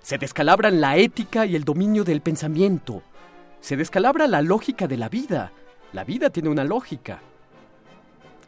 Se 0.00 0.18
descalabran 0.18 0.80
la 0.80 0.96
ética 0.96 1.46
y 1.46 1.54
el 1.54 1.62
dominio 1.62 2.02
del 2.02 2.20
pensamiento. 2.20 3.04
Se 3.62 3.78
descalabra 3.78 4.26
la 4.26 4.42
lógica 4.42 4.86
de 4.86 4.98
la 4.98 5.08
vida. 5.08 5.52
La 5.94 6.04
vida 6.04 6.28
tiene 6.28 6.50
una 6.50 6.64
lógica 6.64 7.22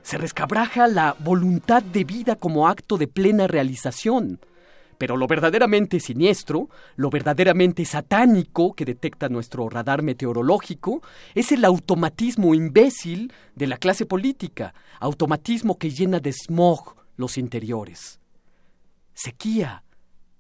se 0.05 0.19
rescabraja 0.19 0.86
la 0.86 1.16
voluntad 1.19 1.82
de 1.82 2.05
vida 2.05 2.36
como 2.36 2.69
acto 2.69 2.99
de 2.99 3.09
plena 3.09 3.47
realización. 3.47 4.39
Pero 4.99 5.16
lo 5.16 5.27
verdaderamente 5.27 5.99
siniestro, 5.99 6.69
lo 6.97 7.09
verdaderamente 7.09 7.86
satánico 7.86 8.74
que 8.74 8.85
detecta 8.85 9.31
nuestro 9.31 9.69
radar 9.70 10.03
meteorológico, 10.03 11.03
es 11.35 11.53
el 11.53 11.65
automatismo 11.65 12.55
imbécil 12.55 13.32
de 13.57 13.66
la 13.66 13.78
clase 13.78 14.05
política, 14.05 14.74
automatismo 15.01 15.78
que 15.78 15.91
llena 15.91 16.20
de 16.20 16.32
smog 16.32 16.97
los 17.16 17.39
interiores. 17.39 18.20
Sequía. 19.15 19.84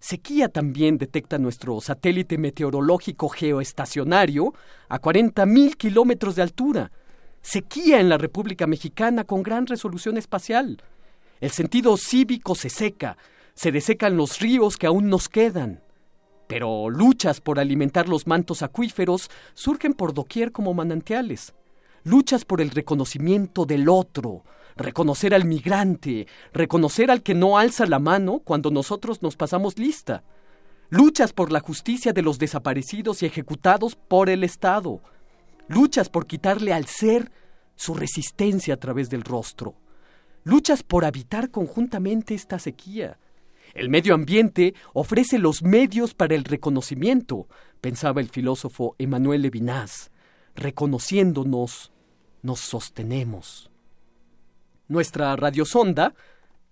Sequía 0.06 0.50
también 0.50 0.98
detecta 0.98 1.38
nuestro 1.38 1.80
satélite 1.80 2.36
meteorológico 2.36 3.30
geoestacionario 3.30 4.52
a 4.90 5.00
40.000 5.00 5.76
kilómetros 5.76 6.36
de 6.36 6.42
altura, 6.42 6.92
sequía 7.40 8.00
en 8.00 8.10
la 8.10 8.18
República 8.18 8.66
Mexicana 8.66 9.24
con 9.24 9.42
gran 9.42 9.66
resolución 9.66 10.18
espacial. 10.18 10.82
El 11.40 11.50
sentido 11.52 11.96
cívico 11.96 12.54
se 12.54 12.68
seca, 12.68 13.16
se 13.54 13.72
desecan 13.72 14.18
los 14.18 14.40
ríos 14.40 14.76
que 14.76 14.86
aún 14.86 15.08
nos 15.08 15.30
quedan. 15.30 15.80
Pero 16.48 16.90
luchas 16.90 17.40
por 17.40 17.58
alimentar 17.58 18.06
los 18.06 18.26
mantos 18.26 18.60
acuíferos 18.60 19.30
surgen 19.54 19.94
por 19.94 20.12
doquier 20.12 20.52
como 20.52 20.74
manantiales. 20.74 21.54
Luchas 22.02 22.44
por 22.44 22.60
el 22.60 22.72
reconocimiento 22.72 23.64
del 23.64 23.88
otro, 23.88 24.44
reconocer 24.76 25.34
al 25.34 25.44
migrante, 25.44 26.26
reconocer 26.52 27.10
al 27.10 27.22
que 27.22 27.34
no 27.34 27.58
alza 27.58 27.86
la 27.86 27.98
mano 27.98 28.40
cuando 28.40 28.70
nosotros 28.70 29.22
nos 29.22 29.36
pasamos 29.36 29.78
lista. 29.78 30.24
Luchas 30.90 31.32
por 31.32 31.50
la 31.50 31.60
justicia 31.60 32.12
de 32.12 32.22
los 32.22 32.38
desaparecidos 32.38 33.22
y 33.22 33.26
ejecutados 33.26 33.96
por 33.96 34.28
el 34.30 34.44
Estado. 34.44 35.00
Luchas 35.68 36.08
por 36.08 36.26
quitarle 36.26 36.72
al 36.72 36.86
ser 36.86 37.32
su 37.76 37.94
resistencia 37.94 38.74
a 38.74 38.76
través 38.76 39.10
del 39.10 39.22
rostro. 39.22 39.74
Luchas 40.44 40.82
por 40.82 41.04
habitar 41.04 41.50
conjuntamente 41.50 42.34
esta 42.34 42.58
sequía. 42.58 43.18
El 43.72 43.88
medio 43.88 44.14
ambiente 44.14 44.74
ofrece 44.92 45.38
los 45.38 45.62
medios 45.62 46.14
para 46.14 46.34
el 46.34 46.44
reconocimiento, 46.44 47.48
pensaba 47.80 48.20
el 48.20 48.28
filósofo 48.28 48.94
Emmanuel 48.98 49.42
Levinas. 49.42 50.12
Reconociéndonos, 50.54 51.92
nos 52.42 52.60
sostenemos. 52.60 53.73
Nuestra 54.88 55.34
radiosonda, 55.36 56.14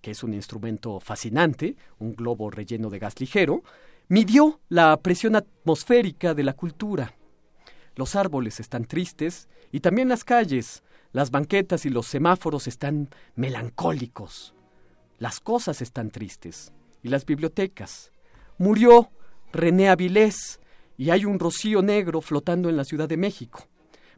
que 0.01 0.11
es 0.11 0.23
un 0.23 0.33
instrumento 0.33 0.99
fascinante, 0.99 1.75
un 1.99 2.15
globo 2.15 2.51
relleno 2.51 2.89
de 2.89 2.99
gas 2.99 3.19
ligero, 3.19 3.63
midió 4.07 4.59
la 4.69 4.95
presión 4.97 5.35
atmosférica 5.35 6.33
de 6.33 6.43
la 6.43 6.53
cultura. 6.53 7.15
Los 7.95 8.15
árboles 8.15 8.59
están 8.59 8.85
tristes 8.85 9.47
y 9.71 9.79
también 9.79 10.09
las 10.09 10.23
calles, 10.23 10.83
las 11.11 11.31
banquetas 11.31 11.85
y 11.85 11.89
los 11.89 12.07
semáforos 12.07 12.67
están 12.67 13.09
melancólicos. 13.35 14.53
Las 15.19 15.39
cosas 15.39 15.81
están 15.81 16.11
tristes 16.11 16.73
y 17.01 17.09
las 17.09 17.25
bibliotecas. 17.25 18.11
Murió 18.57 19.09
René 19.51 19.89
Avilés 19.89 20.59
y 20.97 21.11
hay 21.11 21.25
un 21.25 21.39
rocío 21.39 21.81
negro 21.81 22.21
flotando 22.21 22.69
en 22.69 22.77
la 22.77 22.83
Ciudad 22.83 23.07
de 23.07 23.17
México. 23.17 23.67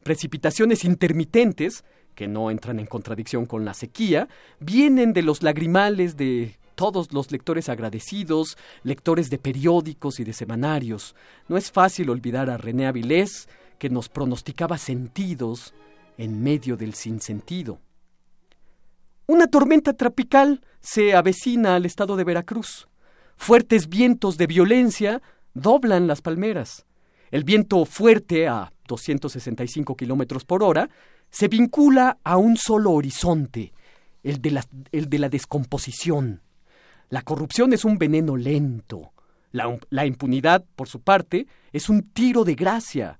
Precipitaciones 0.04 0.86
intermitentes 0.86 1.84
que 2.16 2.28
no 2.28 2.50
entran 2.50 2.80
en 2.80 2.86
contradicción 2.86 3.46
con 3.46 3.66
la 3.66 3.74
sequía, 3.74 4.28
vienen 4.60 5.14
de 5.14 5.22
los 5.22 5.44
lagrimales 5.44 6.18
de 6.18 6.58
todos 6.76 7.14
los 7.14 7.32
lectores 7.32 7.70
agradecidos, 7.70 8.58
lectores 8.84 9.30
de 9.30 9.38
periódicos 9.38 10.20
y 10.20 10.24
de 10.24 10.34
semanarios. 10.34 11.16
No 11.48 11.58
es 11.58 11.72
fácil 11.72 12.10
olvidar 12.10 12.50
a 12.50 12.58
René 12.58 12.88
Avilés, 12.88 13.48
que 13.80 13.90
nos 13.90 14.10
pronosticaba 14.10 14.78
sentidos 14.78 15.74
en 16.18 16.42
medio 16.42 16.78
del 16.78 16.94
sinsentido. 16.94 17.80
Una 19.28 19.48
tormenta 19.48 19.94
tropical 19.94 20.62
se 20.82 21.16
avecina 21.16 21.76
al 21.76 21.86
estado 21.86 22.16
de 22.16 22.24
Veracruz. 22.24 22.88
Fuertes 23.38 23.90
vientos 23.90 24.38
de 24.38 24.48
violencia 24.48 25.22
doblan 25.54 26.08
las 26.08 26.22
palmeras. 26.22 26.86
El 27.32 27.44
viento 27.44 27.84
fuerte 27.86 28.48
a 28.48 28.72
265 28.88 29.96
kilómetros 29.96 30.46
por 30.46 30.64
hora 30.64 30.90
se 31.36 31.50
vincula 31.50 32.18
a 32.24 32.38
un 32.38 32.56
solo 32.56 32.92
horizonte, 32.92 33.74
el 34.24 34.42
de, 34.42 34.52
la, 34.52 35.28
descomposición. 35.28 36.42
La 37.10 37.24
corrupción 37.24 37.74
es 37.74 37.84
un 37.84 37.98
veneno 37.98 38.38
lento. 38.38 39.12
La, 39.52 39.78
la, 39.90 40.06
impunidad, 40.06 40.64
por 40.78 40.88
su 40.88 41.02
parte, 41.02 41.46
es 41.74 41.90
un 41.90 42.04
tiro 42.04 42.46
de 42.46 42.56
gracia. 42.56 43.20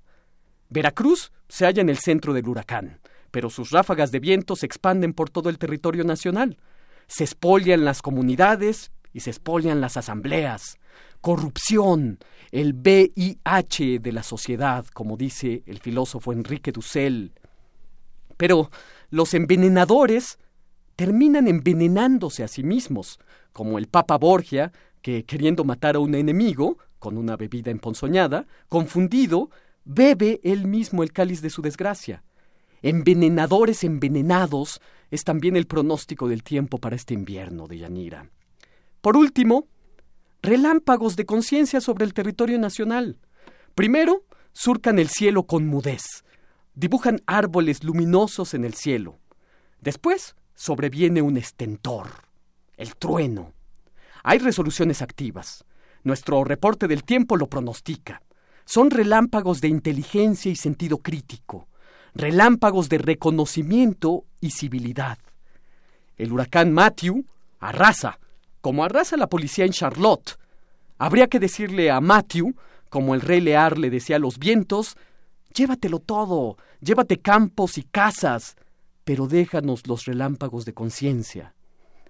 Veracruz 0.70 1.30
se 1.46 1.66
halla 1.66 1.82
en 1.82 1.90
el 1.90 1.98
centro 1.98 2.32
del 2.32 2.48
huracán, 2.48 3.00
pero 3.30 3.50
sus 3.50 3.70
ráfagas 3.70 4.12
de 4.12 4.20
viento 4.20 4.56
se 4.56 4.64
expanden 4.64 5.12
por 5.12 5.28
todo 5.28 5.50
el 5.50 5.58
territorio 5.58 6.02
nacional. 6.02 6.56
Se 7.08 7.22
espolian 7.22 7.84
las 7.84 8.00
comunidades 8.00 8.92
y 9.12 9.20
se 9.20 9.28
espolian 9.28 9.82
las 9.82 9.98
asambleas. 9.98 10.78
Corrupción, 11.20 12.18
el 12.50 12.72
VIH 12.72 13.98
de 13.98 14.12
la 14.12 14.22
sociedad, 14.22 14.86
como 14.86 15.18
dice 15.18 15.64
el 15.66 15.80
filósofo 15.80 16.32
Enrique 16.32 16.72
Dussel. 16.72 17.34
Pero 18.36 18.70
los 19.10 19.34
envenenadores 19.34 20.38
terminan 20.96 21.46
envenenándose 21.46 22.42
a 22.42 22.48
sí 22.48 22.62
mismos, 22.62 23.18
como 23.52 23.78
el 23.78 23.86
Papa 23.86 24.16
Borgia, 24.18 24.72
que 25.02 25.24
queriendo 25.24 25.64
matar 25.64 25.96
a 25.96 26.00
un 26.00 26.14
enemigo, 26.14 26.78
con 26.98 27.18
una 27.18 27.36
bebida 27.36 27.70
emponzoñada, 27.70 28.46
confundido, 28.68 29.50
bebe 29.84 30.40
él 30.42 30.66
mismo 30.66 31.02
el 31.02 31.12
cáliz 31.12 31.42
de 31.42 31.50
su 31.50 31.62
desgracia. 31.62 32.24
Envenenadores 32.82 33.84
envenenados 33.84 34.80
es 35.10 35.24
también 35.24 35.56
el 35.56 35.66
pronóstico 35.66 36.28
del 36.28 36.42
tiempo 36.42 36.78
para 36.78 36.96
este 36.96 37.14
invierno 37.14 37.68
de 37.68 37.78
Yanira. 37.78 38.30
Por 39.00 39.16
último, 39.16 39.68
relámpagos 40.42 41.16
de 41.16 41.26
conciencia 41.26 41.80
sobre 41.80 42.04
el 42.04 42.14
territorio 42.14 42.58
nacional. 42.58 43.18
Primero, 43.74 44.24
surcan 44.52 44.98
el 44.98 45.08
cielo 45.08 45.44
con 45.44 45.66
mudez, 45.66 46.24
dibujan 46.76 47.20
árboles 47.26 47.82
luminosos 47.82 48.54
en 48.54 48.64
el 48.64 48.74
cielo. 48.74 49.18
Después 49.80 50.36
sobreviene 50.54 51.22
un 51.22 51.36
estentor, 51.36 52.08
el 52.76 52.94
trueno. 52.94 53.52
Hay 54.22 54.38
resoluciones 54.38 55.02
activas. 55.02 55.64
Nuestro 56.04 56.44
reporte 56.44 56.86
del 56.86 57.02
tiempo 57.02 57.36
lo 57.36 57.48
pronostica. 57.48 58.22
Son 58.64 58.90
relámpagos 58.90 59.60
de 59.60 59.68
inteligencia 59.68 60.50
y 60.50 60.56
sentido 60.56 60.98
crítico, 60.98 61.66
relámpagos 62.14 62.88
de 62.88 62.98
reconocimiento 62.98 64.24
y 64.40 64.50
civilidad. 64.50 65.18
El 66.16 66.32
huracán 66.32 66.72
Matthew 66.72 67.24
arrasa, 67.60 68.18
como 68.60 68.84
arrasa 68.84 69.16
la 69.16 69.28
policía 69.28 69.64
en 69.64 69.72
Charlotte. 69.72 70.36
Habría 70.98 71.28
que 71.28 71.38
decirle 71.38 71.90
a 71.90 72.00
Matthew, 72.00 72.54
como 72.88 73.14
el 73.14 73.20
rey 73.20 73.40
Lear 73.40 73.78
le 73.78 73.90
decía 73.90 74.16
a 74.16 74.20
los 74.20 74.38
vientos, 74.38 74.96
Llévatelo 75.56 76.00
todo, 76.00 76.58
llévate 76.80 77.22
campos 77.22 77.78
y 77.78 77.82
casas, 77.82 78.56
pero 79.04 79.26
déjanos 79.26 79.86
los 79.86 80.04
relámpagos 80.04 80.66
de 80.66 80.74
conciencia. 80.74 81.54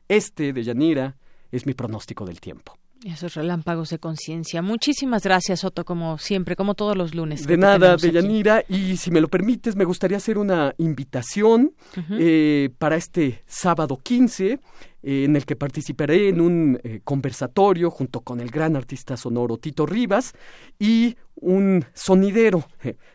Este, 0.09 0.53
de 0.53 0.65
Yanira, 0.65 1.17
es 1.53 1.65
mi 1.65 1.73
pronóstico 1.73 2.27
del 2.27 2.41
tiempo. 2.41 2.77
Esos 3.05 3.35
relámpagos 3.35 3.91
de 3.91 3.99
conciencia. 3.99 4.63
Muchísimas 4.63 5.23
gracias, 5.23 5.65
Otto, 5.65 5.85
como 5.85 6.17
siempre, 6.19 6.57
como 6.57 6.75
todos 6.75 6.97
los 6.97 7.15
lunes. 7.15 7.47
De 7.47 7.57
nada, 7.57 7.97
Deyanira. 7.97 8.65
Y 8.69 8.97
si 8.97 9.11
me 9.11 9.21
lo 9.21 9.29
permites, 9.29 9.77
me 9.77 9.85
gustaría 9.85 10.17
hacer 10.17 10.39
una 10.39 10.75
invitación 10.79 11.75
eh, 12.11 12.71
para 12.79 12.97
este 12.97 13.43
sábado 13.47 13.99
15, 14.03 14.53
eh, 14.53 14.59
en 15.03 15.37
el 15.37 15.45
que 15.45 15.57
participaré 15.57 16.31
en 16.31 16.41
un 16.41 16.81
eh, 16.83 17.01
conversatorio 17.05 17.91
junto 17.91 18.23
con 18.23 18.41
el 18.41 18.51
gran 18.51 18.77
artista 18.77 19.17
sonoro 19.17 19.59
Tito 19.59 19.85
Rivas 19.85 20.33
y 20.79 21.17
un 21.35 21.85
sonidero, 21.93 22.67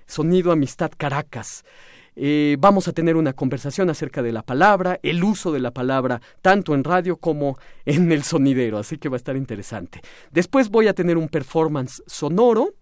Sonido 0.05 0.51
Amistad 0.51 0.91
Caracas. 0.95 1.65
Eh, 2.23 2.55
vamos 2.59 2.87
a 2.87 2.93
tener 2.93 3.15
una 3.15 3.33
conversación 3.33 3.89
acerca 3.89 4.21
de 4.21 4.31
la 4.31 4.43
palabra, 4.43 4.99
el 5.01 5.23
uso 5.23 5.51
de 5.51 5.59
la 5.59 5.71
palabra, 5.71 6.21
tanto 6.43 6.75
en 6.75 6.83
radio 6.83 7.17
como 7.17 7.57
en 7.83 8.11
el 8.11 8.21
sonidero, 8.21 8.77
así 8.77 8.99
que 8.99 9.09
va 9.09 9.15
a 9.15 9.17
estar 9.17 9.35
interesante. 9.35 10.01
Después 10.29 10.69
voy 10.69 10.87
a 10.87 10.93
tener 10.93 11.17
un 11.17 11.29
performance 11.29 12.03
sonoro 12.05 12.75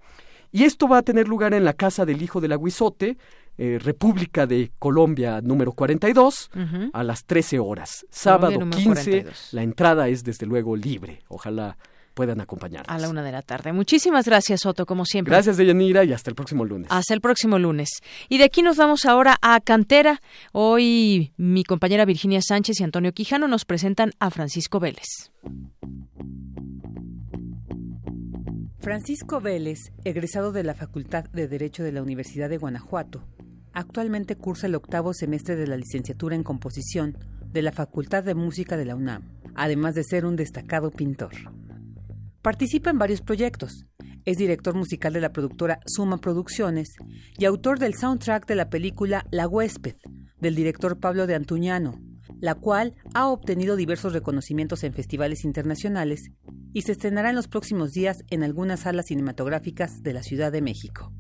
y 0.51 0.65
esto 0.65 0.89
va 0.89 0.97
a 0.97 1.03
tener 1.03 1.29
lugar 1.29 1.53
en 1.53 1.63
la 1.63 1.71
casa 1.71 2.05
del 2.05 2.21
hijo 2.21 2.41
del 2.41 2.51
aguizote, 2.51 3.17
eh, 3.57 3.79
República 3.81 4.45
de 4.45 4.73
Colombia 4.77 5.39
número 5.39 5.71
42, 5.71 6.51
a 6.91 7.01
las 7.05 7.23
13 7.23 7.59
horas. 7.59 8.05
Sábado 8.09 8.59
15, 8.69 9.25
la 9.53 9.63
entrada 9.63 10.09
es 10.09 10.25
desde 10.25 10.47
luego 10.47 10.75
libre. 10.75 11.21
Ojalá 11.29 11.77
puedan 12.19 12.41
acompañarnos. 12.41 12.93
A 12.93 12.99
la 12.99 13.07
una 13.07 13.23
de 13.23 13.31
la 13.31 13.41
tarde. 13.41 13.71
Muchísimas 13.71 14.25
gracias, 14.25 14.65
Otto, 14.65 14.85
como 14.85 15.05
siempre. 15.05 15.31
Gracias, 15.31 15.55
Deyanira, 15.55 16.03
y 16.03 16.11
hasta 16.11 16.29
el 16.29 16.35
próximo 16.35 16.65
lunes. 16.65 16.89
Hasta 16.91 17.13
el 17.13 17.21
próximo 17.21 17.57
lunes. 17.57 17.87
Y 18.27 18.39
de 18.39 18.43
aquí 18.43 18.61
nos 18.61 18.75
vamos 18.75 19.05
ahora 19.05 19.37
a 19.41 19.61
Cantera. 19.61 20.21
Hoy 20.51 21.31
mi 21.37 21.63
compañera 21.63 22.03
Virginia 22.03 22.41
Sánchez 22.41 22.81
y 22.81 22.83
Antonio 22.83 23.13
Quijano 23.13 23.47
nos 23.47 23.63
presentan 23.63 24.11
a 24.19 24.31
Francisco 24.31 24.81
Vélez. 24.81 25.31
Francisco 28.79 29.39
Vélez, 29.39 29.93
egresado 30.03 30.51
de 30.51 30.63
la 30.63 30.73
Facultad 30.73 31.23
de 31.31 31.47
Derecho 31.47 31.83
de 31.83 31.93
la 31.93 32.01
Universidad 32.01 32.49
de 32.49 32.57
Guanajuato, 32.57 33.23
actualmente 33.71 34.35
cursa 34.35 34.67
el 34.67 34.75
octavo 34.75 35.13
semestre 35.13 35.55
de 35.55 35.67
la 35.67 35.77
licenciatura 35.77 36.35
en 36.35 36.43
composición 36.43 37.17
de 37.53 37.61
la 37.61 37.71
Facultad 37.71 38.25
de 38.25 38.35
Música 38.35 38.75
de 38.75 38.83
la 38.83 38.97
UNAM, 38.97 39.23
además 39.55 39.95
de 39.95 40.03
ser 40.03 40.25
un 40.25 40.35
destacado 40.35 40.91
pintor. 40.91 41.31
Participa 42.41 42.89
en 42.89 42.97
varios 42.97 43.21
proyectos. 43.21 43.85
Es 44.23 44.37
director 44.37 44.73
musical 44.73 45.11
de 45.11 45.19
la 45.19 45.33
productora 45.33 45.79
Suma 45.85 46.17
Producciones 46.17 46.95
y 47.37 47.43
autor 47.43 47.79
del 47.79 47.95
soundtrack 47.95 48.47
de 48.47 48.55
la 48.55 48.69
película 48.69 49.25
La 49.29 49.47
huésped, 49.47 49.95
del 50.39 50.55
director 50.55 50.99
Pablo 50.99 51.27
de 51.27 51.35
Antuñano, 51.35 51.99
la 52.39 52.55
cual 52.55 52.95
ha 53.13 53.27
obtenido 53.27 53.75
diversos 53.75 54.13
reconocimientos 54.13 54.85
en 54.85 54.93
festivales 54.93 55.43
internacionales 55.43 56.31
y 56.73 56.83
se 56.83 56.93
estrenará 56.93 57.29
en 57.29 57.35
los 57.35 57.49
próximos 57.49 57.91
días 57.91 58.23
en 58.29 58.43
algunas 58.43 58.81
salas 58.81 59.07
cinematográficas 59.07 60.01
de 60.01 60.13
la 60.13 60.23
Ciudad 60.23 60.51
de 60.51 60.61
México. 60.61 61.11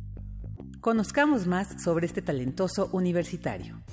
Conozcamos 0.79 1.47
más 1.47 1.83
sobre 1.83 2.05
este 2.05 2.21
talentoso 2.21 2.89
universitario. 2.93 3.83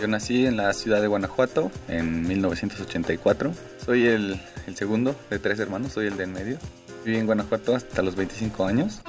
Yo 0.00 0.06
nací 0.08 0.44
en 0.44 0.58
la 0.58 0.72
ciudad 0.74 1.00
de 1.00 1.06
Guanajuato 1.06 1.70
en 1.88 2.28
1984. 2.28 3.52
Soy 3.82 4.06
el, 4.06 4.38
segundo 4.74 5.16
de 5.30 5.38
tres 5.38 5.58
hermanos, 5.58 5.92
soy 5.92 6.08
el 6.08 6.18
de 6.18 6.24
en 6.24 6.32
medio. 6.34 6.58
Viví 7.04 7.16
en 7.16 7.24
Guanajuato 7.24 7.74
hasta 7.74 8.02
los 8.02 8.14
25 8.14 8.66
años. 8.66 9.00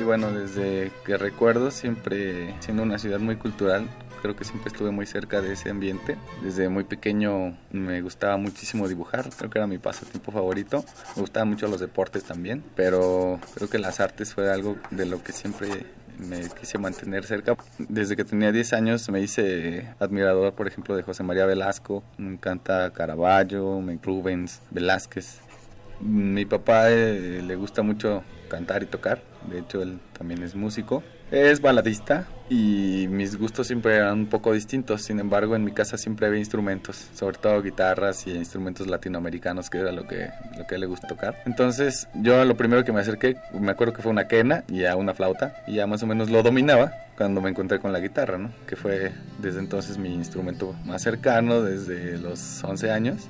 Y 0.00 0.02
bueno, 0.02 0.32
desde 0.32 0.90
que 1.04 1.18
recuerdo, 1.18 1.70
siempre 1.70 2.54
siendo 2.60 2.82
una 2.82 2.98
ciudad 2.98 3.18
muy 3.18 3.36
cultural, 3.36 3.86
creo 4.22 4.34
que 4.34 4.44
siempre 4.44 4.70
estuve 4.72 4.90
muy 4.90 5.04
cerca 5.04 5.42
de 5.42 5.52
ese 5.52 5.68
ambiente. 5.68 6.16
Desde 6.42 6.70
muy 6.70 6.84
pequeño 6.84 7.58
me 7.72 8.00
gustaba 8.00 8.38
muchísimo 8.38 8.88
dibujar, 8.88 9.28
creo 9.36 9.50
que 9.50 9.58
era 9.58 9.66
mi 9.66 9.76
pasatiempo 9.76 10.32
favorito. 10.32 10.86
Me 11.16 11.20
gustaban 11.20 11.50
mucho 11.50 11.68
los 11.68 11.80
deportes 11.80 12.24
también, 12.24 12.64
pero 12.76 13.38
creo 13.54 13.68
que 13.68 13.78
las 13.78 14.00
artes 14.00 14.32
fue 14.32 14.50
algo 14.50 14.78
de 14.90 15.04
lo 15.04 15.22
que 15.22 15.32
siempre 15.32 15.84
me 16.20 16.48
quise 16.58 16.78
mantener 16.78 17.24
cerca. 17.24 17.56
Desde 17.78 18.16
que 18.16 18.24
tenía 18.24 18.52
10 18.52 18.72
años 18.72 19.08
me 19.10 19.20
hice 19.20 19.88
admirador, 19.98 20.52
por 20.54 20.66
ejemplo, 20.66 20.96
de 20.96 21.02
José 21.02 21.22
María 21.22 21.46
Velasco. 21.46 22.02
Me 22.18 22.32
encanta 22.32 22.90
Caravaggio, 22.90 23.82
Rubens, 24.02 24.60
Velázquez. 24.70 25.40
Mi 26.00 26.46
papá 26.46 26.90
eh, 26.90 27.42
le 27.46 27.56
gusta 27.56 27.82
mucho 27.82 28.22
cantar 28.48 28.82
y 28.82 28.86
tocar. 28.86 29.29
De 29.48 29.60
hecho, 29.60 29.82
él 29.82 29.98
también 30.16 30.42
es 30.42 30.54
músico. 30.54 31.02
Es 31.30 31.60
baladista 31.60 32.26
y 32.48 33.06
mis 33.08 33.38
gustos 33.38 33.68
siempre 33.68 33.94
eran 33.94 34.18
un 34.18 34.26
poco 34.26 34.52
distintos. 34.52 35.02
Sin 35.02 35.20
embargo, 35.20 35.54
en 35.54 35.64
mi 35.64 35.72
casa 35.72 35.96
siempre 35.96 36.26
había 36.26 36.40
instrumentos, 36.40 37.08
sobre 37.14 37.38
todo 37.38 37.62
guitarras 37.62 38.26
y 38.26 38.32
instrumentos 38.32 38.88
latinoamericanos, 38.88 39.70
que 39.70 39.78
era 39.78 39.92
lo 39.92 40.08
que, 40.08 40.28
lo 40.58 40.66
que 40.66 40.76
le 40.76 40.86
gusta 40.86 41.06
tocar. 41.06 41.40
Entonces, 41.46 42.08
yo 42.14 42.44
lo 42.44 42.56
primero 42.56 42.84
que 42.84 42.92
me 42.92 43.00
acerqué, 43.00 43.36
me 43.52 43.70
acuerdo 43.70 43.92
que 43.92 44.02
fue 44.02 44.10
una 44.10 44.26
quena 44.26 44.64
y 44.68 44.84
a 44.84 44.96
una 44.96 45.14
flauta, 45.14 45.62
y 45.68 45.76
ya 45.76 45.86
más 45.86 46.02
o 46.02 46.08
menos 46.08 46.30
lo 46.30 46.42
dominaba 46.42 46.92
cuando 47.16 47.40
me 47.40 47.50
encontré 47.50 47.78
con 47.78 47.92
la 47.92 48.00
guitarra, 48.00 48.38
¿no? 48.38 48.50
Que 48.66 48.74
fue 48.74 49.12
desde 49.38 49.60
entonces 49.60 49.98
mi 49.98 50.12
instrumento 50.12 50.74
más 50.84 51.02
cercano, 51.02 51.62
desde 51.62 52.18
los 52.18 52.64
11 52.64 52.90
años. 52.90 53.28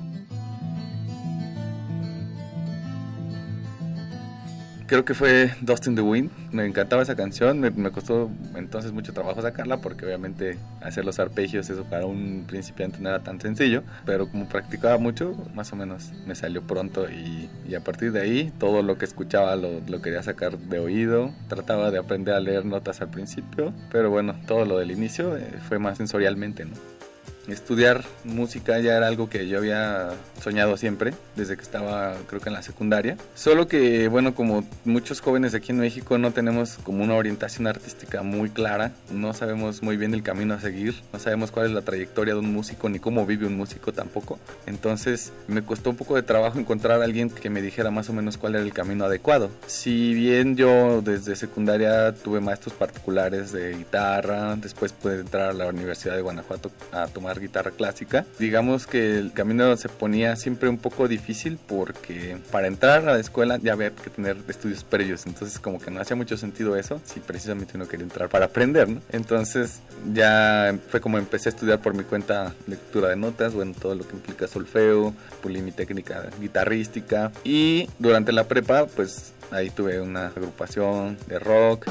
Creo 4.90 5.04
que 5.04 5.14
fue 5.14 5.54
Dust 5.60 5.86
in 5.86 5.94
the 5.94 6.02
Wind. 6.02 6.32
Me 6.50 6.66
encantaba 6.66 7.00
esa 7.00 7.14
canción. 7.14 7.60
Me, 7.60 7.70
me, 7.70 7.92
costó 7.92 8.28
entonces 8.56 8.90
mucho 8.90 9.12
trabajo 9.12 9.40
sacarla 9.40 9.76
porque 9.76 10.04
obviamente 10.04 10.58
hacer 10.80 11.04
los 11.04 11.20
arpegios, 11.20 11.70
eso 11.70 11.84
para 11.84 12.06
un 12.06 12.44
principiante 12.48 12.98
no 12.98 13.08
era 13.08 13.20
tan 13.20 13.40
sencillo. 13.40 13.84
Pero 14.04 14.28
como 14.28 14.48
practicaba 14.48 14.98
mucho, 14.98 15.36
más 15.54 15.72
o 15.72 15.76
menos 15.76 16.10
me 16.26 16.34
salió 16.34 16.62
pronto 16.62 17.08
y, 17.08 17.48
y 17.68 17.76
a 17.76 17.84
partir 17.84 18.10
de 18.10 18.20
ahí 18.20 18.52
todo 18.58 18.82
lo 18.82 18.98
que 18.98 19.04
escuchaba 19.04 19.54
lo, 19.54 19.80
lo, 19.86 20.02
quería 20.02 20.24
sacar 20.24 20.58
de 20.58 20.80
oído. 20.80 21.30
Trataba 21.46 21.92
de 21.92 21.98
aprender 21.98 22.34
a 22.34 22.40
leer 22.40 22.64
notas 22.64 23.00
al 23.00 23.10
principio, 23.10 23.72
pero 23.92 24.10
bueno, 24.10 24.34
todo 24.48 24.64
lo 24.64 24.76
del 24.76 24.90
inicio 24.90 25.36
eh, 25.36 25.52
fue 25.68 25.78
más 25.78 25.98
sensorialmente, 25.98 26.64
¿no? 26.64 26.99
Estudiar 27.48 28.04
música 28.24 28.78
ya 28.80 28.96
era 28.96 29.06
algo 29.06 29.28
que 29.28 29.48
yo 29.48 29.58
había 29.58 30.10
soñado 30.40 30.76
siempre, 30.76 31.14
desde 31.36 31.56
que 31.56 31.62
estaba 31.62 32.14
creo 32.28 32.40
que 32.40 32.48
en 32.48 32.54
la 32.54 32.62
secundaria. 32.62 33.16
Solo 33.34 33.66
que, 33.66 34.08
bueno, 34.08 34.34
como 34.34 34.64
muchos 34.84 35.20
jóvenes 35.20 35.54
aquí 35.54 35.72
en 35.72 35.78
México 35.78 36.18
no 36.18 36.32
tenemos 36.32 36.78
como 36.82 37.02
una 37.02 37.14
orientación 37.14 37.66
artística 37.66 38.22
muy 38.22 38.50
clara, 38.50 38.92
no 39.12 39.34
sabemos 39.34 39.82
muy 39.82 39.96
bien 39.96 40.14
el 40.14 40.22
camino 40.22 40.54
a 40.54 40.60
seguir, 40.60 40.94
no 41.12 41.18
sabemos 41.18 41.50
cuál 41.50 41.66
es 41.66 41.72
la 41.72 41.82
trayectoria 41.82 42.34
de 42.34 42.40
un 42.40 42.52
músico 42.52 42.88
ni 42.88 42.98
cómo 42.98 43.26
vive 43.26 43.46
un 43.46 43.56
músico 43.56 43.92
tampoco. 43.92 44.38
Entonces 44.66 45.32
me 45.48 45.62
costó 45.62 45.90
un 45.90 45.96
poco 45.96 46.16
de 46.16 46.22
trabajo 46.22 46.58
encontrar 46.58 47.00
a 47.00 47.04
alguien 47.04 47.30
que 47.30 47.50
me 47.50 47.62
dijera 47.62 47.90
más 47.90 48.08
o 48.10 48.12
menos 48.12 48.38
cuál 48.38 48.54
era 48.54 48.64
el 48.64 48.72
camino 48.72 49.04
adecuado. 49.06 49.50
Si 49.66 50.14
bien 50.14 50.56
yo 50.56 51.02
desde 51.02 51.36
secundaria 51.36 52.14
tuve 52.14 52.40
maestros 52.40 52.74
particulares 52.74 53.52
de 53.52 53.74
guitarra, 53.76 54.56
después 54.56 54.92
pude 54.92 55.20
entrar 55.20 55.50
a 55.50 55.52
la 55.52 55.66
Universidad 55.66 56.14
de 56.14 56.22
Guanajuato 56.22 56.70
a 56.92 57.06
tomar 57.06 57.39
guitarra 57.40 57.70
clásica. 57.72 58.26
Digamos 58.38 58.86
que 58.86 59.18
el 59.18 59.32
camino 59.32 59.76
se 59.76 59.88
ponía 59.88 60.36
siempre 60.36 60.68
un 60.68 60.78
poco 60.78 61.08
difícil 61.08 61.58
porque 61.66 62.38
para 62.50 62.66
entrar 62.66 63.08
a 63.08 63.14
la 63.14 63.20
escuela 63.20 63.58
ya 63.58 63.72
había 63.72 63.90
que 63.90 64.10
tener 64.10 64.36
estudios 64.48 64.84
previos, 64.84 65.26
entonces 65.26 65.58
como 65.58 65.80
que 65.80 65.90
no 65.90 66.00
hacía 66.00 66.16
mucho 66.16 66.36
sentido 66.36 66.76
eso 66.76 67.00
si 67.04 67.20
precisamente 67.20 67.76
uno 67.76 67.88
quería 67.88 68.04
entrar 68.04 68.28
para 68.28 68.46
aprender, 68.46 68.88
¿no? 68.88 69.00
Entonces 69.10 69.80
ya 70.12 70.76
fue 70.88 71.00
como 71.00 71.18
empecé 71.18 71.48
a 71.48 71.52
estudiar 71.52 71.80
por 71.80 71.94
mi 71.94 72.04
cuenta 72.04 72.54
lectura 72.66 73.08
de 73.08 73.16
notas, 73.16 73.54
bueno, 73.54 73.74
todo 73.80 73.94
lo 73.94 74.06
que 74.06 74.14
implica 74.14 74.46
solfeo, 74.46 75.14
pulí 75.42 75.62
mi 75.62 75.72
técnica 75.72 76.28
guitarrística 76.40 77.32
y 77.44 77.88
durante 77.98 78.32
la 78.32 78.44
prepa 78.44 78.86
pues 78.86 79.32
ahí 79.50 79.70
tuve 79.70 80.00
una 80.00 80.28
agrupación 80.28 81.16
de 81.26 81.38
rock. 81.38 81.86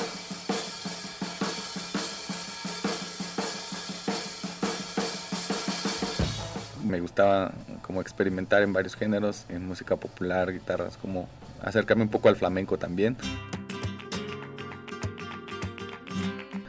Me 6.90 7.00
gustaba 7.00 7.54
como 7.82 8.02
experimentar 8.02 8.64
en 8.64 8.74
varios 8.74 8.96
géneros, 8.96 9.46
en 9.50 9.66
música 9.66 9.96
popular, 9.96 10.52
guitarras, 10.52 10.98
como 10.98 11.30
acercarme 11.62 12.04
un 12.04 12.10
poco 12.10 12.28
al 12.30 12.36
flamenco 12.36 12.78
también. 12.78 13.16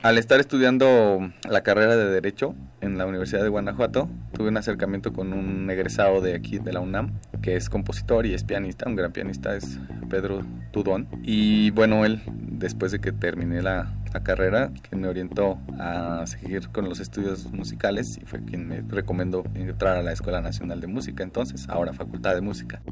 Al 0.03 0.19
estar 0.19 0.41
estudiando 0.41 1.31
la 1.49 1.63
carrera 1.63 1.97
de 1.97 2.07
Derecho 2.07 2.55
en 2.81 2.98
la 2.98 3.07
Universidad 3.07 3.43
de 3.43 3.48
Guanajuato, 3.48 4.09
tuve 4.32 4.48
un 4.48 4.57
acercamiento 4.57 5.12
con 5.12 5.32
un 5.32 5.70
egresado 5.70 6.20
de 6.20 6.35
aquí, 6.35 6.59
de 6.59 6.73
la 6.73 6.81
UNAM, 6.81 7.12
que 7.43 7.57
es 7.57 7.69
compositor 7.69 8.27
y 8.27 8.35
es 8.35 8.44
pianista, 8.44 8.89
un 8.89 8.97
gran 8.97 9.12
pianista, 9.12 9.57
es 9.57 9.78
Pedro 10.09 10.43
Tudón. 10.73 11.09
Y 11.23 11.70
bueno, 11.70 12.05
él, 12.05 12.23
después 12.27 12.93
de 12.93 13.01
que 13.01 13.12
terminé 13.12 13.62
la, 13.62 13.93
la 14.12 14.23
carrera, 14.23 14.73
que 14.89 14.97
me 14.97 15.09
orientó 15.09 15.59
a 15.78 16.27
seguir 16.27 16.69
con 16.69 16.89
los 16.89 17.01
estudios 17.01 17.51
musicales 17.52 18.19
y 18.19 18.27
fue 18.27 18.44
quien 18.44 18.66
me 18.66 18.82
recomendó 18.82 19.44
entrar 19.55 19.97
a 19.97 20.02
la 20.02 20.12
Escuela 20.12 20.40
Nacional 20.40 20.81
de 20.81 20.86
Música, 20.86 21.23
entonces, 21.23 21.69
ahora 21.69 21.93
Facultad 21.93 22.35
de 22.35 22.40
Música. 22.40 22.82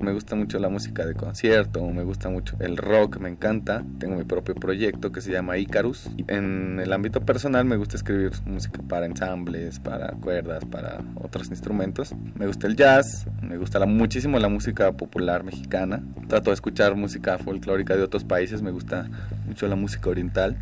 Me 0.00 0.14
gusta 0.14 0.34
mucho 0.34 0.58
la 0.58 0.70
música 0.70 1.04
de 1.04 1.14
concierto, 1.14 1.86
me 1.86 2.02
gusta 2.04 2.30
mucho 2.30 2.56
el 2.58 2.78
rock, 2.78 3.18
me 3.18 3.28
encanta. 3.28 3.84
Tengo 3.98 4.16
mi 4.16 4.24
propio 4.24 4.54
proyecto 4.54 5.12
que 5.12 5.20
se 5.20 5.30
llama 5.30 5.58
Icarus. 5.58 6.08
En 6.26 6.80
el 6.80 6.90
ámbito 6.94 7.20
personal 7.20 7.66
me 7.66 7.76
gusta 7.76 7.96
escribir 7.96 8.32
música 8.46 8.80
para 8.88 9.04
ensambles, 9.04 9.78
para 9.78 10.12
cuerdas, 10.12 10.64
para 10.64 11.04
otros 11.16 11.50
instrumentos. 11.50 12.14
Me 12.34 12.46
gusta 12.46 12.66
el 12.66 12.76
jazz, 12.76 13.26
me 13.42 13.58
gusta 13.58 13.84
muchísimo 13.84 14.38
la 14.38 14.48
música 14.48 14.90
popular 14.92 15.44
mexicana. 15.44 16.02
Trato 16.28 16.48
de 16.48 16.54
escuchar 16.54 16.96
música 16.96 17.36
folclórica 17.36 17.94
de 17.94 18.02
otros 18.02 18.24
países, 18.24 18.62
me 18.62 18.70
gusta 18.70 19.06
mucho 19.46 19.68
la 19.68 19.76
música 19.76 20.08
oriental. 20.08 20.56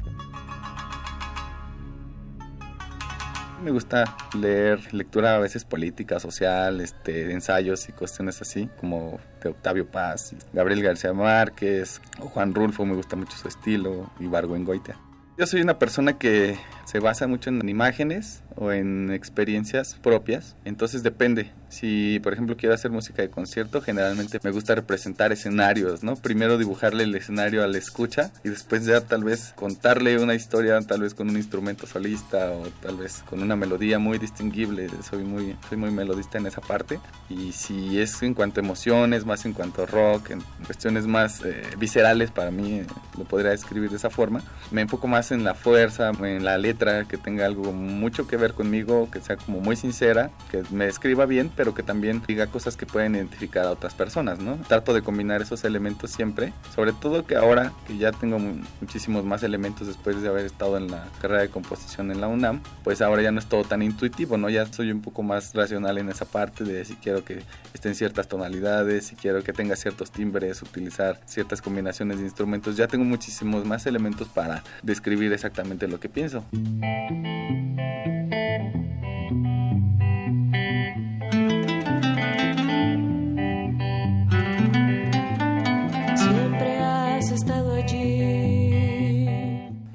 Me 3.62 3.72
gusta 3.72 4.04
leer 4.38 4.94
lectura 4.94 5.34
a 5.34 5.38
veces 5.38 5.64
política, 5.64 6.20
social, 6.20 6.80
este, 6.80 7.32
ensayos 7.32 7.88
y 7.88 7.92
cuestiones 7.92 8.40
así, 8.40 8.68
como 8.78 9.18
de 9.42 9.50
Octavio 9.50 9.90
Paz, 9.90 10.34
Gabriel 10.52 10.82
García 10.82 11.12
Márquez 11.12 12.00
o 12.20 12.28
Juan 12.28 12.54
Rulfo, 12.54 12.86
me 12.86 12.94
gusta 12.94 13.16
mucho 13.16 13.36
su 13.36 13.48
estilo, 13.48 14.10
y 14.20 14.26
Barguengoitia. 14.26 14.96
Yo 15.36 15.46
soy 15.46 15.60
una 15.60 15.78
persona 15.78 16.18
que 16.18 16.56
se 16.88 17.00
basa 17.00 17.26
mucho 17.26 17.50
en 17.50 17.68
imágenes 17.68 18.42
o 18.56 18.72
en 18.72 19.10
experiencias 19.12 19.98
propias, 20.02 20.56
entonces 20.64 21.02
depende. 21.02 21.52
Si, 21.68 22.18
por 22.20 22.32
ejemplo, 22.32 22.56
quiero 22.56 22.74
hacer 22.74 22.90
música 22.90 23.20
de 23.20 23.28
concierto, 23.28 23.82
generalmente 23.82 24.40
me 24.42 24.50
gusta 24.50 24.74
representar 24.74 25.30
escenarios, 25.30 26.02
¿no? 26.02 26.16
Primero 26.16 26.56
dibujarle 26.56 27.04
el 27.04 27.14
escenario 27.14 27.62
a 27.62 27.66
la 27.66 27.76
escucha 27.76 28.32
y 28.42 28.48
después 28.48 28.86
ya 28.86 29.02
tal 29.02 29.22
vez 29.22 29.52
contarle 29.54 30.18
una 30.18 30.34
historia, 30.34 30.80
tal 30.80 31.02
vez 31.02 31.12
con 31.12 31.28
un 31.28 31.36
instrumento 31.36 31.86
solista 31.86 32.52
o 32.52 32.62
tal 32.80 32.96
vez 32.96 33.22
con 33.28 33.42
una 33.42 33.54
melodía 33.54 33.98
muy 33.98 34.18
distinguible. 34.18 34.88
Soy 35.08 35.24
muy, 35.24 35.56
soy 35.68 35.76
muy 35.76 35.90
melodista 35.90 36.38
en 36.38 36.46
esa 36.46 36.62
parte. 36.62 37.00
Y 37.28 37.52
si 37.52 38.00
es 38.00 38.22
en 38.22 38.32
cuanto 38.32 38.60
a 38.60 38.64
emociones, 38.64 39.26
más 39.26 39.44
en 39.44 39.52
cuanto 39.52 39.82
a 39.82 39.86
rock, 39.86 40.30
en 40.30 40.40
cuestiones 40.64 41.06
más 41.06 41.44
eh, 41.44 41.62
viscerales 41.78 42.30
para 42.30 42.50
mí, 42.50 42.78
eh, 42.78 42.86
lo 43.18 43.24
podría 43.24 43.50
describir 43.50 43.90
de 43.90 43.96
esa 43.96 44.08
forma. 44.08 44.42
Me 44.70 44.80
enfoco 44.80 45.06
más 45.06 45.32
en 45.32 45.44
la 45.44 45.54
fuerza, 45.54 46.12
en 46.18 46.44
la 46.44 46.56
letra, 46.56 46.77
que 46.78 47.18
tenga 47.18 47.44
algo 47.44 47.72
mucho 47.72 48.26
que 48.26 48.36
ver 48.36 48.54
conmigo, 48.54 49.10
que 49.10 49.20
sea 49.20 49.36
como 49.36 49.60
muy 49.60 49.74
sincera, 49.74 50.30
que 50.50 50.62
me 50.70 50.86
escriba 50.86 51.26
bien, 51.26 51.50
pero 51.56 51.74
que 51.74 51.82
también 51.82 52.22
diga 52.26 52.46
cosas 52.46 52.76
que 52.76 52.86
pueden 52.86 53.16
identificar 53.16 53.66
a 53.66 53.70
otras 53.70 53.94
personas, 53.94 54.38
¿no? 54.38 54.56
Trato 54.68 54.94
de 54.94 55.02
combinar 55.02 55.42
esos 55.42 55.64
elementos 55.64 56.10
siempre, 56.10 56.52
sobre 56.74 56.92
todo 56.92 57.26
que 57.26 57.36
ahora 57.36 57.72
que 57.86 57.98
ya 57.98 58.12
tengo 58.12 58.38
muchísimos 58.80 59.24
más 59.24 59.42
elementos 59.42 59.86
después 59.88 60.22
de 60.22 60.28
haber 60.28 60.46
estado 60.46 60.76
en 60.76 60.90
la 60.90 61.06
carrera 61.20 61.42
de 61.42 61.48
composición 61.48 62.12
en 62.12 62.20
la 62.20 62.28
UNAM, 62.28 62.60
pues 62.84 63.02
ahora 63.02 63.22
ya 63.22 63.32
no 63.32 63.40
es 63.40 63.46
todo 63.46 63.64
tan 63.64 63.82
intuitivo, 63.82 64.38
¿no? 64.38 64.48
Ya 64.48 64.64
soy 64.66 64.92
un 64.92 65.02
poco 65.02 65.22
más 65.22 65.54
racional 65.54 65.98
en 65.98 66.08
esa 66.08 66.24
parte 66.24 66.64
de 66.64 66.84
si 66.84 66.94
quiero 66.94 67.24
que 67.24 67.42
estén 67.74 67.94
ciertas 67.94 68.28
tonalidades, 68.28 69.06
si 69.06 69.16
quiero 69.16 69.42
que 69.42 69.52
tenga 69.52 69.74
ciertos 69.74 70.12
timbres, 70.12 70.62
utilizar 70.62 71.20
ciertas 71.26 71.60
combinaciones 71.60 72.18
de 72.18 72.24
instrumentos, 72.24 72.76
ya 72.76 72.86
tengo 72.86 73.04
muchísimos 73.04 73.64
más 73.64 73.86
elementos 73.86 74.28
para 74.28 74.62
describir 74.82 75.32
exactamente 75.32 75.88
lo 75.88 75.98
que 75.98 76.08
pienso. 76.08 76.44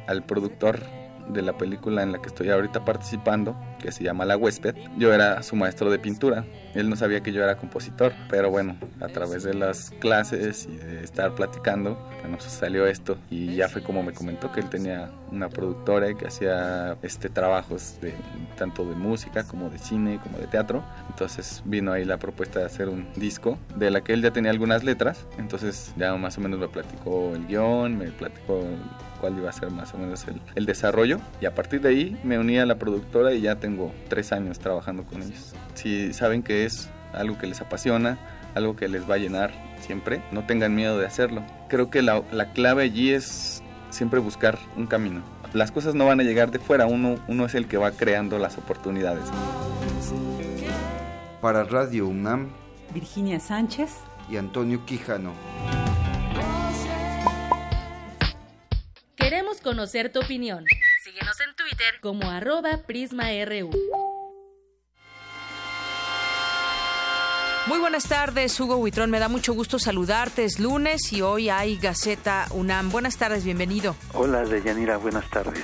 Al 0.08 0.26
productor 0.26 0.80
de 1.30 1.42
la 1.42 1.58
película 1.58 2.04
en 2.04 2.12
la 2.12 2.22
que 2.22 2.28
estoy 2.28 2.50
ahorita 2.50 2.86
participando, 2.86 3.56
que 3.84 3.92
se 3.92 4.04
llama 4.04 4.24
La 4.24 4.38
Huésped. 4.38 4.76
Yo 4.98 5.14
era 5.14 5.44
su 5.44 5.58
maestro 5.58 5.92
de 5.92 6.00
pintura. 6.00 6.46
Él 6.74 6.90
no 6.90 6.96
sabía 6.96 7.22
que 7.22 7.34
yo 7.34 7.44
era 7.44 7.58
compositor, 7.58 8.14
pero 8.30 8.50
bueno, 8.50 8.78
a 9.02 9.08
través 9.10 9.44
de 9.44 9.54
las 9.54 9.92
clases 10.00 10.68
y 10.72 10.78
de 10.78 11.04
estar 11.04 11.36
platicando, 11.36 11.96
bueno, 12.22 12.38
pues 12.38 12.50
salió 12.50 12.88
esto 12.88 13.18
y 13.30 13.56
ya 13.56 13.68
fue 13.68 13.84
como 13.84 14.02
me 14.02 14.14
comentó 14.14 14.52
que 14.52 14.62
él 14.62 14.70
tenía 14.70 15.12
una 15.32 15.50
productora 15.50 16.14
que 16.14 16.28
hacía 16.28 16.98
este 17.02 17.30
trabajos 17.30 17.98
de 18.02 18.14
tanto 18.58 18.86
de 18.86 18.96
música 18.96 19.44
como 19.44 19.70
de 19.70 19.78
cine 19.78 20.20
como 20.24 20.38
de 20.38 20.48
teatro. 20.48 20.82
Entonces 21.10 21.62
vino 21.66 21.92
ahí 21.92 22.06
la 22.06 22.18
propuesta 22.18 22.60
de 22.60 22.66
hacer 22.66 22.88
un 22.88 23.08
disco 23.16 23.58
de 23.76 23.92
la 23.92 24.02
que 24.02 24.14
él 24.14 24.22
ya 24.22 24.32
tenía 24.32 24.52
algunas 24.52 24.84
letras. 24.86 25.28
Entonces 25.38 25.94
ya 25.98 26.16
más 26.16 26.38
o 26.38 26.42
menos 26.42 26.58
me 26.58 26.70
platicó 26.70 27.36
el 27.36 27.46
guion, 27.48 27.98
me 27.98 28.06
platicó 28.12 28.64
cuál 29.20 29.38
iba 29.38 29.50
a 29.50 29.54
ser 29.54 29.72
más 29.72 29.94
o 29.94 29.98
menos 29.98 30.28
el, 30.28 30.42
el, 30.56 30.66
desarrollo. 30.66 31.20
Y 31.42 31.46
a 31.46 31.56
partir 31.56 31.82
de 31.82 31.90
ahí 31.90 32.20
me 32.24 32.38
uní 32.38 32.60
a 32.60 32.66
la 32.66 32.76
productora 32.76 33.34
y 33.34 33.42
ya 33.42 33.56
tengo 33.56 33.73
tres 34.08 34.32
años 34.32 34.60
trabajando 34.60 35.04
con 35.04 35.22
ellos. 35.22 35.54
Si 35.74 36.14
saben 36.14 36.44
que 36.44 36.66
es 36.66 36.90
algo 37.14 37.38
que 37.38 37.48
les 37.48 37.62
apasiona, 37.62 38.18
algo 38.56 38.76
que 38.76 38.88
les 38.88 39.10
va 39.10 39.16
a 39.16 39.18
llenar 39.18 39.52
siempre, 39.80 40.22
no 40.32 40.46
tengan 40.46 40.76
miedo 40.76 40.98
de 40.98 41.06
hacerlo. 41.06 41.44
Creo 41.70 41.90
que 41.90 42.02
la, 42.02 42.24
la 42.32 42.52
clave 42.54 42.84
allí 42.84 43.12
es 43.12 43.62
siempre 43.90 44.20
buscar 44.20 44.58
un 44.76 44.88
camino. 44.88 45.22
Las 45.54 45.72
cosas 45.72 45.94
no 45.94 46.06
van 46.06 46.20
a 46.20 46.24
llegar 46.24 46.52
de 46.52 46.60
fuera, 46.60 46.88
uno, 46.88 47.16
uno 47.28 47.46
es 47.46 47.54
el 47.54 47.68
que 47.68 47.78
va 47.78 47.92
creando 47.92 48.40
las 48.40 48.58
oportunidades. 48.58 49.26
Para 51.42 51.64
Radio 51.64 52.08
UNAM, 52.08 52.52
Virginia 52.94 53.40
Sánchez 53.40 53.92
y 54.30 54.38
Antonio 54.38 54.86
Quijano. 54.86 55.34
Queremos 59.16 59.62
conocer 59.62 60.12
tu 60.12 60.20
opinión. 60.22 60.66
Twitter 61.64 62.00
como 62.02 62.30
arroba 62.30 62.80
PrismaRU. 62.86 63.70
Muy 67.68 67.80
buenas 67.80 68.10
tardes, 68.10 68.60
Hugo 68.60 68.76
Huitrón. 68.76 69.10
Me 69.10 69.20
da 69.20 69.30
mucho 69.30 69.54
gusto 69.54 69.80
saludarte. 69.80 70.44
Es 70.44 70.60
lunes 70.60 71.14
y 71.14 71.22
hoy 71.22 71.48
hay 71.48 71.78
Gaceta 71.78 72.48
UNAM. 72.52 72.92
Buenas 72.92 73.16
tardes, 73.16 73.46
bienvenido. 73.46 73.96
Hola, 74.14 74.44
Deyanira, 74.44 74.98
buenas 74.98 75.30
tardes. 75.30 75.64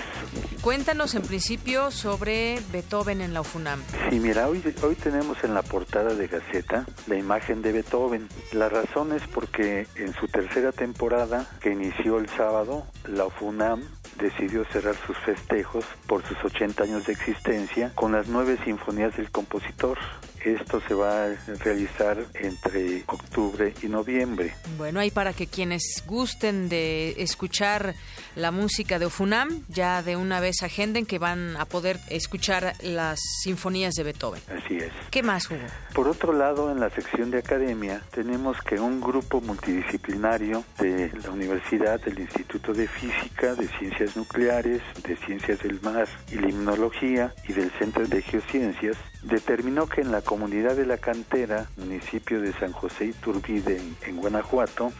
Cuéntanos 0.62 1.16
en 1.16 1.24
principio 1.24 1.92
sobre 1.92 2.62
Beethoven 2.72 3.20
en 3.20 3.34
la 3.34 3.42
UFUNAM. 3.42 3.84
Sí, 4.10 4.20
mira, 4.22 4.48
hoy, 4.48 4.64
hoy 4.82 4.96
tenemos 4.96 5.44
en 5.44 5.54
la 5.54 5.64
portada 5.64 6.14
de 6.14 6.28
Gaceta 6.28 6.86
la 7.08 7.18
imagen 7.18 7.62
de 7.62 7.74
Beethoven. 7.74 8.30
La 8.54 8.70
razón 8.70 9.12
es 9.12 9.24
porque 9.28 9.86
en 9.96 10.14
su 10.14 10.28
tercera 10.28 10.72
temporada, 10.72 11.50
que 11.60 11.72
inició 11.72 12.20
el 12.20 12.30
sábado, 12.30 12.86
la 13.06 13.26
UFUNAM 13.26 13.82
decidió 14.20 14.66
cerrar 14.66 14.96
sus 15.08 15.18
festejos 15.18 15.86
por 16.08 16.24
sus 16.24 16.38
80 16.44 16.84
años 16.84 17.06
de 17.06 17.14
existencia 17.14 17.91
con 17.96 18.12
las 18.12 18.28
nueve 18.28 18.58
sinfonías 18.64 19.16
del 19.18 19.32
compositor. 19.32 19.98
Esto 20.44 20.82
se 20.88 20.94
va 20.94 21.26
a 21.26 21.36
realizar 21.64 22.18
entre 22.34 23.03
octubre 23.07 23.74
y 23.82 23.88
noviembre. 23.88 24.53
Bueno, 24.78 24.99
ahí 24.99 25.11
para 25.11 25.34
que 25.34 25.48
quienes 25.48 26.03
gusten 26.06 26.70
de 26.70 27.22
escuchar 27.22 27.95
la 28.36 28.52
música 28.52 28.99
de 28.99 29.06
Ofunam, 29.06 29.64
ya 29.68 30.02
de 30.02 30.16
una 30.16 30.40
vez 30.40 30.64
agenden 30.64 31.06
que 31.06 31.20
van 31.20 31.57
a 31.57 31.66
poder 31.66 31.99
escuchar 32.10 32.74
las 32.82 33.20
sinfonías 33.44 33.95
de 33.95 34.03
Beethoven. 34.03 34.41
Así 34.48 34.78
es. 34.78 34.91
¿Qué 35.11 35.24
más, 35.24 35.49
Hugo? 35.49 35.66
Por 35.94 36.07
otro 36.07 36.34
lado, 36.34 36.72
en 36.72 36.80
la 36.80 36.90
sección 36.90 37.32
de 37.32 37.40
academia, 37.40 38.02
tenemos 38.11 38.61
que 38.61 38.80
un 38.80 39.02
grupo 39.02 39.41
multidisciplinario 39.41 40.64
de 40.80 41.11
la 41.24 41.32
Universidad, 41.32 41.99
del 41.99 42.20
Instituto 42.20 42.74
de 42.74 42.88
Física, 42.88 43.56
de 43.56 43.68
Ciencias 43.80 44.16
Nucleares, 44.16 44.82
de 45.03 45.16
Ciencias 45.18 45.60
del 45.60 45.82
Mar 45.82 46.07
y 46.32 46.36
Limnología 46.36 47.34
y 47.48 47.53
del 47.53 47.72
Centro 47.72 48.07
de 48.07 48.22
Geociencias 48.22 48.98
determinó 49.24 49.88
que 49.88 50.02
en 50.02 50.12
la 50.12 50.22
comunidad 50.22 50.76
de 50.76 50.86
la 50.86 50.98
cantera, 50.98 51.70
municipio 51.78 52.41
de 52.41 52.54
San 52.54 52.72
José 52.72 53.06
Iturbide, 53.06 53.78
en, 53.78 53.96
en 54.06 54.18
Guanajuato, 54.18 54.91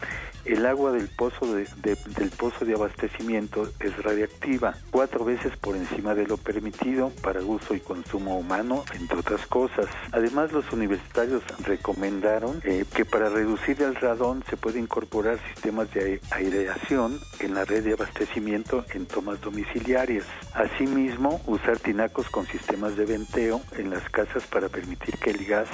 el 0.54 0.66
agua 0.66 0.92
del 0.92 1.08
pozo 1.08 1.54
de, 1.54 1.68
de, 1.78 1.96
del 2.18 2.30
pozo 2.32 2.66
de 2.66 2.74
abastecimiento 2.74 3.70
es 3.80 3.96
radiactiva, 4.04 4.76
cuatro 4.92 5.24
veces 5.24 5.56
por 5.58 5.76
encima 5.76 6.16
de 6.16 6.26
lo 6.26 6.38
permitido 6.38 7.12
para 7.22 7.42
uso 7.42 7.76
y 7.76 7.80
consumo 7.80 8.38
humano, 8.38 8.84
entre 9.00 9.20
otras 9.20 9.46
cosas. 9.48 9.86
Además, 10.12 10.52
los 10.52 10.72
universitarios 10.72 11.44
recomendaron 11.60 12.62
eh, 12.64 12.86
que 12.96 13.06
para 13.06 13.30
reducir 13.30 13.82
el 13.82 13.96
radón 13.96 14.44
se 14.50 14.58
puede 14.58 14.80
incorporar 14.80 15.40
sistemas 15.54 15.92
de 15.94 16.22
aireación 16.32 17.20
en 17.40 17.54
la 17.54 17.66
red 17.66 17.84
de 17.84 17.94
abastecimiento 17.94 18.86
en 18.94 19.06
tomas 19.06 19.42
domiciliarias. 19.42 20.26
Asimismo, 20.54 21.42
usar 21.46 21.78
tinacos 21.78 22.30
con 22.30 22.46
sistemas 22.48 22.96
de 22.96 23.06
venteo 23.06 23.62
en 23.78 23.90
las 23.90 24.08
casas 24.10 24.44
para 24.48 24.70
permitir 24.70 25.18
que 25.20 25.32
el 25.32 25.46
gas 25.46 25.70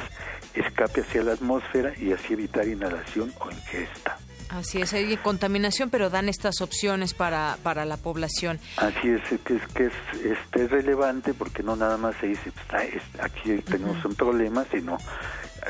escape 0.53 1.01
hacia 1.01 1.23
la 1.23 1.33
atmósfera 1.33 1.93
y 1.97 2.11
así 2.11 2.33
evitar 2.33 2.67
inhalación 2.67 3.31
o 3.39 3.51
ingesta. 3.51 4.17
Así 4.49 4.81
es, 4.81 4.93
hay 4.93 5.17
contaminación, 5.17 5.89
pero 5.89 6.09
dan 6.09 6.29
estas 6.29 6.61
opciones 6.61 7.13
para, 7.13 7.57
para 7.63 7.85
la 7.85 7.97
población. 7.97 8.59
Así 8.77 9.09
es, 9.09 9.21
que 9.41 9.55
es, 9.55 9.67
que 9.73 9.85
es, 9.85 9.93
este, 10.23 10.63
es 10.65 10.71
relevante 10.71 11.33
porque 11.33 11.63
no 11.63 11.75
nada 11.75 11.97
más 11.97 12.15
se 12.17 12.27
dice, 12.27 12.51
pues, 12.69 13.01
aquí 13.19 13.57
tenemos 13.61 13.97
uh 13.97 14.01
-huh. 14.01 14.09
un 14.09 14.15
problema, 14.15 14.65
sino 14.71 14.97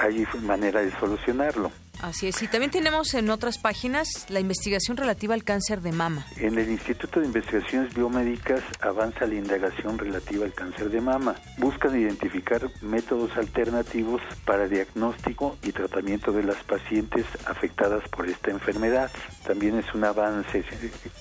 hay 0.01 0.25
manera 0.41 0.81
de 0.81 0.91
solucionarlo. 0.99 1.71
Así 2.05 2.27
es, 2.27 2.39
y 2.43 2.47
también 2.47 2.69
tenemos 2.69 3.15
en 3.15 3.31
otras 3.31 3.57
páginas 3.57 4.27
la 4.29 4.39
investigación 4.39 4.95
relativa 4.95 5.33
al 5.33 5.43
cáncer 5.43 5.81
de 5.81 5.91
mama. 5.91 6.23
En 6.37 6.55
el 6.59 6.69
Instituto 6.69 7.19
de 7.19 7.25
Investigaciones 7.25 7.95
Biomédicas 7.95 8.61
avanza 8.79 9.25
la 9.25 9.33
indagación 9.33 9.97
relativa 9.97 10.45
al 10.45 10.53
cáncer 10.53 10.91
de 10.91 11.01
mama. 11.01 11.33
Buscan 11.57 11.99
identificar 11.99 12.61
métodos 12.83 13.35
alternativos 13.35 14.21
para 14.45 14.67
diagnóstico 14.67 15.57
y 15.63 15.71
tratamiento 15.71 16.31
de 16.31 16.43
las 16.43 16.63
pacientes 16.65 17.25
afectadas 17.47 18.07
por 18.09 18.29
esta 18.29 18.51
enfermedad. 18.51 19.09
También 19.43 19.75
es 19.79 19.91
un 19.95 20.03
avance 20.03 20.63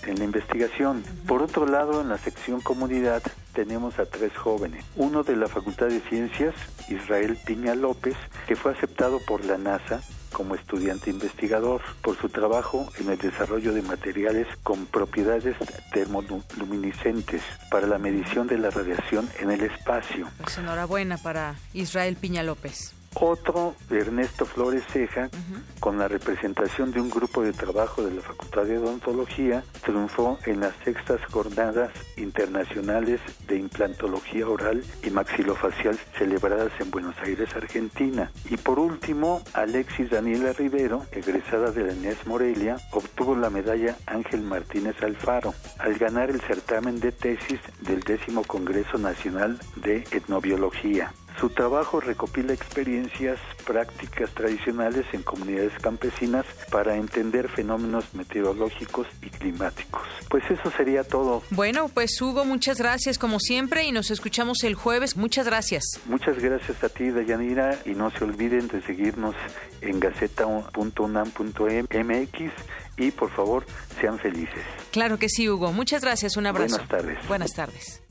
en 0.02 0.19
la 0.19 0.24
investigación. 0.24 1.02
Por 1.27 1.43
otro 1.43 1.65
lado, 1.66 2.02
en 2.02 2.11
la 2.11 2.19
sección 2.19 2.61
comunidad 2.61 3.23
tenemos 3.55 3.98
a 3.98 4.05
tres 4.05 4.36
jóvenes. 4.36 4.85
Uno 4.97 5.23
de 5.23 5.35
la 5.35 5.47
Facultad 5.47 5.86
de 5.86 6.02
Ciencias, 6.11 6.55
Israel 6.90 7.39
Piña 7.47 7.74
López, 7.74 8.16
que 8.47 8.55
fue 8.55 8.73
aceptado 8.73 9.19
por 9.20 9.47
la 9.47 9.56
NASA 9.56 10.02
como 10.35 10.55
estudiante 10.55 11.09
investigador 11.09 11.81
por 12.02 12.19
su 12.19 12.28
trabajo 12.28 12.86
en 13.01 13.09
el 13.09 13.16
desarrollo 13.16 13.73
de 13.73 13.81
materiales 13.81 14.47
con 14.62 14.85
propiedades 14.85 15.56
termoluminiscentes 15.93 17.40
para 17.70 17.86
la 17.86 17.98
medición 17.98 18.47
de 18.47 18.59
la 18.59 18.69
radiación 18.69 19.31
en 19.39 19.51
el 19.51 19.62
espacio. 19.62 20.28
Pues 20.43 20.59
enhorabuena 20.59 21.16
para 21.16 21.55
Israel 21.73 22.16
Piña 22.16 22.43
López. 22.43 22.94
Otro, 23.14 23.74
Ernesto 23.90 24.44
Flores 24.44 24.84
Ceja, 24.92 25.30
uh 25.32 25.36
-huh. 25.36 25.80
con 25.80 25.98
la 25.98 26.08
representación 26.08 26.90
de 26.92 27.00
un 27.00 27.10
grupo 27.10 27.42
de 27.42 27.52
trabajo 27.52 28.02
de 28.02 28.14
la 28.14 28.22
Facultad 28.22 28.64
de 28.64 28.78
Odontología, 28.78 29.64
triunfó 29.82 30.38
en 30.46 30.60
las 30.60 30.74
sextas 30.84 31.20
jornadas 31.30 31.90
internacionales 32.16 33.20
de 33.46 33.56
implantología 33.58 34.48
oral 34.48 34.84
y 35.02 35.10
maxilofacial 35.10 35.98
celebradas 36.18 36.72
en 36.80 36.90
Buenos 36.90 37.16
Aires, 37.22 37.54
Argentina. 37.54 38.30
Y 38.50 38.56
por 38.56 38.78
último, 38.78 39.42
Alexis 39.52 40.10
Daniela 40.10 40.52
Rivero, 40.52 41.06
egresada 41.12 41.70
de 41.70 41.84
la 41.84 41.92
Inés 41.92 42.26
Morelia, 42.26 42.76
obtuvo 42.92 43.36
la 43.36 43.50
medalla 43.50 43.96
Ángel 44.06 44.42
Martínez 44.42 45.02
Alfaro 45.02 45.54
al 45.78 45.94
ganar 45.94 46.30
el 46.30 46.40
certamen 46.42 47.00
de 47.00 47.12
tesis 47.12 47.60
del 47.80 48.00
décimo 48.00 48.42
Congreso 48.44 48.98
Nacional 48.98 49.58
de 49.76 50.04
Etnobiología. 50.10 51.12
Su 51.40 51.51
trabajo 51.51 52.01
recopila 52.01 52.52
experiencias 52.52 53.39
prácticas 53.66 54.31
tradicionales 54.31 55.05
en 55.12 55.23
comunidades 55.23 55.73
campesinas 55.81 56.44
para 56.70 56.97
entender 56.97 57.48
fenómenos 57.48 58.15
meteorológicos 58.15 59.06
y 59.20 59.31
climáticos. 59.31 60.02
Pues 60.28 60.44
eso 60.48 60.70
sería 60.77 61.02
todo. 61.02 61.43
Bueno, 61.51 61.89
pues 61.89 62.20
Hugo, 62.20 62.44
muchas 62.44 62.78
gracias 62.78 63.19
como 63.19 63.40
siempre 63.40 63.85
y 63.85 63.93
nos 63.93 64.11
escuchamos 64.11 64.62
el 64.65 64.74
jueves. 64.74 65.16
Muchas 65.16 65.47
gracias. 65.47 65.85
Muchas 66.06 66.39
gracias 66.39 66.82
a 66.85 66.89
ti, 66.89 67.11
Dayanira, 67.11 67.78
y 67.85 67.90
no 67.90 68.11
se 68.11 68.24
olviden 68.24 68.69
de 68.69 68.82
seguirnos 68.82 69.35
en 69.81 70.01
gaceta.unam.mx 70.01 72.52
y 72.97 73.11
por 73.11 73.31
favor 73.31 73.66
sean 74.01 74.19
felices. 74.19 74.62
Claro 74.93 75.19
que 75.19 75.28
sí, 75.28 75.48
Hugo. 75.48 75.73
Muchas 75.73 76.02
gracias. 76.02 76.36
Un 76.36 76.47
abrazo. 76.47 76.77
Buenas 76.77 76.89
tardes. 76.89 77.28
Buenas 77.28 77.55
tardes. 77.55 78.02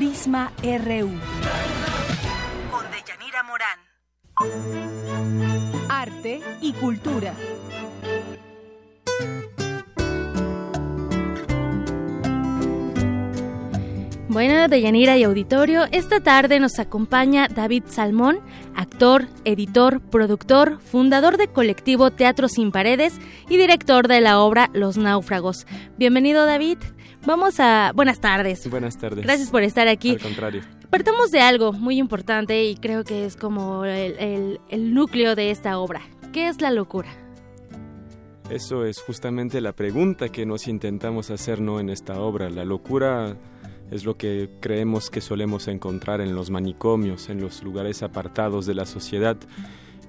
Prisma 0.00 0.50
RU. 0.62 1.10
Con 2.70 2.84
Deyanira 2.90 3.42
Morán. 3.42 3.78
Arte 5.90 6.40
y 6.62 6.72
cultura. 6.72 7.34
Bueno, 14.28 14.68
Deyanira 14.68 15.18
y 15.18 15.24
auditorio, 15.24 15.84
esta 15.92 16.20
tarde 16.20 16.60
nos 16.60 16.78
acompaña 16.78 17.48
David 17.48 17.82
Salmón, 17.88 18.40
actor, 18.74 19.26
editor, 19.44 20.00
productor, 20.00 20.80
fundador 20.80 21.36
de 21.36 21.48
colectivo 21.48 22.10
Teatro 22.10 22.48
Sin 22.48 22.72
Paredes 22.72 23.18
y 23.50 23.58
director 23.58 24.08
de 24.08 24.22
la 24.22 24.40
obra 24.40 24.70
Los 24.72 24.96
Náufragos. 24.96 25.66
Bienvenido, 25.98 26.46
David. 26.46 26.78
Vamos 27.26 27.60
a... 27.60 27.92
Buenas 27.94 28.20
tardes. 28.20 28.68
Buenas 28.68 28.96
tardes. 28.98 29.24
Gracias 29.24 29.50
por 29.50 29.62
estar 29.62 29.88
aquí. 29.88 30.12
Al 30.12 30.20
contrario. 30.20 30.62
Partamos 30.88 31.30
de 31.30 31.40
algo 31.40 31.72
muy 31.72 31.98
importante 31.98 32.64
y 32.64 32.76
creo 32.76 33.04
que 33.04 33.24
es 33.24 33.36
como 33.36 33.84
el, 33.84 34.60
el 34.68 34.94
núcleo 34.94 35.36
de 35.36 35.50
esta 35.50 35.78
obra. 35.78 36.00
¿Qué 36.32 36.48
es 36.48 36.60
la 36.60 36.70
locura? 36.70 37.10
Eso 38.50 38.84
es 38.84 39.00
justamente 39.00 39.60
la 39.60 39.72
pregunta 39.72 40.28
que 40.28 40.44
nos 40.44 40.66
intentamos 40.66 41.30
hacer 41.30 41.60
¿no? 41.60 41.78
en 41.78 41.88
esta 41.88 42.20
obra. 42.20 42.50
La 42.50 42.64
locura 42.64 43.36
es 43.90 44.04
lo 44.04 44.16
que 44.16 44.50
creemos 44.60 45.08
que 45.08 45.20
solemos 45.20 45.68
encontrar 45.68 46.20
en 46.20 46.34
los 46.34 46.50
manicomios, 46.50 47.28
en 47.28 47.40
los 47.40 47.62
lugares 47.62 48.02
apartados 48.02 48.66
de 48.66 48.74
la 48.74 48.86
sociedad. 48.86 49.36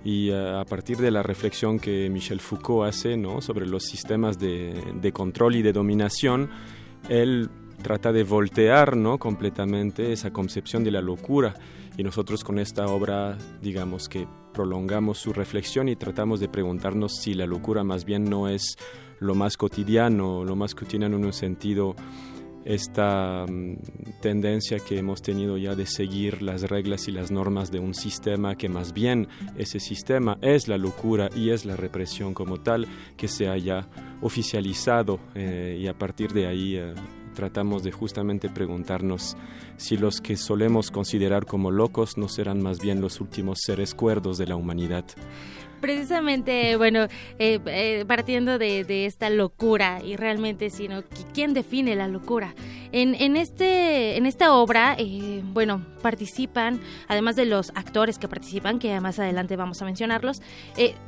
Y 0.04 0.30
eh, 0.30 0.60
a 0.60 0.66
partir 0.66 0.98
de 0.98 1.12
la 1.12 1.22
reflexión 1.22 1.80
que 1.80 2.10
Michel 2.10 2.40
Foucault 2.40 2.90
hace 2.90 3.16
¿no? 3.18 3.42
sobre 3.42 3.68
los 3.68 3.84
sistemas 3.84 4.40
de, 4.40 4.74
de, 5.00 5.12
control 5.12 5.56
y 5.58 5.62
de 5.62 5.74
dominación, 5.74 6.50
él 7.10 7.50
trata 7.82 8.12
de 8.12 8.24
voltear 8.24 8.96
¿no? 8.96 9.18
completamente 9.18 10.12
esa 10.12 10.32
concepción 10.32 10.84
de 10.84 10.92
la 10.92 11.02
locura. 11.02 11.56
Y 11.98 12.04
nosotros 12.04 12.44
con 12.44 12.60
esta 12.60 12.86
obra, 12.86 13.38
digamos 13.62 14.08
que 14.08 14.28
prolongamos 14.54 15.18
su 15.18 15.34
reflexión 15.34 15.90
y 15.90 15.96
tratamos 15.96 16.40
de 16.40 16.48
preguntarnos 16.48 17.18
si 17.18 17.34
la 17.34 17.46
locura 17.46 17.84
más 17.84 18.06
bien 18.06 18.26
no 18.26 18.48
es 18.48 18.78
lo 19.20 19.36
más 19.36 19.58
cotidiano, 19.58 20.44
lo 20.44 20.56
más 20.56 20.74
cotidiano 20.74 21.18
en 21.18 21.26
un 21.26 21.34
sentido 21.34 21.96
esta 22.66 23.46
mm, 23.48 23.78
tendencia 24.22 24.80
que 24.80 24.98
hemos 24.98 25.22
tenido 25.22 25.58
ya 25.58 25.76
de 25.76 25.86
seguir 25.86 26.42
las 26.42 26.64
reglas 26.64 27.08
y 27.08 27.12
las 27.12 27.32
normas 27.32 27.72
de 27.72 27.80
un 27.80 27.94
sistema 27.94 28.56
que 28.56 28.70
más 28.70 28.94
bien 28.94 29.28
ese 29.58 29.80
sistema 29.80 30.38
es 30.42 30.68
la 30.68 30.78
locura 30.78 31.30
y 31.36 31.50
es 31.50 31.66
la 31.66 31.76
represión 31.76 32.34
como 32.34 32.58
tal 32.58 32.88
que 33.18 33.28
se 33.28 33.48
haya 33.48 33.88
oficializado 34.22 35.20
eh, 35.36 35.80
y 35.82 35.88
a 35.88 35.98
partir 35.98 36.34
de 36.34 36.48
ahí 36.48 36.76
eh, 36.76 36.94
tratamos 37.34 37.84
de 37.84 37.92
justamente 37.92 38.50
preguntarnos 38.50 39.36
si 39.78 39.98
los 39.98 40.22
que 40.22 40.38
solemos 40.38 40.92
considerar 40.92 41.46
como 41.46 41.72
locos 41.72 42.18
no 42.18 42.28
serán 42.28 42.62
más 42.62 42.80
bien 42.80 43.02
los 43.02 43.22
últimos 43.22 43.60
seres 43.62 43.96
cuerdos 43.96 44.38
de 44.38 44.48
la 44.48 44.56
humanidad 44.56 45.06
precisamente, 45.82 46.76
bueno, 46.78 47.08
eh, 47.40 47.60
eh, 47.66 48.06
partiendo 48.08 48.58
de, 48.58 49.06
esta 49.06 49.30
locura 49.30 50.00
y 50.04 50.16
realmente, 50.16 50.70
sino 50.70 51.04
quién 51.34 51.54
define 51.54 51.96
la 51.96 52.08
locura. 52.08 52.54
En, 52.92 53.16
en 53.16 53.36
este, 53.36 54.18
en 54.18 54.26
esta 54.26 54.54
obra, 54.54 54.96
eh, 54.98 55.42
bueno, 55.44 55.84
participan, 56.02 56.80
además 57.08 57.36
de 57.36 57.46
los 57.46 57.72
actores 57.72 58.18
que 58.18 58.28
participan, 58.28 58.80
que 58.80 59.00
más 59.02 59.20
adelante 59.20 59.56
vamos 59.56 59.82
a 59.82 59.86
mencionarlos, 59.86 60.42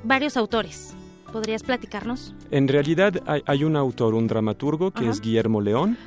varios 0.04 0.36
autores. 0.36 0.96
¿Podrías 1.32 1.64
platicarnos? 1.64 2.34
En 2.52 2.68
realidad 2.68 3.14
hay, 3.48 3.64
un 3.64 3.76
autor, 3.76 4.14
un 4.14 4.28
dramaturgo, 4.28 4.92
que 4.92 5.10
es 5.10 5.20
Guillermo 5.20 5.62
León 5.62 5.98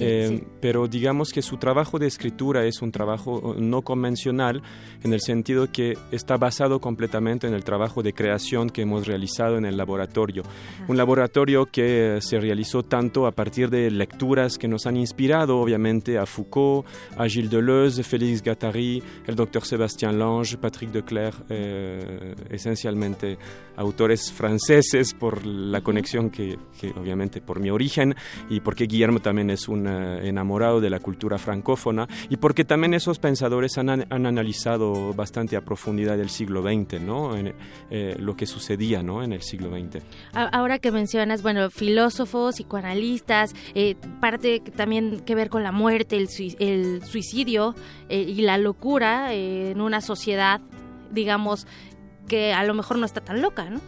eh, 0.00 0.44
pero 0.60 0.88
digamos 0.88 1.32
que 1.32 1.42
su 1.42 1.56
trabajo 1.56 1.98
de 1.98 2.06
escritura 2.06 2.64
es 2.64 2.82
un 2.82 2.92
trabajo 2.92 3.54
eh, 3.54 3.60
no 3.60 3.82
convencional 3.82 4.62
en 5.02 5.12
el 5.12 5.20
sentido 5.20 5.70
que 5.70 5.96
está 6.10 6.36
basado 6.36 6.80
completamente 6.80 7.46
en 7.46 7.54
el 7.54 7.64
trabajo 7.64 8.02
de 8.02 8.12
creación 8.12 8.70
que 8.70 8.82
hemos 8.82 9.06
realizado 9.06 9.56
en 9.56 9.64
el 9.64 9.76
laboratorio. 9.76 10.42
Un 10.88 10.96
laboratorio 10.96 11.66
que 11.66 12.18
se 12.20 12.40
realizó 12.40 12.82
tanto 12.82 13.26
a 13.26 13.32
partir 13.32 13.70
de 13.70 13.90
lecturas 13.90 14.58
que 14.58 14.68
nos 14.68 14.86
han 14.86 14.96
inspirado, 14.96 15.58
obviamente, 15.58 16.18
a 16.18 16.26
Foucault, 16.26 16.86
a 17.16 17.28
Gilles 17.28 17.50
Deleuze, 17.50 18.02
Félix 18.02 18.42
Gattari, 18.42 19.02
el 19.26 19.36
doctor 19.36 19.64
Sébastien 19.64 20.18
Lange, 20.18 20.56
Patrick 20.58 20.90
Declerc, 20.90 21.36
eh, 21.48 22.34
esencialmente 22.50 23.38
autores 23.76 24.32
franceses 24.32 25.14
por 25.14 25.46
la 25.46 25.80
conexión 25.82 26.30
que, 26.30 26.58
que, 26.80 26.90
obviamente, 26.90 27.40
por 27.40 27.60
mi 27.60 27.70
origen 27.70 28.14
y 28.50 28.60
porque 28.60 28.84
Guillermo 28.84 29.20
también 29.20 29.50
es 29.50 29.67
un 29.68 29.86
eh, 29.86 30.28
enamorado 30.28 30.80
de 30.80 30.90
la 30.90 31.00
cultura 31.00 31.38
francófona 31.38 32.08
y 32.28 32.36
porque 32.36 32.64
también 32.64 32.94
esos 32.94 33.18
pensadores 33.18 33.78
han, 33.78 33.90
han 33.90 34.26
analizado 34.26 35.12
bastante 35.14 35.56
a 35.56 35.62
profundidad 35.62 36.18
el 36.20 36.30
siglo 36.30 36.62
XX, 36.62 37.00
¿no? 37.00 37.36
En, 37.36 37.54
eh, 37.90 38.16
lo 38.18 38.36
que 38.36 38.46
sucedía 38.46 39.02
¿no? 39.02 39.22
en 39.22 39.32
el 39.32 39.42
siglo 39.42 39.70
XX. 39.70 40.02
Ahora 40.32 40.78
que 40.78 40.90
mencionas, 40.90 41.42
bueno, 41.42 41.70
filósofos, 41.70 42.56
psicoanalistas, 42.56 43.54
eh, 43.74 43.96
parte 44.20 44.60
también 44.60 45.20
que 45.20 45.34
ver 45.34 45.50
con 45.50 45.62
la 45.62 45.72
muerte, 45.72 46.16
el, 46.16 46.28
el 46.58 47.02
suicidio 47.04 47.74
y 48.08 48.40
la 48.42 48.58
locura 48.58 49.32
en 49.34 49.80
una 49.80 50.00
sociedad, 50.00 50.60
digamos, 51.10 51.66
que 52.26 52.52
a 52.52 52.64
lo 52.64 52.74
mejor 52.74 52.98
no 52.98 53.06
está 53.06 53.20
tan 53.20 53.42
loca, 53.42 53.68
¿no? 53.70 53.80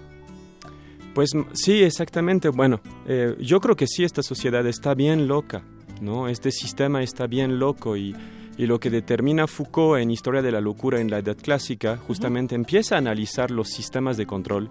Pues 1.20 1.32
sí, 1.52 1.82
exactamente. 1.82 2.48
Bueno, 2.48 2.80
eh, 3.06 3.36
yo 3.40 3.60
creo 3.60 3.76
que 3.76 3.86
sí, 3.86 4.04
esta 4.04 4.22
sociedad 4.22 4.66
está 4.66 4.94
bien 4.94 5.28
loca, 5.28 5.62
¿no? 6.00 6.28
Este 6.28 6.50
sistema 6.50 7.02
está 7.02 7.26
bien 7.26 7.58
loco 7.58 7.94
y, 7.94 8.16
y 8.56 8.64
lo 8.64 8.80
que 8.80 8.88
determina 8.88 9.46
Foucault 9.46 10.00
en 10.00 10.10
Historia 10.10 10.40
de 10.40 10.50
la 10.50 10.62
Locura 10.62 10.98
en 10.98 11.10
la 11.10 11.18
Edad 11.18 11.36
Clásica 11.36 11.98
justamente 11.98 12.54
empieza 12.54 12.94
a 12.94 12.98
analizar 13.00 13.50
los 13.50 13.68
sistemas 13.68 14.16
de 14.16 14.24
control 14.24 14.70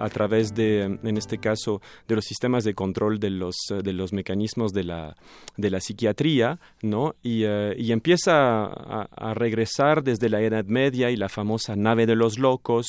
a 0.00 0.08
través 0.08 0.54
de, 0.54 0.82
en 0.82 1.16
este 1.16 1.38
caso, 1.38 1.82
de 2.08 2.16
los 2.16 2.24
sistemas 2.24 2.64
de 2.64 2.74
control 2.74 3.20
de 3.20 3.28
los, 3.28 3.54
de 3.68 3.92
los 3.92 4.12
mecanismos 4.14 4.72
de 4.72 4.84
la, 4.84 5.14
de 5.58 5.70
la 5.70 5.80
psiquiatría, 5.80 6.58
¿no? 6.80 7.14
Y, 7.22 7.44
eh, 7.44 7.74
y 7.76 7.92
empieza 7.92 8.64
a, 8.64 9.34
regresar 9.34 10.02
desde 10.02 10.30
la 10.30 10.40
Edad 10.40 10.64
Media 10.64 11.10
y 11.10 11.16
la 11.16 11.28
famosa 11.28 11.76
nave 11.76 12.06
de 12.06 12.16
los 12.16 12.38
locos. 12.38 12.86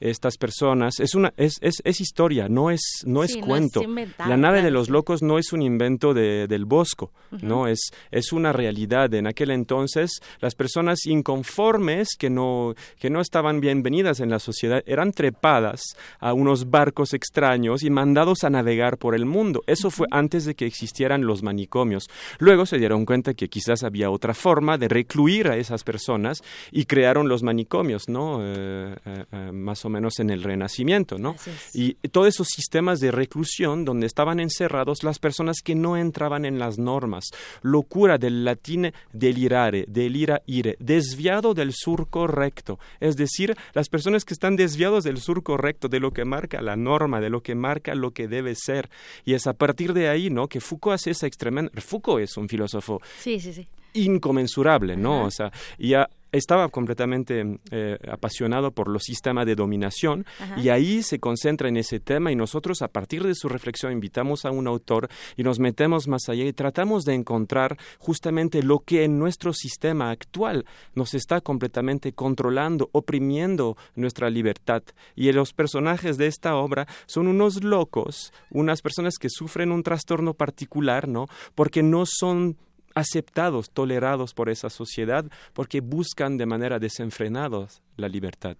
Estas 0.00 0.36
personas, 0.36 0.98
es, 0.98 1.14
una, 1.14 1.32
es, 1.36 1.54
es, 1.60 1.80
es 1.84 2.00
historia, 2.00 2.48
no 2.48 2.70
es, 2.70 2.80
no 3.04 3.22
es 3.22 3.36
cuento. 3.36 3.82
la 4.18 4.36
nave 4.36 4.62
de 4.62 4.70
los 4.70 4.90
locos 4.90 5.22
no 5.22 5.38
es 5.38 5.52
un 5.52 5.62
invento 5.62 6.12
de, 6.12 6.46
del 6.48 6.64
Bosco, 6.64 7.12
¿no? 7.30 7.68
Es, 7.68 7.90
es 8.10 8.32
una 8.32 8.52
realidad. 8.52 9.14
En 9.14 9.28
aquel 9.28 9.50
entonces, 9.50 10.10
las 10.40 10.54
personas 10.54 11.06
inconformes 11.06 12.16
que 12.18 12.30
no, 12.30 12.74
que 12.98 13.10
no 13.10 13.20
estaban 13.20 13.60
bienvenidas 13.60 14.20
en 14.20 14.30
la 14.30 14.40
sociedad 14.40 14.82
eran 14.86 15.12
trepadas 15.12 15.82
a 16.18 16.32
un 16.32 16.47
unos 16.48 16.70
barcos 16.70 17.12
extraños 17.12 17.82
y 17.82 17.90
mandados 17.90 18.42
a 18.42 18.48
navegar 18.48 18.96
por 18.96 19.14
el 19.14 19.26
mundo. 19.26 19.62
Eso 19.66 19.90
fue 19.90 20.06
antes 20.10 20.46
de 20.46 20.54
que 20.54 20.64
existieran 20.64 21.26
los 21.26 21.42
manicomios. 21.42 22.08
Luego 22.38 22.64
se 22.64 22.78
dieron 22.78 23.04
cuenta 23.04 23.34
que 23.34 23.50
quizás 23.50 23.82
había 23.82 24.10
otra 24.10 24.32
forma 24.32 24.78
de 24.78 24.88
recluir 24.88 25.48
a 25.48 25.58
esas 25.58 25.84
personas 25.84 26.42
y 26.72 26.86
crearon 26.86 27.28
los 27.28 27.42
manicomios, 27.42 28.08
¿no? 28.08 28.40
Eh, 28.40 28.96
eh, 29.04 29.24
eh, 29.30 29.50
más 29.52 29.84
o 29.84 29.90
menos 29.90 30.20
en 30.20 30.30
el 30.30 30.42
Renacimiento, 30.42 31.18
¿no? 31.18 31.36
Y 31.74 31.94
todos 32.08 32.28
esos 32.28 32.48
sistemas 32.48 32.98
de 33.00 33.10
reclusión 33.10 33.84
donde 33.84 34.06
estaban 34.06 34.40
encerrados 34.40 35.02
las 35.02 35.18
personas 35.18 35.58
que 35.62 35.74
no 35.74 35.98
entraban 35.98 36.46
en 36.46 36.58
las 36.58 36.78
normas. 36.78 37.26
Locura 37.60 38.16
del 38.16 38.46
latín 38.46 38.92
delirare, 39.12 39.84
delira 39.86 40.40
ire, 40.46 40.76
desviado 40.80 41.52
del 41.52 41.74
surco 41.74 42.26
recto. 42.26 42.78
Es 43.00 43.16
decir, 43.16 43.54
las 43.74 43.90
personas 43.90 44.24
que 44.24 44.32
están 44.32 44.56
desviados 44.56 45.04
del 45.04 45.18
surco 45.18 45.58
recto, 45.58 45.88
de 45.88 46.00
lo 46.00 46.12
que 46.12 46.24
marca 46.38 46.62
la 46.62 46.76
norma, 46.76 47.20
de 47.20 47.30
lo 47.30 47.42
que 47.42 47.54
marca 47.54 47.94
lo 47.94 48.12
que 48.12 48.28
debe 48.28 48.54
ser. 48.54 48.88
Y 49.24 49.34
es 49.34 49.46
a 49.46 49.54
partir 49.54 49.92
de 49.92 50.08
ahí, 50.08 50.30
¿no? 50.30 50.46
Que 50.46 50.60
Foucault 50.60 50.94
hace 50.94 51.10
esa 51.10 51.26
extrema... 51.26 51.68
Foucault 51.74 52.22
es 52.22 52.36
un 52.36 52.48
filósofo 52.48 53.00
sí, 53.18 53.40
sí, 53.40 53.52
sí 53.52 53.66
inconmensurable, 53.94 54.96
¿no? 54.96 55.24
O 55.24 55.30
sea, 55.30 55.50
ya 55.78 56.08
estaba 56.32 56.68
completamente 56.68 57.58
eh, 57.70 57.98
apasionado 58.10 58.72
por 58.72 58.88
los 58.88 59.04
sistemas 59.04 59.46
de 59.46 59.54
dominación 59.54 60.26
y 60.56 60.68
ahí 60.68 61.02
se 61.02 61.18
concentra 61.18 61.68
en 61.68 61.76
ese 61.76 62.00
tema 62.00 62.30
y 62.32 62.36
nosotros 62.36 62.82
a 62.82 62.88
partir 62.88 63.22
de 63.24 63.34
su 63.34 63.48
reflexión 63.48 63.92
invitamos 63.92 64.44
a 64.44 64.50
un 64.50 64.66
autor 64.66 65.08
y 65.36 65.42
nos 65.42 65.58
metemos 65.58 66.08
más 66.08 66.28
allá 66.28 66.44
y 66.44 66.52
tratamos 66.52 67.04
de 67.04 67.14
encontrar 67.14 67.76
justamente 67.98 68.62
lo 68.62 68.80
que 68.80 69.04
en 69.04 69.18
nuestro 69.18 69.52
sistema 69.52 70.10
actual 70.10 70.64
nos 70.94 71.14
está 71.14 71.40
completamente 71.40 72.12
controlando, 72.12 72.90
oprimiendo 72.92 73.76
nuestra 73.94 74.30
libertad. 74.30 74.82
Y 75.14 75.30
los 75.32 75.52
personajes 75.52 76.16
de 76.18 76.26
esta 76.26 76.56
obra 76.56 76.86
son 77.06 77.28
unos 77.28 77.64
locos, 77.64 78.32
unas 78.50 78.82
personas 78.82 79.16
que 79.18 79.30
sufren 79.30 79.72
un 79.72 79.82
trastorno 79.82 80.34
particular, 80.34 81.08
¿no? 81.08 81.26
Porque 81.54 81.82
no 81.82 82.04
son 82.06 82.56
aceptados, 82.98 83.70
tolerados 83.70 84.34
por 84.34 84.50
esa 84.50 84.70
sociedad, 84.70 85.24
porque 85.52 85.80
buscan 85.80 86.36
de 86.36 86.46
manera 86.46 86.78
desenfrenada 86.78 87.48
la 87.96 88.08
libertad. 88.08 88.56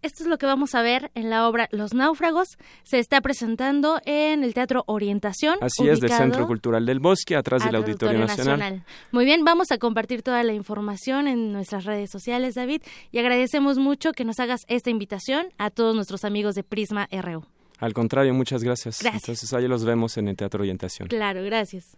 Esto 0.00 0.22
es 0.22 0.28
lo 0.28 0.38
que 0.38 0.46
vamos 0.46 0.76
a 0.76 0.82
ver 0.82 1.10
en 1.16 1.28
la 1.28 1.48
obra 1.48 1.68
Los 1.72 1.92
Náufragos. 1.92 2.46
Se 2.84 3.00
está 3.00 3.20
presentando 3.20 4.00
en 4.04 4.44
el 4.44 4.54
Teatro 4.54 4.84
Orientación. 4.86 5.58
Así 5.60 5.88
es, 5.88 5.98
del 5.98 6.12
Centro 6.12 6.46
Cultural 6.46 6.86
del 6.86 7.00
Bosque, 7.00 7.34
atrás 7.34 7.64
del 7.64 7.74
Auditorio, 7.74 8.16
Nacional. 8.20 8.84
Muy 9.10 9.24
bien, 9.24 9.44
vamos 9.44 9.72
a 9.72 9.78
compartir 9.78 10.22
toda 10.22 10.44
la 10.44 10.52
información 10.52 11.26
en 11.26 11.52
nuestras 11.52 11.84
redes 11.84 12.10
sociales, 12.12 12.54
David, 12.54 12.82
y 13.10 13.18
agradecemos 13.18 13.78
mucho 13.78 14.12
que 14.12 14.24
nos 14.24 14.38
hagas 14.38 14.60
esta 14.68 14.90
invitación 14.90 15.48
a 15.58 15.70
todos 15.70 15.96
nuestros 15.96 16.24
amigos 16.24 16.54
de 16.54 16.62
Prisma 16.62 17.08
RU. 17.10 17.44
Al 17.78 17.92
contrario, 17.92 18.32
muchas 18.34 18.62
gracias. 18.62 19.00
Gracias. 19.00 19.24
Entonces, 19.24 19.52
ahí 19.52 19.66
los 19.66 19.84
vemos 19.84 20.16
en 20.16 20.28
el 20.28 20.36
Teatro 20.36 20.60
Orientación. 20.60 21.08
Claro, 21.08 21.42
gracias. 21.42 21.96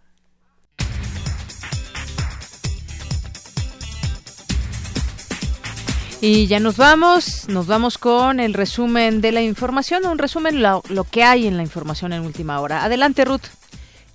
Y 6.23 6.45
ya 6.45 6.59
nos 6.59 6.77
vamos, 6.77 7.49
nos 7.49 7.65
vamos 7.65 7.97
con 7.97 8.39
el 8.39 8.53
resumen 8.53 9.21
de 9.21 9.31
la 9.31 9.41
información, 9.41 10.05
un 10.05 10.19
resumen 10.19 10.61
lo, 10.61 10.83
lo 10.89 11.03
que 11.03 11.23
hay 11.23 11.47
en 11.47 11.57
la 11.57 11.63
información 11.63 12.13
en 12.13 12.21
última 12.21 12.61
hora. 12.61 12.83
Adelante, 12.83 13.25
Ruth. 13.25 13.47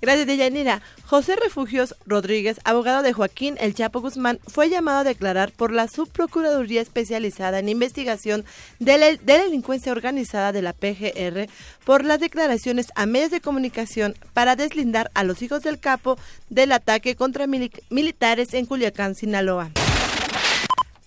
Gracias, 0.01 0.25
Deyanira. 0.25 0.81
José 1.05 1.35
Refugios 1.35 1.95
Rodríguez, 2.05 2.61
abogado 2.63 3.01
de 3.01 3.11
Joaquín 3.11 3.55
El 3.59 3.73
Chapo 3.73 3.99
Guzmán, 3.99 4.39
fue 4.47 4.69
llamado 4.69 4.99
a 4.99 5.03
declarar 5.03 5.51
por 5.51 5.73
la 5.73 5.89
Subprocuraduría 5.89 6.81
Especializada 6.81 7.59
en 7.59 7.67
Investigación 7.67 8.45
de, 8.79 8.97
la, 8.97 9.07
Delincuencia 9.17 9.91
Organizada 9.91 10.53
de 10.53 10.61
la 10.61 10.71
PGR 10.71 11.49
por 11.83 12.05
las 12.05 12.21
declaraciones 12.21 12.87
a 12.95 13.05
medios 13.05 13.31
de 13.31 13.41
comunicación 13.41 14.15
para 14.33 14.55
deslindar 14.55 15.11
a 15.13 15.25
los 15.25 15.41
hijos 15.41 15.63
del 15.63 15.77
capo 15.77 16.17
del 16.49 16.71
ataque 16.71 17.15
contra 17.15 17.47
militares 17.47 18.53
en 18.53 18.65
Culiacán, 18.65 19.13
Sinaloa. 19.13 19.71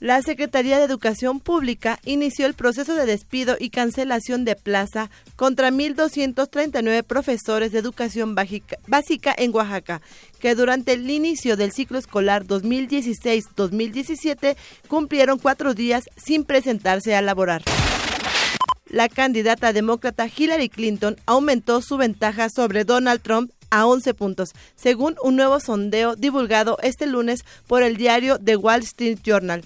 La 0.01 0.21
Secretaría 0.23 0.79
de 0.79 0.85
Educación 0.85 1.41
Pública 1.41 1.99
inició 2.07 2.47
el 2.47 2.55
proceso 2.55 2.95
de 2.95 3.05
despido 3.05 3.59
y 3.61 3.69
cancelación 3.69 4.47
de 4.47 4.57
plaza 4.57 5.11
contra 5.37 5.71
1.239 5.71 7.03
profesores 7.03 7.71
de 7.71 7.81
educación 7.81 8.35
básica 8.35 9.35
en 9.37 9.55
Oaxaca, 9.55 10.01
que 10.39 10.55
durante 10.55 10.95
el 10.95 11.11
inicio 11.11 11.59
del 11.59 11.73
ciclo 11.73 11.99
escolar 11.99 12.47
2016-2017 12.47 14.57
cumplieron 14.89 15.39
cuatro 15.39 15.75
días 15.75 16.05
sin 16.17 16.45
presentarse 16.45 17.15
a 17.15 17.21
laborar. 17.21 17.61
La 18.87 19.11
candidata 19.11 19.75
demócrata 19.75 20.31
Hillary 20.35 20.71
Clinton 20.71 21.19
aumentó 21.27 21.83
su 21.83 21.99
ventaja 21.99 22.49
sobre 22.49 22.85
Donald 22.85 23.21
Trump 23.21 23.53
a 23.69 23.85
11 23.85 24.15
puntos, 24.15 24.53
según 24.77 25.17
un 25.23 25.37
nuevo 25.37 25.61
sondeo 25.61 26.17
divulgado 26.17 26.79
este 26.83 27.07
lunes 27.07 27.45
por 27.67 27.83
el 27.83 27.99
diario 27.99 28.39
The 28.39 28.57
Wall 28.57 28.81
Street 28.81 29.19
Journal. 29.23 29.63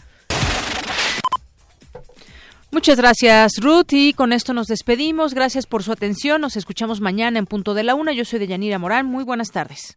Muchas 2.75 2.99
gracias, 2.99 3.59
Ruth. 3.61 3.93
Y 3.93 4.15
con 4.15 4.33
esto 4.33 4.53
nos 4.53 4.67
despedimos. 4.67 5.33
Gracias 5.33 5.65
por 5.65 5.85
su 5.85 5.93
atención. 5.93 6.41
Nos 6.41 6.57
escuchamos 6.57 7.01
mañana 7.01 7.39
en 7.39 7.47
punto 7.47 7.73
de 7.73 7.85
la 7.85 7.95
una. 7.95 8.13
Yo 8.13 8.25
soy 8.25 8.41
Deyanira 8.41 8.81
Morán. 8.81 9.07
Muy 9.07 9.23
buenas 9.23 9.53
tardes. 9.53 9.97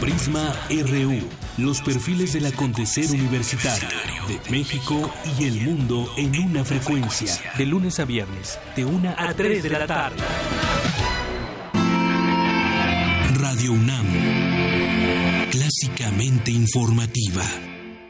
Prisma 0.00 0.54
RU. 0.70 1.28
Los 1.58 1.82
perfiles 1.82 2.32
del 2.32 2.46
acontecer 2.46 3.10
universitario 3.10 3.88
de 4.28 4.50
México 4.50 5.12
y 5.38 5.44
el 5.44 5.60
mundo 5.60 6.10
en 6.16 6.38
una 6.42 6.64
frecuencia. 6.64 7.34
De 7.58 7.66
lunes 7.66 8.00
a 8.00 8.06
viernes, 8.06 8.58
de 8.74 8.86
una 8.86 9.14
a 9.18 9.34
tres 9.34 9.62
de 9.62 9.70
la 9.70 9.86
tarde. 9.86 10.16
Radio 13.38 13.72
UNAM 13.72 14.45
clásicamente 15.66 16.52
informativa. 16.52 17.75